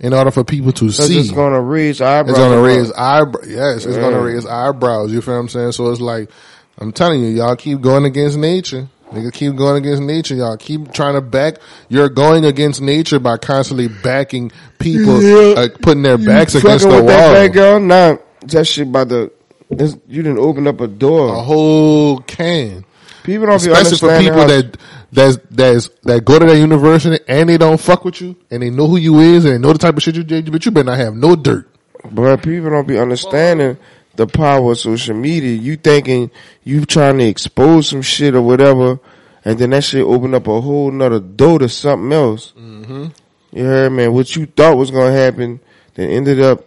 in 0.00 0.14
order 0.14 0.30
for 0.30 0.44
people 0.44 0.72
to 0.72 0.90
see. 0.90 1.18
it's 1.18 1.30
gonna 1.30 1.60
raise 1.60 2.00
eyebrows. 2.00 2.30
It's 2.30 2.38
gonna 2.38 2.62
raise 2.62 2.92
eyebrow. 2.92 3.42
Yes, 3.46 3.84
it's 3.84 3.96
gonna 3.96 4.20
raise 4.20 4.46
eyebrows. 4.46 5.12
You 5.12 5.20
feel 5.20 5.34
what 5.34 5.40
I'm 5.40 5.48
saying? 5.48 5.72
So 5.72 5.90
it's 5.90 6.00
like 6.00 6.30
I'm 6.78 6.92
telling 6.92 7.22
you, 7.22 7.28
y'all 7.30 7.56
keep 7.56 7.80
going 7.80 8.04
against 8.04 8.36
nature. 8.38 8.88
Nigga, 9.10 9.32
keep 9.32 9.56
going 9.56 9.76
against 9.82 10.02
nature. 10.02 10.34
Y'all 10.34 10.56
keep 10.58 10.92
trying 10.92 11.14
to 11.14 11.20
back. 11.22 11.56
You're 11.88 12.10
going 12.10 12.44
against 12.44 12.80
nature 12.82 13.18
by 13.18 13.38
constantly 13.38 13.88
backing 13.88 14.52
people, 14.78 15.22
Yeah. 15.56 15.60
uh, 15.62 15.68
putting 15.80 16.02
their 16.02 16.18
backs 16.18 16.54
You 16.54 16.60
against 16.60 16.84
the 16.88 16.94
with 16.94 17.06
that 17.06 17.24
wall. 17.24 17.32
bad 17.34 17.52
girl? 17.52 17.80
Nah, 17.80 18.16
that 18.42 18.66
shit 18.66 18.92
by 18.92 19.04
the. 19.04 19.32
You 19.70 20.22
didn't 20.22 20.38
open 20.38 20.66
up 20.66 20.80
a 20.80 20.86
door. 20.86 21.34
A 21.34 21.40
whole 21.42 22.18
can. 22.20 22.84
People 23.24 23.46
don't 23.46 23.62
be 23.62 23.70
understanding. 23.70 23.92
especially 23.92 24.08
for 24.08 24.20
people 24.20 24.46
that 24.46 24.76
that's 25.12 25.38
that's 25.50 25.88
that 26.04 26.24
go 26.24 26.38
to 26.38 26.46
that 26.46 26.56
university 26.58 27.22
and 27.28 27.48
they 27.48 27.58
don't 27.58 27.78
fuck 27.78 28.04
with 28.04 28.20
you 28.22 28.34
and 28.50 28.62
they 28.62 28.70
know 28.70 28.86
who 28.86 28.96
you 28.96 29.18
is 29.20 29.44
and 29.44 29.54
they 29.54 29.58
know 29.58 29.72
the 29.72 29.78
type 29.78 29.96
of 29.96 30.02
shit 30.02 30.14
you 30.16 30.22
did, 30.24 30.50
but 30.50 30.64
you 30.64 30.70
better 30.70 30.84
not 30.84 30.98
have 30.98 31.14
no 31.14 31.34
dirt. 31.36 31.68
But 32.10 32.38
people 32.42 32.70
don't 32.70 32.86
be 32.88 32.98
understanding 32.98 33.76
the 34.18 34.26
power 34.26 34.72
of 34.72 34.78
social 34.78 35.14
media. 35.14 35.54
You 35.54 35.76
thinking 35.76 36.30
you 36.64 36.84
trying 36.84 37.18
to 37.18 37.24
expose 37.24 37.88
some 37.88 38.02
shit 38.02 38.34
or 38.34 38.42
whatever, 38.42 38.98
and 39.44 39.58
then 39.58 39.70
that 39.70 39.84
shit 39.84 40.02
open 40.02 40.34
up 40.34 40.48
a 40.48 40.60
whole 40.60 40.90
nother 40.90 41.20
door 41.20 41.60
to 41.60 41.68
something 41.68 42.12
else. 42.12 42.52
Mm-hmm. 42.58 43.06
You 43.52 43.64
heard, 43.64 43.92
man? 43.92 44.12
What 44.12 44.34
you 44.34 44.46
thought 44.46 44.76
was 44.76 44.90
gonna 44.90 45.12
happen, 45.12 45.60
then 45.94 46.10
ended 46.10 46.40
up 46.40 46.64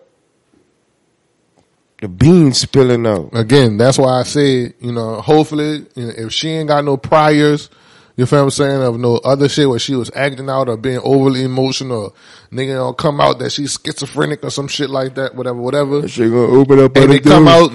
the 2.02 2.08
beans 2.08 2.62
spilling 2.62 3.06
out. 3.06 3.30
Again, 3.34 3.76
that's 3.76 3.97
why 3.97 4.22
I 4.22 4.24
said, 4.24 4.74
you 4.80 4.93
know, 4.93 5.20
hopefully, 5.20 5.86
you 5.93 6.06
know, 6.06 6.14
if 6.18 6.32
she 6.32 6.49
ain't 6.49 6.70
got 6.70 6.86
no 6.86 6.95
priors, 6.95 7.70
you 8.16 8.26
feel 8.26 8.39
what 8.39 8.45
I'm 8.45 8.52
saying, 8.52 8.82
of 8.82 8.97
no 8.97 9.18
other 9.18 9.49
shit 9.49 9.68
where 9.68 9.78
she 9.78 9.95
was 9.95 10.10
acting 10.16 10.49
out 10.49 10.70
or 10.70 10.78
being 10.78 11.02
overly 11.04 11.43
emotional, 11.43 12.16
nigga 12.52 12.76
don't 12.76 12.97
come 12.97 13.22
out 13.22 13.39
that 13.39 13.52
she's 13.52 13.80
schizophrenic 13.84 14.43
or 14.43 14.49
some 14.49 14.68
shit 14.68 14.89
like 14.89 15.16
that, 15.16 15.36
whatever, 15.36 15.60
whatever. 15.60 16.08
Shit 16.08 16.32
gonna 16.32 16.47
open 16.47 16.80
up 16.80 16.95
and 16.95 17.12
they 17.12 17.20
come 17.20 17.47
out 17.47 17.72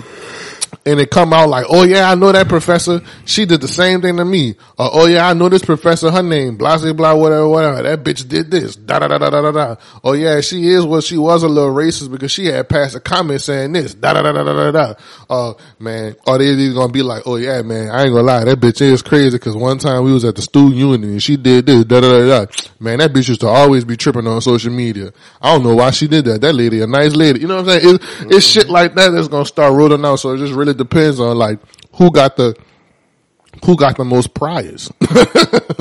and 0.86 1.00
they 1.00 1.06
come 1.06 1.32
out 1.32 1.48
like, 1.48 1.66
oh 1.68 1.82
yeah, 1.82 2.10
I 2.10 2.14
know 2.14 2.30
that 2.32 2.48
professor. 2.48 3.00
She 3.24 3.44
did 3.44 3.60
the 3.60 3.68
same 3.68 4.00
thing 4.00 4.16
to 4.18 4.24
me. 4.24 4.54
Or 4.78 4.90
oh 4.92 5.06
yeah, 5.06 5.28
I 5.28 5.34
know 5.34 5.48
this 5.48 5.64
professor. 5.64 6.10
Her 6.10 6.22
name, 6.22 6.56
blah 6.56 6.78
blah 6.78 6.92
blah, 6.92 7.14
whatever, 7.14 7.48
whatever. 7.48 7.82
That 7.82 8.04
bitch 8.04 8.28
did 8.28 8.50
this. 8.50 8.76
Da 8.76 9.00
da 9.00 9.08
da 9.08 9.18
da 9.18 9.30
da 9.30 9.42
da 9.42 9.50
da. 9.50 9.76
Oh 10.04 10.12
yeah, 10.12 10.40
she 10.40 10.68
is 10.68 10.84
what 10.84 11.04
she 11.04 11.18
was 11.18 11.42
a 11.42 11.48
little 11.48 11.74
racist 11.74 12.10
because 12.10 12.30
she 12.30 12.46
had 12.46 12.68
passed 12.68 12.94
a 12.94 13.00
comment 13.00 13.40
saying 13.40 13.72
this. 13.72 13.94
Da 13.94 14.12
da 14.12 14.22
da 14.22 14.32
da 14.32 14.44
da 14.44 14.70
da 14.70 14.70
da. 14.70 14.94
Uh, 15.28 15.54
man, 15.78 16.14
or 16.26 16.38
they 16.38 16.46
either 16.50 16.74
gonna 16.74 16.92
be 16.92 17.02
like, 17.02 17.24
oh 17.26 17.36
yeah, 17.36 17.62
man, 17.62 17.90
I 17.90 18.04
ain't 18.04 18.12
gonna 18.12 18.22
lie, 18.22 18.44
that 18.44 18.60
bitch 18.60 18.80
is 18.80 19.02
crazy 19.02 19.36
because 19.38 19.56
one 19.56 19.78
time 19.78 20.04
we 20.04 20.12
was 20.12 20.24
at 20.24 20.36
the 20.36 20.42
student 20.42 20.76
union 20.76 21.02
and 21.10 21.22
she 21.22 21.36
did 21.36 21.66
this. 21.66 21.84
Da 21.84 22.00
da 22.00 22.08
da 22.12 22.44
da. 22.44 22.52
Man, 22.78 22.98
that 22.98 23.12
bitch 23.12 23.28
used 23.28 23.40
to 23.40 23.48
always 23.48 23.84
be 23.84 23.96
tripping 23.96 24.26
on 24.26 24.40
social 24.40 24.72
media. 24.72 25.12
I 25.40 25.52
don't 25.52 25.64
know 25.64 25.74
why 25.74 25.90
she 25.90 26.06
did 26.06 26.26
that. 26.26 26.40
That 26.42 26.54
lady, 26.54 26.80
a 26.80 26.86
nice 26.86 27.14
lady. 27.14 27.40
You 27.40 27.48
know 27.48 27.62
what 27.62 27.68
I'm 27.68 27.80
saying? 27.80 27.94
It's, 27.94 28.36
it's 28.36 28.46
shit 28.46 28.68
like 28.68 28.94
that 28.94 29.10
that's 29.10 29.28
gonna 29.28 29.44
start 29.44 29.72
rolling 29.72 30.04
out. 30.04 30.16
So 30.16 30.32
it 30.32 30.38
just 30.38 30.52
really 30.52 30.65
depends 30.74 31.20
on 31.20 31.36
like 31.36 31.58
who 31.94 32.10
got 32.10 32.36
the 32.36 32.56
who 33.64 33.76
got 33.76 33.96
the 33.96 34.04
most 34.04 34.34
priors. 34.34 34.90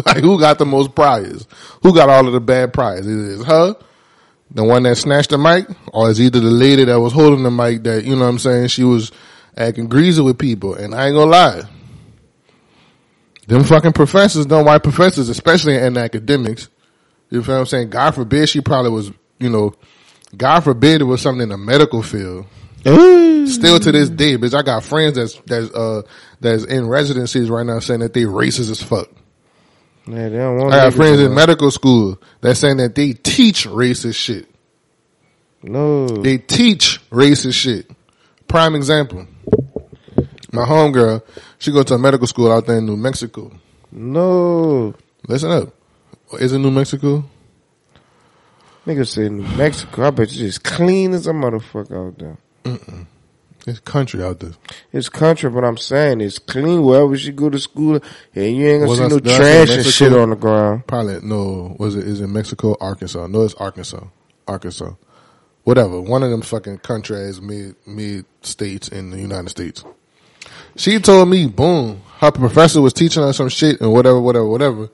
like 0.05 0.23
who 0.23 0.39
got 0.39 0.57
the 0.57 0.65
most 0.65 0.95
priors? 0.95 1.47
Who 1.83 1.93
got 1.93 2.09
all 2.09 2.27
of 2.27 2.33
the 2.33 2.39
bad 2.39 2.73
priors? 2.73 3.05
Is 3.05 3.41
it 3.41 3.45
her? 3.45 3.75
The 4.51 4.63
one 4.63 4.83
that 4.83 4.95
snatched 4.95 5.31
the 5.31 5.37
mic? 5.37 5.67
Or 5.93 6.09
is 6.09 6.21
either 6.21 6.39
the 6.39 6.49
lady 6.49 6.85
that 6.85 6.99
was 6.99 7.13
holding 7.13 7.43
the 7.43 7.51
mic 7.51 7.83
that, 7.83 8.05
you 8.05 8.15
know 8.15 8.23
what 8.23 8.29
I'm 8.29 8.39
saying, 8.39 8.67
she 8.67 8.83
was 8.83 9.11
acting 9.57 9.87
greasy 9.87 10.21
with 10.21 10.37
people. 10.37 10.75
And 10.75 10.95
I 10.95 11.07
ain't 11.07 11.15
gonna 11.15 11.31
lie. 11.31 11.61
Them 13.47 13.63
fucking 13.63 13.93
professors, 13.93 14.47
them 14.47 14.65
white 14.65 14.83
professors, 14.83 15.29
especially 15.29 15.75
in 15.75 15.97
academics, 15.97 16.69
you 17.29 17.43
feel 17.43 17.55
what 17.55 17.59
I'm 17.61 17.65
saying? 17.67 17.89
God 17.89 18.15
forbid 18.15 18.49
she 18.49 18.61
probably 18.61 18.91
was, 18.91 19.11
you 19.39 19.49
know, 19.49 19.73
God 20.35 20.61
forbid 20.61 21.01
it 21.01 21.05
was 21.05 21.21
something 21.21 21.43
in 21.43 21.49
the 21.49 21.57
medical 21.57 22.01
field. 22.01 22.45
Still 23.47 23.79
to 23.79 23.91
this 23.91 24.09
day, 24.09 24.37
bitch, 24.37 24.53
I 24.53 24.61
got 24.61 24.83
friends 24.83 25.15
that's 25.15 25.33
that's 25.47 25.73
uh 25.73 26.03
that's 26.39 26.65
in 26.65 26.87
residencies 26.87 27.49
right 27.49 27.65
now 27.65 27.79
saying 27.79 28.01
that 28.01 28.13
they 28.13 28.23
racist 28.23 28.69
as 28.69 28.83
fuck. 28.83 29.09
Man, 30.05 30.31
they 30.31 30.37
don't 30.37 30.57
want 30.57 30.73
I 30.73 30.85
got 30.85 30.93
friends 30.93 31.19
in 31.19 31.33
medical 31.33 31.71
school 31.71 32.21
that's 32.41 32.59
saying 32.59 32.77
that 32.77 32.93
they 32.93 33.13
teach 33.13 33.65
racist 33.65 34.15
shit. 34.15 34.47
No. 35.63 36.05
They 36.05 36.37
teach 36.37 37.01
racist 37.09 37.55
shit. 37.55 37.89
Prime 38.47 38.75
example. 38.75 39.25
My 40.51 40.63
homegirl, 40.63 41.23
she 41.57 41.71
go 41.71 41.81
to 41.81 41.95
a 41.95 41.97
medical 41.97 42.27
school 42.27 42.51
out 42.51 42.67
there 42.67 42.77
in 42.77 42.85
New 42.85 42.97
Mexico. 42.97 43.51
No. 43.91 44.93
Listen 45.27 45.51
up. 45.51 45.73
Is 46.39 46.53
it 46.53 46.59
New 46.59 46.69
Mexico? 46.69 47.23
Niggas 48.85 49.07
say 49.07 49.27
New 49.29 49.47
Mexico. 49.57 50.05
I 50.05 50.11
bet 50.11 50.31
you 50.31 50.45
just 50.45 50.63
clean 50.63 51.13
as 51.13 51.25
a 51.25 51.31
motherfucker 51.31 52.09
out 52.09 52.19
there. 52.19 52.37
It's 53.67 53.79
country 53.79 54.23
out 54.23 54.39
there. 54.41 54.51
It's 54.93 55.09
country, 55.09 55.49
but 55.49 55.63
I'm 55.63 55.77
saying 55.77 56.21
it's 56.21 56.37
clean 56.37 56.83
wherever 56.83 57.17
she 57.17 57.31
go 57.31 57.49
to 57.49 57.57
school, 57.57 57.99
and 58.35 58.55
you 58.55 58.67
ain't 58.67 58.81
gonna 58.81 58.89
Was 58.89 58.99
see 58.99 59.05
I- 59.05 59.07
no 59.07 59.19
did 59.19 59.27
I 59.33 59.37
say 59.37 59.65
trash 59.65 59.77
and 59.77 59.85
shit 59.87 60.13
on 60.13 60.29
the 60.29 60.35
ground. 60.35 60.85
Probably 60.85 61.19
no. 61.23 61.75
Was 61.79 61.95
it? 61.95 62.07
Is 62.07 62.21
it 62.21 62.27
Mexico? 62.27 62.75
Arkansas? 62.79 63.25
No, 63.27 63.41
it's 63.41 63.55
Arkansas. 63.55 64.03
Arkansas. 64.47 64.91
Whatever. 65.63 65.99
One 65.99 66.21
of 66.21 66.29
them 66.29 66.43
fucking 66.43 66.77
countries 66.79 67.41
mid 67.41 67.75
mid 67.87 68.25
states 68.43 68.87
in 68.87 69.09
the 69.09 69.17
United 69.17 69.49
States. 69.49 69.83
She 70.75 70.99
told 70.99 71.27
me, 71.29 71.47
boom, 71.47 72.01
her 72.19 72.31
professor 72.31 72.81
was 72.81 72.93
teaching 72.93 73.23
her 73.23 73.33
some 73.33 73.49
shit 73.49 73.81
and 73.81 73.91
whatever, 73.91 74.21
whatever, 74.21 74.45
whatever. 74.45 74.89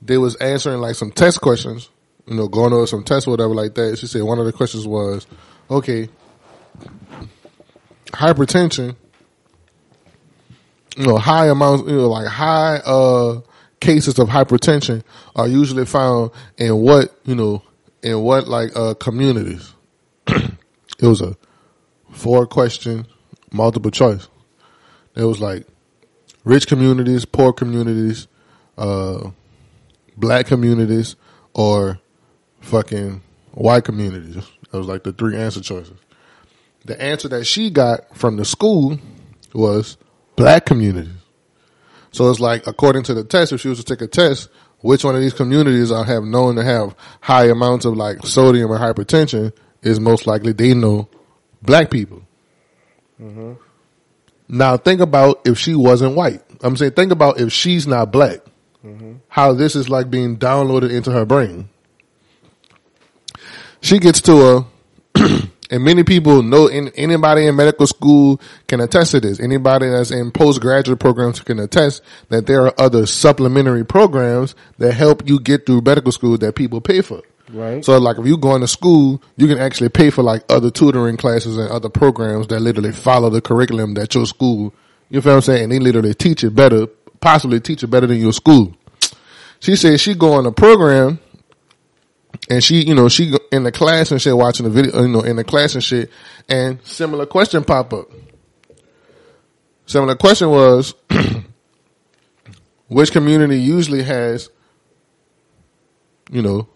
They 0.00 0.16
was 0.16 0.34
answering 0.36 0.80
like 0.80 0.94
some 0.94 1.10
test 1.10 1.42
questions, 1.42 1.90
you 2.26 2.34
know, 2.36 2.48
going 2.48 2.72
over 2.72 2.86
some 2.86 3.04
tests, 3.04 3.26
whatever, 3.26 3.54
like 3.54 3.74
that. 3.74 3.98
She 3.98 4.06
said 4.06 4.22
one 4.22 4.38
of 4.38 4.46
the 4.46 4.52
questions 4.52 4.86
was, 4.86 5.26
okay, 5.70 6.08
hypertension, 8.08 8.96
you 10.96 11.06
know, 11.06 11.18
high 11.18 11.48
amounts, 11.48 11.88
you 11.88 11.96
know, 11.96 12.08
like 12.08 12.28
high 12.28 12.76
uh 12.84 13.40
cases 13.80 14.18
of 14.18 14.28
hypertension 14.28 15.02
are 15.34 15.48
usually 15.48 15.84
found 15.84 16.30
in 16.56 16.76
what, 16.76 17.18
you 17.24 17.34
know, 17.34 17.62
in 18.02 18.20
what 18.20 18.48
like 18.48 18.70
uh 18.76 18.94
communities. 18.94 19.74
it 20.26 20.52
was 21.00 21.20
a 21.20 21.36
four 22.10 22.46
question 22.46 23.06
multiple 23.50 23.90
choice. 23.90 24.28
It 25.14 25.24
was 25.24 25.40
like 25.40 25.66
rich 26.44 26.66
communities, 26.66 27.24
poor 27.24 27.52
communities, 27.52 28.28
uh 28.78 29.30
black 30.16 30.46
communities, 30.46 31.16
or 31.54 31.98
fucking 32.60 33.22
white 33.52 33.84
communities. 33.84 34.44
That 34.70 34.78
was 34.78 34.86
like 34.86 35.02
the 35.02 35.12
three 35.12 35.36
answer 35.36 35.60
choices. 35.60 35.98
The 36.84 37.00
answer 37.00 37.28
that 37.28 37.44
she 37.44 37.70
got 37.70 38.16
from 38.16 38.36
the 38.36 38.44
school 38.44 38.98
was 39.54 39.96
black 40.36 40.66
communities. 40.66 41.12
So 42.10 42.28
it's 42.30 42.40
like, 42.40 42.66
according 42.66 43.04
to 43.04 43.14
the 43.14 43.24
test, 43.24 43.52
if 43.52 43.60
she 43.60 43.68
was 43.68 43.82
to 43.82 43.84
take 43.84 44.02
a 44.02 44.06
test, 44.06 44.48
which 44.80 45.04
one 45.04 45.14
of 45.14 45.20
these 45.20 45.32
communities 45.32 45.90
I 45.90 46.04
have 46.04 46.24
known 46.24 46.56
to 46.56 46.64
have 46.64 46.94
high 47.20 47.48
amounts 47.48 47.84
of 47.84 47.96
like 47.96 48.26
sodium 48.26 48.70
or 48.70 48.78
hypertension 48.78 49.52
is 49.82 49.98
most 49.98 50.26
likely 50.26 50.52
they 50.52 50.74
know 50.74 51.08
black 51.62 51.90
people. 51.90 52.22
Mm-hmm. 53.20 53.52
Now 54.48 54.76
think 54.76 55.00
about 55.00 55.40
if 55.46 55.58
she 55.58 55.74
wasn't 55.74 56.16
white. 56.16 56.42
I'm 56.62 56.76
saying 56.76 56.92
think 56.92 57.12
about 57.12 57.40
if 57.40 57.52
she's 57.52 57.86
not 57.86 58.12
black. 58.12 58.40
Mm-hmm. 58.84 59.14
How 59.28 59.52
this 59.54 59.76
is 59.76 59.88
like 59.88 60.10
being 60.10 60.36
downloaded 60.36 60.90
into 60.90 61.12
her 61.12 61.24
brain. 61.24 61.68
She 63.80 63.98
gets 63.98 64.20
to 64.22 64.66
a 65.16 65.18
and 65.72 65.82
many 65.82 66.04
people 66.04 66.42
know 66.42 66.66
in, 66.66 66.88
anybody 66.90 67.46
in 67.46 67.56
medical 67.56 67.86
school 67.86 68.38
can 68.68 68.80
attest 68.80 69.12
to 69.12 69.20
this. 69.20 69.40
Anybody 69.40 69.88
that's 69.88 70.10
in 70.10 70.30
postgraduate 70.30 71.00
programs 71.00 71.40
can 71.40 71.58
attest 71.58 72.02
that 72.28 72.46
there 72.46 72.66
are 72.66 72.74
other 72.76 73.06
supplementary 73.06 73.82
programs 73.82 74.54
that 74.76 74.92
help 74.92 75.26
you 75.26 75.40
get 75.40 75.64
through 75.64 75.80
medical 75.80 76.12
school 76.12 76.36
that 76.36 76.54
people 76.54 76.82
pay 76.82 77.00
for. 77.00 77.22
Right. 77.50 77.82
So 77.82 77.96
like 77.96 78.18
if 78.18 78.26
you 78.26 78.36
going 78.36 78.60
to 78.60 78.68
school, 78.68 79.22
you 79.38 79.48
can 79.48 79.58
actually 79.58 79.88
pay 79.88 80.10
for 80.10 80.22
like 80.22 80.44
other 80.50 80.70
tutoring 80.70 81.16
classes 81.16 81.56
and 81.56 81.70
other 81.70 81.88
programs 81.88 82.48
that 82.48 82.60
literally 82.60 82.92
follow 82.92 83.30
the 83.30 83.40
curriculum 83.40 83.94
that 83.94 84.14
your 84.14 84.26
school, 84.26 84.74
you 85.08 85.22
feel 85.22 85.32
what 85.32 85.36
I'm 85.36 85.42
saying? 85.42 85.62
And 85.64 85.72
they 85.72 85.78
literally 85.78 86.12
teach 86.12 86.44
it 86.44 86.54
better, 86.54 86.86
possibly 87.20 87.60
teach 87.60 87.82
it 87.82 87.86
better 87.86 88.06
than 88.06 88.18
your 88.18 88.34
school. 88.34 88.76
She 89.60 89.76
said 89.76 90.00
she 90.00 90.14
go 90.14 90.34
on 90.34 90.44
a 90.44 90.52
program 90.52 91.18
and 92.50 92.62
she, 92.62 92.82
you 92.82 92.94
know, 92.94 93.08
she 93.08 93.32
in 93.50 93.62
the 93.62 93.72
class 93.72 94.10
and 94.10 94.20
shit 94.20 94.36
watching 94.36 94.64
the 94.64 94.70
video, 94.70 95.02
you 95.02 95.08
know, 95.08 95.20
in 95.20 95.36
the 95.36 95.44
class 95.44 95.74
and 95.74 95.84
shit 95.84 96.10
and 96.48 96.80
similar 96.84 97.26
question 97.26 97.64
pop 97.64 97.92
up. 97.92 98.06
Similar 99.86 100.16
question 100.16 100.50
was, 100.50 100.94
which 102.88 103.12
community 103.12 103.58
usually 103.60 104.02
has, 104.02 104.50
you 106.30 106.42
know, 106.42 106.68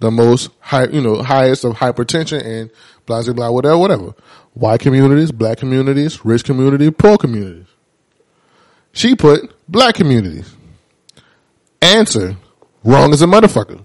the 0.00 0.10
most 0.10 0.50
high, 0.60 0.86
you 0.86 1.00
know, 1.00 1.22
highest 1.22 1.64
of 1.64 1.74
hypertension 1.74 2.44
and 2.44 2.70
blah, 3.06 3.22
blah, 3.22 3.32
blah, 3.32 3.50
whatever, 3.50 3.78
whatever. 3.78 4.14
White 4.54 4.80
communities, 4.80 5.32
black 5.32 5.58
communities, 5.58 6.24
rich 6.24 6.44
community, 6.44 6.90
poor 6.90 7.16
communities. 7.16 7.66
She 8.92 9.16
put 9.16 9.52
black 9.68 9.96
communities. 9.96 10.54
Answer, 11.82 12.36
wrong 12.84 13.12
as 13.12 13.22
a 13.22 13.26
motherfucker. 13.26 13.84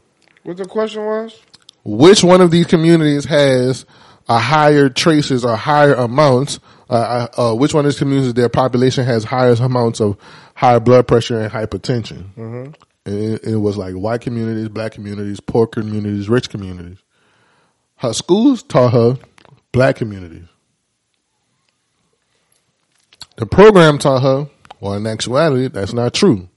What 0.50 0.58
the 0.58 0.66
question 0.66 1.06
was? 1.06 1.40
Which 1.84 2.24
one 2.24 2.42
of 2.42 2.50
these 2.50 2.66
communities 2.66 3.24
has 3.26 3.86
a 4.28 4.40
higher 4.40 4.90
traces 4.90 5.46
or 5.46 5.56
higher 5.56 5.94
amounts? 5.94 6.60
Uh, 6.90 7.28
uh, 7.38 7.52
uh, 7.52 7.56
which 7.56 7.76
one 7.76 7.86
of 7.86 7.92
these 7.92 8.00
communities, 8.00 8.34
their 8.34 8.50
population 8.50 9.06
has 9.06 9.24
highest 9.24 9.62
amounts 9.62 10.02
of 10.02 10.18
high 10.56 10.80
blood 10.80 11.08
pressure 11.08 11.40
and 11.40 11.52
hypertension? 11.52 12.36
And 13.06 13.16
it, 13.16 13.44
it 13.44 13.58
was 13.58 13.78
like 13.78 13.94
white 13.94 14.22
communities, 14.22 14.70
black 14.70 14.94
communities, 14.94 15.40
poor 15.40 15.68
communities, 15.68 16.28
rich 16.30 16.50
communities. 16.50 16.98
Her 17.98 18.12
schools 18.12 18.64
taught 18.64 18.94
her 18.94 19.20
black 19.72 19.98
communities. 19.98 20.48
The 23.36 23.46
program 23.46 24.00
taught 24.00 24.24
her, 24.24 24.50
well, 24.80 24.96
in 24.96 25.06
actuality, 25.06 25.68
that's 25.68 25.94
not 25.94 26.16
true. 26.16 26.50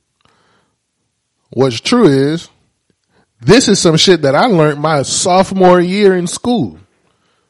What's 1.51 1.78
true 1.78 2.06
is, 2.06 2.48
this 3.44 3.69
is 3.69 3.81
some 3.81 3.97
shit 3.97 4.23
that 4.23 4.35
I 4.35 4.47
learned 4.47 4.81
my 4.81 5.02
sophomore 5.02 5.81
year 5.81 6.16
in 6.16 6.27
school. 6.27 6.78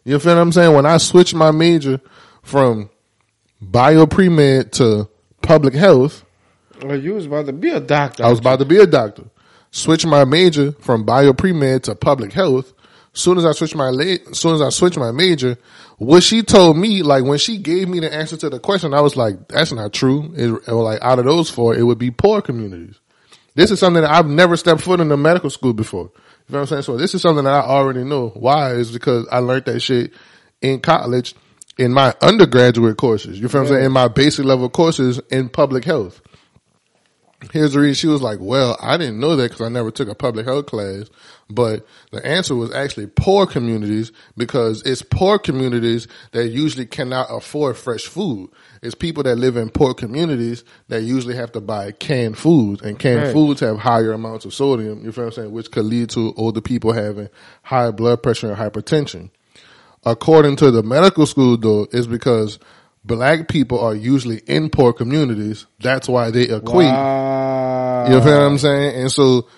You 0.04 0.18
feel 0.18 0.34
what 0.34 0.40
I'm 0.40 0.52
saying? 0.52 0.74
When 0.74 0.86
I 0.86 0.96
switched 0.96 1.34
my 1.34 1.50
major 1.50 2.00
from 2.42 2.90
bio 3.60 4.06
pre 4.06 4.28
med 4.28 4.72
to 4.72 5.08
public 5.42 5.74
health, 5.74 6.24
Well, 6.82 6.98
you 6.98 7.14
was 7.14 7.26
about 7.26 7.46
to 7.46 7.52
be 7.52 7.70
a 7.70 7.80
doctor. 7.80 8.24
I 8.24 8.30
was 8.30 8.38
about 8.40 8.58
to 8.58 8.64
be 8.64 8.78
a 8.78 8.86
doctor. 8.86 9.24
Switch 9.70 10.04
my 10.04 10.24
major 10.24 10.72
from 10.72 11.04
bio 11.04 11.32
pre 11.34 11.52
med 11.52 11.84
to 11.84 11.94
public 11.94 12.32
health. 12.32 12.72
Soon 13.14 13.36
as 13.36 13.44
I 13.44 13.52
switched 13.52 13.76
my 13.76 13.90
la- 13.90 14.32
soon 14.32 14.54
as 14.54 14.62
I 14.62 14.70
switched 14.70 14.96
my 14.96 15.12
major, 15.12 15.58
what 15.98 16.22
she 16.22 16.42
told 16.42 16.78
me, 16.78 17.02
like 17.02 17.24
when 17.24 17.38
she 17.38 17.58
gave 17.58 17.86
me 17.88 18.00
the 18.00 18.12
answer 18.12 18.38
to 18.38 18.48
the 18.48 18.58
question, 18.58 18.94
I 18.94 19.02
was 19.02 19.16
like, 19.16 19.48
"That's 19.48 19.70
not 19.70 19.92
true." 19.92 20.32
It, 20.34 20.48
it 20.48 20.72
was 20.72 20.84
like 20.84 21.02
out 21.02 21.18
of 21.18 21.26
those 21.26 21.50
four, 21.50 21.74
it 21.74 21.82
would 21.82 21.98
be 21.98 22.10
poor 22.10 22.40
communities. 22.40 22.96
This 23.54 23.70
is 23.70 23.78
something 23.78 24.02
that 24.02 24.10
I've 24.10 24.26
never 24.26 24.56
stepped 24.56 24.80
foot 24.80 25.00
in 25.00 25.10
a 25.12 25.16
medical 25.16 25.50
school 25.50 25.72
before. 25.72 26.10
You 26.48 26.54
know 26.54 26.58
what 26.58 26.60
I'm 26.60 26.66
saying? 26.66 26.82
So 26.82 26.96
this 26.96 27.14
is 27.14 27.22
something 27.22 27.44
that 27.44 27.52
I 27.52 27.60
already 27.66 28.04
know. 28.04 28.28
Why? 28.30 28.72
Is 28.72 28.90
because 28.90 29.26
I 29.30 29.38
learned 29.38 29.66
that 29.66 29.80
shit 29.80 30.12
in 30.60 30.80
college 30.80 31.34
in 31.78 31.92
my 31.92 32.14
undergraduate 32.20 32.96
courses. 32.96 33.40
You 33.40 33.48
feel 33.48 33.62
what 33.62 33.68
I'm 33.68 33.74
saying? 33.74 33.86
In 33.86 33.92
my 33.92 34.08
basic 34.08 34.44
level 34.44 34.68
courses 34.68 35.20
in 35.30 35.48
public 35.48 35.84
health. 35.84 36.20
Here's 37.50 37.72
the 37.72 37.80
reason. 37.80 37.94
She 37.94 38.06
was 38.06 38.22
like, 38.22 38.38
well, 38.40 38.76
I 38.80 38.96
didn't 38.96 39.18
know 39.18 39.34
that 39.36 39.50
because 39.50 39.66
I 39.66 39.68
never 39.68 39.90
took 39.90 40.08
a 40.08 40.14
public 40.14 40.46
health 40.46 40.66
class. 40.66 41.10
But 41.50 41.84
the 42.12 42.24
answer 42.24 42.54
was 42.54 42.72
actually 42.72 43.08
poor 43.08 43.46
communities 43.46 44.12
because 44.36 44.82
it's 44.82 45.02
poor 45.02 45.38
communities 45.38 46.08
that 46.30 46.48
usually 46.48 46.86
cannot 46.86 47.26
afford 47.30 47.76
fresh 47.76 48.04
food. 48.06 48.50
It's 48.80 48.94
people 48.94 49.22
that 49.24 49.36
live 49.36 49.56
in 49.56 49.68
poor 49.70 49.92
communities 49.92 50.64
that 50.88 51.02
usually 51.02 51.34
have 51.34 51.52
to 51.52 51.60
buy 51.60 51.92
canned 51.92 52.38
foods 52.38 52.80
and 52.82 52.98
canned 52.98 53.22
Right. 53.24 53.32
foods 53.32 53.60
have 53.60 53.78
higher 53.78 54.12
amounts 54.12 54.44
of 54.44 54.54
sodium. 54.54 55.04
You 55.04 55.12
feel 55.12 55.24
what 55.24 55.32
I'm 55.38 55.42
saying? 55.42 55.52
Which 55.52 55.70
could 55.70 55.84
lead 55.84 56.10
to 56.10 56.32
older 56.36 56.60
people 56.60 56.92
having 56.92 57.28
high 57.62 57.90
blood 57.90 58.22
pressure 58.22 58.50
and 58.52 58.56
hypertension 58.56 59.30
according 60.04 60.56
to 60.56 60.70
the 60.70 60.82
medical 60.82 61.26
school 61.26 61.56
though, 61.56 61.86
is 61.92 62.06
because 62.06 62.58
black 63.04 63.48
people 63.48 63.80
are 63.80 63.94
usually 63.94 64.38
in 64.46 64.70
poor 64.70 64.92
communities. 64.92 65.66
That's 65.80 66.08
why 66.08 66.30
they 66.30 66.42
equate. 66.42 66.86
Wow. 66.86 68.06
You 68.08 68.20
feel 68.20 68.38
what 68.38 68.46
I'm 68.46 68.58
saying? 68.58 69.00
And 69.00 69.12
so 69.12 69.48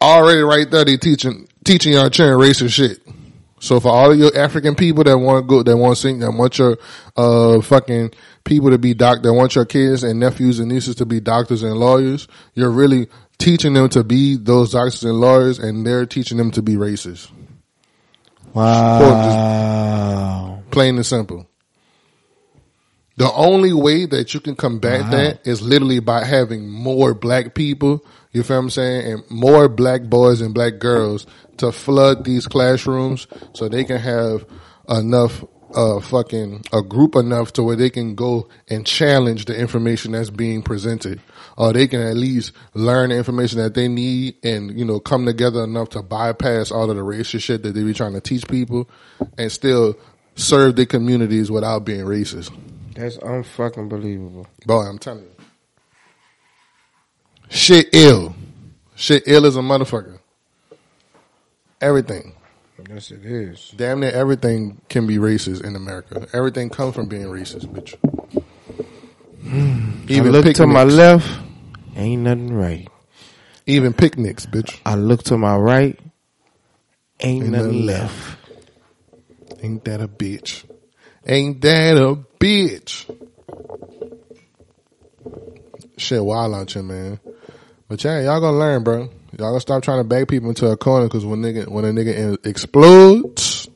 already 0.00 0.42
right 0.42 0.70
there 0.70 0.84
they 0.84 0.96
teaching 0.96 1.48
teaching 1.64 1.94
y'all 1.94 2.10
children 2.10 2.38
racist 2.38 2.72
shit. 2.72 3.00
So 3.60 3.80
for 3.80 3.88
all 3.88 4.12
of 4.12 4.18
your 4.18 4.36
African 4.36 4.74
people 4.74 5.04
that 5.04 5.16
want 5.16 5.44
to 5.44 5.48
go, 5.48 5.62
that 5.62 5.76
want 5.76 5.96
to 5.96 6.00
sing, 6.00 6.18
that 6.18 6.32
want 6.32 6.58
your 6.58 6.76
uh 7.16 7.62
fucking 7.62 8.10
people 8.44 8.70
to 8.70 8.78
be 8.78 8.92
doc, 8.92 9.22
that 9.22 9.32
want 9.32 9.54
your 9.54 9.64
kids 9.64 10.04
and 10.04 10.20
nephews 10.20 10.58
and 10.58 10.68
nieces 10.68 10.96
to 10.96 11.06
be 11.06 11.20
doctors 11.20 11.62
and 11.62 11.74
lawyers, 11.74 12.28
you're 12.54 12.70
really 12.70 13.08
teaching 13.38 13.72
them 13.72 13.88
to 13.90 14.04
be 14.04 14.36
those 14.36 14.72
doctors 14.72 15.04
and 15.04 15.20
lawyers, 15.20 15.58
and 15.58 15.86
they're 15.86 16.06
teaching 16.06 16.36
them 16.36 16.50
to 16.52 16.62
be 16.62 16.74
racist. 16.74 17.30
Wow. 18.52 20.62
Plain 20.70 20.96
and 20.96 21.06
simple. 21.06 21.48
The 23.16 23.32
only 23.32 23.72
way 23.72 24.06
that 24.06 24.34
you 24.34 24.40
can 24.40 24.56
combat 24.56 25.10
that 25.12 25.46
is 25.46 25.62
literally 25.62 26.00
by 26.00 26.24
having 26.24 26.68
more 26.68 27.14
black 27.14 27.54
people, 27.54 28.04
you 28.32 28.42
feel 28.42 28.56
what 28.56 28.62
I'm 28.64 28.70
saying, 28.70 29.12
and 29.12 29.30
more 29.30 29.68
black 29.68 30.02
boys 30.02 30.40
and 30.40 30.52
black 30.52 30.80
girls 30.80 31.24
to 31.58 31.70
flood 31.70 32.24
these 32.24 32.46
classrooms 32.46 33.28
so 33.52 33.68
they 33.68 33.84
can 33.84 33.98
have 33.98 34.44
enough 34.88 35.44
uh 35.74 35.98
fucking 35.98 36.64
a 36.72 36.82
group 36.82 37.16
enough 37.16 37.52
to 37.52 37.62
where 37.62 37.74
they 37.74 37.90
can 37.90 38.14
go 38.14 38.48
and 38.68 38.86
challenge 38.86 39.44
the 39.46 39.58
information 39.58 40.12
that's 40.12 40.30
being 40.30 40.62
presented. 40.62 41.20
Or 41.56 41.72
they 41.72 41.86
can 41.86 42.00
at 42.00 42.16
least 42.16 42.52
learn 42.74 43.10
the 43.10 43.16
information 43.16 43.58
that 43.58 43.74
they 43.74 43.86
need 43.86 44.36
and, 44.42 44.76
you 44.76 44.84
know, 44.84 44.98
come 44.98 45.24
together 45.24 45.62
enough 45.62 45.90
to 45.90 46.02
bypass 46.02 46.72
all 46.72 46.90
of 46.90 46.96
the 46.96 47.02
racist 47.02 47.42
shit 47.42 47.62
that 47.62 47.74
they 47.74 47.84
be 47.84 47.94
trying 47.94 48.14
to 48.14 48.20
teach 48.20 48.48
people 48.48 48.88
and 49.38 49.52
still 49.52 49.96
serve 50.34 50.74
their 50.74 50.86
communities 50.86 51.48
without 51.48 51.84
being 51.84 52.04
racist. 52.04 52.52
That's 52.94 53.16
unfucking 53.18 53.88
believable. 53.88 54.46
Boy, 54.66 54.82
I'm 54.82 54.98
telling 54.98 55.24
you. 55.24 55.30
Shit 57.48 57.88
ill. 57.92 58.34
Shit 58.94 59.24
ill 59.26 59.46
as 59.46 59.56
a 59.56 59.60
motherfucker. 59.60 60.18
Everything. 61.80 62.34
Yes, 62.88 63.10
it 63.10 63.24
is. 63.24 63.72
Damn 63.76 64.00
near 64.00 64.10
everything 64.10 64.80
can 64.88 65.06
be 65.06 65.16
racist 65.16 65.64
in 65.64 65.76
America. 65.76 66.26
Everything 66.32 66.70
comes 66.70 66.94
from 66.94 67.06
being 67.06 67.24
racist, 67.24 67.66
bitch. 67.66 67.94
Hmm. 69.42 70.02
I 70.08 70.12
Even 70.12 70.32
look 70.32 70.46
to 70.54 70.66
my 70.66 70.84
left, 70.84 71.28
ain't 71.96 72.22
nothing 72.22 72.54
right. 72.54 72.88
Even 73.66 73.92
picnics, 73.92 74.46
bitch. 74.46 74.80
I 74.84 74.94
look 74.96 75.22
to 75.24 75.38
my 75.38 75.56
right, 75.56 75.98
ain't, 77.20 77.44
Ain't 77.44 77.52
nothing 77.52 77.66
nothing 77.66 77.86
left. 77.86 78.38
Ain't 79.62 79.84
that 79.84 80.00
a 80.00 80.08
bitch? 80.08 80.64
Ain't 81.26 81.60
that 81.62 81.96
a 81.96 82.16
bitch? 82.44 83.06
Shit 85.96 86.22
wild 86.22 86.54
out 86.54 86.70
here, 86.70 86.82
man. 86.82 87.20
But 87.88 88.04
yeah, 88.04 88.20
y'all 88.20 88.40
gonna 88.40 88.58
learn, 88.58 88.84
bro. 88.84 89.08
Y'all 89.38 89.50
gonna 89.50 89.60
stop 89.60 89.82
trying 89.82 90.00
to 90.00 90.04
back 90.04 90.28
people 90.28 90.50
into 90.50 90.66
a 90.66 90.76
corner 90.76 91.06
because 91.06 91.24
when 91.24 91.40
nigga 91.40 91.68
when 91.68 91.84
a 91.84 91.88
nigga 91.88 92.46
explodes, 92.46 93.68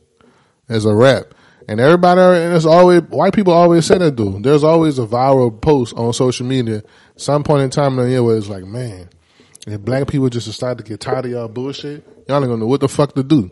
there's 0.66 0.85
a 0.85 0.95
rap. 0.95 1.35
And 1.66 1.81
everybody, 1.81 2.20
and 2.20 2.55
it's 2.55 2.65
always 2.65 3.03
white 3.03 3.35
people 3.35 3.53
always 3.53 3.86
say 3.86 3.99
that, 3.99 4.16
dude. 4.16 4.43
There's 4.43 4.65
always 4.65 4.99
a 4.99 5.07
viral 5.07 5.59
post 5.61 5.95
on 5.97 6.12
social 6.12 6.47
media, 6.47 6.82
some 7.16 7.45
point 7.45 7.62
in 7.62 7.70
time 7.70 7.99
in 7.99 8.05
the 8.05 8.11
year 8.11 8.23
where 8.23 8.36
it's 8.36 8.49
like, 8.49 8.65
man, 8.65 9.09
if 9.66 9.81
black 9.81 10.09
people 10.09 10.28
just 10.31 10.47
decide 10.47 10.78
to 10.78 10.85
get 10.85 11.01
tired 11.01 11.27
of 11.27 11.31
y'all 11.31 11.49
bullshit, 11.49 12.07
y'all 12.27 12.39
ain't 12.39 12.47
gonna 12.47 12.57
know 12.57 12.66
what 12.66 12.81
the 12.81 12.89
fuck 12.89 13.15
to 13.15 13.23
do. 13.23 13.51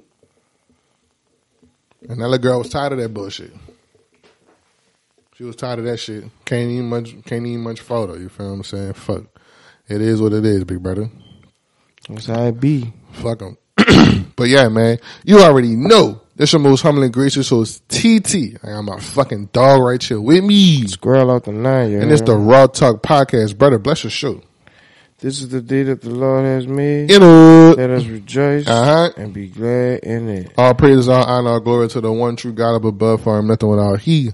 And 2.09 2.21
that 2.21 2.29
little 2.29 2.39
girl 2.39 2.59
was 2.59 2.69
tired 2.69 2.93
of 2.93 2.99
that 2.99 3.13
bullshit. 3.13 3.53
She 5.37 5.45
was 5.45 5.57
tired 5.57 5.79
of 5.81 5.85
that 5.85 5.99
shit. 5.99 6.25
Can't 6.45 6.71
even 6.71 6.89
much 6.89 7.15
can't 7.25 7.47
even 7.47 7.61
much 7.63 7.81
photo. 7.81 8.17
You 8.17 8.29
feel 8.29 8.47
what 8.47 8.53
I'm 8.55 8.65
saying? 8.65 8.93
Fuck. 8.95 9.25
It 9.89 10.01
is 10.01 10.21
what 10.21 10.33
it 10.33 10.45
is, 10.45 10.65
big 10.65 10.83
brother. 10.83 11.11
That's 12.09 12.27
how 12.27 12.45
it 12.45 12.59
be. 12.59 12.93
Fuck 13.13 13.41
them. 13.41 13.59
but 14.37 14.45
yeah, 14.49 14.69
man, 14.69 14.99
you 15.25 15.41
already 15.41 15.77
know 15.77 16.23
This 16.37 16.53
your 16.53 16.61
most 16.61 16.81
humble 16.81 17.03
and 17.03 17.13
gracious 17.13 17.51
host, 17.51 17.87
TT. 17.89 18.57
I 18.63 18.69
got 18.69 18.83
my 18.83 18.99
fucking 18.99 19.51
dog 19.53 19.83
right 19.83 20.03
here 20.03 20.21
with 20.21 20.43
me. 20.43 20.85
Sqwerl 20.85 21.35
out 21.35 21.45
the 21.45 21.53
nine, 21.53 21.91
you 21.93 22.01
And 22.01 22.11
it's 22.11 22.23
the? 22.23 22.35
Raw 22.35 22.67
Talk 22.67 23.03
Podcast. 23.03 23.59
Brother, 23.59 23.79
bless 23.79 24.05
your 24.05 24.11
show. 24.11 24.41
This 25.19 25.41
is 25.41 25.49
the 25.49 25.61
day 25.63 25.83
that 25.85 26.01
the 26.03 26.11
Lord 26.11 26.45
has 26.45 26.67
made. 26.67 27.11
You 27.11 27.19
know. 27.19 27.75
Let 27.77 27.91
us 27.91 28.05
rejoice 28.07 28.67
Uh-huh. 28.67 29.11
and 29.17 29.33
be 29.35 29.49
glad 29.49 30.01
in 30.01 30.29
it. 30.29 30.53
All 30.59 30.75
praise, 30.75 31.09
all 31.09 31.25
honor, 31.25 31.51
all 31.51 31.61
glory 31.61 31.89
to 31.89 32.01
the 32.01 32.13
one 32.13 32.37
true 32.37 32.53
God 32.53 32.77
up 32.77 32.85
above 32.85 33.23
for 33.23 33.39
him, 33.39 33.47
nothing 33.47 33.69
without 33.69 34.01
he. 34.01 34.33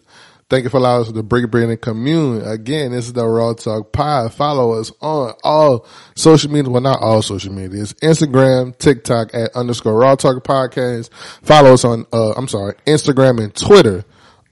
Thank 0.53 0.65
you 0.65 0.69
for 0.69 0.77
allowing 0.77 1.07
us 1.07 1.11
to 1.11 1.23
break 1.23 1.51
bread 1.51 1.71
and 1.71 1.81
commune. 1.81 2.43
Again, 2.47 2.93
this 2.93 3.07
is 3.07 3.15
the 3.15 3.27
Raw 3.27 3.55
Talk 3.55 3.91
Pod. 3.91 4.35
Follow 4.35 4.73
us 4.79 4.93
on 5.01 5.33
all 5.43 5.87
social 6.15 6.51
media. 6.51 6.71
Well, 6.71 6.83
not 6.83 7.01
all 7.01 7.23
social 7.23 7.55
media. 7.55 7.81
It's 7.81 7.95
Instagram, 7.95 8.77
TikTok 8.77 9.33
at 9.33 9.57
underscore 9.57 9.95
Raw 9.95 10.15
Talk 10.15 10.45
Podcast. 10.45 11.09
Follow 11.43 11.73
us 11.73 11.87
on, 11.87 12.05
uh, 12.13 12.33
I'm 12.33 12.49
sorry, 12.49 12.75
Instagram 12.87 13.43
and 13.43 13.55
Twitter 13.55 14.05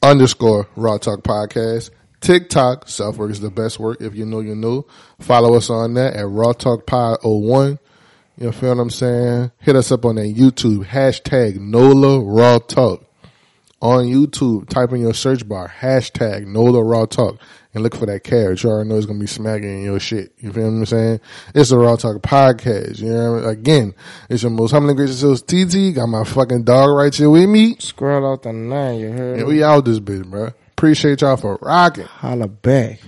underscore 0.02 0.68
Raw 0.74 0.96
Talk 0.96 1.20
Podcast. 1.20 1.90
TikTok, 2.22 2.88
self 2.88 3.18
work 3.18 3.30
is 3.30 3.40
the 3.40 3.50
best 3.50 3.78
work. 3.78 4.00
If 4.00 4.14
you 4.14 4.24
know, 4.24 4.40
you 4.40 4.54
know. 4.54 4.86
Follow 5.18 5.54
us 5.54 5.68
on 5.68 5.92
that 5.94 6.16
at 6.16 6.26
Raw 6.26 6.54
Talk 6.54 6.86
Pod 6.86 7.18
01. 7.22 7.78
You 8.38 8.52
feel 8.52 8.70
what 8.74 8.80
I'm 8.80 8.88
saying? 8.88 9.50
Hit 9.58 9.76
us 9.76 9.92
up 9.92 10.06
on 10.06 10.14
that 10.14 10.34
YouTube. 10.34 10.86
Hashtag 10.86 11.60
NOLA 11.60 12.20
Raw 12.20 12.58
Talk. 12.58 13.04
On 13.82 14.04
YouTube, 14.04 14.68
type 14.68 14.92
in 14.92 15.00
your 15.00 15.14
search 15.14 15.48
bar, 15.48 15.72
hashtag 15.80 16.46
NOLA 16.46 16.84
Raw 16.84 17.06
Talk, 17.06 17.40
and 17.72 17.82
look 17.82 17.96
for 17.96 18.04
that 18.04 18.24
carrot. 18.24 18.62
You 18.62 18.68
already 18.68 18.90
know 18.90 18.96
it's 18.96 19.06
gonna 19.06 19.18
be 19.18 19.26
smacking 19.26 19.82
your 19.82 19.98
shit. 19.98 20.34
You 20.38 20.52
feel 20.52 20.64
what 20.64 20.68
I'm 20.68 20.86
saying? 20.86 21.20
It's 21.54 21.70
the 21.70 21.78
Raw 21.78 21.96
Talk 21.96 22.20
podcast. 22.20 22.98
You 22.98 23.08
know 23.08 23.32
what 23.32 23.44
I 23.44 23.46
mean? 23.46 23.50
Again, 23.50 23.94
it's 24.28 24.42
your 24.42 24.50
most 24.50 24.72
humble 24.72 24.90
and 24.90 24.98
gracious 24.98 25.22
host, 25.22 25.48
TT. 25.48 25.94
Got 25.94 26.08
my 26.08 26.24
fucking 26.24 26.64
dog 26.64 26.94
right 26.94 27.14
here 27.14 27.30
with 27.30 27.48
me. 27.48 27.76
Sqwerl 27.76 28.30
out 28.30 28.42
the 28.42 28.52
nine, 28.52 29.00
you 29.00 29.12
heard 29.12 29.38
And 29.38 29.48
we 29.48 29.64
out 29.64 29.86
this 29.86 29.98
bitch, 29.98 30.26
bro. 30.26 30.50
Appreciate 30.72 31.22
y'all 31.22 31.38
for 31.38 31.58
rocking. 31.62 32.04
Holla 32.04 32.48
back. 32.48 33.00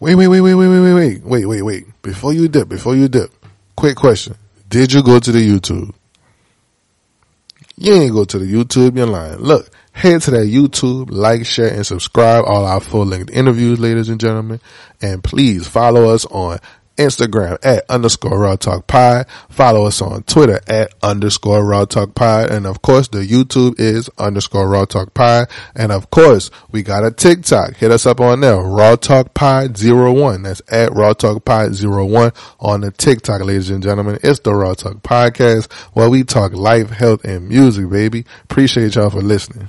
Wait, 0.00 0.16
wait, 0.16 0.26
wait, 0.26 0.40
wait, 0.40 0.54
wait, 0.54 0.68
wait, 0.68 0.80
wait, 0.80 0.94
wait, 0.94 1.24
wait, 1.24 1.46
wait, 1.46 1.62
wait. 1.62 2.02
Before 2.02 2.32
you 2.32 2.48
dip, 2.48 2.68
before 2.68 2.96
you 2.96 3.06
dip, 3.08 3.30
quick 3.76 3.96
question. 3.96 4.34
Did 4.74 4.92
you 4.92 5.04
go 5.04 5.20
to 5.20 5.30
the 5.30 5.38
YouTube? 5.38 5.94
You 7.76 7.94
ain't 7.94 8.12
go 8.12 8.24
to 8.24 8.40
the 8.40 8.44
YouTube, 8.44 8.96
you're 8.96 9.06
lying. 9.06 9.38
Look, 9.38 9.70
head 9.92 10.22
to 10.22 10.32
that 10.32 10.48
YouTube, 10.48 11.12
like, 11.12 11.46
share, 11.46 11.72
and 11.72 11.86
subscribe 11.86 12.42
all 12.44 12.64
our 12.64 12.80
full 12.80 13.06
length 13.06 13.30
interviews, 13.30 13.78
ladies 13.78 14.08
and 14.08 14.18
gentlemen. 14.18 14.58
And 15.00 15.22
please 15.22 15.68
follow 15.68 16.12
us 16.12 16.24
on 16.24 16.58
Instagram 16.96 17.58
at 17.64 17.84
underscore 17.88 18.38
Raw 18.38 18.56
Talk 18.56 18.86
Pod. 18.86 19.26
Follow 19.48 19.86
us 19.86 20.00
on 20.00 20.22
Twitter 20.24 20.60
at 20.66 20.94
underscore 21.02 21.64
Raw 21.64 21.84
Talk 21.84 22.14
Pod. 22.14 22.50
And 22.50 22.66
of 22.66 22.82
course, 22.82 23.08
the 23.08 23.26
YouTube 23.26 23.78
is 23.78 24.08
underscore 24.18 24.68
Raw 24.68 24.84
Talk 24.84 25.14
Pod. 25.14 25.48
And 25.74 25.92
of 25.92 26.10
course, 26.10 26.50
we 26.70 26.82
got 26.82 27.04
a 27.04 27.10
TikTok. 27.10 27.76
Hit 27.76 27.90
us 27.90 28.06
up 28.06 28.20
on 28.20 28.40
there. 28.40 28.56
Raw 28.60 28.96
Talk 28.96 29.34
Pod 29.34 29.78
01. 29.80 30.42
That's 30.42 30.62
at 30.68 30.92
Raw 30.92 31.12
Talk 31.12 31.44
Pod 31.44 31.74
01 31.80 32.32
on 32.60 32.80
the 32.80 32.90
TikTok, 32.90 33.42
ladies 33.42 33.70
and 33.70 33.82
gentlemen. 33.82 34.18
It's 34.22 34.40
the 34.40 34.54
Raw 34.54 34.74
Talk 34.74 35.02
Podcast 35.02 35.72
where 35.94 36.10
we 36.10 36.24
talk 36.24 36.52
life, 36.52 36.90
health, 36.90 37.24
and 37.24 37.48
music, 37.48 37.88
baby. 37.90 38.24
Appreciate 38.44 38.94
y'all 38.94 39.10
for 39.10 39.22
listening. 39.22 39.68